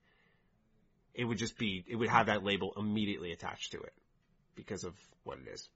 it 1.14 1.26
would 1.26 1.38
just 1.38 1.58
be, 1.58 1.84
it 1.88 1.96
would 1.96 2.10
have 2.10 2.28
that 2.28 2.44
label 2.44 2.74
immediately 2.78 3.32
attached 3.32 3.72
to 3.74 3.82
it 3.82 3.94
because 4.56 4.84
of 4.84 4.94
what 5.24 5.38
it 5.40 5.52
is. 5.52 5.68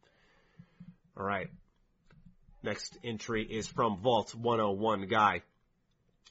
All 1.18 1.26
right. 1.26 1.50
Next 2.64 2.98
entry 3.04 3.44
is 3.44 3.68
from 3.68 3.98
Vault 3.98 4.34
101 4.34 5.08
Guy. 5.08 5.42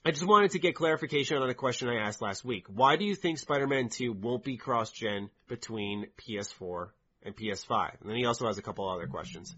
I 0.06 0.10
just 0.10 0.26
wanted 0.26 0.50
to 0.50 0.58
get 0.58 0.74
clarification 0.74 1.38
on 1.38 1.48
a 1.48 1.54
question 1.54 1.88
I 1.88 1.96
asked 1.96 2.20
last 2.20 2.44
week. 2.44 2.66
Why 2.68 2.96
do 2.96 3.04
you 3.04 3.14
think 3.14 3.38
Spider-Man 3.38 3.88
2 3.88 4.12
won't 4.12 4.44
be 4.44 4.58
cross-gen 4.58 5.30
between 5.48 6.08
PS4 6.18 6.88
and 7.22 7.34
PS5? 7.34 8.00
And 8.00 8.10
then 8.10 8.16
he 8.16 8.26
also 8.26 8.46
has 8.46 8.58
a 8.58 8.62
couple 8.62 8.86
other 8.86 9.06
questions. 9.06 9.54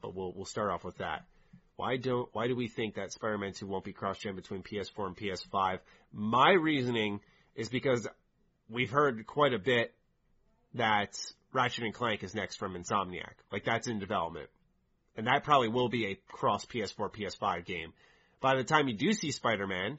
But 0.00 0.14
we'll, 0.14 0.32
we'll 0.32 0.44
start 0.44 0.70
off 0.70 0.84
with 0.84 0.98
that. 0.98 1.24
Why 1.74 1.96
don't, 1.96 2.28
why 2.32 2.46
do 2.46 2.54
we 2.54 2.68
think 2.68 2.94
that 2.94 3.12
Spider-Man 3.12 3.52
2 3.54 3.66
won't 3.66 3.84
be 3.84 3.92
cross-gen 3.92 4.36
between 4.36 4.62
PS4 4.62 5.06
and 5.06 5.16
PS5? 5.16 5.80
My 6.12 6.52
reasoning 6.52 7.20
is 7.56 7.68
because 7.68 8.06
we've 8.70 8.90
heard 8.90 9.26
quite 9.26 9.52
a 9.52 9.58
bit 9.58 9.92
that 10.74 11.18
Ratchet 11.52 11.84
and 11.84 11.94
Clank 11.94 12.22
is 12.22 12.34
next 12.34 12.56
from 12.56 12.74
Insomniac. 12.74 13.32
Like 13.50 13.64
that's 13.64 13.88
in 13.88 13.98
development. 13.98 14.48
And 15.16 15.26
that 15.26 15.44
probably 15.44 15.68
will 15.68 15.88
be 15.88 16.06
a 16.06 16.18
cross 16.28 16.66
PS4, 16.66 17.10
PS5 17.10 17.64
game. 17.64 17.92
By 18.40 18.56
the 18.56 18.64
time 18.64 18.86
you 18.86 18.94
do 18.94 19.12
see 19.14 19.30
Spider-Man 19.30 19.98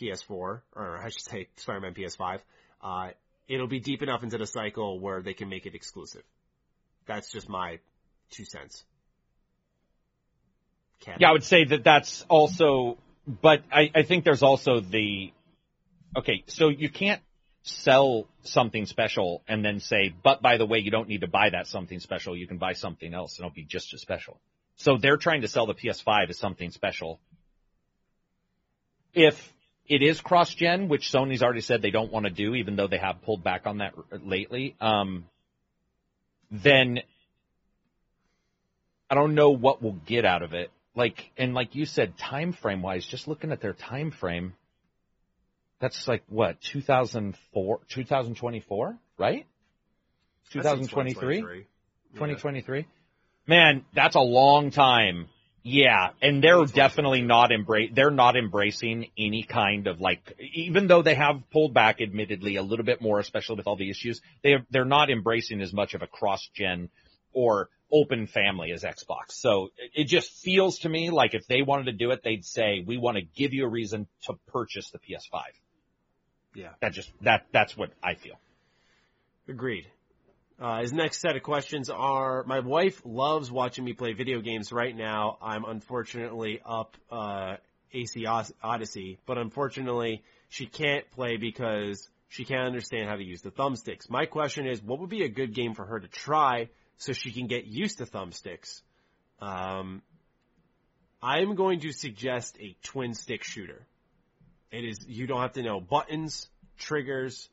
PS4, 0.00 0.30
or 0.30 0.62
I 0.74 1.10
should 1.10 1.20
say 1.20 1.48
Spider-Man 1.56 1.92
PS5, 1.92 2.40
uh, 2.82 3.10
it'll 3.46 3.68
be 3.68 3.80
deep 3.80 4.02
enough 4.02 4.22
into 4.22 4.38
the 4.38 4.46
cycle 4.46 4.98
where 4.98 5.20
they 5.20 5.34
can 5.34 5.50
make 5.50 5.66
it 5.66 5.74
exclusive. 5.74 6.22
That's 7.06 7.30
just 7.30 7.48
my 7.48 7.78
two 8.30 8.46
cents. 8.46 8.84
Yeah, 11.20 11.28
I 11.28 11.32
would 11.32 11.44
say 11.44 11.64
that 11.64 11.84
that's 11.84 12.24
also, 12.30 12.96
but 13.26 13.62
I, 13.70 13.90
I 13.94 14.02
think 14.04 14.24
there's 14.24 14.42
also 14.42 14.80
the, 14.80 15.33
okay, 16.16 16.44
so 16.46 16.68
you 16.68 16.88
can't, 16.88 17.20
sell 17.64 18.28
something 18.42 18.84
special 18.84 19.42
and 19.48 19.64
then 19.64 19.80
say, 19.80 20.14
but 20.22 20.42
by 20.42 20.58
the 20.58 20.66
way, 20.66 20.78
you 20.78 20.90
don't 20.90 21.08
need 21.08 21.22
to 21.22 21.26
buy 21.26 21.48
that 21.50 21.66
something 21.66 21.98
special. 21.98 22.36
You 22.36 22.46
can 22.46 22.58
buy 22.58 22.74
something 22.74 23.12
else 23.12 23.38
and 23.38 23.46
it'll 23.46 23.54
be 23.54 23.64
just 23.64 23.94
as 23.94 24.02
special. 24.02 24.38
So 24.76 24.98
they're 24.98 25.16
trying 25.16 25.40
to 25.40 25.48
sell 25.48 25.66
the 25.66 25.74
PS5 25.74 26.28
as 26.28 26.38
something 26.38 26.70
special. 26.70 27.20
If 29.14 29.52
it 29.88 30.02
is 30.02 30.20
cross-gen, 30.20 30.88
which 30.88 31.10
Sony's 31.10 31.42
already 31.42 31.62
said 31.62 31.80
they 31.80 31.90
don't 31.90 32.12
want 32.12 32.26
to 32.26 32.30
do, 32.30 32.54
even 32.54 32.76
though 32.76 32.86
they 32.86 32.98
have 32.98 33.22
pulled 33.22 33.42
back 33.42 33.66
on 33.66 33.78
that 33.78 33.94
lately, 34.22 34.76
um, 34.80 35.24
then 36.50 37.00
I 39.08 39.14
don't 39.14 39.34
know 39.34 39.50
what 39.50 39.82
we'll 39.82 40.00
get 40.04 40.26
out 40.26 40.42
of 40.42 40.52
it. 40.52 40.70
Like, 40.94 41.30
and 41.38 41.54
like 41.54 41.74
you 41.74 41.86
said, 41.86 42.18
time 42.18 42.52
frame 42.52 42.82
wise, 42.82 43.06
just 43.06 43.26
looking 43.26 43.52
at 43.52 43.60
their 43.62 43.72
time 43.72 44.10
frame, 44.10 44.52
that's 45.84 46.08
like 46.08 46.22
what, 46.30 46.58
2004, 46.62 47.80
2024, 47.90 48.98
right? 49.18 49.46
2023? 50.50 51.40
2023? 52.14 52.86
Man, 53.46 53.84
that's 53.92 54.16
a 54.16 54.20
long 54.20 54.70
time. 54.70 55.26
Yeah, 55.62 56.10
and 56.22 56.42
they're 56.42 56.64
definitely 56.64 57.20
not 57.20 57.52
embrace. 57.52 57.90
They're 57.94 58.10
not 58.10 58.34
embracing 58.34 59.10
any 59.18 59.42
kind 59.42 59.86
of 59.86 60.00
like, 60.00 60.32
even 60.54 60.86
though 60.86 61.02
they 61.02 61.16
have 61.16 61.42
pulled 61.52 61.74
back, 61.74 62.00
admittedly, 62.00 62.56
a 62.56 62.62
little 62.62 62.86
bit 62.86 63.02
more, 63.02 63.18
especially 63.18 63.56
with 63.56 63.66
all 63.66 63.76
the 63.76 63.90
issues. 63.90 64.22
They 64.42 64.56
they're 64.70 64.86
not 64.86 65.10
embracing 65.10 65.60
as 65.60 65.74
much 65.74 65.92
of 65.92 66.00
a 66.00 66.06
cross 66.06 66.48
gen 66.54 66.88
or 67.34 67.68
open 67.92 68.26
family 68.26 68.72
as 68.72 68.84
Xbox. 68.84 69.32
So 69.32 69.68
it 69.94 70.04
just 70.04 70.30
feels 70.32 70.78
to 70.80 70.88
me 70.88 71.10
like 71.10 71.34
if 71.34 71.46
they 71.46 71.60
wanted 71.60 71.84
to 71.86 71.92
do 71.92 72.10
it, 72.10 72.22
they'd 72.22 72.44
say, 72.44 72.82
"We 72.86 72.96
want 72.96 73.18
to 73.18 73.22
give 73.22 73.52
you 73.52 73.66
a 73.66 73.68
reason 73.68 74.06
to 74.24 74.34
purchase 74.48 74.90
the 74.90 74.98
PS5." 74.98 75.42
Yeah, 76.54 76.70
that 76.80 76.92
just 76.92 77.10
that 77.22 77.46
that's 77.52 77.76
what 77.76 77.90
I 78.02 78.14
feel. 78.14 78.38
Agreed. 79.48 79.86
Uh, 80.58 80.80
his 80.80 80.92
next 80.92 81.20
set 81.20 81.34
of 81.34 81.42
questions 81.42 81.90
are, 81.90 82.44
my 82.44 82.60
wife 82.60 83.02
loves 83.04 83.50
watching 83.50 83.84
me 83.84 83.92
play 83.92 84.12
video 84.12 84.40
games 84.40 84.70
right 84.70 84.96
now. 84.96 85.36
I'm 85.42 85.64
unfortunately 85.64 86.60
up, 86.64 86.96
uh, 87.10 87.56
AC 87.92 88.24
Odyssey, 88.62 89.18
but 89.26 89.36
unfortunately 89.36 90.22
she 90.48 90.66
can't 90.66 91.10
play 91.12 91.36
because 91.36 92.08
she 92.28 92.44
can't 92.44 92.66
understand 92.66 93.08
how 93.08 93.16
to 93.16 93.24
use 93.24 93.42
the 93.42 93.50
thumbsticks. 93.50 94.08
My 94.08 94.26
question 94.26 94.66
is, 94.66 94.82
what 94.82 95.00
would 95.00 95.10
be 95.10 95.24
a 95.24 95.28
good 95.28 95.54
game 95.54 95.74
for 95.74 95.84
her 95.84 96.00
to 96.00 96.08
try 96.08 96.68
so 96.98 97.12
she 97.12 97.32
can 97.32 97.46
get 97.46 97.66
used 97.66 97.98
to 97.98 98.06
thumbsticks? 98.06 98.82
Um, 99.40 100.02
I'm 101.22 101.54
going 101.54 101.80
to 101.80 101.92
suggest 101.92 102.56
a 102.60 102.76
twin 102.82 103.14
stick 103.14 103.44
shooter. 103.44 103.86
It 104.74 104.84
is, 104.84 105.06
you 105.06 105.28
don't 105.28 105.40
have 105.40 105.52
to 105.52 105.62
know 105.62 105.80
buttons, 105.80 106.48
triggers, 106.76 107.48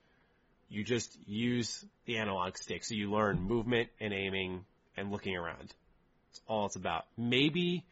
you 0.69 0.84
just 0.84 1.15
use 1.27 1.85
the 2.06 2.18
analog 2.18 2.57
stick. 2.57 2.84
So 2.84 2.95
you 2.95 3.11
learn 3.11 3.39
movement 3.39 3.89
and 3.99 4.11
aiming 4.11 4.65
and 4.98 5.11
looking 5.11 5.35
around. 5.35 5.60
That's 5.60 6.41
all 6.48 6.65
it's 6.65 6.77
about. 6.77 7.06
Maybe 7.18 7.85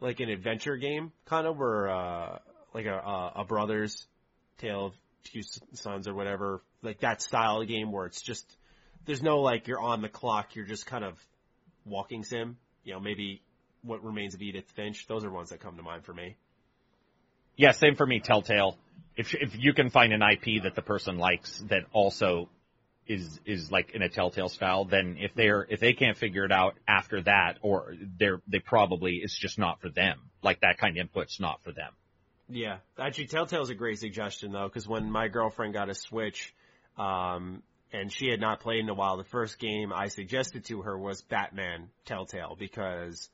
like 0.00 0.18
an 0.18 0.28
adventure 0.28 0.76
game, 0.76 1.12
kind 1.26 1.46
of, 1.46 1.56
where, 1.56 1.88
uh, 1.88 2.38
like 2.72 2.86
a, 2.86 3.32
a 3.36 3.44
brother's 3.44 4.06
tale 4.58 4.86
of 4.86 4.94
two 5.22 5.42
sons 5.74 6.08
or 6.08 6.14
whatever, 6.14 6.60
like 6.82 6.98
that 7.00 7.22
style 7.22 7.60
of 7.60 7.68
game 7.68 7.92
where 7.92 8.06
it's 8.06 8.22
just, 8.22 8.44
there's 9.06 9.22
no 9.22 9.40
like 9.40 9.68
you're 9.68 9.80
on 9.80 10.02
the 10.02 10.08
clock, 10.08 10.56
you're 10.56 10.66
just 10.66 10.86
kind 10.86 11.04
of 11.04 11.14
walking 11.84 12.24
sim. 12.24 12.56
You 12.82 12.94
know, 12.94 13.00
maybe 13.00 13.40
what 13.82 14.02
remains 14.02 14.34
of 14.34 14.42
Edith 14.42 14.68
Finch. 14.74 15.06
Those 15.06 15.24
are 15.24 15.30
ones 15.30 15.50
that 15.50 15.60
come 15.60 15.76
to 15.76 15.82
mind 15.82 16.04
for 16.04 16.12
me. 16.12 16.36
Yeah, 17.56 17.72
same 17.72 17.94
for 17.94 18.06
me. 18.06 18.20
Telltale 18.20 18.76
if 19.16 19.34
if 19.34 19.56
you 19.56 19.72
can 19.72 19.90
find 19.90 20.12
an 20.12 20.22
IP 20.22 20.62
that 20.64 20.74
the 20.74 20.82
person 20.82 21.18
likes 21.18 21.58
that 21.68 21.84
also 21.92 22.48
is 23.06 23.40
is 23.44 23.70
like 23.70 23.90
in 23.92 24.02
a 24.02 24.08
telltale 24.08 24.48
style, 24.48 24.84
then 24.84 25.16
if 25.20 25.34
they're 25.34 25.66
if 25.68 25.80
they 25.80 25.92
can't 25.92 26.16
figure 26.16 26.44
it 26.44 26.52
out 26.52 26.74
after 26.88 27.22
that, 27.22 27.58
or 27.62 27.94
they're 28.18 28.40
they 28.48 28.58
probably 28.58 29.20
it's 29.22 29.36
just 29.36 29.58
not 29.58 29.80
for 29.80 29.88
them. 29.88 30.18
Like 30.42 30.60
that 30.60 30.78
kind 30.78 30.98
of 30.98 31.06
input's 31.06 31.38
not 31.40 31.62
for 31.62 31.72
them. 31.72 31.92
Yeah, 32.48 32.78
actually, 32.98 33.28
Telltale's 33.28 33.70
a 33.70 33.74
great 33.74 33.98
suggestion 33.98 34.52
though, 34.52 34.68
because 34.68 34.86
when 34.86 35.10
my 35.10 35.28
girlfriend 35.28 35.72
got 35.72 35.88
a 35.88 35.94
Switch, 35.94 36.54
um, 36.98 37.62
and 37.92 38.12
she 38.12 38.28
had 38.28 38.40
not 38.40 38.60
played 38.60 38.80
in 38.80 38.90
a 38.90 38.94
while, 38.94 39.16
the 39.16 39.24
first 39.24 39.58
game 39.58 39.92
I 39.92 40.08
suggested 40.08 40.64
to 40.66 40.82
her 40.82 40.98
was 40.98 41.22
Batman 41.22 41.88
Telltale 42.04 42.56
because 42.58 43.30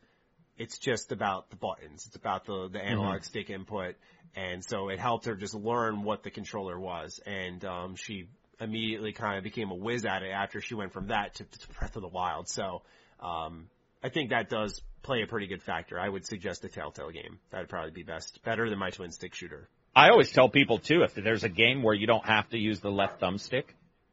it's 0.60 0.76
just 0.76 1.10
about 1.10 1.48
the 1.48 1.56
buttons. 1.56 2.04
It's 2.06 2.16
about 2.16 2.44
the, 2.44 2.68
the 2.70 2.84
analog 2.84 3.16
mm-hmm. 3.16 3.24
stick 3.24 3.48
input. 3.48 3.94
And 4.36 4.62
so 4.62 4.90
it 4.90 4.98
helped 4.98 5.24
her 5.24 5.34
just 5.34 5.54
learn 5.54 6.02
what 6.04 6.22
the 6.22 6.30
controller 6.30 6.78
was. 6.78 7.18
And, 7.24 7.64
um, 7.64 7.96
she 7.96 8.28
immediately 8.60 9.12
kind 9.12 9.38
of 9.38 9.42
became 9.42 9.70
a 9.70 9.74
whiz 9.74 10.04
at 10.04 10.22
it 10.22 10.28
after 10.28 10.60
she 10.60 10.74
went 10.74 10.92
from 10.92 11.08
that 11.08 11.34
to, 11.36 11.44
to 11.44 11.68
Breath 11.78 11.96
of 11.96 12.02
the 12.02 12.08
Wild. 12.08 12.46
So, 12.46 12.82
um, 13.20 13.70
I 14.04 14.10
think 14.10 14.30
that 14.30 14.50
does 14.50 14.82
play 15.02 15.22
a 15.22 15.26
pretty 15.26 15.46
good 15.46 15.62
factor. 15.62 15.98
I 15.98 16.08
would 16.08 16.26
suggest 16.26 16.62
a 16.64 16.68
Telltale 16.68 17.10
game. 17.10 17.38
That'd 17.50 17.70
probably 17.70 17.92
be 17.92 18.02
best. 18.02 18.42
Better 18.44 18.68
than 18.68 18.78
my 18.78 18.90
twin 18.90 19.12
stick 19.12 19.34
shooter. 19.34 19.66
I 19.96 20.10
always 20.10 20.30
tell 20.30 20.50
people 20.50 20.78
too, 20.78 21.02
if 21.02 21.14
there's 21.14 21.42
a 21.42 21.48
game 21.48 21.82
where 21.82 21.94
you 21.94 22.06
don't 22.06 22.26
have 22.26 22.50
to 22.50 22.58
use 22.58 22.80
the 22.80 22.90
left 22.90 23.20
thumbstick, 23.20 23.64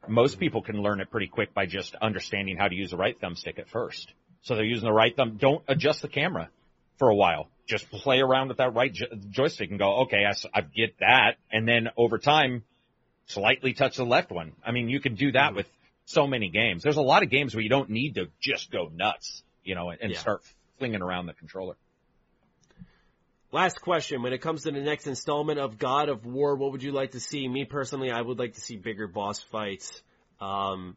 most 0.08 0.40
people 0.40 0.62
can 0.62 0.82
learn 0.82 1.00
it 1.00 1.10
pretty 1.10 1.28
quick 1.28 1.52
by 1.52 1.66
just 1.66 1.94
understanding 1.96 2.56
how 2.56 2.68
to 2.68 2.74
use 2.74 2.90
the 2.90 2.96
right 2.96 3.20
thumbstick 3.20 3.58
at 3.58 3.68
first. 3.68 4.14
So 4.42 4.54
they're 4.54 4.64
using 4.64 4.86
the 4.86 4.92
right 4.92 5.14
thumb. 5.14 5.36
Don't 5.38 5.62
adjust 5.68 6.02
the 6.02 6.08
camera 6.08 6.48
for 6.98 7.08
a 7.08 7.14
while. 7.14 7.48
Just 7.66 7.90
play 7.90 8.20
around 8.20 8.48
with 8.48 8.58
that 8.58 8.74
right 8.74 8.92
jo- 8.92 9.06
joystick 9.30 9.70
and 9.70 9.78
go, 9.78 10.02
okay, 10.02 10.24
I, 10.24 10.34
I 10.54 10.60
get 10.62 10.98
that. 11.00 11.36
And 11.52 11.68
then 11.68 11.88
over 11.96 12.18
time, 12.18 12.64
slightly 13.26 13.74
touch 13.74 13.96
the 13.96 14.04
left 14.04 14.30
one. 14.30 14.52
I 14.64 14.72
mean, 14.72 14.88
you 14.88 15.00
can 15.00 15.14
do 15.14 15.32
that 15.32 15.48
mm-hmm. 15.48 15.56
with 15.56 15.66
so 16.06 16.26
many 16.26 16.48
games. 16.48 16.82
There's 16.82 16.96
a 16.96 17.02
lot 17.02 17.22
of 17.22 17.30
games 17.30 17.54
where 17.54 17.62
you 17.62 17.68
don't 17.68 17.90
need 17.90 18.14
to 18.14 18.28
just 18.40 18.70
go 18.70 18.90
nuts, 18.92 19.42
you 19.62 19.74
know, 19.74 19.90
and, 19.90 20.12
yeah. 20.12 20.18
start 20.18 20.42
flinging 20.78 21.02
around 21.02 21.26
the 21.26 21.34
controller. 21.34 21.76
Last 23.52 23.80
question. 23.80 24.22
When 24.22 24.32
it 24.32 24.38
comes 24.38 24.62
to 24.62 24.70
the 24.70 24.80
next 24.80 25.06
installment 25.06 25.58
of 25.58 25.78
God 25.78 26.08
of 26.08 26.24
War, 26.24 26.54
what 26.56 26.72
would 26.72 26.82
you 26.82 26.92
like 26.92 27.12
to 27.12 27.20
see? 27.20 27.46
Me 27.46 27.64
personally, 27.64 28.10
I 28.10 28.20
would 28.20 28.38
like 28.38 28.54
to 28.54 28.60
see 28.60 28.76
bigger 28.76 29.06
boss 29.06 29.40
fights. 29.40 30.02
Um, 30.40 30.96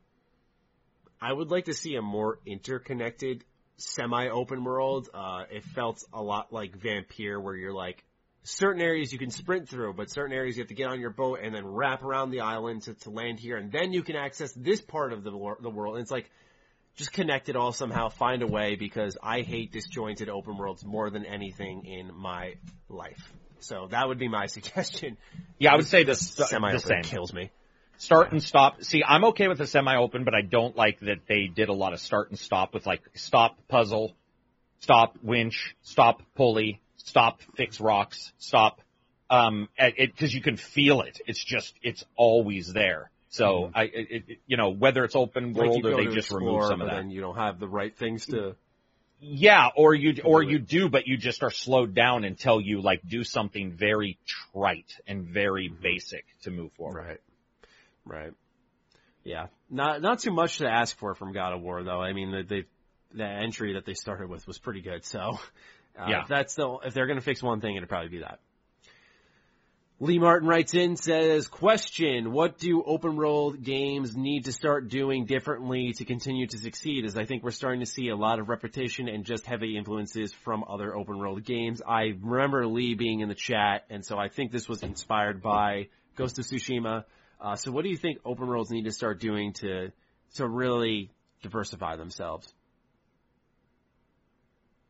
I 1.22 1.32
would 1.32 1.52
like 1.52 1.66
to 1.66 1.74
see 1.74 1.96
a 1.96 2.02
more 2.02 2.40
interconnected 2.48 3.44
semi-open 3.78 4.64
world. 4.64 5.10
Uh, 5.14 5.44
it 5.52 5.64
felt 5.64 6.04
a 6.12 6.22
lot 6.22 6.52
like 6.52 6.76
Vampire, 6.76 7.40
where 7.40 7.56
you're 7.56 7.74
like 7.74 8.04
certain 8.44 8.82
areas 8.82 9.14
you 9.14 9.20
can 9.20 9.30
sprint 9.30 9.70
through, 9.70 9.94
but 9.94 10.10
certain 10.10 10.36
areas 10.36 10.58
you 10.58 10.64
have 10.64 10.70
to 10.70 10.74
get 10.76 10.88
on 10.88 11.00
your 11.00 11.12
boat 11.12 11.40
and 11.44 11.54
then 11.54 11.66
wrap 11.66 12.02
around 12.02 12.32
the 12.32 12.42
island 12.42 12.84
to, 12.84 12.96
to 12.96 13.12
land 13.12 13.40
here, 13.40 13.58
and 13.58 13.72
then 13.72 13.94
you 13.94 14.02
can 14.02 14.16
access 14.16 14.52
this 14.54 14.82
part 14.82 15.14
of 15.14 15.24
the 15.24 15.32
the 15.62 15.70
world. 15.70 15.96
And 15.96 16.02
it's 16.02 16.12
like 16.12 16.30
just 16.96 17.14
connect 17.14 17.50
it 17.50 17.56
all 17.56 17.72
somehow, 17.72 18.10
find 18.10 18.42
a 18.42 18.48
way, 18.48 18.76
because 18.76 19.16
I 19.22 19.42
hate 19.42 19.72
disjointed 19.72 20.28
open 20.28 20.58
worlds 20.58 20.84
more 20.84 21.12
than 21.12 21.26
anything 21.26 21.86
in 21.86 22.14
my 22.16 22.56
life. 22.90 23.32
So 23.60 23.88
that 23.92 24.08
would 24.08 24.18
be 24.18 24.28
my 24.28 24.46
suggestion. 24.48 25.18
Yeah, 25.60 25.74
I 25.74 25.76
would 25.76 25.88
say 25.88 26.04
this 26.04 26.32
semi-open 26.32 27.04
kills 27.04 27.32
me 27.32 27.52
start 28.02 28.32
and 28.32 28.42
stop. 28.42 28.84
See, 28.84 29.04
I'm 29.08 29.26
okay 29.26 29.48
with 29.48 29.60
the 29.60 29.68
semi-open, 29.68 30.24
but 30.24 30.34
I 30.34 30.42
don't 30.42 30.76
like 30.76 31.00
that 31.02 31.28
they 31.28 31.48
did 31.48 31.70
a 31.70 31.74
lot 31.74 31.94
of 31.94 32.00
start 32.00 32.32
and 32.32 32.40
stop 32.40 32.74
with 32.74 32.86
like 32.86 33.02
stop 33.14 33.58
puzzle, 33.68 34.14
stop 34.80 35.18
winch, 35.22 35.76
stop 35.84 36.22
pulley, 36.36 36.82
stop 36.98 37.40
fix 37.56 37.80
rocks, 37.80 38.34
stop. 38.40 38.82
Um, 39.30 39.70
it 39.78 40.12
because 40.12 40.34
you 40.34 40.42
can 40.42 40.58
feel 40.58 41.02
it. 41.02 41.22
It's 41.28 41.44
just 41.44 41.74
it's 41.82 42.04
always 42.16 42.74
there. 42.74 43.12
So 43.30 43.46
mm-hmm. 43.46 43.78
I, 43.78 43.84
it, 43.84 44.24
it, 44.28 44.38
you 44.46 44.58
know, 44.58 44.72
whether 44.72 45.06
it's 45.06 45.16
open 45.16 45.54
world 45.54 45.84
like 45.84 45.94
or 45.94 46.04
they 46.04 46.14
just 46.14 46.32
remove 46.32 46.66
some 46.66 46.82
of 46.82 46.88
that, 46.88 46.98
then 46.98 47.12
you 47.12 47.22
don't 47.22 47.38
have 47.38 47.60
the 47.60 47.68
right 47.68 47.96
things 47.96 48.26
to. 48.28 48.56
Yeah, 49.24 49.70
or 49.76 49.94
you 49.94 50.20
or 50.26 50.42
you 50.42 50.58
do, 50.58 50.90
but 50.90 51.06
you 51.06 51.16
just 51.16 51.44
are 51.44 51.52
slowed 51.52 51.94
down 51.94 52.24
until 52.24 52.60
you 52.60 52.82
like 52.82 53.02
do 53.08 53.24
something 53.24 53.72
very 53.72 54.18
trite 54.26 54.92
and 55.06 55.24
very 55.24 55.70
mm-hmm. 55.70 55.84
basic 55.84 56.26
to 56.44 56.50
move 56.50 56.72
forward. 56.74 57.06
Right. 57.06 57.20
Right. 58.06 58.34
Yeah. 59.24 59.48
Not 59.70 60.02
not 60.02 60.20
too 60.20 60.32
much 60.32 60.58
to 60.60 60.68
ask 60.68 60.98
for 60.98 61.16
from 61.16 61.34
God 61.34 61.54
of 61.54 61.62
War 61.62 61.84
though. 61.84 62.02
I 62.02 62.14
mean 62.14 62.32
the 62.32 62.44
the, 62.44 62.66
the 63.14 63.26
entry 63.26 63.74
that 63.74 63.86
they 63.86 63.94
started 63.94 64.30
with 64.30 64.48
was 64.48 64.58
pretty 64.58 64.82
good. 64.82 65.06
So 65.06 65.20
uh, 66.00 66.06
yeah. 66.08 66.22
if 66.24 66.28
that's 66.28 66.56
the 66.56 66.78
if 66.86 66.94
they're 66.94 67.08
gonna 67.08 67.22
fix 67.22 67.42
one 67.42 67.62
thing, 67.62 67.76
it'd 67.76 67.90
probably 67.90 68.10
be 68.10 68.20
that. 68.20 68.40
Lee 70.02 70.18
Martin 70.18 70.48
writes 70.50 70.74
in, 70.74 70.96
says, 70.96 71.48
question, 71.48 72.32
what 72.32 72.58
do 72.58 72.82
open 72.84 73.16
world 73.16 73.64
games 73.64 74.18
need 74.18 74.46
to 74.46 74.52
start 74.52 74.90
doing 74.90 75.26
differently 75.26 75.94
to 75.94 76.06
continue 76.06 76.48
to 76.48 76.58
succeed? 76.58 77.06
As 77.06 77.16
I 77.16 77.26
think 77.26 77.44
we're 77.44 77.52
starting 77.52 77.82
to 77.82 77.86
see 77.86 78.10
a 78.10 78.16
lot 78.16 78.40
of 78.40 78.50
repetition 78.50 79.08
and 79.08 79.24
just 79.24 79.46
heavy 79.46 79.78
influences 79.78 80.34
from 80.34 80.64
other 80.68 80.96
open 80.96 81.20
world 81.20 81.44
games. 81.44 81.84
I 81.88 82.16
remember 82.20 82.66
Lee 82.66 82.96
being 82.96 83.20
in 83.20 83.30
the 83.30 83.36
chat, 83.36 83.86
and 83.92 84.04
so 84.04 84.18
I 84.18 84.28
think 84.28 84.52
this 84.52 84.68
was 84.68 84.82
inspired 84.82 85.40
by 85.40 85.90
Ghost 86.16 86.40
of 86.40 86.46
Tsushima. 86.46 87.04
Uh, 87.42 87.56
so 87.56 87.72
what 87.72 87.84
do 87.84 87.90
you 87.90 87.98
think 87.98 88.20
open 88.24 88.48
worlds 88.48 88.70
need 88.70 88.86
to 88.86 88.92
start 88.92 89.20
doing 89.20 89.54
to 89.54 89.92
to 90.36 90.48
really 90.48 91.10
diversify 91.42 91.96
themselves? 91.96 92.48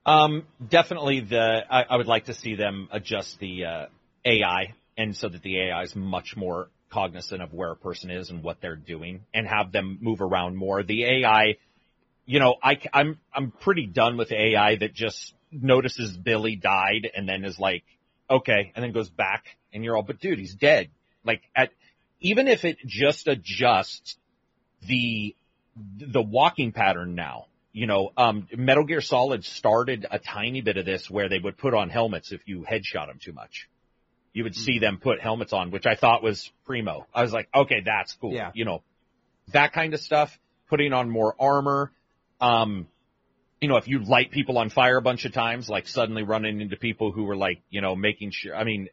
Um, 0.05 0.43
definitely 0.67 1.21
the 1.21 1.61
I, 1.69 1.83
I, 1.83 1.95
would 1.95 2.07
like 2.07 2.25
to 2.25 2.33
see 2.33 2.55
them 2.55 2.89
adjust 2.91 3.39
the 3.39 3.65
uh, 3.65 3.85
AI 4.25 4.73
and 4.97 5.15
so 5.15 5.29
that 5.29 5.41
the 5.43 5.59
AI 5.61 5.83
is 5.83 5.95
much 5.95 6.35
more 6.35 6.69
cognizant 6.91 7.41
of 7.41 7.53
where 7.53 7.71
a 7.71 7.75
person 7.75 8.11
is 8.11 8.29
and 8.29 8.43
what 8.43 8.61
they're 8.61 8.75
doing 8.75 9.21
and 9.33 9.47
have 9.47 9.71
them 9.71 9.99
move 10.01 10.21
around 10.21 10.57
more. 10.57 10.83
The 10.83 11.05
AI, 11.05 11.57
you 12.25 12.39
know, 12.39 12.55
I, 12.61 12.79
I'm, 12.93 13.19
I'm 13.33 13.51
pretty 13.51 13.87
done 13.87 14.17
with 14.17 14.31
AI 14.31 14.75
that 14.77 14.93
just 14.93 15.33
notices 15.51 16.17
Billy 16.17 16.55
died 16.55 17.09
and 17.15 17.29
then 17.29 17.45
is 17.45 17.57
like, 17.59 17.83
okay, 18.29 18.71
and 18.75 18.83
then 18.83 18.91
goes 18.91 19.09
back 19.09 19.45
and 19.73 19.83
you're 19.83 19.95
all, 19.95 20.03
but 20.03 20.19
dude, 20.19 20.39
he's 20.39 20.53
dead. 20.53 20.89
Like 21.23 21.41
at, 21.55 21.71
even 22.21 22.47
if 22.47 22.63
it 22.63 22.77
just 22.85 23.27
adjusts 23.27 24.15
the, 24.87 25.35
the 25.99 26.21
walking 26.21 26.71
pattern 26.71 27.15
now, 27.15 27.47
you 27.73 27.87
know, 27.87 28.11
um, 28.17 28.47
Metal 28.55 28.83
Gear 28.83 29.01
Solid 29.01 29.45
started 29.45 30.05
a 30.09 30.19
tiny 30.19 30.61
bit 30.61 30.77
of 30.77 30.85
this 30.85 31.09
where 31.09 31.29
they 31.29 31.39
would 31.39 31.57
put 31.57 31.73
on 31.73 31.89
helmets 31.89 32.31
if 32.31 32.41
you 32.45 32.65
headshot 32.69 33.07
them 33.07 33.19
too 33.23 33.33
much. 33.33 33.69
You 34.33 34.43
would 34.43 34.55
see 34.55 34.79
them 34.79 34.97
put 35.01 35.19
helmets 35.19 35.51
on, 35.51 35.71
which 35.71 35.85
I 35.85 35.95
thought 35.95 36.23
was 36.23 36.49
primo. 36.65 37.05
I 37.13 37.21
was 37.21 37.33
like, 37.33 37.49
okay, 37.53 37.81
that's 37.85 38.13
cool. 38.13 38.33
Yeah. 38.33 38.51
You 38.53 38.65
know, 38.65 38.81
that 39.51 39.73
kind 39.73 39.93
of 39.93 39.99
stuff, 39.99 40.37
putting 40.69 40.93
on 40.93 41.09
more 41.09 41.35
armor. 41.39 41.91
Um, 42.39 42.87
you 43.61 43.67
know, 43.67 43.77
if 43.77 43.87
you 43.87 44.03
light 44.03 44.31
people 44.31 44.57
on 44.57 44.71
fire 44.71 44.97
a 44.97 45.01
bunch 45.03 45.23
of 45.25 45.33
times, 45.33 45.69
like 45.69 45.87
suddenly 45.87 46.23
running 46.23 46.61
into 46.61 46.75
people 46.75 47.11
who 47.11 47.23
were 47.23 47.35
like, 47.35 47.61
you 47.69 47.79
know, 47.79 47.95
making 47.95 48.31
sure, 48.33 48.55
I 48.55 48.63
mean, 48.63 48.89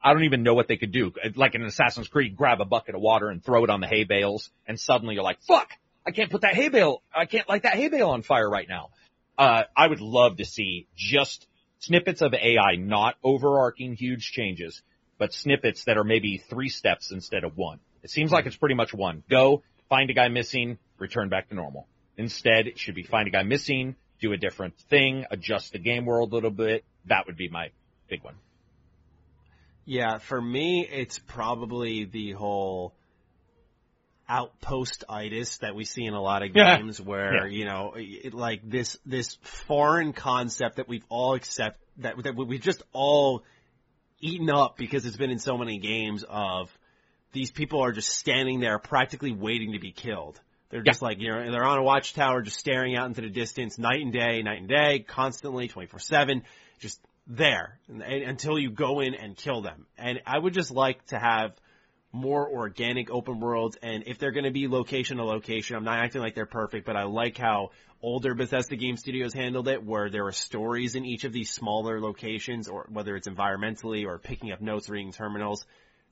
I 0.00 0.12
don't 0.12 0.22
even 0.22 0.44
know 0.44 0.54
what 0.54 0.68
they 0.68 0.76
could 0.76 0.92
do. 0.92 1.12
Like 1.34 1.56
in 1.56 1.62
Assassin's 1.62 2.06
Creed, 2.06 2.36
grab 2.36 2.60
a 2.60 2.64
bucket 2.64 2.94
of 2.94 3.00
water 3.00 3.28
and 3.28 3.44
throw 3.44 3.64
it 3.64 3.70
on 3.70 3.80
the 3.80 3.88
hay 3.88 4.04
bales 4.04 4.48
and 4.66 4.78
suddenly 4.78 5.16
you're 5.16 5.24
like, 5.24 5.42
fuck, 5.42 5.70
I 6.06 6.12
can't 6.12 6.30
put 6.30 6.42
that 6.42 6.54
hay 6.54 6.68
bale, 6.68 7.02
I 7.14 7.26
can't 7.26 7.48
light 7.48 7.64
that 7.64 7.74
hay 7.74 7.88
bale 7.88 8.10
on 8.10 8.22
fire 8.22 8.48
right 8.48 8.68
now. 8.68 8.90
Uh, 9.36 9.64
I 9.76 9.88
would 9.88 10.00
love 10.00 10.36
to 10.36 10.44
see 10.44 10.86
just 10.96 11.44
snippets 11.80 12.22
of 12.22 12.32
AI, 12.32 12.76
not 12.76 13.16
overarching 13.24 13.94
huge 13.94 14.30
changes, 14.30 14.82
but 15.18 15.32
snippets 15.32 15.84
that 15.84 15.98
are 15.98 16.04
maybe 16.04 16.38
three 16.38 16.68
steps 16.68 17.10
instead 17.10 17.42
of 17.42 17.56
one. 17.56 17.80
It 18.04 18.10
seems 18.10 18.30
like 18.30 18.46
it's 18.46 18.56
pretty 18.56 18.76
much 18.76 18.94
one. 18.94 19.24
Go, 19.28 19.64
find 19.88 20.10
a 20.10 20.14
guy 20.14 20.28
missing, 20.28 20.78
return 20.98 21.28
back 21.28 21.48
to 21.48 21.56
normal. 21.56 21.88
Instead, 22.16 22.68
it 22.68 22.78
should 22.78 22.94
be 22.94 23.02
find 23.02 23.26
a 23.26 23.30
guy 23.30 23.42
missing, 23.42 23.96
do 24.22 24.32
a 24.32 24.36
different 24.38 24.78
thing, 24.88 25.26
adjust 25.30 25.72
the 25.72 25.78
game 25.78 26.06
world 26.06 26.32
a 26.32 26.34
little 26.34 26.50
bit. 26.50 26.84
That 27.06 27.26
would 27.26 27.36
be 27.36 27.48
my 27.48 27.70
big 28.08 28.22
one. 28.22 28.36
Yeah, 29.84 30.18
for 30.18 30.40
me, 30.40 30.86
it's 30.88 31.18
probably 31.18 32.04
the 32.04 32.32
whole 32.32 32.94
outpost-itis 34.28 35.58
that 35.58 35.74
we 35.74 35.84
see 35.84 36.04
in 36.04 36.14
a 36.14 36.20
lot 36.22 36.42
of 36.42 36.54
Yeah. 36.54 36.78
games 36.78 37.00
where, 37.00 37.48
Yeah. 37.48 37.58
you 37.58 37.64
know, 37.64 37.94
it, 37.96 38.32
like 38.32 38.60
this, 38.62 38.96
this 39.04 39.34
foreign 39.42 40.12
concept 40.12 40.76
that 40.76 40.88
we've 40.88 41.04
all 41.08 41.34
accept, 41.34 41.80
that, 41.98 42.22
that 42.22 42.36
we've 42.36 42.60
just 42.60 42.82
all 42.92 43.42
eaten 44.20 44.48
up 44.48 44.76
because 44.76 45.04
it's 45.04 45.16
been 45.16 45.30
in 45.30 45.40
so 45.40 45.58
many 45.58 45.78
games 45.78 46.24
of 46.28 46.70
these 47.32 47.50
people 47.50 47.82
are 47.82 47.92
just 47.92 48.10
standing 48.10 48.60
there 48.60 48.78
practically 48.78 49.32
waiting 49.32 49.72
to 49.72 49.80
be 49.80 49.90
killed. 49.90 50.40
They're 50.72 50.82
just 50.82 51.02
like, 51.02 51.20
you 51.20 51.28
know, 51.28 51.52
they're 51.52 51.66
on 51.66 51.78
a 51.78 51.82
watchtower 51.82 52.40
just 52.40 52.58
staring 52.58 52.96
out 52.96 53.06
into 53.06 53.20
the 53.20 53.28
distance 53.28 53.78
night 53.78 54.00
and 54.00 54.10
day, 54.10 54.42
night 54.42 54.58
and 54.58 54.68
day, 54.68 55.04
constantly, 55.06 55.68
24-7, 55.68 56.42
just 56.80 56.98
there 57.26 57.78
and, 57.88 58.02
and, 58.02 58.22
until 58.22 58.58
you 58.58 58.70
go 58.70 59.00
in 59.00 59.14
and 59.14 59.36
kill 59.36 59.60
them. 59.60 59.84
And 59.98 60.22
I 60.26 60.38
would 60.38 60.54
just 60.54 60.70
like 60.70 61.04
to 61.08 61.18
have 61.18 61.52
more 62.10 62.48
organic 62.48 63.10
open 63.10 63.38
worlds 63.38 63.76
and 63.82 64.04
if 64.06 64.18
they're 64.18 64.32
going 64.32 64.44
to 64.44 64.50
be 64.50 64.66
location 64.66 65.18
to 65.18 65.24
location, 65.24 65.76
I'm 65.76 65.84
not 65.84 65.98
acting 65.98 66.22
like 66.22 66.34
they're 66.34 66.46
perfect, 66.46 66.86
but 66.86 66.96
I 66.96 67.04
like 67.04 67.36
how 67.36 67.70
older 68.00 68.34
Bethesda 68.34 68.74
game 68.76 68.96
studios 68.96 69.34
handled 69.34 69.68
it 69.68 69.84
where 69.84 70.08
there 70.08 70.24
were 70.24 70.32
stories 70.32 70.94
in 70.94 71.04
each 71.04 71.24
of 71.24 71.34
these 71.34 71.50
smaller 71.50 72.00
locations 72.00 72.66
or 72.66 72.86
whether 72.90 73.14
it's 73.14 73.28
environmentally 73.28 74.06
or 74.06 74.18
picking 74.18 74.52
up 74.52 74.62
notes, 74.62 74.88
reading 74.88 75.12
terminals 75.12 75.66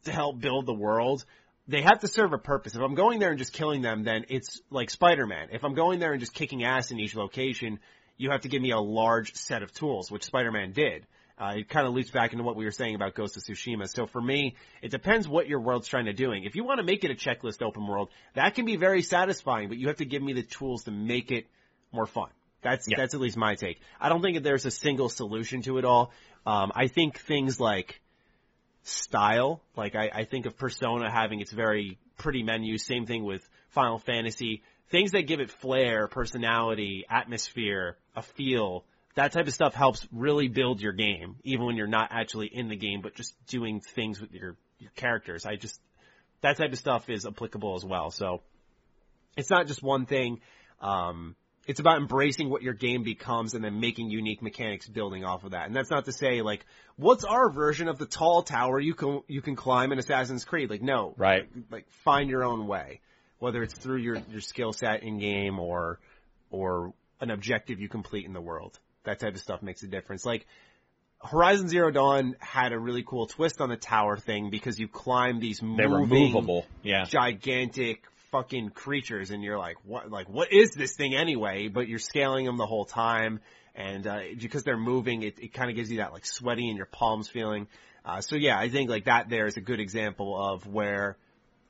to 0.04 0.12
help 0.12 0.38
build 0.38 0.66
the 0.66 0.74
world. 0.74 1.24
They 1.70 1.82
have 1.82 2.00
to 2.00 2.08
serve 2.08 2.32
a 2.32 2.38
purpose. 2.38 2.74
If 2.74 2.80
I'm 2.82 2.96
going 2.96 3.20
there 3.20 3.30
and 3.30 3.38
just 3.38 3.52
killing 3.52 3.80
them, 3.80 4.02
then 4.02 4.24
it's 4.28 4.60
like 4.70 4.90
Spider-Man. 4.90 5.50
If 5.52 5.62
I'm 5.64 5.74
going 5.74 6.00
there 6.00 6.10
and 6.12 6.18
just 6.20 6.34
kicking 6.34 6.64
ass 6.64 6.90
in 6.90 6.98
each 6.98 7.14
location, 7.14 7.78
you 8.16 8.30
have 8.30 8.40
to 8.40 8.48
give 8.48 8.60
me 8.60 8.72
a 8.72 8.80
large 8.80 9.34
set 9.34 9.62
of 9.62 9.72
tools, 9.72 10.10
which 10.10 10.24
Spider-Man 10.24 10.72
did. 10.72 11.06
Uh, 11.38 11.54
it 11.58 11.68
kind 11.68 11.86
of 11.86 11.94
loops 11.94 12.10
back 12.10 12.32
into 12.32 12.44
what 12.44 12.56
we 12.56 12.64
were 12.64 12.72
saying 12.72 12.96
about 12.96 13.14
Ghost 13.14 13.36
of 13.36 13.44
Tsushima. 13.44 13.88
So 13.88 14.06
for 14.06 14.20
me, 14.20 14.56
it 14.82 14.90
depends 14.90 15.28
what 15.28 15.48
your 15.48 15.60
world's 15.60 15.86
trying 15.86 16.06
to 16.06 16.12
doing. 16.12 16.44
If 16.44 16.56
you 16.56 16.64
want 16.64 16.80
to 16.80 16.84
make 16.84 17.04
it 17.04 17.10
a 17.12 17.14
checklist 17.14 17.62
open 17.62 17.86
world, 17.86 18.10
that 18.34 18.56
can 18.56 18.66
be 18.66 18.76
very 18.76 19.02
satisfying, 19.02 19.68
but 19.68 19.78
you 19.78 19.86
have 19.86 19.98
to 19.98 20.04
give 20.04 20.22
me 20.22 20.32
the 20.32 20.42
tools 20.42 20.84
to 20.84 20.90
make 20.90 21.30
it 21.30 21.46
more 21.92 22.04
fun. 22.06 22.28
That's 22.62 22.86
Yeah. 22.90 22.98
that's 22.98 23.14
at 23.14 23.20
least 23.20 23.36
my 23.38 23.54
take. 23.54 23.80
I 23.98 24.08
don't 24.10 24.20
think 24.20 24.34
that 24.36 24.42
there's 24.42 24.66
a 24.66 24.70
single 24.70 25.08
solution 25.08 25.62
to 25.62 25.78
it 25.78 25.84
all. 25.84 26.12
Um, 26.44 26.72
I 26.74 26.88
think 26.88 27.18
things 27.18 27.58
like 27.58 28.00
style, 28.82 29.62
like 29.76 29.94
I, 29.94 30.10
I 30.12 30.24
think 30.24 30.46
of 30.46 30.56
Persona 30.56 31.10
having 31.10 31.40
its 31.40 31.52
very 31.52 31.98
pretty 32.18 32.42
menu. 32.42 32.78
Same 32.78 33.06
thing 33.06 33.24
with 33.24 33.46
Final 33.70 33.98
Fantasy. 33.98 34.62
Things 34.90 35.12
that 35.12 35.22
give 35.22 35.40
it 35.40 35.50
flair, 35.50 36.08
personality, 36.08 37.04
atmosphere, 37.08 37.96
a 38.16 38.22
feel. 38.22 38.84
That 39.14 39.32
type 39.32 39.46
of 39.46 39.54
stuff 39.54 39.74
helps 39.74 40.06
really 40.12 40.48
build 40.48 40.80
your 40.80 40.92
game, 40.92 41.36
even 41.44 41.66
when 41.66 41.76
you're 41.76 41.86
not 41.86 42.08
actually 42.12 42.46
in 42.46 42.68
the 42.68 42.76
game, 42.76 43.00
but 43.00 43.14
just 43.14 43.34
doing 43.46 43.80
things 43.80 44.20
with 44.20 44.32
your, 44.32 44.56
your 44.78 44.90
characters. 44.96 45.46
I 45.46 45.56
just, 45.56 45.80
that 46.40 46.56
type 46.56 46.72
of 46.72 46.78
stuff 46.78 47.08
is 47.08 47.26
applicable 47.26 47.74
as 47.76 47.84
well. 47.84 48.10
So 48.10 48.42
it's 49.36 49.50
not 49.50 49.66
just 49.66 49.82
one 49.82 50.06
thing. 50.06 50.40
Um, 50.80 51.36
it's 51.70 51.78
about 51.78 51.98
embracing 51.98 52.50
what 52.50 52.62
your 52.62 52.74
game 52.74 53.04
becomes 53.04 53.54
and 53.54 53.62
then 53.62 53.78
making 53.78 54.10
unique 54.10 54.42
mechanics 54.42 54.88
building 54.88 55.24
off 55.24 55.44
of 55.44 55.52
that. 55.52 55.68
And 55.68 55.76
that's 55.76 55.88
not 55.88 56.06
to 56.06 56.12
say 56.12 56.42
like, 56.42 56.66
what's 56.96 57.22
our 57.22 57.48
version 57.48 57.86
of 57.86 57.96
the 57.96 58.06
tall 58.06 58.42
tower 58.42 58.80
you 58.80 58.92
can, 58.92 59.22
you 59.28 59.40
can 59.40 59.54
climb 59.54 59.92
in 59.92 59.98
Assassin's 60.00 60.44
Creed? 60.44 60.68
Like, 60.68 60.82
no. 60.82 61.14
Right. 61.16 61.48
Like, 61.70 61.88
find 62.02 62.28
your 62.28 62.42
own 62.42 62.66
way. 62.66 62.98
Whether 63.38 63.62
it's 63.62 63.72
through 63.72 63.98
your, 63.98 64.16
your 64.32 64.40
skill 64.40 64.72
set 64.72 65.04
in 65.04 65.20
game 65.20 65.60
or, 65.60 66.00
or 66.50 66.92
an 67.20 67.30
objective 67.30 67.78
you 67.78 67.88
complete 67.88 68.26
in 68.26 68.32
the 68.32 68.40
world. 68.40 68.76
That 69.04 69.20
type 69.20 69.34
of 69.34 69.40
stuff 69.40 69.62
makes 69.62 69.84
a 69.84 69.86
difference. 69.86 70.26
Like, 70.26 70.48
Horizon 71.22 71.68
Zero 71.68 71.92
Dawn 71.92 72.34
had 72.40 72.72
a 72.72 72.78
really 72.78 73.04
cool 73.06 73.28
twist 73.28 73.60
on 73.60 73.68
the 73.68 73.76
tower 73.76 74.16
thing 74.16 74.50
because 74.50 74.76
you 74.76 74.88
climb 74.88 75.38
these 75.38 75.62
moving, 75.62 75.76
They 75.76 75.86
were 75.86 76.04
movable. 76.04 76.66
Yeah. 76.82 77.04
gigantic 77.04 78.02
fucking 78.30 78.70
creatures 78.70 79.30
and 79.30 79.42
you're 79.42 79.58
like, 79.58 79.76
what, 79.84 80.10
like, 80.10 80.28
what 80.28 80.52
is 80.52 80.72
this 80.72 80.94
thing 80.94 81.14
anyway? 81.14 81.68
But 81.68 81.88
you're 81.88 81.98
scaling 81.98 82.46
them 82.46 82.56
the 82.56 82.66
whole 82.66 82.84
time. 82.84 83.40
And, 83.74 84.06
uh, 84.06 84.20
because 84.38 84.62
they're 84.62 84.76
moving, 84.76 85.22
it, 85.22 85.38
it 85.38 85.52
kind 85.52 85.70
of 85.70 85.76
gives 85.76 85.90
you 85.90 85.98
that 85.98 86.12
like 86.12 86.26
sweaty 86.26 86.68
in 86.68 86.76
your 86.76 86.86
palms 86.86 87.28
feeling. 87.28 87.66
Uh, 88.04 88.20
so 88.20 88.36
yeah, 88.36 88.58
I 88.58 88.68
think 88.68 88.90
like 88.90 89.04
that 89.04 89.28
there 89.28 89.46
is 89.46 89.56
a 89.56 89.60
good 89.60 89.80
example 89.80 90.36
of 90.38 90.66
where 90.66 91.16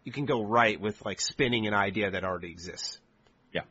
you 0.05 0.12
can 0.12 0.27
go 0.27 0.43
right 0.43 0.81
with 0.81 1.05
like 1.05 1.20
spinning 1.20 1.66
an 1.66 1.74
idea 1.74 2.11
that 2.11 2.24
already 2.24 2.51
exists. 2.51 2.99
Yeah. 3.53 3.62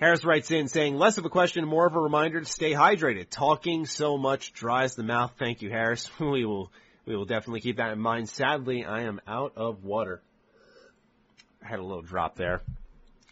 Harris 0.00 0.24
writes 0.24 0.50
in 0.50 0.68
saying, 0.68 0.96
less 0.96 1.18
of 1.18 1.24
a 1.24 1.30
question, 1.30 1.64
more 1.64 1.86
of 1.86 1.94
a 1.94 2.00
reminder 2.00 2.40
to 2.40 2.46
stay 2.46 2.72
hydrated. 2.72 3.26
Talking 3.30 3.86
so 3.86 4.18
much 4.18 4.52
dries 4.52 4.94
the 4.94 5.04
mouth. 5.04 5.32
Thank 5.38 5.62
you, 5.62 5.70
Harris. 5.70 6.10
We 6.20 6.44
will, 6.44 6.72
we 7.06 7.14
will 7.16 7.26
definitely 7.26 7.60
keep 7.60 7.76
that 7.76 7.92
in 7.92 8.00
mind. 8.00 8.28
Sadly, 8.28 8.84
I 8.84 9.02
am 9.02 9.20
out 9.26 9.52
of 9.56 9.84
water. 9.84 10.22
I 11.64 11.68
had 11.68 11.78
a 11.78 11.84
little 11.84 12.02
drop 12.02 12.36
there. 12.36 12.62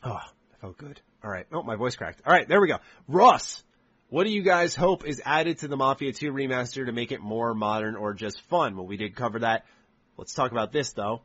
Oh, 0.02 0.14
that 0.50 0.60
felt 0.60 0.78
good. 0.78 1.00
All 1.22 1.30
right. 1.30 1.46
Oh, 1.52 1.62
my 1.62 1.76
voice 1.76 1.96
cracked. 1.96 2.22
All 2.26 2.32
right, 2.32 2.48
there 2.48 2.60
we 2.60 2.68
go. 2.68 2.78
Ross, 3.06 3.62
what 4.08 4.24
do 4.24 4.30
you 4.30 4.42
guys 4.42 4.74
hope 4.74 5.06
is 5.06 5.22
added 5.24 5.58
to 5.58 5.68
the 5.68 5.76
Mafia 5.76 6.12
2 6.12 6.32
remaster 6.32 6.86
to 6.86 6.92
make 6.92 7.12
it 7.12 7.20
more 7.20 7.54
modern 7.54 7.96
or 7.96 8.14
just 8.14 8.40
fun? 8.42 8.76
Well, 8.76 8.86
we 8.86 8.96
did 8.96 9.14
cover 9.14 9.40
that. 9.40 9.64
Let's 10.16 10.34
talk 10.34 10.50
about 10.50 10.72
this 10.72 10.92
though. 10.92 11.22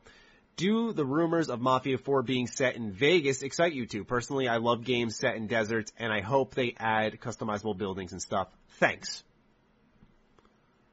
Do 0.55 0.91
the 0.91 1.05
rumors 1.05 1.49
of 1.49 1.61
Mafia 1.61 1.97
4 1.97 2.23
being 2.23 2.47
set 2.47 2.75
in 2.75 2.91
Vegas 2.91 3.43
excite 3.43 3.73
you 3.73 3.85
two? 3.85 4.03
Personally, 4.03 4.47
I 4.47 4.57
love 4.57 4.84
games 4.84 5.15
set 5.15 5.35
in 5.35 5.47
deserts 5.47 5.91
and 5.99 6.11
I 6.11 6.21
hope 6.21 6.55
they 6.55 6.75
add 6.77 7.19
customizable 7.19 7.77
buildings 7.77 8.11
and 8.11 8.21
stuff. 8.21 8.47
Thanks. 8.79 9.23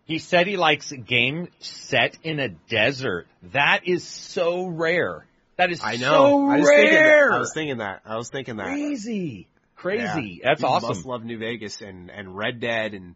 He 0.05 0.19
said 0.19 0.47
he 0.47 0.57
likes 0.57 0.93
a 0.93 0.99
game 0.99 1.49
set 1.61 2.19
in 2.23 2.39
a 2.39 2.49
desert. 2.49 3.27
That 3.53 3.89
is 3.89 4.05
so 4.05 4.66
rare. 4.66 5.24
That 5.56 5.70
is 5.70 5.81
I 5.82 5.97
know. 5.97 6.10
so 6.47 6.48
I 6.51 6.59
was 6.59 6.68
thinking 6.68 6.94
that. 6.94 7.01
rare. 7.01 7.32
I 7.32 7.39
was 7.39 7.52
thinking 7.55 7.78
that. 7.78 8.01
I 8.05 8.16
was 8.16 8.28
thinking 8.28 8.56
that. 8.56 8.66
crazy, 8.66 9.48
crazy. 9.76 10.40
Yeah. 10.43 10.51
That's 10.51 10.62
You 10.62 10.68
awesome. 10.68 10.89
Must 10.89 11.06
love 11.06 11.24
New 11.24 11.39
Vegas 11.39 11.81
and 11.81 12.10
and 12.10 12.36
Red 12.36 12.60
Dead 12.60 12.94
and 12.94 13.14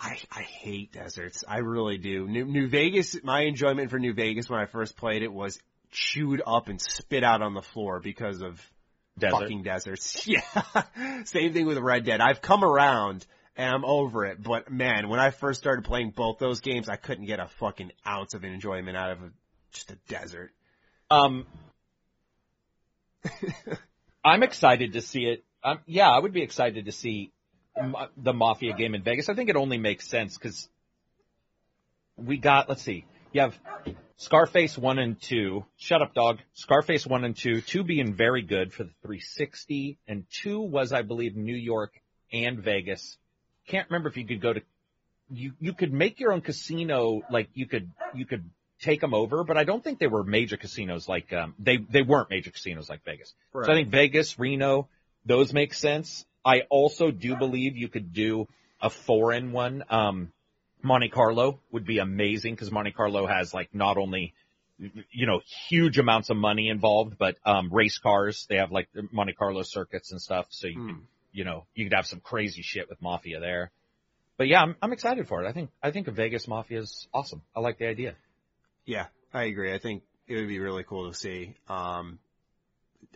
I 0.00 0.18
I 0.30 0.42
hate 0.42 0.92
deserts. 0.92 1.44
I 1.46 1.58
really 1.58 1.98
do. 1.98 2.26
New, 2.26 2.44
New 2.44 2.68
Vegas. 2.68 3.16
My 3.22 3.42
enjoyment 3.42 3.90
for 3.90 3.98
New 3.98 4.14
Vegas 4.14 4.48
when 4.48 4.60
I 4.60 4.66
first 4.66 4.96
played 4.96 5.22
it 5.22 5.32
was 5.32 5.58
chewed 5.90 6.42
up 6.46 6.68
and 6.68 6.80
spit 6.80 7.24
out 7.24 7.42
on 7.42 7.54
the 7.54 7.62
floor 7.62 8.00
because 8.00 8.42
of 8.42 8.60
Desert. 9.18 9.38
fucking 9.40 9.62
deserts. 9.62 10.26
Yeah. 10.26 11.22
Same 11.24 11.52
thing 11.52 11.66
with 11.66 11.78
Red 11.78 12.04
Dead. 12.04 12.20
I've 12.20 12.42
come 12.42 12.62
around 12.64 13.26
and 13.56 13.74
I'm 13.74 13.84
over 13.86 14.26
it. 14.26 14.42
But 14.42 14.70
man, 14.70 15.08
when 15.08 15.20
I 15.20 15.30
first 15.30 15.60
started 15.60 15.84
playing 15.86 16.10
both 16.10 16.38
those 16.38 16.60
games, 16.60 16.88
I 16.90 16.96
couldn't 16.96 17.24
get 17.26 17.40
a 17.40 17.48
fucking 17.58 17.92
ounce 18.06 18.34
of 18.34 18.44
enjoyment 18.44 18.96
out 18.96 19.12
of 19.12 19.22
a, 19.22 19.30
just 19.72 19.90
a 19.90 19.96
desert. 20.08 20.52
Um, 21.10 21.46
I'm 24.24 24.42
excited 24.42 24.94
to 24.94 25.02
see 25.02 25.24
it. 25.24 25.44
Um, 25.62 25.80
yeah, 25.86 26.10
I 26.10 26.18
would 26.18 26.32
be 26.32 26.42
excited 26.42 26.86
to 26.86 26.92
see 26.92 27.32
ma- 27.80 28.08
the 28.16 28.32
Mafia 28.32 28.74
game 28.74 28.94
in 28.94 29.02
Vegas. 29.02 29.28
I 29.28 29.34
think 29.34 29.50
it 29.50 29.56
only 29.56 29.78
makes 29.78 30.06
sense 30.06 30.36
because 30.36 30.68
we 32.16 32.38
got, 32.38 32.68
let's 32.68 32.82
see, 32.82 33.04
you 33.32 33.42
have 33.42 33.54
Scarface 34.18 34.78
1 34.78 34.98
and 34.98 35.20
2. 35.20 35.64
Shut 35.76 36.00
up, 36.00 36.14
dog. 36.14 36.38
Scarface 36.54 37.06
1 37.06 37.24
and 37.24 37.36
2. 37.36 37.60
2 37.60 37.84
being 37.84 38.14
very 38.14 38.42
good 38.42 38.72
for 38.72 38.84
the 38.84 38.92
360. 39.02 39.98
And 40.08 40.24
2 40.42 40.60
was, 40.60 40.92
I 40.92 41.02
believe, 41.02 41.36
New 41.36 41.56
York 41.56 41.92
and 42.32 42.58
Vegas. 42.58 43.18
Can't 43.68 43.88
remember 43.90 44.08
if 44.08 44.16
you 44.16 44.26
could 44.26 44.40
go 44.40 44.54
to, 44.54 44.62
you, 45.28 45.52
you 45.60 45.74
could 45.74 45.92
make 45.92 46.18
your 46.18 46.32
own 46.32 46.40
casino, 46.40 47.22
like 47.30 47.50
you 47.54 47.66
could, 47.66 47.90
you 48.14 48.24
could 48.24 48.48
take 48.80 49.00
them 49.00 49.14
over, 49.14 49.44
but 49.44 49.56
I 49.56 49.64
don't 49.64 49.82
think 49.82 49.98
they 49.98 50.06
were 50.06 50.22
major 50.22 50.56
casinos 50.56 51.08
like, 51.08 51.32
um, 51.32 51.54
they, 51.58 51.78
they 51.78 52.02
weren't 52.02 52.30
major 52.30 52.50
casinos 52.50 52.88
like 52.88 53.04
Vegas. 53.04 53.34
Right. 53.52 53.66
So 53.66 53.72
I 53.72 53.74
think 53.74 53.88
Vegas, 53.88 54.38
Reno, 54.38 54.88
those 55.24 55.52
make 55.52 55.74
sense. 55.74 56.24
I 56.44 56.62
also 56.70 57.10
do 57.10 57.36
believe 57.36 57.76
you 57.76 57.88
could 57.88 58.12
do 58.12 58.46
a 58.80 58.90
foreign 58.90 59.52
one. 59.52 59.84
Um, 59.88 60.32
Monte 60.82 61.08
Carlo 61.08 61.58
would 61.72 61.84
be 61.84 61.98
amazing 61.98 62.54
because 62.54 62.70
Monte 62.70 62.92
Carlo 62.92 63.26
has 63.26 63.52
like 63.52 63.74
not 63.74 63.96
only 63.96 64.34
you 65.10 65.26
know 65.26 65.40
huge 65.68 65.98
amounts 65.98 66.30
of 66.30 66.36
money 66.36 66.68
involved, 66.68 67.16
but 67.18 67.36
um, 67.44 67.72
race 67.72 67.98
cars. 67.98 68.46
They 68.48 68.56
have 68.56 68.70
like 68.70 68.88
the 68.92 69.08
Monte 69.10 69.32
Carlo 69.32 69.62
circuits 69.62 70.12
and 70.12 70.20
stuff, 70.20 70.46
so 70.50 70.68
you 70.68 70.74
Hmm. 70.74 70.86
could 70.86 70.96
you 71.32 71.44
know 71.44 71.64
you 71.74 71.86
could 71.86 71.94
have 71.94 72.06
some 72.06 72.20
crazy 72.20 72.62
shit 72.62 72.88
with 72.88 73.00
Mafia 73.02 73.40
there. 73.40 73.70
But 74.36 74.48
yeah, 74.48 74.62
I'm 74.62 74.76
I'm 74.82 74.92
excited 74.92 75.26
for 75.26 75.42
it. 75.42 75.48
I 75.48 75.52
think 75.52 75.70
I 75.82 75.90
think 75.90 76.08
a 76.08 76.12
Vegas 76.12 76.46
Mafia 76.46 76.80
is 76.80 77.08
awesome. 77.12 77.42
I 77.56 77.60
like 77.60 77.78
the 77.78 77.88
idea. 77.88 78.14
Yeah, 78.86 79.06
I 79.34 79.44
agree. 79.44 79.74
I 79.74 79.78
think 79.78 80.02
it 80.26 80.36
would 80.36 80.48
be 80.48 80.58
really 80.60 80.84
cool 80.84 81.10
to 81.10 81.16
see. 81.16 81.54
Um, 81.68 82.18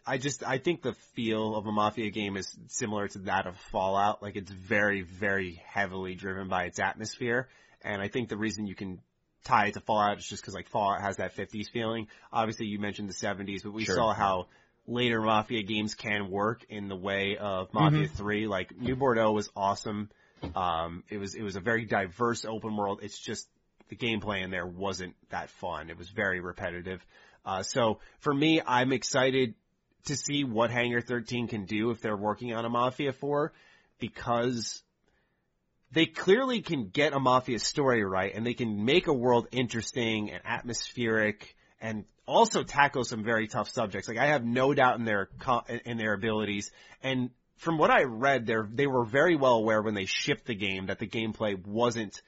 I 0.06 0.18
just, 0.18 0.42
I 0.42 0.59
think 0.59 0.82
the 0.82 0.94
feel 1.14 1.55
of 1.56 1.66
a 1.66 1.72
Mafia 1.72 2.10
game 2.10 2.36
is 2.36 2.55
similar 2.68 3.09
to 3.09 3.18
that 3.20 3.47
of 3.47 3.56
Fallout. 3.72 4.22
Like 4.22 4.36
it's 4.36 4.51
very, 4.51 5.02
very 5.02 5.62
heavily 5.66 6.14
driven 6.14 6.48
by 6.48 6.64
its 6.64 6.78
atmosphere. 6.78 7.48
And 7.82 8.02
I 8.02 8.09
think 8.09 8.28
the 8.28 8.36
reason 8.36 8.66
you 8.66 8.74
can 8.74 9.01
tie 9.44 9.66
it 9.66 9.74
to 9.74 9.80
Fallout 9.80 10.18
is 10.18 10.26
just 10.26 10.42
cause 10.44 10.55
like 10.55 10.68
Fallout 10.68 11.01
has 11.01 11.16
that 11.16 11.34
50s 11.36 11.70
feeling. 11.70 12.09
Obviously 12.32 12.66
you 12.66 12.78
mentioned 12.78 13.09
the 13.09 13.14
70s, 13.14 13.62
but 13.62 13.72
we 13.72 13.84
Sure. 13.84 13.94
saw 13.94 14.12
how 14.12 14.47
later 14.86 15.20
Mafia 15.20 15.62
games 15.62 15.94
can 15.94 16.30
work 16.30 16.64
in 16.68 16.88
the 16.88 16.97
way 16.97 17.36
of 17.38 17.72
Mafia 17.72 18.09
3. 18.09 18.47
Like 18.48 18.76
New 18.76 18.97
Bordeaux 18.97 19.32
was 19.32 19.48
awesome. 19.56 20.10
Um, 20.55 21.05
it 21.10 21.18
was, 21.18 21.34
it 21.34 21.42
was 21.42 21.56
a 21.56 21.60
very 21.60 21.84
diverse 21.84 22.44
open 22.44 22.76
world. 22.76 23.01
It's 23.02 23.18
just 23.18 23.47
the 23.90 23.96
gameplay 23.96 24.42
in 24.42 24.50
there 24.50 24.66
wasn't 24.66 25.14
that 25.30 25.50
fun. 25.50 25.90
It 25.90 25.98
was 25.98 26.08
very 26.08 26.40
repetitive. 26.40 27.04
Uh, 27.44 27.62
so 27.62 27.98
for 28.20 28.32
me, 28.32 28.62
I'm 28.66 28.92
excited 28.92 29.54
to 30.06 30.16
see 30.16 30.44
what 30.44 30.70
Hangar 30.70 31.00
13 31.00 31.48
can 31.48 31.66
do 31.66 31.90
if 31.90 32.00
they're 32.00 32.16
working 32.16 32.54
on 32.54 32.64
a 32.64 32.70
Mafia 32.70 33.12
4 33.12 33.52
because 33.98 34.82
they 35.92 36.06
clearly 36.06 36.62
can 36.62 36.88
get 36.88 37.12
a 37.12 37.20
Mafia 37.20 37.58
story 37.58 38.04
right 38.04 38.34
and 38.34 38.46
they 38.46 38.54
can 38.54 38.84
make 38.84 39.08
a 39.08 39.12
world 39.12 39.48
interesting 39.50 40.30
and 40.30 40.40
atmospheric 40.44 41.54
and 41.80 42.04
also 42.26 42.62
tackle 42.62 43.04
some 43.04 43.24
very 43.24 43.48
tough 43.48 43.68
subjects. 43.68 44.08
Like 44.08 44.18
I 44.18 44.26
have 44.26 44.44
no 44.44 44.72
doubt 44.72 44.98
in 44.98 45.04
their, 45.04 45.28
in 45.84 45.98
their 45.98 46.14
abilities 46.14 46.70
and 47.02 47.30
from 47.60 47.76
what 47.76 47.90
I 47.90 48.04
read, 48.04 48.46
they 48.46 48.54
they 48.72 48.86
were 48.86 49.04
very 49.04 49.36
well 49.36 49.56
aware 49.56 49.82
when 49.82 49.92
they 49.92 50.06
shipped 50.06 50.46
the 50.46 50.54
game 50.54 50.86
that 50.86 50.98
the 50.98 51.06
gameplay 51.06 51.62
wasn't 51.62 52.22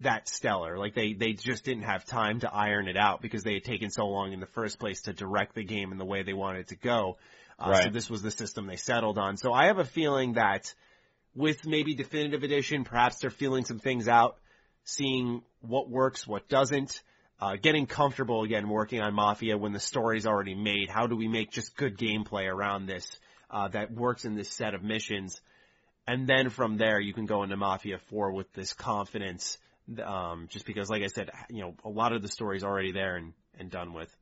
that 0.00 0.28
stellar. 0.28 0.78
Like 0.78 0.94
they, 0.94 1.14
they 1.14 1.32
just 1.32 1.64
didn't 1.64 1.84
have 1.84 2.04
time 2.04 2.40
to 2.40 2.52
iron 2.52 2.88
it 2.88 2.96
out 2.96 3.22
because 3.22 3.42
they 3.42 3.54
had 3.54 3.64
taken 3.64 3.90
so 3.90 4.06
long 4.06 4.32
in 4.32 4.40
the 4.40 4.46
first 4.46 4.78
place 4.78 5.02
to 5.02 5.12
direct 5.12 5.54
the 5.54 5.64
game 5.64 5.92
in 5.92 5.98
the 5.98 6.04
way 6.04 6.22
they 6.22 6.34
wanted 6.34 6.60
it 6.60 6.68
to 6.68 6.76
go. 6.76 7.16
Uh, 7.58 7.70
So 7.84 7.90
this 7.90 8.10
was 8.10 8.22
the 8.22 8.30
system 8.30 8.66
they 8.66 8.76
settled 8.76 9.18
on. 9.18 9.36
So 9.36 9.52
I 9.52 9.66
have 9.66 9.78
a 9.78 9.84
feeling 9.84 10.34
that 10.34 10.74
with 11.34 11.66
maybe 11.66 11.94
definitive 11.94 12.42
edition, 12.42 12.84
perhaps 12.84 13.18
they're 13.18 13.30
feeling 13.30 13.64
some 13.64 13.78
things 13.78 14.08
out, 14.08 14.36
seeing 14.84 15.42
what 15.60 15.88
works, 15.88 16.26
what 16.26 16.48
doesn't, 16.48 17.02
uh, 17.40 17.56
getting 17.56 17.86
comfortable 17.86 18.42
again 18.42 18.68
working 18.68 19.00
on 19.00 19.14
Mafia 19.14 19.56
when 19.58 19.72
the 19.72 19.80
story's 19.80 20.26
already 20.26 20.54
made. 20.54 20.88
How 20.88 21.06
do 21.06 21.16
we 21.16 21.28
make 21.28 21.50
just 21.50 21.76
good 21.76 21.98
gameplay 21.98 22.46
around 22.46 22.86
this, 22.86 23.18
uh, 23.50 23.68
that 23.68 23.90
works 23.90 24.24
in 24.24 24.34
this 24.34 24.50
set 24.50 24.74
of 24.74 24.82
missions? 24.82 25.40
And 26.06 26.26
then 26.26 26.50
from 26.50 26.76
there, 26.76 27.00
you 27.00 27.12
can 27.12 27.26
go 27.26 27.42
into 27.42 27.56
Mafia 27.56 27.98
4 28.10 28.32
with 28.32 28.52
this 28.52 28.72
confidence, 28.72 29.58
um, 30.04 30.48
just 30.50 30.66
because, 30.66 30.90
like 30.90 31.02
I 31.02 31.08
said, 31.08 31.30
you 31.48 31.62
know, 31.62 31.74
a 31.84 31.88
lot 31.88 32.12
of 32.12 32.22
the 32.22 32.28
story's 32.28 32.64
already 32.64 32.92
there 32.92 33.16
and, 33.16 33.32
and 33.58 33.70
done 33.70 33.92
with. 33.92 34.14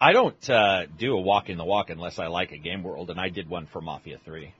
I 0.00 0.12
don't 0.12 0.50
uh, 0.50 0.86
do 0.86 1.14
a 1.14 1.20
walk 1.20 1.50
in 1.50 1.58
the 1.58 1.64
walk 1.64 1.90
unless 1.90 2.18
I 2.18 2.28
like 2.28 2.52
a 2.52 2.58
game 2.58 2.82
world, 2.82 3.10
and 3.10 3.20
I 3.20 3.28
did 3.28 3.48
one 3.48 3.66
for 3.66 3.80
Mafia 3.80 4.18
Three. 4.24 4.54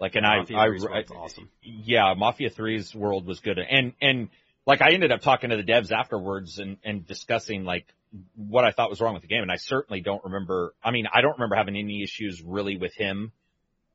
Like, 0.00 0.16
and 0.16 0.24
Mafia 0.24 0.58
I, 0.58 0.66
3's 0.68 0.84
I, 0.84 0.90
world's 0.90 1.12
awesome. 1.12 1.48
yeah, 1.62 2.14
Mafia 2.16 2.50
3's 2.50 2.94
world 2.94 3.26
was 3.26 3.40
good, 3.40 3.58
and 3.58 3.92
and 4.02 4.28
like 4.66 4.82
I 4.82 4.92
ended 4.92 5.12
up 5.12 5.20
talking 5.20 5.50
to 5.50 5.56
the 5.56 5.62
devs 5.62 5.92
afterwards 5.92 6.58
and 6.58 6.78
and 6.84 7.06
discussing 7.06 7.64
like 7.64 7.86
what 8.34 8.64
I 8.64 8.72
thought 8.72 8.90
was 8.90 9.00
wrong 9.00 9.14
with 9.14 9.22
the 9.22 9.28
game, 9.28 9.42
and 9.42 9.52
I 9.52 9.56
certainly 9.56 10.00
don't 10.00 10.24
remember. 10.24 10.74
I 10.82 10.90
mean, 10.90 11.06
I 11.12 11.20
don't 11.20 11.34
remember 11.34 11.54
having 11.56 11.76
any 11.76 12.02
issues 12.02 12.42
really 12.42 12.76
with 12.76 12.94
him. 12.94 13.32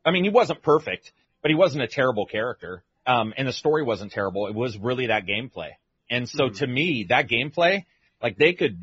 I 0.05 0.11
mean, 0.11 0.23
he 0.23 0.29
wasn't 0.29 0.61
perfect, 0.61 1.11
but 1.41 1.49
he 1.49 1.55
wasn't 1.55 1.83
a 1.83 1.87
terrible 1.87 2.25
character, 2.25 2.83
um, 3.05 3.33
and 3.37 3.47
the 3.47 3.53
story 3.53 3.83
wasn't 3.83 4.11
terrible. 4.11 4.47
It 4.47 4.55
was 4.55 4.77
really 4.77 5.07
that 5.07 5.25
gameplay, 5.25 5.71
and 6.09 6.27
so 6.29 6.49
Mhm. 6.49 6.57
to 6.59 6.67
me, 6.67 7.03
that 7.09 7.27
gameplay, 7.27 7.85
like 8.21 8.37
they 8.37 8.53
could 8.53 8.77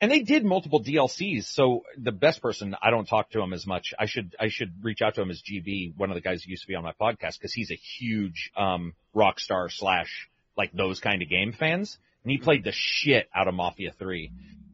and 0.00 0.10
they 0.10 0.18
did 0.18 0.44
multiple 0.44 0.82
DLCs. 0.82 1.44
So 1.44 1.84
the 1.96 2.10
best 2.10 2.42
person, 2.42 2.74
I 2.82 2.90
don't 2.90 3.06
talk 3.06 3.30
to 3.30 3.40
him 3.40 3.52
as 3.52 3.68
much. 3.68 3.94
I 3.96 4.06
should, 4.06 4.34
I 4.40 4.48
should 4.48 4.82
reach 4.82 5.00
out 5.00 5.14
to 5.14 5.22
him 5.22 5.30
as 5.30 5.40
GB, 5.42 5.92
one 5.96 6.10
of 6.10 6.16
the 6.16 6.20
guys 6.20 6.42
who 6.42 6.50
used 6.50 6.62
to 6.62 6.66
be 6.68 6.74
on 6.74 6.82
my 6.82 6.92
podcast, 7.00 7.40
cause 7.40 7.52
he's 7.52 7.70
a 7.70 7.76
huge, 7.76 8.50
um, 8.56 8.94
rock 9.14 9.38
star 9.38 9.68
slash 9.68 10.28
like 10.56 10.72
those 10.72 10.98
kind 10.98 11.22
of 11.22 11.28
game 11.28 11.52
fans. 11.52 11.98
And 12.24 12.32
he 12.32 12.38
played 12.38 12.64
the 12.64 12.72
shit 12.72 13.28
out 13.32 13.46
of 13.46 13.54
Mafia 13.54 13.92
3. 13.92 14.32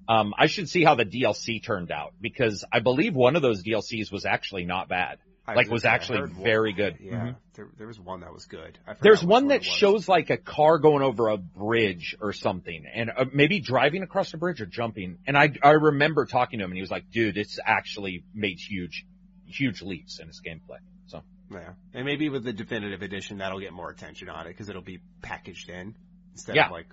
Um, 0.08 0.32
I 0.38 0.46
should 0.46 0.70
see 0.70 0.82
how 0.82 0.94
the 0.94 1.04
DLC 1.04 1.62
turned 1.62 1.90
out 1.92 2.14
because 2.18 2.64
I 2.72 2.80
believe 2.80 3.14
one 3.14 3.36
of 3.36 3.42
those 3.42 3.62
DLCs 3.62 4.10
was 4.10 4.24
actually 4.24 4.64
not 4.64 4.88
bad. 4.88 5.18
I 5.48 5.54
Like, 5.54 5.70
was 5.70 5.86
I 5.86 5.94
actually 5.94 6.18
heard 6.18 6.34
one- 6.34 6.44
very 6.44 6.72
good. 6.74 6.98
Yeah, 7.00 7.12
Mhm. 7.28 7.36
there, 7.54 7.68
there 7.78 7.86
was 7.86 7.98
one 7.98 8.20
that 8.20 8.34
was 8.34 8.44
good. 8.44 8.78
I 8.86 8.90
forgot 8.92 9.00
There's 9.02 9.24
one 9.24 9.48
that 9.48 9.64
shows 9.64 10.06
like 10.06 10.28
a 10.28 10.36
car 10.36 10.78
going 10.78 11.02
over 11.02 11.28
a 11.28 11.38
bridge 11.38 12.14
or 12.20 12.34
something 12.34 12.84
and 12.92 13.10
uh, 13.16 13.24
maybe 13.32 13.58
driving 13.58 14.02
across 14.02 14.30
the 14.30 14.36
bridge 14.36 14.60
or 14.60 14.66
jumping. 14.66 15.16
And 15.26 15.38
I, 15.38 15.50
I 15.62 15.70
remember 15.70 16.26
talking 16.26 16.58
to 16.58 16.66
him 16.66 16.70
and 16.72 16.76
he 16.76 16.82
was 16.82 16.90
like, 16.90 17.10
dude, 17.10 17.38
it's 17.38 17.58
actually 17.64 18.24
made 18.34 18.58
huge, 18.60 19.06
huge 19.46 19.80
leaps 19.80 20.20
in 20.20 20.28
its 20.28 20.42
gameplay. 20.42 20.80
So 21.06 21.22
Yeah, 21.50 21.72
and 21.94 22.04
maybe 22.04 22.28
with 22.28 22.44
the 22.44 22.52
definitive 22.52 23.00
edition, 23.00 23.38
that'll 23.38 23.60
get 23.60 23.72
more 23.72 23.88
attention 23.90 24.28
on 24.28 24.46
it 24.46 24.50
because 24.50 24.68
it'll 24.68 24.82
be 24.82 25.00
packaged 25.22 25.70
in 25.70 25.94
instead 26.32 26.56
Yeah. 26.56 26.66
of 26.66 26.72
like 26.72 26.88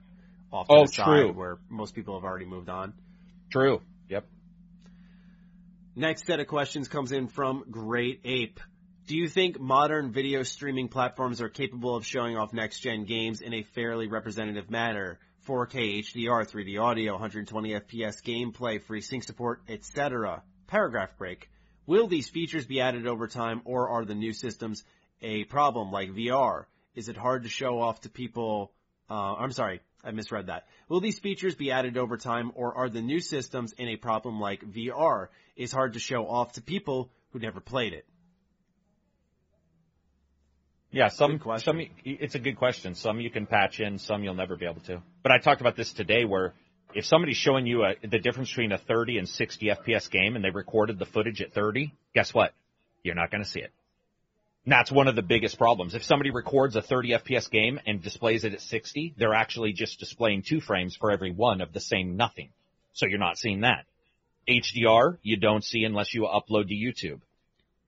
off 0.53 0.68
to 0.69 0.73
Oh, 0.73 0.86
the 0.86 0.94
side 0.94 1.06
true. 1.06 1.34
where 1.34 1.57
most 1.69 1.94
people 1.94 2.14
have 2.18 2.23
already 2.23 2.45
moved 2.45 2.69
on. 2.69 2.94
true. 3.52 3.82
Next 5.97 6.26
set 6.26 6.41
of 6.41 6.47
questions 6.47 6.89
comes 6.89 7.13
in 7.13 7.30
from 7.30 7.63
Great 7.72 8.19
Ape. 8.26 8.59
Do 9.07 9.15
you 9.15 9.30
think 9.30 9.61
modern 9.61 10.11
video 10.11 10.43
streaming 10.43 10.89
platforms 10.89 11.41
are 11.41 11.47
capable 11.47 11.95
of 11.95 12.05
showing 12.05 12.35
off 12.35 12.51
next 12.51 12.81
gen 12.81 13.05
games 13.05 13.39
in 13.39 13.53
a 13.53 13.63
fairly 13.63 14.09
representative 14.09 14.69
manner? 14.69 15.19
4K 15.47 15.99
HDR, 15.99 16.51
3D 16.51 16.81
audio, 16.81 17.13
120 17.13 17.69
FPS 17.69 18.22
gameplay, 18.22 18.81
free 18.81 18.99
sync 18.99 19.23
support, 19.23 19.61
etc. 19.69 20.43
Paragraph 20.67 21.17
break. 21.17 21.49
Will 21.85 22.07
these 22.07 22.27
features 22.27 22.65
be 22.65 22.81
added 22.81 23.07
over 23.07 23.30
time 23.30 23.61
or 23.63 23.88
are 23.88 24.03
the 24.03 24.15
new 24.15 24.34
systems 24.34 24.84
a 25.22 25.45
problem 25.45 25.93
like 25.93 26.09
VR? 26.09 26.65
Is 26.93 27.07
it 27.07 27.15
hard 27.15 27.43
to 27.43 27.49
show 27.49 27.80
off 27.80 28.01
to 28.01 28.09
people? 28.09 28.73
Uh, 29.09 29.35
I'm 29.35 29.53
sorry, 29.53 29.80
I 30.06 30.11
misread 30.11 30.48
that. 30.48 30.68
Will 30.88 31.02
these 31.02 31.19
features 31.19 31.56
be 31.56 31.72
added 31.72 31.98
over 31.98 32.15
time 32.18 32.52
or 32.56 32.76
are 32.76 32.90
the 32.90 33.02
new 33.02 33.19
systems 33.19 33.73
in 33.73 33.88
a 33.88 33.95
problem 33.98 34.40
like 34.40 34.61
VR? 34.61 35.30
Is 35.56 35.72
hard 35.72 35.94
to 35.94 35.99
show 35.99 36.27
off 36.27 36.53
to 36.53 36.61
people 36.61 37.10
who 37.32 37.40
never 37.40 37.60
played 37.60 37.94
it. 37.94 38.06
Yeah, 40.91 41.10
some, 41.10 41.41
some, 41.57 41.82
it's 42.06 42.36
a 42.36 42.40
good 42.40 42.56
question. 42.56 42.95
Some 42.95 43.19
you 43.19 43.30
can 43.30 43.45
patch 43.45 43.82
in, 43.82 43.99
some 43.99 44.23
you'll 44.23 44.36
never 44.36 44.56
be 44.56 44.65
able 44.65 44.80
to. 44.82 45.02
But 45.23 45.34
I 45.34 45.40
talked 45.40 45.60
about 45.60 45.76
this 45.76 45.91
today 45.91 46.23
where 46.23 46.53
if 46.94 47.06
somebody's 47.06 47.36
showing 47.36 47.65
you 47.68 47.84
a, 47.84 47.95
the 48.07 48.19
difference 48.19 48.49
between 48.49 48.72
a 48.72 48.77
30 48.77 49.18
and 49.18 49.27
60 49.27 49.65
FPS 49.65 50.10
game 50.10 50.38
and 50.38 50.45
they 50.45 50.52
recorded 50.52 50.98
the 50.98 51.06
footage 51.06 51.41
at 51.41 51.53
30, 51.53 51.94
guess 52.14 52.34
what? 52.34 52.53
You're 53.03 53.15
not 53.15 53.30
going 53.32 53.44
to 53.44 53.49
see 53.49 53.60
it. 53.60 53.72
That's 54.68 54.92
one 54.92 55.08
of 55.08 55.16
the 55.16 55.22
biggest 55.22 55.58
problems. 55.58 55.94
If 55.94 56.04
somebody 56.04 56.32
records 56.32 56.76
a 56.76 56.82
30 56.82 57.10
FPS 57.10 57.50
game 57.52 57.80
and 57.86 58.02
displays 58.02 58.46
it 58.46 58.54
at 58.54 58.62
60, 58.62 59.14
they're 59.18 59.36
actually 59.36 59.74
just 59.74 60.00
displaying 60.00 60.42
two 60.42 60.60
frames 60.60 60.96
for 60.96 61.12
every 61.12 61.32
one 61.32 61.62
of 61.62 61.72
the 61.72 61.80
same 61.80 62.18
nothing. 62.18 62.50
So 62.94 63.06
you're 63.06 63.20
not 63.20 63.38
seeing 63.38 63.62
that. 63.62 63.86
HDR, 64.48 65.18
you 65.22 65.38
don't 65.38 65.64
see 65.64 65.84
unless 65.84 66.14
you 66.14 66.24
upload 66.24 66.70
to 66.70 66.74
YouTube. 66.74 67.22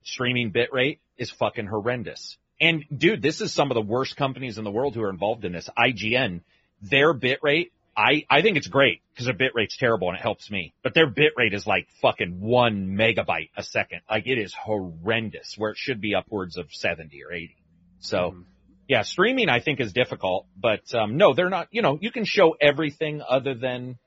Streaming 0.04 0.52
bitrate 0.52 0.98
is 1.16 1.30
fucking 1.30 1.66
horrendous. 1.66 2.36
And 2.60 2.84
dude, 2.96 3.22
this 3.22 3.40
is 3.40 3.52
some 3.52 3.70
of 3.70 3.74
the 3.74 3.80
worst 3.80 4.16
companies 4.16 4.58
in 4.58 4.64
the 4.64 4.70
world 4.70 4.94
who 4.94 5.02
are 5.02 5.10
involved 5.10 5.44
in 5.44 5.52
this. 5.52 5.68
IGN, 5.76 6.42
their 6.82 7.12
bitrate, 7.12 7.70
I, 7.98 8.24
I 8.30 8.42
think 8.42 8.56
it's 8.56 8.68
great 8.68 9.02
because 9.12 9.26
their 9.26 9.34
bit 9.34 9.52
rate's 9.56 9.76
terrible 9.76 10.08
and 10.08 10.16
it 10.16 10.22
helps 10.22 10.50
me. 10.52 10.72
But 10.84 10.94
their 10.94 11.08
bit 11.08 11.32
rate 11.36 11.52
is 11.52 11.66
like 11.66 11.88
fucking 12.00 12.40
one 12.40 12.96
megabyte 12.96 13.50
a 13.56 13.64
second. 13.64 14.02
Like 14.08 14.28
it 14.28 14.38
is 14.38 14.54
horrendous 14.54 15.56
where 15.58 15.72
it 15.72 15.76
should 15.76 16.00
be 16.00 16.14
upwards 16.14 16.56
of 16.56 16.72
70 16.72 17.24
or 17.24 17.32
80. 17.32 17.56
So 17.98 18.30
Mhm. 18.30 18.44
yeah, 18.86 19.02
streaming 19.02 19.48
I 19.48 19.58
think 19.58 19.80
is 19.80 19.92
difficult, 19.92 20.46
but 20.56 20.94
um 20.94 21.16
no, 21.16 21.34
they're 21.34 21.50
not, 21.50 21.66
you 21.72 21.82
know, 21.82 21.98
you 22.00 22.12
can 22.12 22.24
show 22.24 22.56
everything 22.60 23.20
other 23.28 23.54
than 23.54 23.98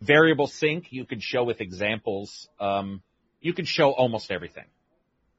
variable 0.00 0.46
sync, 0.46 0.90
you 0.90 1.04
can 1.04 1.20
show 1.20 1.44
with 1.44 1.60
examples. 1.60 2.48
Um, 2.58 3.02
you 3.42 3.52
can 3.52 3.66
show 3.66 3.90
almost 3.90 4.30
everything. 4.30 4.64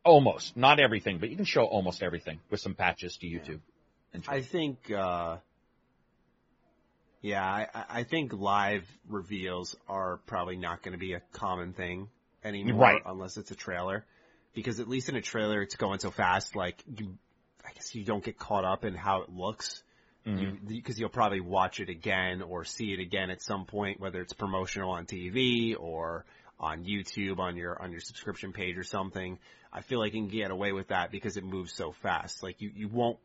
Almost, 0.05 0.55
not 0.55 0.79
everything, 0.79 1.17
but 1.17 1.29
you 1.29 1.35
can 1.35 1.45
show 1.45 1.63
almost 1.63 2.03
everything 2.03 2.39
with 2.51 2.59
some 2.59 2.75
patches 2.75 3.17
to 3.17 3.27
YouTube. 3.27 3.61
I 4.27 4.41
think, 4.41 4.91
uh, 4.91 5.37
yeah, 7.21 7.43
I, 7.43 7.67
I 7.89 8.03
think 8.03 8.33
live 8.33 8.87
reveals 9.07 9.75
are 9.87 10.17
probably 10.25 10.57
not 10.57 10.81
going 10.83 10.93
to 10.93 10.99
be 10.99 11.13
a 11.13 11.21
common 11.33 11.73
thing 11.73 12.09
anymore 12.43 12.81
Right. 12.81 13.01
unless 13.05 13.37
it's 13.37 13.51
a 13.51 13.55
trailer. 13.55 14.05
Because 14.53 14.79
at 14.79 14.87
least 14.87 15.09
in 15.09 15.15
a 15.15 15.21
trailer, 15.21 15.61
it's 15.61 15.75
going 15.75 15.99
so 15.99 16.11
fast, 16.11 16.55
like, 16.55 16.83
you, 16.97 17.17
I 17.65 17.71
guess 17.73 17.93
you 17.93 18.03
don't 18.03 18.23
get 18.23 18.39
caught 18.39 18.65
up 18.65 18.83
in 18.83 18.95
how 18.95 19.21
it 19.21 19.29
looks. 19.29 19.83
Because 20.23 20.41
you, 20.41 20.47
mm-hmm. 20.47 21.01
will 21.03 21.09
probably 21.09 21.39
watch 21.39 21.79
it 21.79 21.89
again 21.89 22.41
or 22.41 22.65
see 22.65 22.93
it 22.93 22.99
again 22.99 23.29
at 23.29 23.41
some 23.41 23.65
point, 23.65 23.99
whether 23.99 24.21
it's 24.21 24.33
promotional 24.33 24.91
on 24.91 25.05
TV 25.05 25.75
or 25.79 26.25
on 26.59 26.83
YouTube 26.83 27.39
on 27.39 27.55
your 27.55 27.81
on 27.81 27.91
your 27.91 28.01
subscription 28.01 28.51
page 28.51 28.77
or 28.77 28.83
something. 28.83 29.39
I 29.71 29.81
feel 29.81 29.99
like 29.99 30.13
you 30.13 30.21
can 30.21 30.29
get 30.29 30.51
away 30.51 30.71
with 30.71 30.89
that 30.89 31.11
because 31.11 31.37
it 31.37 31.43
moves 31.43 31.73
so 31.73 31.93
fast. 32.03 32.43
Like 32.43 32.61
you, 32.61 32.71
you 32.75 32.87
won't 32.87 33.17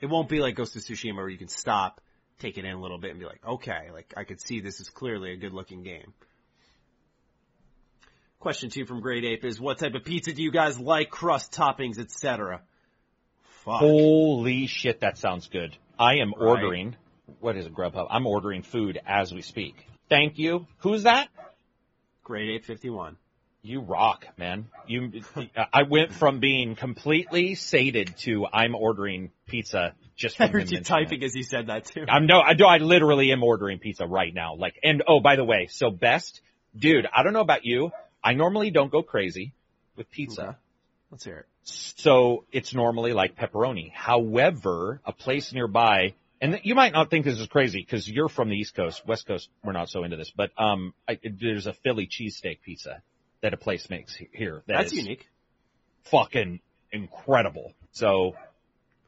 it 0.00 0.06
won't 0.06 0.28
be 0.28 0.40
like 0.40 0.54
Ghost 0.56 0.76
of 0.76 0.82
Tsushima 0.82 1.16
where 1.16 1.28
you 1.28 1.38
can 1.38 1.48
stop, 1.48 2.00
take 2.40 2.58
it 2.58 2.64
in 2.64 2.72
a 2.72 2.80
little 2.80 2.98
bit, 2.98 3.10
and 3.10 3.20
be 3.20 3.26
like, 3.26 3.40
okay, 3.46 3.90
like 3.92 4.12
I 4.16 4.24
could 4.24 4.40
see 4.40 4.60
this 4.60 4.80
is 4.80 4.88
clearly 4.88 5.32
a 5.32 5.36
good 5.36 5.52
looking 5.52 5.82
game. 5.82 6.12
Question 8.38 8.70
two 8.70 8.86
from 8.86 9.00
Great 9.00 9.24
Ape 9.24 9.44
is, 9.44 9.60
what 9.60 9.78
type 9.78 9.94
of 9.94 10.04
pizza 10.04 10.32
do 10.32 10.42
you 10.42 10.50
guys 10.50 10.80
like? 10.80 11.10
Crust, 11.10 11.52
toppings, 11.52 11.98
etc. 11.98 12.62
Fuck. 13.64 13.80
Holy 13.80 14.66
shit, 14.66 15.00
that 15.00 15.18
sounds 15.18 15.48
good. 15.48 15.76
I 15.98 16.16
am 16.16 16.32
Right. 16.32 16.48
ordering, 16.48 16.96
what 17.40 17.56
is 17.58 17.66
it, 17.66 17.74
Grubhub? 17.74 18.06
I'm 18.10 18.26
ordering 18.26 18.62
food 18.62 18.98
as 19.06 19.32
we 19.32 19.42
speak. 19.42 19.86
Thank 20.08 20.38
you. 20.38 20.66
Who's 20.78 21.02
that? 21.02 21.28
Great 22.24 22.48
Ape 22.48 22.64
51. 22.64 23.18
You 23.62 23.80
rock, 23.80 24.26
man. 24.38 24.68
You, 24.86 25.12
I 25.72 25.82
went 25.82 26.12
from 26.12 26.40
being 26.40 26.76
completely 26.76 27.54
sated 27.54 28.16
to 28.20 28.46
I'm 28.46 28.74
ordering 28.74 29.32
pizza 29.46 29.94
just 30.16 30.36
I 30.40 30.46
from 30.46 30.46
him 30.46 30.60
heard 30.60 30.70
you 30.70 30.80
typing 30.80 31.22
as 31.24 31.34
you 31.34 31.42
said 31.42 31.66
that 31.66 31.86
too. 31.86 32.04
I'm 32.08 32.26
no, 32.26 32.40
I 32.40 32.54
do. 32.54 32.64
I 32.64 32.78
literally 32.78 33.32
am 33.32 33.42
ordering 33.42 33.78
pizza 33.78 34.06
right 34.06 34.32
now. 34.32 34.54
Like, 34.54 34.78
and 34.82 35.02
oh, 35.06 35.20
by 35.20 35.36
the 35.36 35.44
way, 35.44 35.68
so 35.70 35.90
best, 35.90 36.40
dude. 36.76 37.06
I 37.12 37.22
don't 37.22 37.32
know 37.32 37.40
about 37.40 37.64
you. 37.64 37.90
I 38.22 38.34
normally 38.34 38.70
don't 38.70 38.90
go 38.90 39.02
crazy 39.02 39.52
with 39.96 40.10
pizza. 40.10 40.42
Okay. 40.42 40.56
Let's 41.10 41.24
hear 41.24 41.38
it. 41.38 41.46
So 41.64 42.44
it's 42.52 42.74
normally 42.74 43.12
like 43.12 43.36
pepperoni. 43.36 43.92
However, 43.92 45.00
a 45.04 45.12
place 45.12 45.52
nearby, 45.52 46.14
and 46.40 46.60
you 46.62 46.74
might 46.74 46.92
not 46.92 47.10
think 47.10 47.24
this 47.24 47.38
is 47.38 47.46
crazy 47.46 47.80
because 47.80 48.08
you're 48.08 48.28
from 48.28 48.48
the 48.48 48.56
East 48.56 48.74
Coast, 48.74 49.06
West 49.06 49.26
Coast, 49.26 49.48
we're 49.62 49.72
not 49.72 49.90
so 49.90 50.04
into 50.04 50.16
this, 50.16 50.32
but 50.34 50.50
um, 50.56 50.94
I, 51.08 51.18
there's 51.22 51.66
a 51.66 51.72
Philly 51.72 52.06
cheesesteak 52.06 52.62
pizza 52.62 53.02
that 53.42 53.54
a 53.54 53.56
place 53.56 53.88
makes 53.90 54.16
here. 54.32 54.62
that 54.66 54.78
That's 54.78 54.92
unique. 54.92 55.26
Fucking 56.04 56.60
incredible. 56.92 57.72
So 57.92 58.34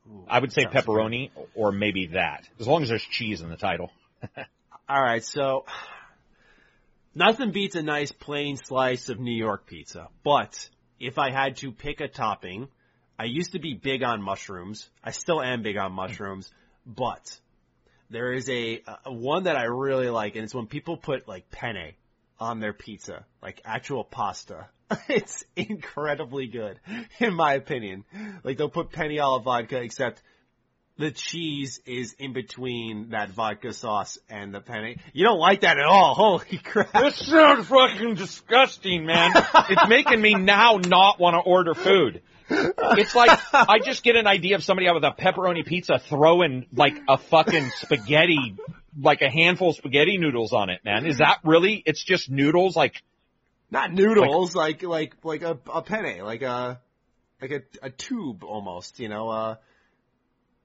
Ooh, 0.09 0.25
I 0.29 0.39
would 0.39 0.53
say 0.53 0.63
sounds 0.63 0.75
good. 0.75 0.85
pepperoni 0.85 1.31
or 1.55 1.73
maybe 1.73 2.07
that, 2.09 2.49
as 2.61 2.67
long 2.67 2.83
as 2.83 2.89
there's 2.89 3.05
cheese 3.05 3.41
in 3.41 3.51
the 3.51 3.57
title. 3.57 3.91
All 4.89 5.01
right, 5.03 5.25
so 5.25 5.65
nothing 7.15 7.53
beats 7.53 7.77
a 7.77 7.83
nice 7.83 8.13
plain 8.13 8.57
slice 8.57 9.09
of 9.09 9.19
New 9.21 9.37
York 9.37 9.67
pizza. 9.67 10.09
But 10.25 10.69
if 10.99 11.19
I 11.19 11.31
had 11.31 11.57
to 11.59 11.73
pick 11.73 12.01
a 12.01 12.09
topping, 12.09 12.69
I 13.19 13.25
used 13.25 13.53
to 13.53 13.59
be 13.59 13.75
big 13.75 14.03
on 14.03 14.23
mushrooms. 14.23 14.89
I 15.03 15.13
still 15.13 15.41
am 15.41 15.63
big 15.63 15.77
on 15.77 15.93
mushrooms, 15.93 16.51
but 16.87 17.39
there 18.11 18.33
is 18.33 18.49
a, 18.49 18.83
a 19.05 19.13
one 19.13 19.45
that 19.45 19.57
I 19.57 19.65
really 19.65 20.11
like, 20.11 20.35
and 20.35 20.45
it's 20.45 20.55
when 20.55 20.67
people 20.67 20.97
put 20.97 21.29
like 21.29 21.51
penne 21.51 21.93
on 22.43 22.59
their 22.59 22.73
pizza, 22.73 23.25
like 23.41 23.63
actual 23.65 24.05
pasta. 24.05 24.67
It's 25.09 25.43
incredibly 25.57 26.49
good, 26.49 26.79
in 27.19 27.33
my 27.33 27.55
opinion. 27.55 28.05
Like 28.45 28.59
they'll 28.59 28.69
put 28.69 28.93
penne 28.93 29.19
alla 29.19 29.41
vodka, 29.41 29.81
except 29.81 30.23
the 30.99 31.11
cheese 31.11 31.81
is 31.87 32.15
in 32.19 32.33
between 32.33 33.11
that 33.11 33.31
vodka 33.31 33.73
sauce 33.73 34.19
and 34.29 34.55
the 34.55 34.61
penne. 34.61 35.01
You 35.13 35.25
don't 35.25 35.39
like 35.39 35.63
that 35.63 35.79
at 35.79 35.85
all. 35.85 36.15
Holy 36.15 36.59
crap. 36.63 36.93
This 36.93 37.17
sounds 37.27 37.67
fucking 37.67 38.15
disgusting, 38.15 39.07
man. 39.07 39.33
it's 39.71 39.89
making 39.89 40.21
me 40.21 40.35
now 40.35 40.79
not 40.85 41.19
want 41.19 41.35
to 41.35 41.41
order 41.41 41.75
food. 41.75 42.23
It's 42.51 43.15
like 43.15 43.31
I 43.53 43.79
just 43.83 44.03
get 44.03 44.17
an 44.17 44.27
idea 44.27 44.57
of 44.57 44.65
somebody 44.65 44.87
out 44.87 44.95
with 44.95 45.05
a 45.05 45.13
pepperoni 45.13 45.65
pizza 45.65 45.99
throwing 45.99 46.67
like 46.75 46.95
a 47.09 47.17
fucking 47.17 47.71
spaghetti, 47.77 48.57
like 49.01 49.23
a 49.23 49.31
handful 49.31 49.71
of 49.71 49.77
spaghetti 49.77 50.19
noodles 50.19 50.53
on 50.53 50.69
it, 50.69 50.81
man. 50.85 51.07
Is 51.07 51.19
that 51.19 51.39
really? 51.45 51.83
It's 51.87 52.05
just 52.05 52.31
noodles, 52.31 52.77
like 52.77 53.03
Not 53.71 53.93
noodles, 53.93 54.55
like, 54.55 54.83
like, 54.83 55.15
like 55.25 55.41
a, 55.41 55.59
a 55.73 55.81
penne, 55.81 56.21
like 56.23 56.43
a, 56.43 56.79
like 57.41 57.51
a, 57.53 57.63
a 57.83 57.91
tube 57.91 58.45
almost, 58.45 59.01
you 59.01 59.09
know, 59.09 59.31
uh, 59.31 59.55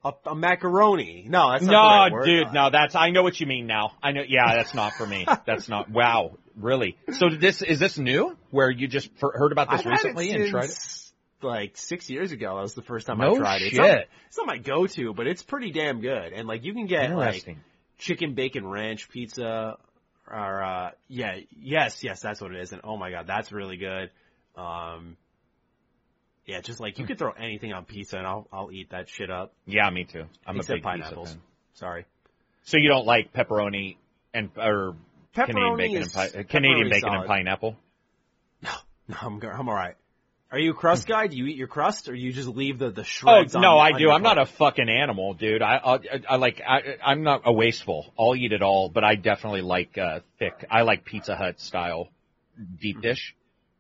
a, 0.10 0.30
a 0.32 0.36
macaroni. 0.36 1.26
No, 1.28 1.52
that's 1.52 1.64
not 1.64 2.12
no, 2.12 2.18
right 2.18 2.26
dude, 2.26 2.54
no. 2.54 2.70
That's 2.70 2.96
I 2.96 3.10
know 3.10 3.24
what 3.24 3.40
you 3.40 3.48
mean 3.48 3.68
now. 3.68 3.94
I 4.02 4.12
know. 4.12 4.22
Yeah, 4.28 4.56
that's 4.56 4.74
not 4.74 4.94
for 4.94 5.06
me. 5.06 5.26
That's 5.46 5.70
not. 5.70 5.90
Wow, 5.90 6.38
really. 6.56 6.98
So 7.14 7.30
this 7.30 7.62
is 7.62 7.80
this 7.80 7.98
new? 7.98 8.38
Where 8.52 8.70
you 8.70 8.88
just 8.88 9.10
heard 9.20 9.52
about 9.52 9.70
this 9.70 9.82
I've 9.82 9.86
recently 9.86 10.32
and 10.32 10.50
tried 10.50 10.70
it? 10.70 11.12
like 11.42 11.78
six 11.78 12.10
years 12.10 12.32
ago. 12.32 12.56
That 12.56 12.62
was 12.62 12.74
the 12.74 12.82
first 12.82 13.08
time 13.08 13.20
No 13.20 13.36
I 13.36 13.38
tried 13.38 13.62
it. 13.62 13.68
It's 13.68 13.78
not, 13.78 13.86
shit. 13.88 14.10
it's 14.28 14.38
not 14.38 14.48
my 14.48 14.58
go-to, 14.58 15.14
but 15.14 15.28
it's 15.28 15.44
pretty 15.44 15.72
damn 15.72 16.02
good. 16.02 16.34
And 16.34 16.48
like 16.48 16.64
you 16.64 16.74
can 16.74 16.88
get 16.88 17.16
like 17.16 17.58
chicken 17.98 18.34
bacon 18.34 18.68
ranch 18.68 19.10
pizza 19.10 19.78
or 20.30 20.64
uh 20.64 20.92
yeah 21.08 21.38
yes 21.60 22.04
yes 22.04 22.20
that's 22.20 22.42
what 22.42 22.52
it 22.52 22.60
is 22.60 22.72
and 22.72 22.82
oh 22.84 22.98
my 22.98 23.10
god 23.12 23.26
that's 23.28 23.52
really 23.52 23.78
good 23.78 24.12
um 24.56 25.18
yeah 26.48 26.62
just 26.62 26.80
like 26.80 26.98
you 26.98 27.06
could 27.06 27.20
throw 27.20 27.32
anything 27.32 27.74
on 27.74 27.86
pizza 27.86 28.18
and 28.18 28.26
I'll 28.26 28.48
I'll 28.52 28.72
eat 28.72 28.90
that 28.90 29.10
shit 29.10 29.30
up 29.30 29.54
Yeah, 29.68 29.90
me 29.90 30.06
too. 30.06 30.24
I'm 30.46 30.58
except 30.58 30.70
a 30.70 30.74
big 30.76 30.84
pineapples 30.84 31.30
pizza 31.30 31.38
fan. 31.38 31.44
sorry 31.74 32.06
So 32.64 32.78
you 32.78 32.90
don't 32.90 33.06
like 33.06 33.34
pepperoni 33.34 33.98
and 34.34 34.50
or 34.58 34.96
Canadian 35.34 35.58
Pepperoni 35.58 35.78
bacon 35.78 36.02
is- 36.02 36.16
and 36.16 36.34
pi- 36.34 36.40
uh, 36.40 36.44
Canadian 36.44 36.88
pepperoni's 36.88 36.92
bacon 36.92 37.14
and 37.14 37.28
pineapple? 37.28 37.78
no 38.64 38.72
no, 39.08 39.16
I'm 39.22 39.42
I'm 39.44 39.70
all 39.70 39.76
right 39.76 39.96
are 40.50 40.60
you 40.60 40.72
a 40.72 40.74
crust 40.74 41.06
hmm. 41.06 41.12
guy 41.12 41.28
do 41.28 41.36
you 41.36 41.46
eat 41.48 41.58
your 41.58 41.68
crust 41.68 42.08
or 42.08 42.16
you 42.16 42.32
just 42.32 42.48
leave 42.48 42.80
the 42.80 42.90
the 42.90 43.02
Oh 43.02 43.04
shreds 43.04 43.56
on, 43.56 43.62
no, 43.62 43.78
I 43.78 43.92
on 43.92 44.00
do. 44.00 44.10
I'm 44.10 44.24
not 44.24 44.38
a 44.38 44.46
fucking 44.46 44.88
animal, 44.90 45.34
dude. 45.34 45.62
I 45.62 45.76
I, 45.76 46.00
I 46.30 46.36
like 46.38 46.62
I 46.66 46.98
I'm 47.04 47.24
not 47.24 47.42
a 47.46 47.52
wasteful. 47.52 48.14
I'll 48.18 48.36
eat 48.36 48.54
it 48.54 48.62
all, 48.62 48.90
but 48.90 49.04
I 49.04 49.16
definitely 49.16 49.62
like 49.62 49.98
uh 49.98 50.22
thick. 50.40 50.66
I 50.72 50.84
like 50.84 51.04
Pizza 51.04 51.36
Hut 51.36 51.60
style 51.60 52.08
deep 52.80 52.98
mm-hmm. 52.98 53.02
dish. 53.02 53.36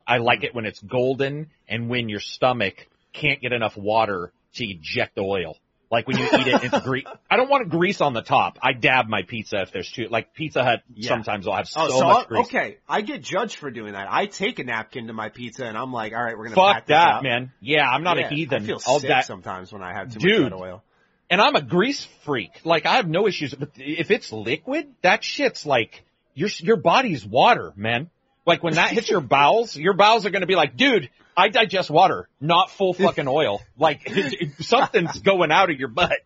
I 0.08 0.18
like 0.18 0.44
it 0.44 0.56
when 0.56 0.66
it's 0.66 0.80
golden 0.82 1.50
and 1.68 1.90
when 1.90 2.10
your 2.10 2.20
stomach 2.22 2.88
can't 3.14 3.42
get 3.42 3.52
enough 3.52 3.76
water 3.78 4.32
to 4.56 4.66
eject 4.66 5.16
the 5.16 5.22
oil. 5.22 5.58
Like 5.90 6.06
when 6.08 6.18
you 6.18 6.26
eat 6.26 6.48
it, 6.48 6.64
it's 6.66 6.80
grease. 6.82 7.06
I 7.32 7.38
don't 7.38 7.50
want 7.50 7.70
grease 7.70 8.02
on 8.02 8.14
the 8.14 8.22
top. 8.22 8.58
I 8.62 8.74
dab 8.74 9.08
my 9.08 9.22
pizza 9.24 9.62
if 9.62 9.72
there's 9.72 9.90
too, 9.90 10.08
like 10.10 10.34
Pizza 10.34 10.62
Hut 10.64 10.82
Yeah. 10.94 11.10
sometimes 11.10 11.46
will 11.46 11.56
have 11.56 11.68
so, 11.70 11.80
Oh, 11.82 12.00
so 12.00 12.06
much 12.08 12.28
grease. 12.28 12.46
okay. 12.48 12.78
I 12.90 13.00
get 13.02 13.22
judged 13.22 13.56
for 13.56 13.72
doing 13.72 13.94
that. 13.94 14.08
I 14.12 14.26
take 14.26 14.60
a 14.60 14.66
napkin 14.66 15.08
to 15.08 15.14
my 15.14 15.30
pizza 15.30 15.66
and 15.66 15.78
I'm 15.78 15.94
like, 15.94 16.12
all 16.14 16.22
right, 16.22 16.38
we're 16.38 16.50
gonna 16.50 16.56
Fuck 16.56 16.88
that, 16.88 17.08
up. 17.18 17.24
man. 17.24 17.54
Yeah, 17.62 17.88
I'm 17.88 18.04
not 18.04 18.18
Yeah, 18.18 18.28
a 18.28 18.30
heathen. 18.30 18.64
I 18.64 18.66
feel 18.66 18.80
I'll 18.86 19.00
sick 19.00 19.10
da- 19.10 19.22
sometimes 19.22 19.72
when 19.72 19.82
I 19.82 19.94
have 19.94 20.12
too 20.14 20.20
Dude. 20.20 20.52
much 20.52 20.60
oil. 20.60 20.84
and 21.30 21.40
I'm 21.42 21.56
a 21.56 21.62
grease 21.62 22.04
freak. 22.26 22.52
Like 22.66 22.86
I 22.86 22.96
have 22.96 23.08
no 23.08 23.26
issues, 23.28 23.54
but 23.54 23.70
if 23.78 24.12
it's 24.12 24.32
liquid, 24.34 24.94
that 25.04 25.24
shit's 25.24 25.66
like 25.66 26.04
your 26.34 26.50
your 26.60 26.78
body's 26.78 27.26
water, 27.26 27.72
man. 27.78 28.10
Like 28.48 28.64
when 28.64 28.76
that 28.76 28.92
hits 28.92 29.10
your 29.10 29.20
bowels, 29.20 29.76
your 29.76 29.94
bowels 29.94 30.26
are 30.26 30.30
gonna 30.30 30.46
be 30.46 30.56
like, 30.56 30.78
dude, 30.78 31.10
I 31.36 31.50
digest 31.50 31.90
water, 31.90 32.30
not 32.40 32.72
full 32.72 32.94
fucking 32.94 33.28
oil. 33.28 33.62
Like 33.78 34.10
something's 34.62 35.20
going 35.20 35.52
out 35.52 35.70
of 35.70 35.78
your 35.78 35.90
butt. 35.90 36.20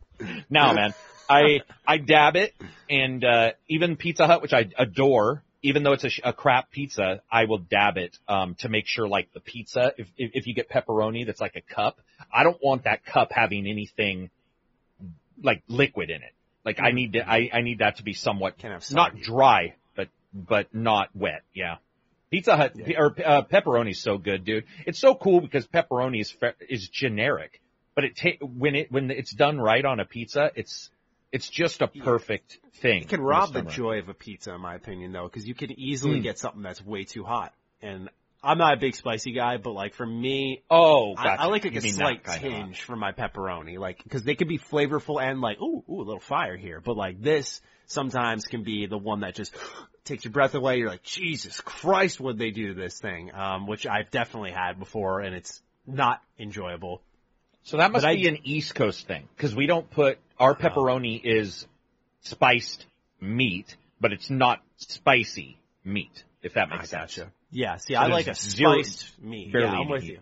Now, 0.48 0.72
man, 0.74 0.94
I 1.28 1.62
I 1.86 1.98
dab 1.98 2.36
it, 2.36 2.54
and 2.88 3.26
uh 3.26 3.52
even 3.68 3.98
Pizza 3.98 4.28
Hut, 4.28 4.44
which 4.44 4.54
I 4.54 4.70
adore. 4.78 5.44
Even 5.64 5.84
though 5.84 5.94
it's 5.94 6.04
a, 6.04 6.30
a 6.30 6.34
crap 6.34 6.72
pizza, 6.72 7.22
I 7.32 7.46
will 7.46 7.60
dab 7.60 7.98
it 7.98 8.18
um, 8.28 8.56
to 8.62 8.70
make 8.70 8.88
sure, 8.88 9.08
like 9.08 9.32
the 9.32 9.40
pizza, 9.40 9.94
if, 9.96 10.08
if 10.18 10.32
if 10.34 10.48
you 10.48 10.56
get 10.56 10.70
pepperoni 10.70 11.24
that's 11.24 11.40
like 11.40 11.56
a 11.56 11.62
cup, 11.62 12.00
I 12.34 12.42
don't 12.44 12.58
want 12.64 12.86
that 12.86 13.06
cup 13.06 13.32
having 13.32 13.68
anything 13.68 14.32
like 15.44 15.62
liquid 15.68 16.10
in 16.10 16.24
it. 16.24 16.34
Like 16.66 16.80
I 16.80 16.92
need 16.92 17.14
to, 17.14 17.28
I, 17.28 17.52
I 17.54 17.62
need 17.62 17.78
that 17.78 17.98
to 17.98 18.04
be 18.04 18.14
somewhat 18.14 18.58
not 18.92 19.20
dry, 19.20 19.76
but 19.96 20.10
but 20.34 20.74
not 20.74 21.10
wet. 21.16 21.44
Yeah. 21.54 21.76
Pizza 22.32 22.56
Hut 22.58 22.72
Yeah. 22.76 22.98
or 23.00 23.16
uh, 23.24 23.42
pepperoni's 23.44 24.00
so 24.00 24.18
good, 24.18 24.46
dude. 24.46 24.64
It's 24.86 24.98
so 25.00 25.14
cool 25.16 25.42
because 25.42 25.68
pepperoni 25.68 26.22
is 26.22 26.36
is 26.70 26.88
generic, 26.90 27.62
but 27.94 28.06
it 28.06 28.16
ta- 28.16 28.46
when 28.46 28.76
it 28.76 28.92
when 28.92 29.12
it's 29.12 29.32
done 29.34 29.60
right 29.60 29.84
on 29.84 30.00
a 30.00 30.06
pizza, 30.06 30.52
it's 30.56 30.90
it's 31.34 31.50
just 31.50 31.82
a 31.82 31.90
Yeah. 31.94 32.04
perfect 32.04 32.60
thing. 32.76 33.04
It 33.04 33.10
can 33.10 33.22
rob 33.22 33.54
it's 33.56 33.66
the 33.66 33.72
joy 33.72 34.00
of 34.00 34.10
a 34.10 34.14
pizza, 34.14 34.54
in 34.54 34.62
my 34.62 34.76
opinion, 34.76 35.12
though, 35.12 35.26
because 35.28 35.48
you 35.48 35.54
can 35.54 35.78
easily 35.80 36.20
Mm. 36.20 36.24
get 36.24 36.40
something 36.40 36.62
that's 36.62 36.84
way 36.84 37.04
too 37.04 37.24
hot. 37.24 37.54
And 37.82 38.10
I'm 38.44 38.58
not 38.58 38.74
a 38.74 38.78
big 38.78 38.96
spicy 38.96 39.34
guy, 39.34 39.58
but 39.58 39.72
like 39.72 39.94
for 39.94 40.06
me, 40.06 40.64
Oh, 40.70 41.14
I, 41.16 41.24
gotcha. 41.24 41.42
I 41.44 41.46
like 41.48 41.64
like 41.66 41.74
You 41.74 41.80
a 41.80 41.82
slight 41.82 42.24
kind 42.24 42.44
of 42.46 42.52
hot. 42.52 42.60
tinge 42.66 42.82
for 42.82 42.96
my 42.96 43.12
pepperoni, 43.12 43.78
like 43.78 44.02
because 44.04 44.24
they 44.24 44.36
can 44.36 44.48
be 44.48 44.58
flavorful 44.58 45.22
and 45.22 45.42
like 45.42 45.62
ooh 45.62 45.84
ooh 45.90 46.02
a 46.02 46.04
little 46.04 46.20
fire 46.22 46.56
here, 46.58 46.80
but 46.82 46.96
like 46.96 47.22
this 47.22 47.62
sometimes 47.88 48.46
can 48.46 48.64
be 48.64 48.86
the 48.88 48.98
one 48.98 49.20
that 49.20 49.36
just 49.36 49.54
takes 50.06 50.24
your 50.24 50.32
breath 50.32 50.56
away. 50.56 50.78
You're 50.78 50.90
like, 50.90 51.04
Jesus 51.04 51.62
Christ, 51.62 52.20
what 52.20 52.38
they 52.38 52.52
do 52.52 52.70
to 52.70 52.74
this 52.74 53.00
thing? 53.00 53.34
Um, 53.34 53.68
which 53.68 53.86
I've 53.88 54.10
definitely 54.12 54.52
had 54.52 54.80
before, 54.80 55.22
and 55.22 55.36
it's 55.36 55.62
not 55.86 56.22
enjoyable. 56.40 57.02
So 57.64 57.78
that 57.78 57.92
must 57.92 58.04
But 58.04 58.10
I- 58.10 58.16
be 58.16 58.28
an 58.28 58.40
East 58.44 58.74
Coast 58.76 59.06
thing 59.08 59.28
because 59.36 59.56
we 59.56 59.68
don't 59.68 59.90
put 59.90 60.18
our 60.40 60.56
pepperoni 60.56 61.22
is 61.24 61.68
spiced 62.22 62.86
meat, 63.20 63.76
but 64.00 64.12
it's 64.14 64.30
not 64.30 64.62
spicy 64.78 65.58
meat. 65.84 66.24
If 66.42 66.54
that 66.56 66.70
makes 66.70 66.90
sense. 66.90 67.20
Yeah, 67.52 67.78
see, 67.78 67.94
So 67.94 68.00
I 68.00 68.08
like 68.08 68.24
a 68.24 68.26
there's 68.28 68.40
zero- 68.40 68.82
spiced 68.82 69.22
meat. 69.22 69.52
Yeah, 69.54 69.72
I'm 69.72 69.88
with 69.90 70.02
heat. 70.04 70.14
you. 70.14 70.20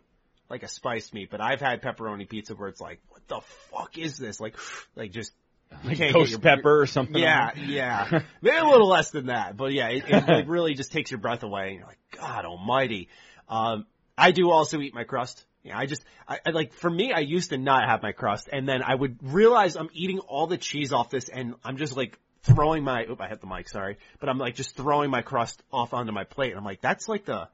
Like 0.50 0.64
a 0.64 0.68
spiced 0.68 1.14
meat, 1.14 1.30
but 1.30 1.40
I've 1.40 1.62
had 1.62 1.82
pepperoni 1.82 2.28
pizza 2.28 2.56
where 2.56 2.68
it's 2.68 2.82
like, 2.82 3.00
what 3.10 3.26
the 3.30 3.40
fuck 3.72 3.98
is 3.98 4.18
this? 4.18 4.40
Like, 4.42 4.56
like 4.96 5.12
just 5.12 5.32
Like 5.84 5.98
ghost 6.12 6.32
your, 6.32 6.40
pepper 6.40 6.82
or 6.82 6.88
something. 6.88 7.22
Yeah, 7.22 7.52
yeah, 7.56 8.22
maybe 8.42 8.58
a 8.58 8.66
little 8.66 8.90
less 8.90 9.12
than 9.12 9.28
that, 9.28 9.56
but 9.56 9.72
yeah, 9.72 9.88
it, 9.90 10.04
it 10.08 10.28
like 10.28 10.48
really 10.50 10.74
just 10.74 10.92
takes 10.92 11.10
your 11.10 11.20
breath 11.20 11.44
away. 11.44 11.70
And 11.70 11.78
you're 11.78 11.88
like, 11.88 12.00
God 12.12 12.46
Almighty. 12.46 13.08
Um, 13.48 13.86
I 14.18 14.32
do 14.32 14.52
also 14.52 14.82
eat 14.82 14.94
my 14.94 15.06
crust. 15.06 15.46
Yeah, 15.64 15.78
I 15.78 15.86
just, 15.86 16.04
I, 16.28 16.40
I 16.46 16.50
like, 16.52 16.74
for 16.74 16.90
me, 16.90 17.12
I 17.14 17.20
used 17.20 17.52
to 17.52 17.58
not 17.58 17.88
have 17.88 18.02
my 18.02 18.12
crust, 18.12 18.50
and 18.52 18.68
then 18.68 18.82
I 18.82 18.96
would 18.96 19.20
realize 19.22 19.76
I'm 19.76 19.90
eating 19.94 20.20
all 20.20 20.48
the 20.48 20.58
cheese 20.58 20.92
off 20.92 21.10
this, 21.10 21.30
and 21.30 21.56
I'm 21.64 21.78
just 21.78 21.96
like 21.96 22.18
throwing 22.44 22.84
my, 22.84 23.06
oop, 23.06 23.22
I 23.22 23.28
hit 23.28 23.42
the 23.42 23.48
mic, 23.48 23.70
sorry, 23.70 23.98
but 24.20 24.30
I'm 24.30 24.38
like 24.38 24.56
just 24.56 24.76
throwing 24.76 25.10
my 25.10 25.22
crust 25.22 25.62
off 25.72 25.94
onto 25.94 26.12
my 26.12 26.24
plate, 26.24 26.52
and 26.52 26.58
I'm 26.58 26.66
like, 26.66 26.82
that's 26.82 27.08
like 27.08 27.26
the, 27.26 27.48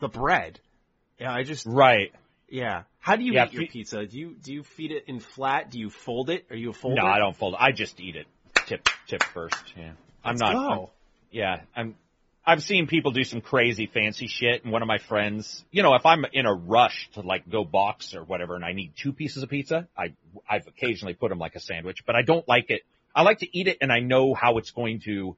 the 0.00 0.08
bread. 0.08 0.60
Yeah, 1.18 1.32
I 1.32 1.44
just, 1.44 1.64
Right. 1.66 2.12
yeah. 2.48 2.82
How 3.04 3.16
do 3.16 3.22
you 3.22 3.34
Yeah, 3.34 3.44
eat 3.44 3.52
your 3.52 3.66
pizza? 3.66 4.06
Do 4.06 4.18
you, 4.18 4.34
do 4.42 4.50
you 4.50 4.62
feed 4.62 4.90
it 4.90 5.04
in 5.08 5.20
flat? 5.20 5.70
Do 5.70 5.78
you 5.78 5.90
fold 5.90 6.30
it? 6.30 6.46
Are 6.48 6.56
you 6.56 6.70
a 6.70 6.72
folder? 6.72 7.02
No, 7.02 7.06
I 7.06 7.18
don't 7.18 7.36
fold. 7.36 7.52
it. 7.52 7.60
I 7.60 7.70
just 7.70 8.00
eat 8.00 8.16
it. 8.16 8.26
Tip, 8.66 8.88
tip 9.06 9.22
first. 9.22 9.62
Yeah. 9.76 9.92
I'm 10.24 10.36
Let's 10.36 10.40
not. 10.40 10.54
I'm- 10.56 10.86
yeah. 11.30 11.60
I'm. 11.76 11.96
I've 12.46 12.62
seen 12.62 12.86
people 12.86 13.10
do 13.10 13.22
some 13.24 13.42
crazy 13.42 13.86
fancy 13.86 14.26
shit, 14.26 14.64
and 14.64 14.72
one 14.72 14.80
of 14.80 14.88
my 14.88 14.96
friends, 14.96 15.64
you 15.70 15.82
know, 15.82 15.94
if 15.96 16.06
I'm 16.06 16.24
in 16.32 16.46
a 16.46 16.54
rush 16.54 17.10
to 17.14 17.20
like 17.20 17.46
go 17.48 17.62
box 17.64 18.14
or 18.14 18.24
whatever, 18.24 18.54
and 18.54 18.64
I 18.64 18.72
need 18.72 18.92
two 18.96 19.12
pieces 19.12 19.42
of 19.42 19.50
pizza, 19.50 19.86
I 19.96 20.14
I've 20.48 20.66
occasionally 20.66 21.12
put 21.14 21.28
them 21.28 21.38
like 21.38 21.56
a 21.56 21.60
sandwich, 21.60 22.04
but 22.06 22.16
I 22.16 22.22
don't 22.22 22.46
like 22.48 22.70
it. 22.70 22.82
I 23.14 23.22
like 23.22 23.38
to 23.40 23.58
eat 23.58 23.68
it, 23.68 23.78
and 23.82 23.92
I 23.92 24.00
know 24.00 24.32
how 24.34 24.56
it's 24.58 24.70
going 24.72 25.00
to, 25.00 25.36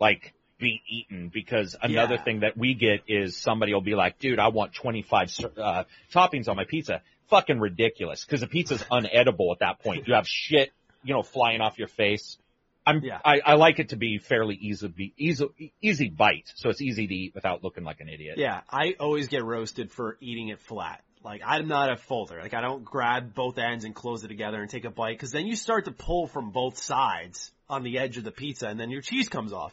like, 0.00 0.32
be 0.58 0.80
eaten 0.88 1.28
because 1.32 1.76
another 1.80 2.14
Yeah. 2.14 2.22
thing 2.22 2.40
that 2.40 2.56
we 2.56 2.74
get 2.74 3.02
is 3.08 3.36
somebody 3.36 3.74
will 3.74 3.80
be 3.80 3.94
like, 3.94 4.18
dude, 4.18 4.38
I 4.38 4.48
want 4.48 4.72
25 4.74 5.30
ser- 5.30 5.52
uh, 5.56 5.84
toppings 6.12 6.48
on 6.48 6.56
my 6.56 6.64
pizza. 6.64 7.02
Fucking 7.28 7.58
ridiculous 7.58 8.24
because 8.24 8.40
the 8.40 8.46
pizza's 8.46 8.82
unedible 8.90 9.52
at 9.52 9.60
that 9.60 9.80
point. 9.80 10.06
You 10.06 10.14
have 10.14 10.28
shit, 10.28 10.72
you 11.02 11.14
know, 11.14 11.22
flying 11.22 11.60
off 11.60 11.78
your 11.78 11.88
face. 11.88 12.38
I'm, 12.86 13.02
Yeah. 13.02 13.18
I, 13.24 13.40
I 13.44 13.54
like 13.54 13.78
it 13.78 13.88
to 13.90 13.96
be 13.96 14.18
fairly 14.18 14.54
easy, 14.56 14.88
be 14.88 15.14
easy, 15.16 15.72
easy 15.80 16.08
bite. 16.10 16.52
So 16.54 16.68
it's 16.68 16.82
easy 16.82 17.06
to 17.06 17.14
eat 17.14 17.34
without 17.34 17.64
looking 17.64 17.82
like 17.82 18.00
an 18.00 18.08
idiot. 18.08 18.36
Yeah, 18.38 18.60
I 18.70 18.94
always 19.00 19.28
get 19.28 19.42
roasted 19.42 19.90
for 19.90 20.16
eating 20.20 20.48
it 20.48 20.60
flat. 20.60 21.02
Like 21.24 21.40
I'm 21.44 21.66
not 21.66 21.90
a 21.90 21.96
folder. 21.96 22.38
Like 22.42 22.52
I 22.52 22.60
don't 22.60 22.84
grab 22.84 23.34
both 23.34 23.56
ends 23.56 23.84
and 23.86 23.94
close 23.94 24.22
it 24.22 24.28
together 24.28 24.60
and 24.60 24.68
take 24.70 24.84
a 24.84 24.90
bite 24.90 25.16
because 25.16 25.30
then 25.32 25.46
you 25.46 25.56
start 25.56 25.86
to 25.86 25.90
pull 25.92 26.26
from 26.26 26.50
both 26.50 26.76
sides 26.76 27.50
on 27.70 27.82
the 27.82 27.98
edge 27.98 28.18
of 28.18 28.24
the 28.24 28.30
pizza 28.30 28.68
and 28.68 28.78
then 28.78 28.90
your 28.90 29.00
cheese 29.00 29.30
comes 29.30 29.54
off. 29.54 29.72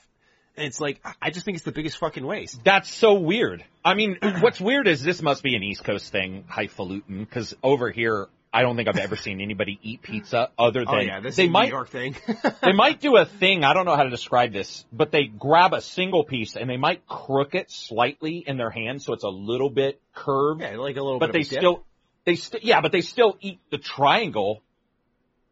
And 0.57 0.67
it's 0.67 0.81
like 0.81 1.01
I 1.21 1.29
just 1.29 1.45
think 1.45 1.55
it's 1.55 1.65
the 1.65 1.71
biggest 1.71 1.97
fucking 1.97 2.25
waste. 2.25 2.63
That's 2.63 2.89
so 2.89 3.13
weird. 3.15 3.63
I 3.85 3.93
mean, 3.93 4.17
what's 4.41 4.59
weird 4.59 4.87
is 4.87 5.01
this 5.03 5.21
must 5.21 5.43
be 5.43 5.55
an 5.55 5.63
East 5.63 5.83
Coast 5.83 6.11
thing, 6.11 6.43
highfalutin, 6.47 7.19
because 7.23 7.55
over 7.63 7.89
here, 7.89 8.27
I 8.53 8.63
don't 8.63 8.75
think 8.75 8.89
I've 8.89 8.97
ever 8.97 9.15
seen 9.15 9.39
anybody 9.39 9.79
eat 9.81 10.01
pizza 10.01 10.49
other 10.59 10.81
than 10.83 10.93
Oh 10.95 10.99
yeah, 10.99 11.19
this 11.21 11.37
they 11.37 11.47
might 11.47 11.67
New 11.69 11.75
York 11.75 11.89
thing. 11.89 12.15
they 12.61 12.73
might 12.73 12.99
do 12.99 13.15
a 13.15 13.23
thing, 13.25 13.63
I 13.63 13.73
don't 13.73 13.85
know 13.85 13.95
how 13.95 14.03
to 14.03 14.09
describe 14.09 14.51
this, 14.51 14.83
but 14.91 15.09
they 15.11 15.23
grab 15.23 15.73
a 15.73 15.79
single 15.81 16.25
piece 16.25 16.57
and 16.57 16.69
they 16.69 16.75
might 16.75 17.07
crook 17.07 17.55
it 17.55 17.71
slightly 17.71 18.43
in 18.45 18.57
their 18.57 18.69
hand 18.69 19.01
so 19.01 19.13
it's 19.13 19.23
a 19.23 19.29
little 19.29 19.69
bit 19.69 20.01
curved, 20.13 20.59
yeah, 20.61 20.75
like 20.75 20.97
a 20.97 21.01
little 21.01 21.17
but 21.19 21.31
bit 21.31 21.33
they 21.33 21.39
of 21.39 21.47
a 21.47 21.49
dip. 21.49 21.59
still, 21.59 21.83
they 22.25 22.35
st- 22.35 22.63
yeah, 22.65 22.81
but 22.81 22.91
they 22.91 22.99
still 23.01 23.37
eat 23.41 23.59
the 23.71 23.77
triangle 23.77 24.61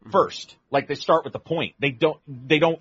Mm-hmm. 0.02 0.12
first. 0.12 0.56
Like 0.70 0.88
they 0.88 0.94
start 0.94 1.24
with 1.24 1.34
the 1.34 1.38
point. 1.38 1.74
They 1.78 1.90
don't, 1.90 2.18
they 2.26 2.58
don't 2.58 2.80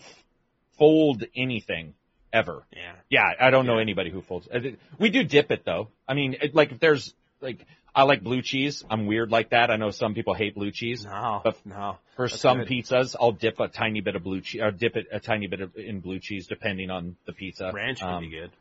fold 0.78 1.26
anything 1.36 1.94
ever. 2.34 2.64
Yeah. 2.76 2.93
Yeah, 3.10 3.31
I 3.39 3.49
don't 3.49 3.65
know 3.65 3.76
Yeah. 3.76 3.81
anybody 3.81 4.10
who 4.11 4.22
folds. 4.22 4.47
I 4.53 4.76
We 4.97 5.10
do 5.10 5.23
dip 5.23 5.51
it 5.51 5.64
though. 5.65 5.89
I 6.07 6.14
mean, 6.14 6.35
it, 6.41 6.56
like 6.56 6.72
if 6.72 6.80
there's 6.80 7.14
like, 7.41 7.65
I 7.95 8.03
like 8.03 8.23
blue 8.23 8.41
cheese. 8.43 8.84
I'm 8.89 9.07
weird 9.07 9.31
like 9.31 9.49
that. 9.49 9.72
I 9.72 9.76
know 9.77 9.89
some 9.91 10.14
people 10.14 10.34
hate 10.35 10.53
blue 10.56 10.72
cheese. 10.72 11.06
No, 11.06 11.41
But 11.43 11.57
no. 11.65 11.97
For 12.15 12.27
some 12.27 12.60
good. 12.60 12.68
pizzas, 12.68 13.15
I'll 13.19 13.31
dip 13.31 13.60
a 13.60 13.68
tiny 13.68 14.01
bit 14.01 14.15
of 14.15 14.23
blue 14.23 14.41
cheese, 14.41 14.61
or 14.61 14.72
dip 14.72 14.95
it 14.95 15.07
a 15.11 15.19
tiny 15.19 15.47
bit 15.47 15.61
of, 15.61 15.76
in 15.76 15.99
blue 15.99 16.19
cheese, 16.19 16.45
depending 16.47 16.91
on 16.91 17.15
the 17.26 17.34
pizza. 17.34 17.72
Ranch 17.73 17.99
can 17.99 18.10
Um, 18.10 18.22
be 18.22 18.30
good. 18.30 18.51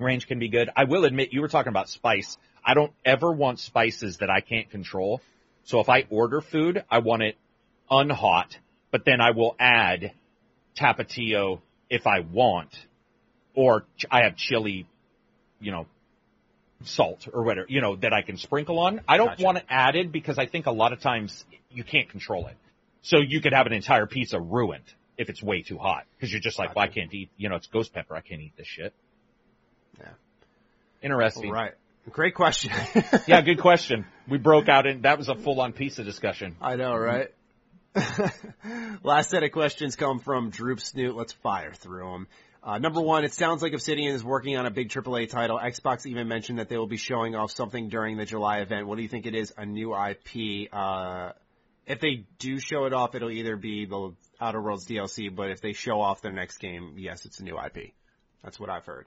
Ranch 0.00 0.26
can 0.26 0.38
be 0.38 0.48
good. 0.48 0.70
I 0.76 0.84
will 0.84 1.04
admit, 1.04 1.32
you 1.32 1.40
were 1.40 1.48
talking 1.48 1.70
about 1.70 1.88
spice. 1.88 2.36
I 2.64 2.74
don't 2.74 2.92
ever 3.04 3.30
want 3.32 3.60
spices 3.60 4.18
that 4.18 4.28
I 4.30 4.40
can't 4.40 4.68
control. 4.70 5.20
So 5.64 5.80
if 5.80 5.88
I 5.88 6.06
order 6.10 6.40
food, 6.40 6.84
I 6.90 6.98
want 6.98 7.22
it 7.22 7.36
unhot, 7.90 8.56
but 8.90 9.04
then 9.04 9.20
I 9.20 9.30
will 9.30 9.54
add 9.60 10.12
tapatio 10.76 11.60
if 11.90 12.06
I 12.06 12.20
want, 12.20 12.70
or 13.54 13.84
ch- 13.96 14.06
I 14.10 14.22
have 14.24 14.36
chili, 14.36 14.86
you 15.60 15.72
know, 15.72 15.86
salt 16.84 17.28
or 17.32 17.42
whatever, 17.42 17.66
you 17.68 17.80
know, 17.80 17.96
that 17.96 18.12
I 18.12 18.22
can 18.22 18.36
sprinkle 18.36 18.78
on. 18.78 19.00
I 19.08 19.16
don't 19.16 19.28
Gotcha. 19.28 19.44
want 19.44 19.58
it 19.58 19.64
added 19.68 20.12
because 20.12 20.38
I 20.38 20.46
think 20.46 20.66
a 20.66 20.70
lot 20.70 20.92
of 20.92 21.00
times 21.00 21.44
you 21.70 21.84
can't 21.84 22.08
control 22.08 22.46
it. 22.46 22.56
So 23.02 23.18
you 23.18 23.40
could 23.40 23.52
have 23.52 23.66
an 23.66 23.72
entire 23.72 24.06
pizza 24.06 24.40
ruined 24.40 24.84
if 25.16 25.28
it's 25.28 25.42
way 25.42 25.62
too 25.62 25.78
hot 25.78 26.04
because 26.16 26.32
you're 26.32 26.40
just 26.40 26.58
like, 26.58 26.74
well, 26.74 26.84
I 26.84 26.88
can't 26.88 27.12
eat, 27.12 27.30
you 27.36 27.48
know, 27.48 27.56
it's 27.56 27.66
ghost 27.66 27.92
pepper. 27.92 28.14
I 28.14 28.20
can't 28.20 28.40
eat 28.40 28.52
this 28.56 28.66
shit. 28.66 28.92
Yeah. 29.98 30.10
Interesting. 31.02 31.50
Right. 31.50 31.72
Great 32.10 32.34
question. 32.34 32.70
Yeah, 33.26 33.42
good 33.42 33.60
question. 33.60 34.06
We 34.28 34.38
broke 34.38 34.68
out 34.68 34.86
in, 34.86 35.02
that 35.02 35.18
was 35.18 35.28
a 35.28 35.34
full 35.34 35.60
on 35.60 35.72
pizza 35.72 36.04
discussion. 36.04 36.56
I 36.60 36.76
know, 36.76 36.92
mm-hmm. 36.92 37.04
right? 37.04 37.28
Last 39.02 39.30
set 39.30 39.42
of 39.42 39.52
questions 39.52 39.96
come 39.96 40.20
from 40.20 40.50
Droop 40.50 40.80
Snoot. 40.80 41.16
Let's 41.16 41.32
fire 41.32 41.72
through 41.72 42.10
them. 42.10 42.28
Uh, 42.62 42.78
number 42.78 43.00
one, 43.00 43.24
it 43.24 43.32
sounds 43.32 43.62
like 43.62 43.72
Obsidian 43.72 44.14
is 44.14 44.24
working 44.24 44.56
on 44.56 44.66
a 44.66 44.70
big 44.70 44.88
AAA 44.88 45.28
title. 45.30 45.58
Xbox 45.58 46.06
even 46.06 46.28
mentioned 46.28 46.58
that 46.58 46.68
they 46.68 46.76
will 46.76 46.88
be 46.88 46.96
showing 46.96 47.34
off 47.34 47.52
something 47.52 47.88
during 47.88 48.16
the 48.16 48.24
July 48.24 48.58
event. 48.58 48.86
What 48.86 48.96
do 48.96 49.02
you 49.02 49.08
think 49.08 49.26
it 49.26 49.34
is? 49.34 49.52
A 49.56 49.64
new 49.64 49.94
IP? 49.94 50.68
Uh, 50.72 51.32
if 51.86 52.00
they 52.00 52.26
do 52.38 52.58
show 52.58 52.84
it 52.84 52.92
off, 52.92 53.14
it'll 53.14 53.30
either 53.30 53.56
be 53.56 53.86
the 53.86 54.12
Outer 54.40 54.60
Worlds 54.60 54.86
DLC, 54.86 55.34
but 55.34 55.50
if 55.50 55.60
they 55.60 55.72
show 55.72 56.00
off 56.00 56.20
their 56.20 56.32
next 56.32 56.58
game, 56.58 56.94
yes, 56.98 57.24
it's 57.24 57.40
a 57.40 57.44
new 57.44 57.56
IP. 57.58 57.92
That's 58.42 58.58
what 58.60 58.70
I've 58.70 58.84
heard. 58.84 59.06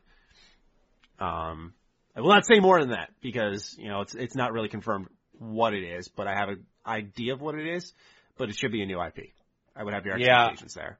Um, 1.19 1.73
I 2.15 2.21
will 2.21 2.29
not 2.29 2.45
say 2.45 2.59
more 2.59 2.79
than 2.79 2.89
that 2.91 3.11
because, 3.21 3.75
you 3.77 3.89
know, 3.89 4.01
it's, 4.01 4.15
it's 4.15 4.35
not 4.35 4.53
really 4.53 4.69
confirmed 4.69 5.07
what 5.37 5.73
it 5.73 5.83
is, 5.83 6.07
but 6.07 6.27
I 6.27 6.33
have 6.35 6.49
an 6.49 6.65
idea 6.85 7.33
of 7.33 7.41
what 7.41 7.55
it 7.55 7.67
is, 7.67 7.93
but 8.37 8.49
it 8.49 8.55
should 8.55 8.71
be 8.71 8.81
a 8.81 8.85
new 8.85 8.99
IP. 9.01 9.29
I 9.75 9.83
would 9.83 9.93
have 9.93 10.05
your 10.05 10.17
Yeah. 10.17 10.45
expectations 10.45 10.73
there. 10.73 10.99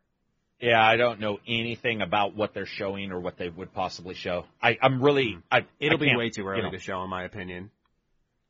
Yeah, 0.62 0.84
I 0.86 0.96
don't 0.96 1.20
know 1.20 1.40
anything 1.48 2.02
about 2.02 2.36
what 2.36 2.54
they're 2.54 2.66
showing 2.66 3.12
or 3.12 3.20
what 3.20 3.38
they 3.38 3.50
would 3.50 3.74
possibly 3.74 4.14
show. 4.16 4.46
I, 4.62 4.78
I'm 4.82 5.02
really, 5.02 5.34
hmm. 5.34 5.40
I, 5.52 5.66
It'll 5.80 5.98
I 5.98 6.06
be 6.06 6.16
way 6.16 6.30
too 6.30 6.46
early 6.48 6.58
you 6.60 6.64
know, 6.66 6.72
to 6.72 6.80
show, 6.80 7.04
in 7.04 7.10
my 7.10 7.24
opinion, 7.24 7.72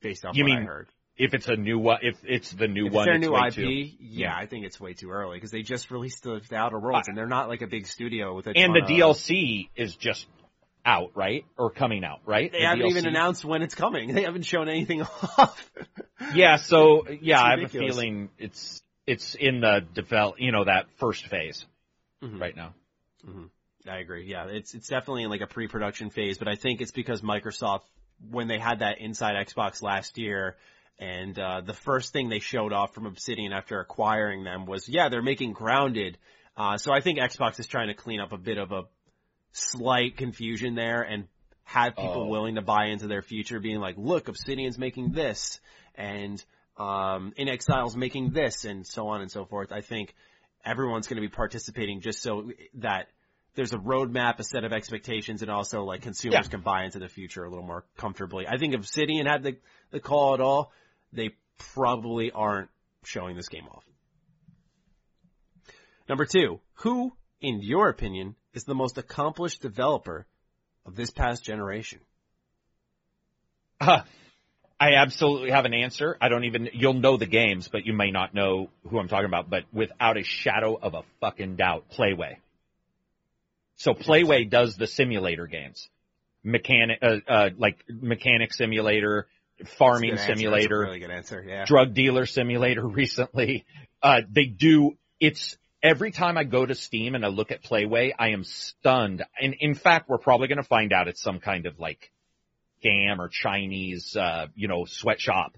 based 0.02 0.26
off 0.26 0.36
You 0.36 0.44
what 0.44 0.52
I 0.58 0.62
heard. 0.62 0.88
if 1.18 1.34
it's 1.34 1.48
a 1.48 1.56
new 1.56 1.80
one, 1.80 2.00
if 2.02 2.18
it's 2.24 2.52
the 2.52 2.68
new 2.68 2.88
If 2.88 2.94
one, 2.94 3.08
it's 3.08 3.28
their 3.28 3.46
it's 3.46 3.56
new 3.58 3.64
IP, 3.64 3.90
too- 3.90 3.96
yeah, 4.02 4.36
I 4.36 4.46
think 4.46 4.66
it's 4.66 4.80
way 4.80 4.94
too 4.94 5.10
early 5.12 5.38
because 5.38 5.52
they 5.52 5.62
just 5.62 5.90
released 5.92 6.24
the, 6.24 6.42
the 6.50 6.56
Outer 6.56 6.80
Worlds, 6.80 7.08
and 7.08 7.18
they're 7.18 7.28
not 7.28 7.48
like 7.48 7.62
a 7.62 7.68
big 7.68 7.88
studio 7.88 8.36
with 8.36 8.48
a 8.48 8.54
and 8.58 8.76
the 8.76 8.82
of- 8.82 8.90
DLC 8.90 9.70
is 9.76 9.96
just 9.96 10.26
out, 10.84 11.12
right? 11.16 11.46
Or 11.58 11.70
coming 11.70 12.04
out, 12.04 12.20
right? 12.26 12.52
They 12.52 12.60
The 12.60 12.66
haven't 12.66 12.88
even 12.88 13.06
announced 13.06 13.46
when 13.46 13.62
it's 13.62 13.76
coming. 13.76 14.14
They 14.16 14.24
haven't 14.24 14.44
shown 14.46 14.68
anything 14.68 15.02
off. 15.38 15.72
Yeah, 16.34 16.58
so 16.58 17.08
yeah, 17.22 17.42
I 17.42 17.52
have 17.52 17.60
a 17.62 17.68
feeling 17.70 18.30
it's 18.38 18.82
it's 19.08 19.36
in 19.36 19.62
the 19.62 19.86
develop, 19.94 20.36
you 20.40 20.52
know, 20.52 20.64
that 20.66 20.86
first 20.98 21.28
phase 21.28 21.66
Mhm. 22.22 22.40
right 22.40 22.56
now. 22.56 22.74
I 23.88 23.98
agree. 23.98 24.26
Yeah, 24.26 24.46
it's 24.48 24.74
it's 24.76 24.88
definitely 24.88 25.24
in 25.24 25.30
like 25.30 25.42
a 25.42 25.48
pre-production 25.48 26.10
phase, 26.12 26.38
but 26.38 26.48
I 26.48 26.56
think 26.56 26.82
it's 26.82 26.92
because 26.92 27.22
Microsoft, 27.22 27.82
when 28.30 28.48
they 28.48 28.60
had 28.60 28.80
that 28.80 29.00
inside 29.00 29.36
Xbox 29.48 29.82
last 29.82 30.18
year, 30.18 30.56
and 31.00 31.38
uh, 31.40 31.62
the 31.62 31.74
first 31.74 32.14
thing 32.14 32.30
they 32.30 32.40
showed 32.40 32.74
off 32.74 32.94
from 32.94 33.08
Obsidian 33.08 33.54
after 33.54 33.80
acquiring 33.80 34.44
them 34.44 34.66
was, 34.68 34.88
yeah, 34.88 35.10
they're 35.10 35.24
making 35.24 35.54
Grounded. 35.54 36.18
Uh, 36.56 36.78
so 36.78 36.94
I 36.94 37.00
think 37.02 37.18
Xbox 37.18 37.60
is 37.60 37.66
trying 37.66 37.88
to 37.88 37.96
clean 37.96 38.20
up 38.20 38.34
a 38.34 38.38
bit 38.38 38.58
of 38.60 38.72
a 38.72 38.84
slight 39.54 40.18
confusion 40.18 40.76
there 40.76 41.02
and 41.02 41.28
have 41.64 41.96
people 41.96 42.24
Oh. 42.24 42.28
willing 42.28 42.56
to 42.56 42.62
buy 42.62 42.88
into 42.88 43.08
their 43.08 43.22
future, 43.22 43.60
being 43.60 43.80
like, 43.80 43.96
look, 43.98 44.28
Obsidian's 44.28 44.78
making 44.78 45.12
this, 45.14 45.60
and 45.96 46.44
um, 46.78 47.34
inXile's 47.38 47.96
making 47.96 48.32
this, 48.32 48.66
and 48.66 48.86
so 48.86 49.08
on 49.08 49.22
and 49.22 49.32
so 49.32 49.46
forth. 49.46 49.72
I 49.72 49.82
think 49.82 50.14
everyone's 50.66 51.08
going 51.08 51.22
to 51.22 51.28
be 51.28 51.34
participating 51.34 52.02
just 52.02 52.22
so 52.22 52.52
that 52.76 53.08
there's 53.56 53.74
a 53.74 53.78
roadmap, 53.78 54.40
a 54.40 54.44
set 54.44 54.64
of 54.64 54.72
expectations, 54.72 55.42
and 55.42 55.52
also 55.52 55.84
like 55.84 56.02
consumers 56.02 56.46
Yeah. 56.46 56.50
can 56.50 56.62
buy 56.62 56.86
into 56.86 57.00
the 57.00 57.10
future 57.10 57.44
a 57.44 57.50
little 57.50 57.66
more 57.66 57.84
comfortably. 57.98 58.48
I 58.48 58.58
think 58.58 58.74
if 58.74 58.80
Obsidian 58.82 59.26
had 59.26 59.44
the 59.44 59.58
the 59.92 60.00
call 60.00 60.34
at 60.34 60.40
all, 60.42 60.72
they 61.12 61.32
probably 61.58 62.32
aren't 62.32 62.70
showing 63.04 63.36
this 63.36 63.50
game 63.50 63.68
off. 63.68 63.84
Number 66.08 66.26
two, 66.26 66.60
who, 66.76 67.14
in 67.42 67.62
your 67.62 67.90
opinion, 67.90 68.36
is 68.54 68.64
the 68.64 68.76
most 68.76 68.98
accomplished 68.98 69.62
developer 69.62 70.26
of 70.86 70.96
this 70.96 71.10
past 71.12 71.44
generation? 71.44 72.00
Uh, 73.80 74.02
I 74.82 74.96
absolutely 74.96 75.52
have 75.52 75.66
an 75.66 75.76
answer. 75.76 76.18
I 76.20 76.28
don't 76.30 76.44
even, 76.46 76.70
you'll 76.74 76.96
know 76.96 77.16
the 77.16 77.28
games, 77.28 77.70
but 77.72 77.86
you 77.86 77.94
may 77.94 78.10
not 78.10 78.34
know 78.34 78.72
who 78.90 78.98
I'm 78.98 79.08
talking 79.08 79.28
about, 79.28 79.48
but 79.48 79.66
without 79.72 80.18
a 80.18 80.24
shadow 80.24 80.76
of 80.76 80.96
a 80.96 81.04
fucking 81.20 81.56
doubt, 81.56 81.86
Playway. 81.96 82.38
So 83.76 83.94
Playway 83.94 84.50
does 84.50 84.78
the 84.78 84.88
simulator 84.88 85.46
games. 85.46 85.88
Mechanic, 86.44 86.98
uh, 87.04 87.18
uh, 87.28 87.50
like 87.60 87.78
mechanic 87.88 88.56
simulator, 88.56 89.28
farming 89.78 90.16
That's 90.16 90.24
a 90.24 90.26
good 90.26 90.32
answer. 90.32 90.34
That's 90.34 90.40
a 90.40 90.42
simulator, 90.42 90.80
really 90.80 91.00
good 91.00 91.12
answer. 91.12 91.46
Yeah. 91.48 91.66
drug 91.66 91.94
dealer 91.94 92.26
simulator 92.26 92.88
recently. 92.88 93.66
Uh, 94.02 94.22
they 94.32 94.46
do, 94.46 94.98
it's, 95.20 95.58
every 95.84 96.10
time 96.10 96.40
I 96.40 96.44
go 96.44 96.66
to 96.66 96.74
Steam 96.74 97.14
and 97.14 97.24
I 97.24 97.28
look 97.28 97.52
at 97.52 97.62
Playway, 97.64 98.14
I 98.18 98.30
am 98.30 98.44
stunned. 98.44 99.24
And 99.40 99.54
in 99.60 99.76
fact, 99.76 100.10
we're 100.10 100.18
probably 100.18 100.48
going 100.48 100.58
to 100.58 100.64
find 100.68 100.92
out 100.92 101.08
it's 101.08 101.22
some 101.22 101.40
kind 101.40 101.68
of 101.68 101.80
like 101.80 102.12
scam 102.84 103.20
or 103.20 103.30
Chinese, 103.30 104.16
uh, 104.16 104.48
you 104.56 104.68
know, 104.68 104.86
sweatshop. 104.86 105.56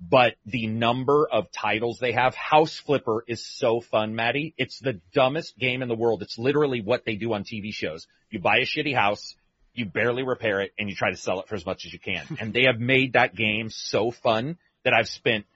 But 0.00 0.34
the 0.44 0.66
number 0.66 1.26
of 1.30 1.50
titles 1.52 1.98
they 1.98 2.12
have, 2.12 2.34
House 2.34 2.76
Flipper 2.76 3.24
is 3.26 3.44
so 3.46 3.80
fun, 3.80 4.14
Maddie. 4.14 4.54
It's 4.58 4.78
the 4.80 5.00
dumbest 5.14 5.56
game 5.58 5.82
in 5.82 5.88
the 5.88 5.94
world. 5.94 6.22
It's 6.22 6.38
literally 6.38 6.80
what 6.82 7.04
they 7.04 7.14
do 7.14 7.32
on 7.32 7.44
TV 7.44 7.72
shows. 7.72 8.06
You 8.30 8.40
buy 8.40 8.58
a 8.58 8.66
shitty 8.66 8.94
house, 8.94 9.34
you 9.72 9.86
barely 9.86 10.22
repair 10.22 10.60
it, 10.60 10.72
and 10.78 10.90
you 10.90 10.94
try 10.96 11.10
to 11.10 11.16
sell 11.16 11.40
it 11.40 11.48
for 11.48 11.54
as 11.54 11.64
much 11.64 11.86
as 11.86 11.92
you 11.92 11.98
can. 11.98 12.24
and 12.40 12.52
they 12.52 12.64
have 12.64 12.78
made 12.78 13.14
that 13.14 13.34
game 13.34 13.70
so 13.70 14.10
fun 14.10 14.58
that 14.84 14.92
I've 14.92 15.08
spent 15.08 15.46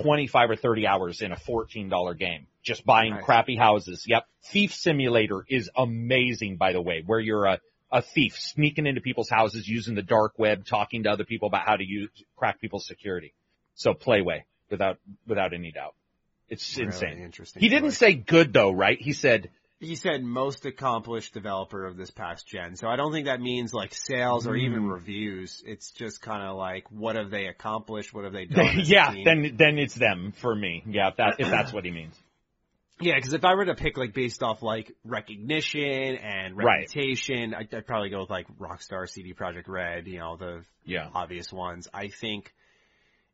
25 0.00 0.50
or 0.50 0.56
30 0.56 0.86
hours 0.86 1.20
in 1.20 1.32
a 1.32 1.36
$14 1.36 2.18
game 2.18 2.46
just 2.62 2.84
buying 2.84 3.14
Nice. 3.14 3.24
crappy 3.24 3.56
houses. 3.56 4.04
Yep. 4.06 4.24
Thief 4.52 4.74
Simulator 4.74 5.44
is 5.48 5.70
amazing, 5.74 6.56
by 6.56 6.72
the 6.72 6.80
way, 6.80 7.02
where 7.04 7.18
you're 7.20 7.46
a, 7.46 7.60
a 7.92 8.02
thief 8.02 8.36
sneaking 8.38 8.86
into 8.86 9.00
people's 9.00 9.30
houses 9.30 9.66
using 9.68 9.94
the 9.94 10.02
dark 10.02 10.38
web, 10.38 10.64
talking 10.66 11.02
to 11.04 11.10
other 11.10 11.24
people 11.24 11.48
about 11.48 11.66
how 11.66 11.76
to 11.76 11.84
use, 11.84 12.10
crack 12.36 12.60
people's 12.60 12.86
security. 12.86 13.32
So 13.74 13.94
Playway, 13.94 14.42
without, 14.70 14.98
without 15.26 15.52
any 15.54 15.72
doubt. 15.72 15.94
It's 16.48 16.76
Really 16.76 16.88
insane. 16.88 17.18
interesting 17.22 17.60
He 17.60 17.68
didn't 17.68 17.92
say 17.92 18.14
good 18.14 18.52
though, 18.52 18.70
right? 18.72 19.00
He 19.00 19.12
said, 19.12 19.50
He 19.78 19.96
said 19.96 20.22
most 20.22 20.66
accomplished 20.66 21.32
developer 21.32 21.86
of 21.86 21.96
this 21.96 22.10
past 22.10 22.46
gen. 22.46 22.76
So 22.76 22.88
I 22.88 22.96
don't 22.96 23.12
think 23.12 23.26
that 23.26 23.40
means 23.40 23.72
like 23.72 23.94
sales 23.94 24.46
or 24.46 24.56
even 24.56 24.82
Mm. 24.82 24.92
reviews. 24.92 25.62
It's 25.64 25.90
just 25.92 26.20
kind 26.20 26.42
of 26.42 26.56
like 26.56 26.90
what 26.90 27.16
have 27.16 27.30
they 27.30 27.46
accomplished? 27.46 28.12
What 28.12 28.24
have 28.24 28.32
they 28.32 28.44
done? 28.46 28.80
yeah, 28.84 29.14
then, 29.24 29.54
then 29.56 29.78
it's 29.78 29.94
them 29.94 30.32
for 30.40 30.54
me. 30.54 30.82
Yeah, 30.86 31.08
if 31.08 31.16
that, 31.16 31.36
if 31.38 31.50
that's 31.50 31.72
what 31.72 31.84
he 31.84 31.90
means. 31.90 32.14
Yeah, 33.00 33.14
because 33.16 33.32
if 33.32 33.44
I 33.44 33.54
were 33.54 33.64
to 33.64 33.74
pick 33.74 33.96
like 33.96 34.12
based 34.12 34.42
off 34.42 34.62
like 34.62 34.92
recognition 35.04 36.16
and 36.16 36.56
Right. 36.56 36.80
reputation, 36.80 37.54
I'd, 37.54 37.74
I'd 37.74 37.86
probably 37.86 38.10
go 38.10 38.20
with 38.20 38.30
like 38.30 38.46
Rockstar, 38.58 39.08
CD 39.08 39.32
Projekt 39.34 39.68
Red, 39.68 40.06
you 40.06 40.18
know, 40.18 40.36
the 40.36 40.64
Yeah. 40.84 41.08
obvious 41.14 41.52
ones. 41.52 41.88
I 41.94 42.08
think 42.08 42.52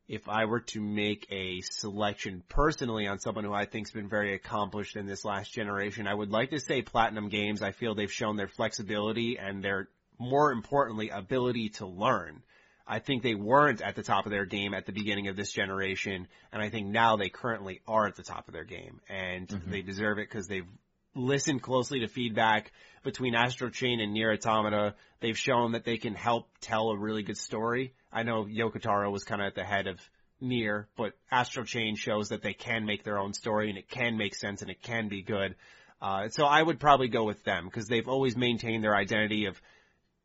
if 0.07 0.29
I 0.29 0.45
were 0.45 0.61
to 0.61 0.79
make 0.81 1.27
a 1.31 1.59
selection 1.61 2.43
personally 2.47 3.07
on 3.07 3.19
someone 3.19 3.43
who 3.43 3.53
I 3.53 3.65
think's 3.65 3.91
been 3.91 4.07
very 4.07 4.33
accomplished 4.35 4.95
in 4.95 5.05
this 5.05 5.25
last 5.25 5.53
generation, 5.53 6.07
I 6.07 6.13
would 6.13 6.31
like 6.31 6.51
to 6.51 6.59
say 6.61 6.81
Platinum 6.81 7.27
Games. 7.27 7.61
I 7.61 7.71
feel 7.73 7.93
they've 7.93 8.11
shown 8.11 8.37
their 8.37 8.47
flexibility 8.47 9.37
and 9.37 9.61
their 9.61 9.89
more 10.17 10.51
importantly 10.53 11.09
ability 11.09 11.69
to 11.69 11.85
learn. 11.85 12.41
I 12.87 12.99
think 12.99 13.21
they 13.21 13.35
weren't 13.35 13.81
at 13.81 13.95
the 13.95 14.03
top 14.03 14.25
of 14.25 14.31
their 14.31 14.45
game 14.45 14.73
at 14.73 14.85
the 14.85 14.93
beginning 14.93 15.27
of 15.27 15.35
this 15.35 15.51
generation, 15.51 16.27
and 16.51 16.61
I 16.61 16.69
think 16.69 16.87
now 16.87 17.17
they 17.17 17.29
currently 17.29 17.81
are 17.87 18.07
at 18.07 18.15
the 18.15 18.23
top 18.23 18.47
of 18.47 18.53
their 18.53 18.63
game, 18.63 19.01
and 19.09 19.47
they 19.67 19.81
deserve 19.81 20.19
it 20.19 20.29
because 20.29 20.47
they've 20.47 20.67
listened 21.13 21.61
closely 21.61 22.01
to 22.01 22.07
feedback 22.07 22.71
between 23.03 23.35
Astral 23.35 23.71
Chain 23.71 23.99
and 23.99 24.13
Nier 24.13 24.31
Automata. 24.31 24.95
They've 25.19 25.37
shown 25.37 25.73
that 25.73 25.83
they 25.83 25.97
can 25.97 26.13
help 26.13 26.47
tell 26.61 26.89
a 26.89 26.97
really 26.97 27.23
good 27.23 27.37
story. 27.37 27.93
I 28.11 28.23
know 28.23 28.45
Yoko 28.45 28.81
Taro 28.81 29.09
was 29.09 29.23
kind 29.23 29.41
of 29.41 29.47
at 29.47 29.55
the 29.55 29.63
head 29.63 29.87
of 29.87 29.99
Near, 30.39 30.87
but 30.95 31.13
Astral 31.31 31.65
Chain 31.65 31.95
shows 31.95 32.29
that 32.29 32.43
they 32.43 32.53
can 32.53 32.85
make 32.85 33.03
their 33.03 33.17
own 33.17 33.33
story 33.33 33.69
and 33.69 33.77
it 33.77 33.89
can 33.89 34.17
make 34.17 34.35
sense 34.35 34.61
and 34.61 34.69
it 34.69 34.83
can 34.83 35.07
be 35.07 35.23
good. 35.23 35.55
Uh, 35.99 36.29
so 36.29 36.45
I 36.45 36.61
would 36.61 36.79
probably 36.79 37.07
go 37.07 37.23
with 37.23 37.43
them 37.43 37.65
because 37.65 37.87
they've 37.87 38.07
always 38.07 38.37
maintained 38.37 38.83
their 38.83 38.95
identity 38.95 39.45
of 39.45 39.59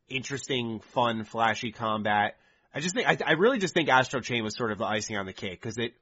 interesting, 0.07 0.79
fun, 0.79 1.23
flashy 1.23 1.71
combat. 1.71 2.35
I 2.73 2.79
just 2.79 2.95
think, 2.95 3.07
I, 3.07 3.17
I 3.25 3.31
really 3.33 3.59
just 3.59 3.73
think 3.73 3.89
Astral 3.89 4.21
Chain 4.21 4.43
was 4.43 4.55
sort 4.55 4.71
of 4.71 4.79
the 4.79 4.85
icing 4.85 5.17
on 5.17 5.25
the 5.25 5.33
cake 5.33 5.61
because 5.61 5.77
it, 5.77 5.93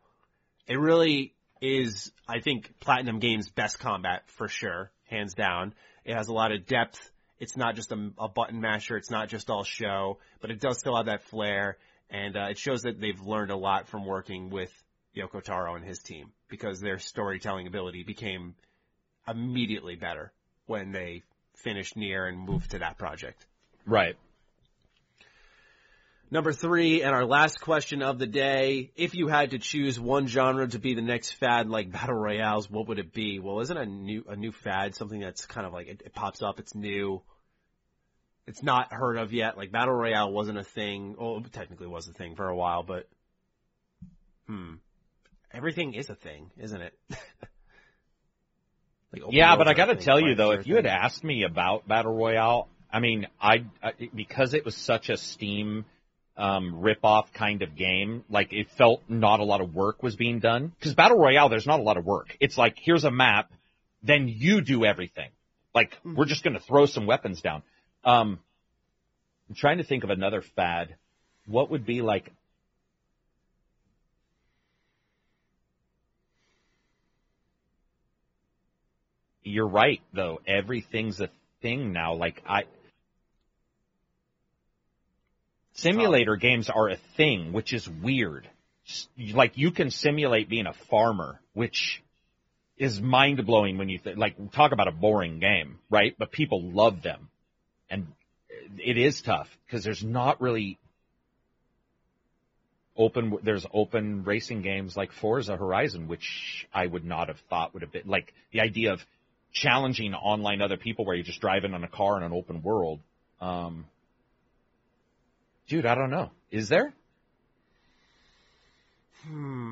it 0.67 0.79
really 0.79 1.33
is, 1.61 2.11
I 2.27 2.39
think, 2.39 2.79
Platinum 2.79 3.19
Games' 3.19 3.49
best 3.49 3.79
combat 3.79 4.23
for 4.27 4.47
sure, 4.47 4.91
hands 5.09 5.33
down. 5.33 5.73
It 6.05 6.15
has 6.15 6.27
a 6.27 6.33
lot 6.33 6.51
of 6.51 6.65
depth. 6.65 7.11
It's 7.39 7.57
not 7.57 7.75
just 7.75 7.91
a, 7.91 8.11
a 8.17 8.29
button 8.29 8.61
masher. 8.61 8.97
It's 8.97 9.11
not 9.11 9.27
just 9.27 9.49
all 9.49 9.63
show, 9.63 10.19
but 10.39 10.51
it 10.51 10.59
does 10.59 10.79
still 10.79 10.95
have 10.95 11.07
that 11.07 11.23
flair. 11.23 11.77
And 12.09 12.35
uh, 12.37 12.47
it 12.51 12.57
shows 12.57 12.83
that 12.83 12.99
they've 12.99 13.19
learned 13.19 13.51
a 13.51 13.55
lot 13.55 13.87
from 13.87 14.05
working 14.05 14.49
with 14.49 14.71
Yoko 15.15 15.41
Taro 15.41 15.75
and 15.75 15.85
his 15.85 15.99
team 15.99 16.31
because 16.49 16.79
their 16.79 16.99
storytelling 16.99 17.67
ability 17.67 18.03
became 18.03 18.55
immediately 19.27 19.95
better 19.95 20.31
when 20.65 20.91
they 20.91 21.23
finished 21.55 21.95
Nier 21.95 22.25
and 22.25 22.39
moved 22.39 22.71
to 22.71 22.79
that 22.79 22.97
project. 22.97 23.45
Right. 23.85 24.15
Number 26.33 26.53
three, 26.53 27.03
and 27.03 27.13
our 27.13 27.25
last 27.25 27.59
question 27.59 28.01
of 28.01 28.17
the 28.17 28.25
day. 28.25 28.91
If 28.95 29.15
you 29.15 29.27
had 29.27 29.51
to 29.51 29.59
choose 29.59 29.99
one 29.99 30.27
genre 30.27 30.65
to 30.65 30.79
be 30.79 30.93
the 30.95 31.01
next 31.01 31.33
fad 31.33 31.67
like 31.67 31.91
battle 31.91 32.15
royales, 32.15 32.71
what 32.71 32.87
would 32.87 32.99
it 32.99 33.11
be? 33.11 33.39
Well, 33.39 33.59
isn't 33.59 33.77
a 33.77 33.85
new, 33.85 34.23
a 34.29 34.37
new 34.37 34.53
fad 34.53 34.95
something 34.95 35.19
that's 35.19 35.45
kind 35.45 35.67
of 35.67 35.73
like, 35.73 35.87
it, 35.87 36.01
it 36.05 36.13
pops 36.13 36.41
up, 36.41 36.57
it's 36.59 36.73
new, 36.73 37.21
it's 38.47 38.63
not 38.63 38.93
heard 38.93 39.17
of 39.17 39.33
yet. 39.33 39.57
Like 39.57 39.73
battle 39.73 39.93
royale 39.93 40.31
wasn't 40.31 40.57
a 40.57 40.63
thing, 40.63 41.17
well, 41.19 41.41
it 41.45 41.51
technically 41.51 41.87
was 41.87 42.07
a 42.07 42.13
thing 42.13 42.35
for 42.35 42.47
a 42.47 42.55
while, 42.55 42.83
but, 42.83 43.09
hmm. 44.47 44.75
Everything 45.53 45.95
is 45.95 46.09
a 46.09 46.15
thing, 46.15 46.49
isn't 46.57 46.81
it? 46.81 46.93
like 49.11 49.23
Yeah, 49.31 49.57
but 49.57 49.67
I 49.67 49.73
got 49.73 49.87
to 49.87 49.97
tell 49.97 50.21
you 50.21 50.35
though, 50.35 50.51
if 50.51 50.65
you 50.65 50.77
had 50.77 50.85
asked 50.85 51.25
me 51.25 51.43
about 51.43 51.89
Battle 51.89 52.15
Royale, 52.15 52.69
I 52.89 53.01
mean, 53.01 53.27
I, 53.41 53.65
I 53.83 53.91
because 54.15 54.53
it 54.53 54.63
was 54.63 54.75
such 54.75 55.09
a 55.09 55.17
Steam 55.17 55.83
um, 56.37 56.81
rip-off 56.81 57.31
kind 57.33 57.61
of 57.61 57.75
game, 57.75 58.23
like 58.29 58.53
it 58.53 58.67
felt 58.77 59.01
not 59.07 59.39
a 59.39 59.43
lot 59.43 59.61
of 59.61 59.73
work 59.75 60.01
was 60.01 60.15
being 60.15 60.39
done. 60.39 60.71
Because 60.79 60.95
Battle 60.95 61.17
Royale, 61.17 61.49
there's 61.49 61.67
not 61.67 61.79
a 61.79 61.83
lot 61.83 61.97
of 61.97 62.05
work. 62.05 62.35
It's 62.39 62.57
like 62.57 62.77
here's 62.81 63.03
a 63.03 63.11
map, 63.11 63.51
then 64.03 64.27
you 64.27 64.61
do 64.61 64.85
everything. 64.85 65.29
Like 65.73 65.97
we're 66.03 66.25
just 66.25 66.43
going 66.43 66.53
to 66.53 66.59
throw 66.59 66.85
some 66.85 67.05
weapons 67.05 67.41
down. 67.41 67.63
Um, 68.03 68.39
I'm 69.49 69.55
trying 69.55 69.77
to 69.77 69.83
think 69.83 70.03
of 70.03 70.09
another 70.09 70.43
fad. 70.55 70.95
What 71.45 71.71
would 71.71 71.85
be 71.85 72.01
like? 72.01 72.31
You're 79.43 79.67
right, 79.67 80.01
though. 80.13 80.39
Everything's 80.47 81.19
a 81.19 81.29
thing 81.61 81.91
now. 81.91 82.13
Like 82.13 82.41
I, 82.47 82.63
simulator 85.81 86.35
games 86.35 86.69
are 86.69 86.89
a 86.89 86.97
thing, 87.17 87.53
which 87.53 87.73
is 87.73 87.87
weird. 87.87 88.47
Like 89.33 89.57
you 89.57 89.71
can 89.71 89.91
simulate 89.91 90.49
being 90.49 90.67
a 90.67 90.73
farmer, 90.89 91.39
which 91.53 92.01
is 92.77 92.99
mind 92.99 93.45
blowing 93.45 93.77
when 93.77 93.89
you 93.89 93.99
th- 93.99 94.17
like 94.17 94.51
talk 94.51 94.71
about 94.71 94.87
a 94.87 94.91
boring 94.91 95.39
game, 95.39 95.79
right? 95.89 96.15
But 96.17 96.31
people 96.31 96.71
love 96.71 97.03
them, 97.03 97.29
and 97.89 98.07
it 98.77 98.97
is 98.97 99.21
tough 99.21 99.47
because 99.65 99.83
there's 99.83 100.03
not 100.03 100.41
really 100.41 100.79
open. 102.97 103.37
There's 103.43 103.65
open 103.73 104.23
racing 104.23 104.63
games 104.63 104.97
like 104.97 105.11
Forza 105.11 105.55
Horizon, 105.57 106.07
which 106.07 106.67
I 106.73 106.87
would 106.87 107.05
not 107.05 107.27
have 107.27 107.39
thought 107.49 107.73
would 107.73 107.83
have 107.83 107.91
been 107.91 108.07
like 108.07 108.33
the 108.51 108.61
idea 108.61 108.93
of 108.93 108.99
challenging 109.53 110.13
online 110.13 110.61
other 110.61 110.77
people 110.77 111.05
where 111.05 111.15
you're 111.15 111.25
just 111.25 111.41
driving 111.41 111.73
on 111.73 111.83
a 111.83 111.87
car 111.87 112.17
in 112.17 112.23
an 112.23 112.33
open 112.33 112.61
world. 112.63 112.99
Um, 113.39 113.85
dude, 115.71 115.85
I 115.85 115.95
don't 115.95 116.09
know. 116.09 116.31
Is 116.51 116.67
there? 116.67 116.93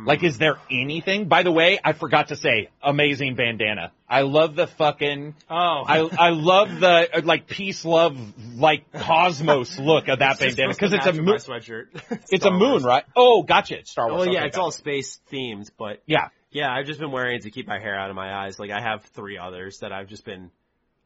Like, 0.05 0.23
is 0.23 0.37
there 0.37 0.55
anything? 0.71 1.27
By 1.27 1.41
the 1.43 1.51
way, 1.51 1.77
I 1.83 1.91
forgot 1.93 2.27
to 2.29 2.35
say, 2.37 2.69
amazing 2.83 3.35
bandana. 3.35 3.91
I 4.07 4.21
love 4.21 4.55
the 4.55 4.67
fucking, 4.67 5.33
Oh, 5.49 5.55
I, 5.87 5.97
I 6.17 6.29
love 6.29 6.79
the, 6.79 7.21
like, 7.25 7.47
peace, 7.47 7.83
love, 7.83 8.15
like, 8.55 8.89
cosmos 8.93 9.77
look 9.79 10.07
of 10.07 10.19
that 10.19 10.39
It's 10.39 10.55
bandana. 10.55 10.75
Cause 10.75 10.93
it's 10.93 11.05
a 11.05 11.13
moon, 11.13 11.35
sweatshirt. 11.37 11.87
it's 12.31 12.45
a 12.45 12.51
moon, 12.51 12.69
Wars. 12.71 12.83
right? 12.83 13.03
Oh, 13.15 13.41
gotcha. 13.43 13.79
It's 13.79 13.91
Star 13.91 14.07
Wars. 14.07 14.19
Well, 14.19 14.33
yeah, 14.33 14.39
Okay, 14.41 14.47
it's 14.49 14.57
all 14.57 14.69
it. 14.69 14.73
space 14.75 15.19
themed, 15.33 15.69
but 15.77 16.01
yeah. 16.05 16.29
yeah, 16.51 16.71
I've 16.71 16.85
just 16.85 16.99
been 16.99 17.11
wearing 17.11 17.37
it 17.37 17.41
to 17.41 17.51
keep 17.51 17.67
my 17.67 17.79
hair 17.79 17.99
out 17.99 18.09
of 18.11 18.15
my 18.15 18.31
eyes. 18.45 18.57
Like 18.59 18.69
I 18.71 18.79
have 18.81 19.03
three 19.15 19.37
others 19.39 19.79
that 19.79 19.91
I've 19.91 20.07
just 20.07 20.23
been, 20.25 20.51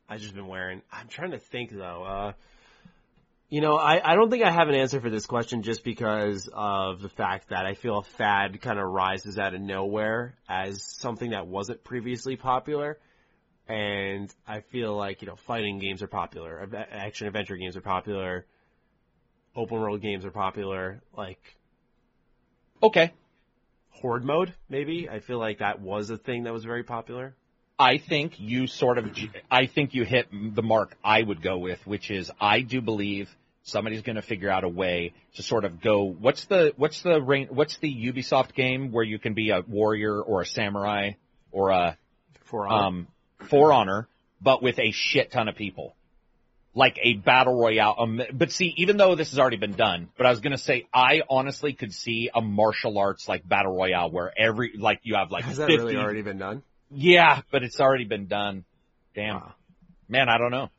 I've 0.09 0.19
just 0.19 0.35
been 0.35 0.47
wearing. 0.47 0.81
I'm 0.91 1.07
trying 1.07 1.31
to 1.31 1.39
think 1.39 1.71
though. 1.71 2.03
Uh, 2.03 2.33
you 3.49 3.61
know, 3.61 3.75
I, 3.75 4.01
I 4.11 4.15
don't 4.15 4.29
think 4.31 4.43
I 4.43 4.51
have 4.51 4.67
an 4.69 4.75
answer 4.75 4.99
for 4.99 5.09
this 5.09 5.25
question 5.25 5.61
just 5.61 5.83
because 5.83 6.49
of 6.51 7.01
the 7.01 7.09
fact 7.09 7.49
that 7.49 7.65
I 7.65 7.75
feel 7.75 7.99
a 7.99 8.03
fad 8.03 8.59
kind 8.61 8.79
of 8.79 8.85
rises 8.89 9.37
out 9.37 9.53
of 9.53 9.61
nowhere 9.61 10.35
as 10.49 10.81
something 10.83 11.31
that 11.31 11.45
wasn't 11.47 11.83
previously 11.83 12.35
popular. 12.35 12.97
and 13.67 14.33
I 14.47 14.61
feel 14.61 14.95
like 14.95 15.21
you 15.21 15.27
know 15.27 15.35
fighting 15.35 15.79
games 15.79 16.01
are 16.01 16.07
popular, 16.07 16.67
action 16.91 17.27
adventure 17.27 17.55
games 17.55 17.77
are 17.77 17.81
popular, 17.81 18.45
open 19.55 19.79
world 19.79 20.01
games 20.01 20.25
are 20.25 20.31
popular, 20.31 21.01
like 21.15 21.39
Okay. 22.81 23.13
horde 23.91 24.25
mode 24.25 24.53
maybe. 24.67 25.07
I 25.09 25.19
feel 25.19 25.39
like 25.39 25.59
that 25.59 25.79
was 25.79 26.09
a 26.09 26.17
thing 26.17 26.43
that 26.43 26.53
was 26.53 26.65
very 26.65 26.83
popular. 26.83 27.35
I 27.77 27.97
think 27.97 28.39
you 28.39 28.67
sort 28.67 28.97
of, 28.97 29.15
I 29.49 29.65
think 29.65 29.93
you 29.93 30.03
hit 30.03 30.27
the 30.31 30.61
mark 30.61 30.95
I 31.03 31.21
would 31.21 31.41
go 31.41 31.57
with, 31.57 31.85
which 31.85 32.11
is 32.11 32.31
I 32.39 32.61
do 32.61 32.81
believe 32.81 33.29
somebody's 33.63 34.01
going 34.01 34.15
to 34.15 34.21
figure 34.21 34.49
out 34.49 34.63
a 34.63 34.69
way 34.69 35.13
to 35.35 35.43
sort 35.43 35.65
of 35.65 35.81
go. 35.81 36.03
What's 36.03 36.45
the 36.45 36.73
what's 36.77 37.01
the 37.01 37.21
rain, 37.21 37.47
what's 37.49 37.77
the 37.77 37.93
Ubisoft 37.93 38.53
game 38.53 38.91
where 38.91 39.03
you 39.03 39.17
can 39.17 39.33
be 39.33 39.49
a 39.49 39.61
warrior 39.61 40.21
or 40.21 40.41
a 40.41 40.45
samurai 40.45 41.11
or 41.51 41.71
a 41.71 41.97
For 42.45 42.67
um 42.67 43.07
for 43.49 43.73
honor, 43.73 44.07
but 44.41 44.61
with 44.61 44.79
a 44.79 44.91
shit 44.91 45.31
ton 45.31 45.47
of 45.47 45.55
people, 45.55 45.95
like 46.75 46.97
a 47.01 47.13
battle 47.13 47.59
royale. 47.59 47.95
Um, 47.97 48.21
but 48.33 48.51
see, 48.51 48.73
even 48.77 48.97
though 48.97 49.15
this 49.15 49.31
has 49.31 49.39
already 49.39 49.57
been 49.57 49.73
done, 49.73 50.09
but 50.17 50.25
I 50.25 50.29
was 50.29 50.39
going 50.39 50.51
to 50.51 50.57
say 50.57 50.87
I 50.93 51.21
honestly 51.29 51.73
could 51.73 51.93
see 51.93 52.29
a 52.33 52.41
martial 52.41 52.97
arts 52.97 53.27
like 53.27 53.47
battle 53.47 53.75
royale 53.75 54.11
where 54.11 54.31
every 54.37 54.73
like 54.77 54.99
you 55.03 55.15
have 55.15 55.31
like 55.31 55.45
has 55.45 55.57
that 55.57 55.67
50, 55.67 55.77
really 55.77 55.97
already 55.97 56.21
been 56.21 56.37
done? 56.37 56.63
Yeah, 56.93 57.41
but 57.51 57.63
it's 57.63 57.79
already 57.79 58.05
been 58.05 58.27
done. 58.27 58.65
Damn. 59.15 59.35
Wow. 59.35 59.53
Man, 60.07 60.29
I 60.29 60.37
don't 60.37 60.51
know. 60.51 60.69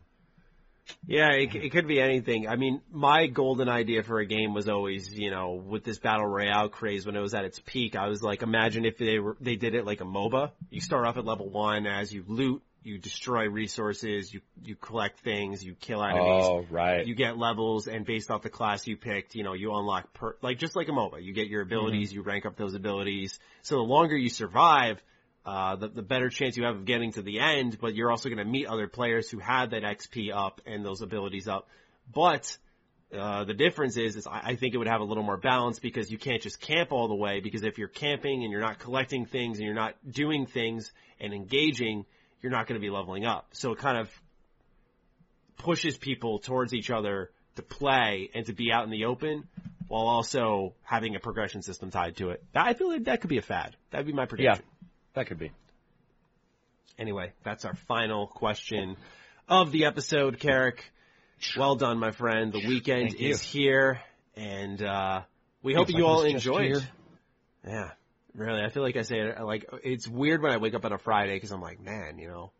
Yeah, 1.07 1.33
it, 1.33 1.55
it 1.55 1.73
could 1.73 1.87
be 1.87 2.01
anything. 2.01 2.47
I 2.47 2.57
mean, 2.57 2.83
my 2.91 3.27
golden 3.27 3.69
idea 3.69 4.03
for 4.03 4.19
a 4.21 4.27
game 4.27 4.53
was 4.53 4.69
always, 4.69 5.13
you 5.13 5.31
know, 5.31 5.53
with 5.53 5.83
this 5.83 5.99
battle 5.99 6.27
royale 6.27 6.69
craze 6.69 7.07
when 7.07 7.17
it 7.17 7.21
was 7.21 7.35
at 7.35 7.45
its 7.45 7.61
peak. 7.65 7.97
I 7.97 8.09
was 8.09 8.23
like, 8.23 8.43
imagine 8.43 8.85
if 8.85 8.99
they 8.99 9.19
were 9.19 9.37
they 9.41 9.57
did 9.57 9.75
it 9.75 9.87
like 9.87 10.01
a 10.01 10.05
MOBA. 10.05 10.51
You 10.71 10.81
start 10.81 11.07
off 11.07 11.17
at 11.17 11.25
level 11.25 11.49
one 11.49 11.87
as 11.87 12.13
you 12.13 12.25
loot, 12.27 12.63
you 12.83 12.99
destroy 12.99 13.49
resources, 13.49 14.33
you 14.33 14.41
you 14.63 14.77
collect 14.77 15.21
things, 15.21 15.65
you 15.65 15.75
kill 15.75 16.03
enemies. 16.03 16.45
Oh, 16.45 16.67
right. 16.71 17.07
You 17.07 17.15
get 17.15 17.39
levels, 17.39 17.87
and 17.87 18.05
based 18.05 18.31
off 18.31 18.43
the 18.43 18.51
class 18.51 18.87
you 18.87 18.97
picked, 18.97 19.35
you 19.35 19.43
know, 19.43 19.55
you 19.55 19.75
unlock 19.75 20.13
per, 20.13 20.37
like 20.43 20.59
just 20.59 20.77
like 20.77 20.89
a 20.89 20.93
MOBA. 20.93 21.23
You 21.23 21.33
get 21.33 21.49
your 21.49 21.65
mm-hmm. 21.65 21.75
abilities, 21.75 22.13
you 22.13 22.23
rank 22.23 22.45
up 22.45 22.57
those 22.57 22.75
abilities. 22.75 23.39
So 23.63 23.77
the 23.77 23.83
longer 23.83 24.17
you 24.17 24.29
survive, 24.29 25.03
uh, 25.47 25.77
the, 25.77 25.89
the 25.89 26.03
better 26.03 26.31
chance 26.31 26.57
you 26.57 26.65
have 26.65 26.77
of 26.77 26.85
getting 26.85 27.13
to 27.13 27.23
the 27.23 27.41
end, 27.41 27.79
but 27.81 27.95
you're 27.95 28.11
also 28.11 28.29
going 28.29 28.39
to 28.39 28.51
meet 28.51 28.67
other 28.67 28.89
players 28.89 29.31
who 29.31 29.39
have 29.39 29.71
that 29.71 29.83
XP 29.83 30.35
up 30.35 30.61
and 30.67 30.85
those 30.85 31.03
abilities 31.03 31.49
up. 31.49 31.69
But, 32.13 32.57
uh, 33.15 33.45
the 33.45 33.55
difference 33.55 33.97
is, 33.97 34.17
is 34.17 34.27
I, 34.27 34.41
I 34.45 34.57
think 34.57 34.75
it 34.75 34.79
would 34.79 34.89
have 34.89 35.01
a 35.01 35.05
little 35.05 35.23
more 35.23 35.37
balance 35.37 35.79
because 35.79 36.11
you 36.11 36.19
can't 36.19 36.43
just 36.43 36.61
camp 36.61 36.93
all 36.93 37.09
the 37.09 37.15
way 37.15 37.41
because 37.41 37.63
if 37.63 37.79
you're 37.79 37.89
camping 37.89 38.43
and 38.43 38.51
you're 38.51 38.61
not 38.61 38.79
collecting 38.79 39.27
things 39.27 39.59
and 39.59 39.67
you're 39.67 39.75
not 39.75 39.95
doing 40.11 40.47
things 40.47 40.93
and 41.21 41.33
engaging, 41.33 42.07
you're 42.41 42.53
not 42.53 42.67
going 42.67 42.81
to 42.81 42.85
be 42.85 42.91
leveling 42.91 43.25
up. 43.25 43.49
So 43.53 43.73
it 43.73 43.79
kind 43.79 43.99
of 43.99 44.11
pushes 45.59 45.97
people 45.97 46.39
towards 46.41 46.75
each 46.75 46.91
other 46.91 47.31
to 47.57 47.63
play 47.63 48.31
and 48.35 48.47
to 48.47 48.53
be 48.53 48.73
out 48.73 48.85
in 48.85 48.91
the 48.91 49.05
open 49.05 49.45
while 49.89 50.07
also 50.07 50.75
having 50.83 51.15
a 51.15 51.21
progression 51.21 51.63
system 51.63 51.91
tied 51.91 52.17
to 52.17 52.31
it. 52.31 52.43
I 52.55 52.75
feel 52.75 52.89
like 52.89 53.05
that 53.05 53.21
could 53.21 53.31
be 53.31 53.39
a 53.39 53.43
fad. 53.43 53.77
That'd 53.91 54.07
be 54.07 54.13
my 54.13 54.27
prediction. 54.27 54.47
Yeah, 54.55 54.61
prediction. 54.61 54.74
That 55.15 55.27
could 55.27 55.39
be. 55.39 55.51
Anyway, 56.99 57.33
that's 57.43 57.65
our 57.65 57.75
final 57.89 58.27
question 58.27 58.97
of 59.49 59.73
the 59.73 59.87
episode, 59.87 60.39
Carrick. 60.39 60.85
Well 61.57 61.75
done, 61.77 61.99
my 61.99 62.13
friend. 62.13 62.53
The 62.53 62.67
weekend 62.67 63.11
Thank 63.11 63.21
you. 63.21 63.31
is 63.31 63.43
here, 63.43 64.01
and 64.37 64.81
uh, 64.83 65.23
we 65.63 65.75
hope 65.75 65.89
you 65.91 65.97
like 65.97 66.05
all 66.05 66.23
it 66.23 66.31
enjoyed. 66.31 66.87
Yeah, 67.67 67.91
really. 68.35 68.63
I 68.63 68.69
feel 68.71 68.83
like 68.83 68.97
I 68.97 69.03
say 69.03 69.19
it 69.21 69.41
like 69.41 69.67
it's 69.83 70.07
weird 70.07 70.43
when 70.43 70.53
I 70.53 70.59
wake 70.59 70.75
up 70.75 70.85
on 70.85 70.93
a 70.93 70.99
Friday 70.99 71.35
because 71.35 71.51
I'm 71.51 71.61
like, 71.61 71.81
man, 71.81 72.19
you 72.19 72.29
know, 72.29 72.53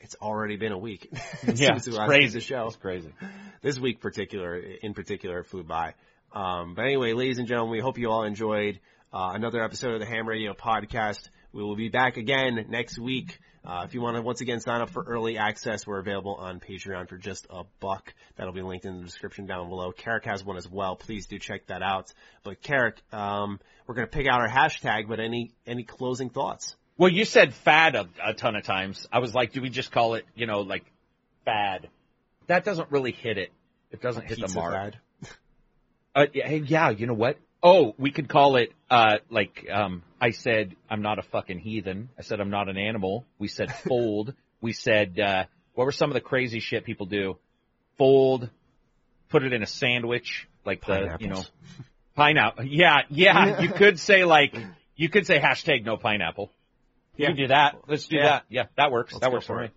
it's 0.00 0.14
already 0.20 0.56
been 0.56 0.72
a 0.72 0.78
week. 0.78 1.10
Yeah, 1.54 1.76
it's 1.76 1.88
crazy. 1.88 2.38
The 2.38 2.40
show 2.44 2.66
It's 2.66 2.76
crazy. 2.76 3.12
this 3.62 3.78
week 3.78 4.00
particular 4.00 4.56
in 4.56 4.92
particular 4.94 5.42
flew 5.42 5.62
by. 5.62 5.94
Um, 6.32 6.74
but 6.74 6.82
anyway, 6.82 7.12
ladies 7.14 7.38
and 7.38 7.48
gentlemen, 7.48 7.72
we 7.72 7.80
hope 7.80 7.96
you 7.98 8.10
all 8.10 8.24
enjoyed 8.24 8.80
uh, 9.12 9.32
another 9.34 9.62
episode 9.62 9.94
of 9.94 10.00
the 10.00 10.06
Ham 10.06 10.28
Radio 10.28 10.52
podcast. 10.52 11.28
We 11.54 11.62
will 11.62 11.76
be 11.76 11.88
back 11.88 12.16
again 12.16 12.66
next 12.68 12.98
week. 12.98 13.38
Uh, 13.64 13.84
if 13.86 13.94
you 13.94 14.00
want 14.00 14.16
to 14.16 14.22
once 14.22 14.40
again 14.40 14.58
sign 14.58 14.80
up 14.80 14.90
for 14.90 15.04
early 15.04 15.38
access, 15.38 15.86
we're 15.86 16.00
available 16.00 16.34
on 16.34 16.58
Patreon 16.58 17.08
for 17.08 17.16
just 17.16 17.46
a 17.48 17.62
buck. 17.78 18.12
That'll 18.36 18.52
be 18.52 18.60
linked 18.60 18.84
in 18.84 18.98
the 18.98 19.04
description 19.04 19.46
down 19.46 19.68
below. 19.68 19.92
Carrick 19.92 20.24
has 20.24 20.44
one 20.44 20.56
as 20.56 20.68
well. 20.68 20.96
Please 20.96 21.26
do 21.26 21.38
check 21.38 21.68
that 21.68 21.80
out. 21.80 22.12
But 22.42 22.60
Carrick, 22.60 22.96
um, 23.12 23.60
we're 23.86 23.94
gonna 23.94 24.08
pick 24.08 24.26
out 24.26 24.40
our 24.40 24.48
hashtag. 24.48 25.06
But 25.06 25.20
any 25.20 25.52
any 25.64 25.84
closing 25.84 26.28
thoughts? 26.28 26.74
Well, 26.98 27.10
you 27.10 27.24
said 27.24 27.54
fad 27.54 27.94
a, 27.94 28.08
a 28.22 28.34
ton 28.34 28.56
of 28.56 28.64
times. 28.64 29.06
I 29.12 29.20
was 29.20 29.32
like, 29.32 29.52
do 29.52 29.62
we 29.62 29.70
just 29.70 29.92
call 29.92 30.14
it, 30.14 30.24
you 30.34 30.46
know, 30.46 30.60
like 30.62 30.84
fad? 31.44 31.88
That 32.48 32.64
doesn't 32.64 32.90
really 32.90 33.12
hit 33.12 33.38
it. 33.38 33.52
It 33.92 34.02
doesn't 34.02 34.26
hit 34.26 34.40
the 34.40 34.52
mark. 34.54 34.74
fad. 34.74 34.98
Uh, 36.16 36.26
yeah, 36.32 36.50
yeah, 36.50 36.90
you 36.90 37.06
know 37.06 37.14
what? 37.14 37.38
Oh, 37.62 37.94
we 37.96 38.10
could 38.10 38.28
call 38.28 38.56
it, 38.56 38.72
uh, 38.90 39.18
like, 39.30 39.66
um, 39.72 40.02
I 40.24 40.30
said, 40.30 40.74
I'm 40.88 41.02
not 41.02 41.18
a 41.18 41.22
fucking 41.22 41.58
heathen. 41.58 42.08
I 42.18 42.22
said, 42.22 42.40
I'm 42.40 42.48
not 42.48 42.70
an 42.70 42.78
animal. 42.78 43.26
We 43.38 43.48
said 43.48 43.70
fold. 43.86 44.32
we 44.62 44.72
said, 44.72 45.20
uh, 45.20 45.44
what 45.74 45.84
were 45.84 45.92
some 45.92 46.08
of 46.08 46.14
the 46.14 46.22
crazy 46.22 46.60
shit 46.60 46.86
people 46.86 47.04
do? 47.04 47.36
Fold, 47.98 48.48
put 49.28 49.42
it 49.44 49.52
in 49.52 49.62
a 49.62 49.66
sandwich, 49.66 50.48
like 50.64 50.82
the, 50.86 51.18
you 51.20 51.28
know, 51.28 51.42
pineapple. 52.16 52.64
Yeah, 52.64 53.02
yeah, 53.10 53.60
you 53.60 53.68
could 53.80 53.98
say 53.98 54.24
like, 54.24 54.56
you 54.96 55.10
could 55.10 55.26
say 55.26 55.38
hashtag 55.38 55.84
no 55.84 55.98
pineapple. 55.98 56.50
Yeah. 57.18 57.28
You 57.28 57.34
can 57.34 57.42
do 57.42 57.48
that. 57.48 57.76
Let's 57.86 58.06
do 58.06 58.16
Yeah. 58.16 58.22
that. 58.24 58.44
Yeah, 58.48 58.64
that 58.78 58.90
works. 58.90 59.12
Let's 59.12 59.20
that 59.20 59.30
works 59.30 59.46
for 59.46 59.56
for 59.58 59.62
it. 59.64 59.72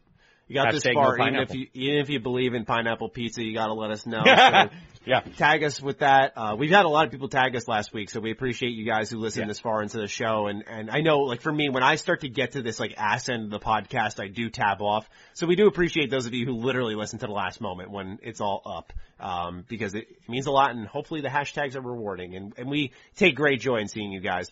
You 0.48 0.56
got 0.56 0.72
this 0.72 0.84
Hashtag 0.84 0.94
no 0.96 1.02
far, 1.02 1.20
even 1.28 1.36
if 1.42 1.54
you 1.54 1.68
even 1.74 1.98
if 2.00 2.10
you 2.10 2.20
believe 2.20 2.54
in 2.54 2.64
pineapple 2.64 3.10
pizza, 3.10 3.44
you 3.44 3.54
got 3.54 3.68
to 3.68 3.74
let 3.74 3.92
us 3.92 4.06
know. 4.06 4.24
So 5.08 5.12
yeah. 5.12 5.22
tag 5.38 5.64
us 5.64 5.82
with 5.82 6.00
that. 6.00 6.34
Uh, 6.36 6.58
we've 6.60 6.70
had 6.70 6.84
a 6.84 6.90
lot 6.90 7.06
of 7.06 7.12
people 7.14 7.30
tag 7.30 7.56
us 7.56 7.66
last 7.66 7.94
week, 7.94 8.10
so 8.10 8.20
we 8.20 8.32
appreciate 8.32 8.72
you 8.72 8.86
guys 8.86 9.10
who 9.10 9.20
listen 9.20 9.44
Yeah. 9.44 9.48
this 9.48 9.60
far 9.62 9.82
into 9.82 10.00
the 10.00 10.08
show. 10.08 10.48
And, 10.48 10.66
and 10.68 10.92
I 10.92 11.00
know, 11.00 11.20
like 11.20 11.40
for 11.40 11.52
me, 11.52 11.70
when 11.70 11.82
I 11.82 11.96
start 11.96 12.22
to 12.22 12.30
get 12.30 12.52
to 12.54 12.62
this 12.62 12.78
like 12.78 12.94
ass 12.98 13.30
end 13.30 13.46
of 13.46 13.50
the 13.52 13.60
podcast, 13.60 14.22
I 14.22 14.28
do 14.28 14.50
tab 14.50 14.82
off. 14.82 15.10
So 15.34 15.48
we 15.48 15.56
do 15.56 15.68
appreciate 15.68 16.12
those 16.12 16.26
of 16.26 16.34
you 16.34 16.46
who 16.46 16.56
literally 16.58 16.96
listen 16.96 17.20
to 17.20 17.26
the 17.26 17.32
last 17.32 17.62
moment 17.62 17.90
when 17.90 18.20
it's 18.22 18.42
all 18.42 18.62
up, 18.66 18.92
um, 19.22 19.64
because 19.70 19.96
it, 19.96 20.10
it 20.10 20.28
means 20.30 20.46
a 20.46 20.52
lot. 20.52 20.72
And 20.72 20.86
hopefully 20.86 21.22
the 21.22 21.30
hashtags 21.30 21.78
are 21.78 21.82
rewarding, 21.82 22.36
and, 22.36 22.54
and 22.58 22.70
we 22.70 22.92
take 23.16 23.34
great 23.34 23.62
joy 23.62 23.78
in 23.78 23.88
seeing 23.88 24.12
you 24.12 24.20
guys 24.20 24.52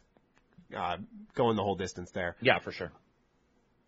uh, 0.74 0.96
going 1.34 1.58
the 1.58 1.64
whole 1.64 1.76
distance 1.76 2.12
there. 2.12 2.38
Yeah, 2.40 2.60
for 2.60 2.72
sure. 2.72 2.94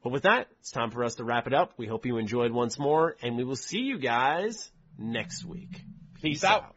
But 0.08 0.14
with 0.14 0.24
that, 0.24 0.48
it's 0.62 0.72
time 0.72 0.92
for 0.92 1.04
us 1.04 1.16
to 1.16 1.26
wrap 1.26 1.48
it 1.48 1.54
up. 1.54 1.74
We 1.76 1.86
hope 1.86 2.06
you 2.06 2.18
enjoyed 2.18 2.54
once 2.54 2.80
more, 2.80 3.18
and 3.22 3.36
we 3.36 3.44
will 3.44 3.58
see 3.58 3.80
you 3.80 4.00
guys 4.00 4.72
next 4.98 5.44
week. 5.44 5.82
Peace 6.22 6.46
out. 6.46 6.77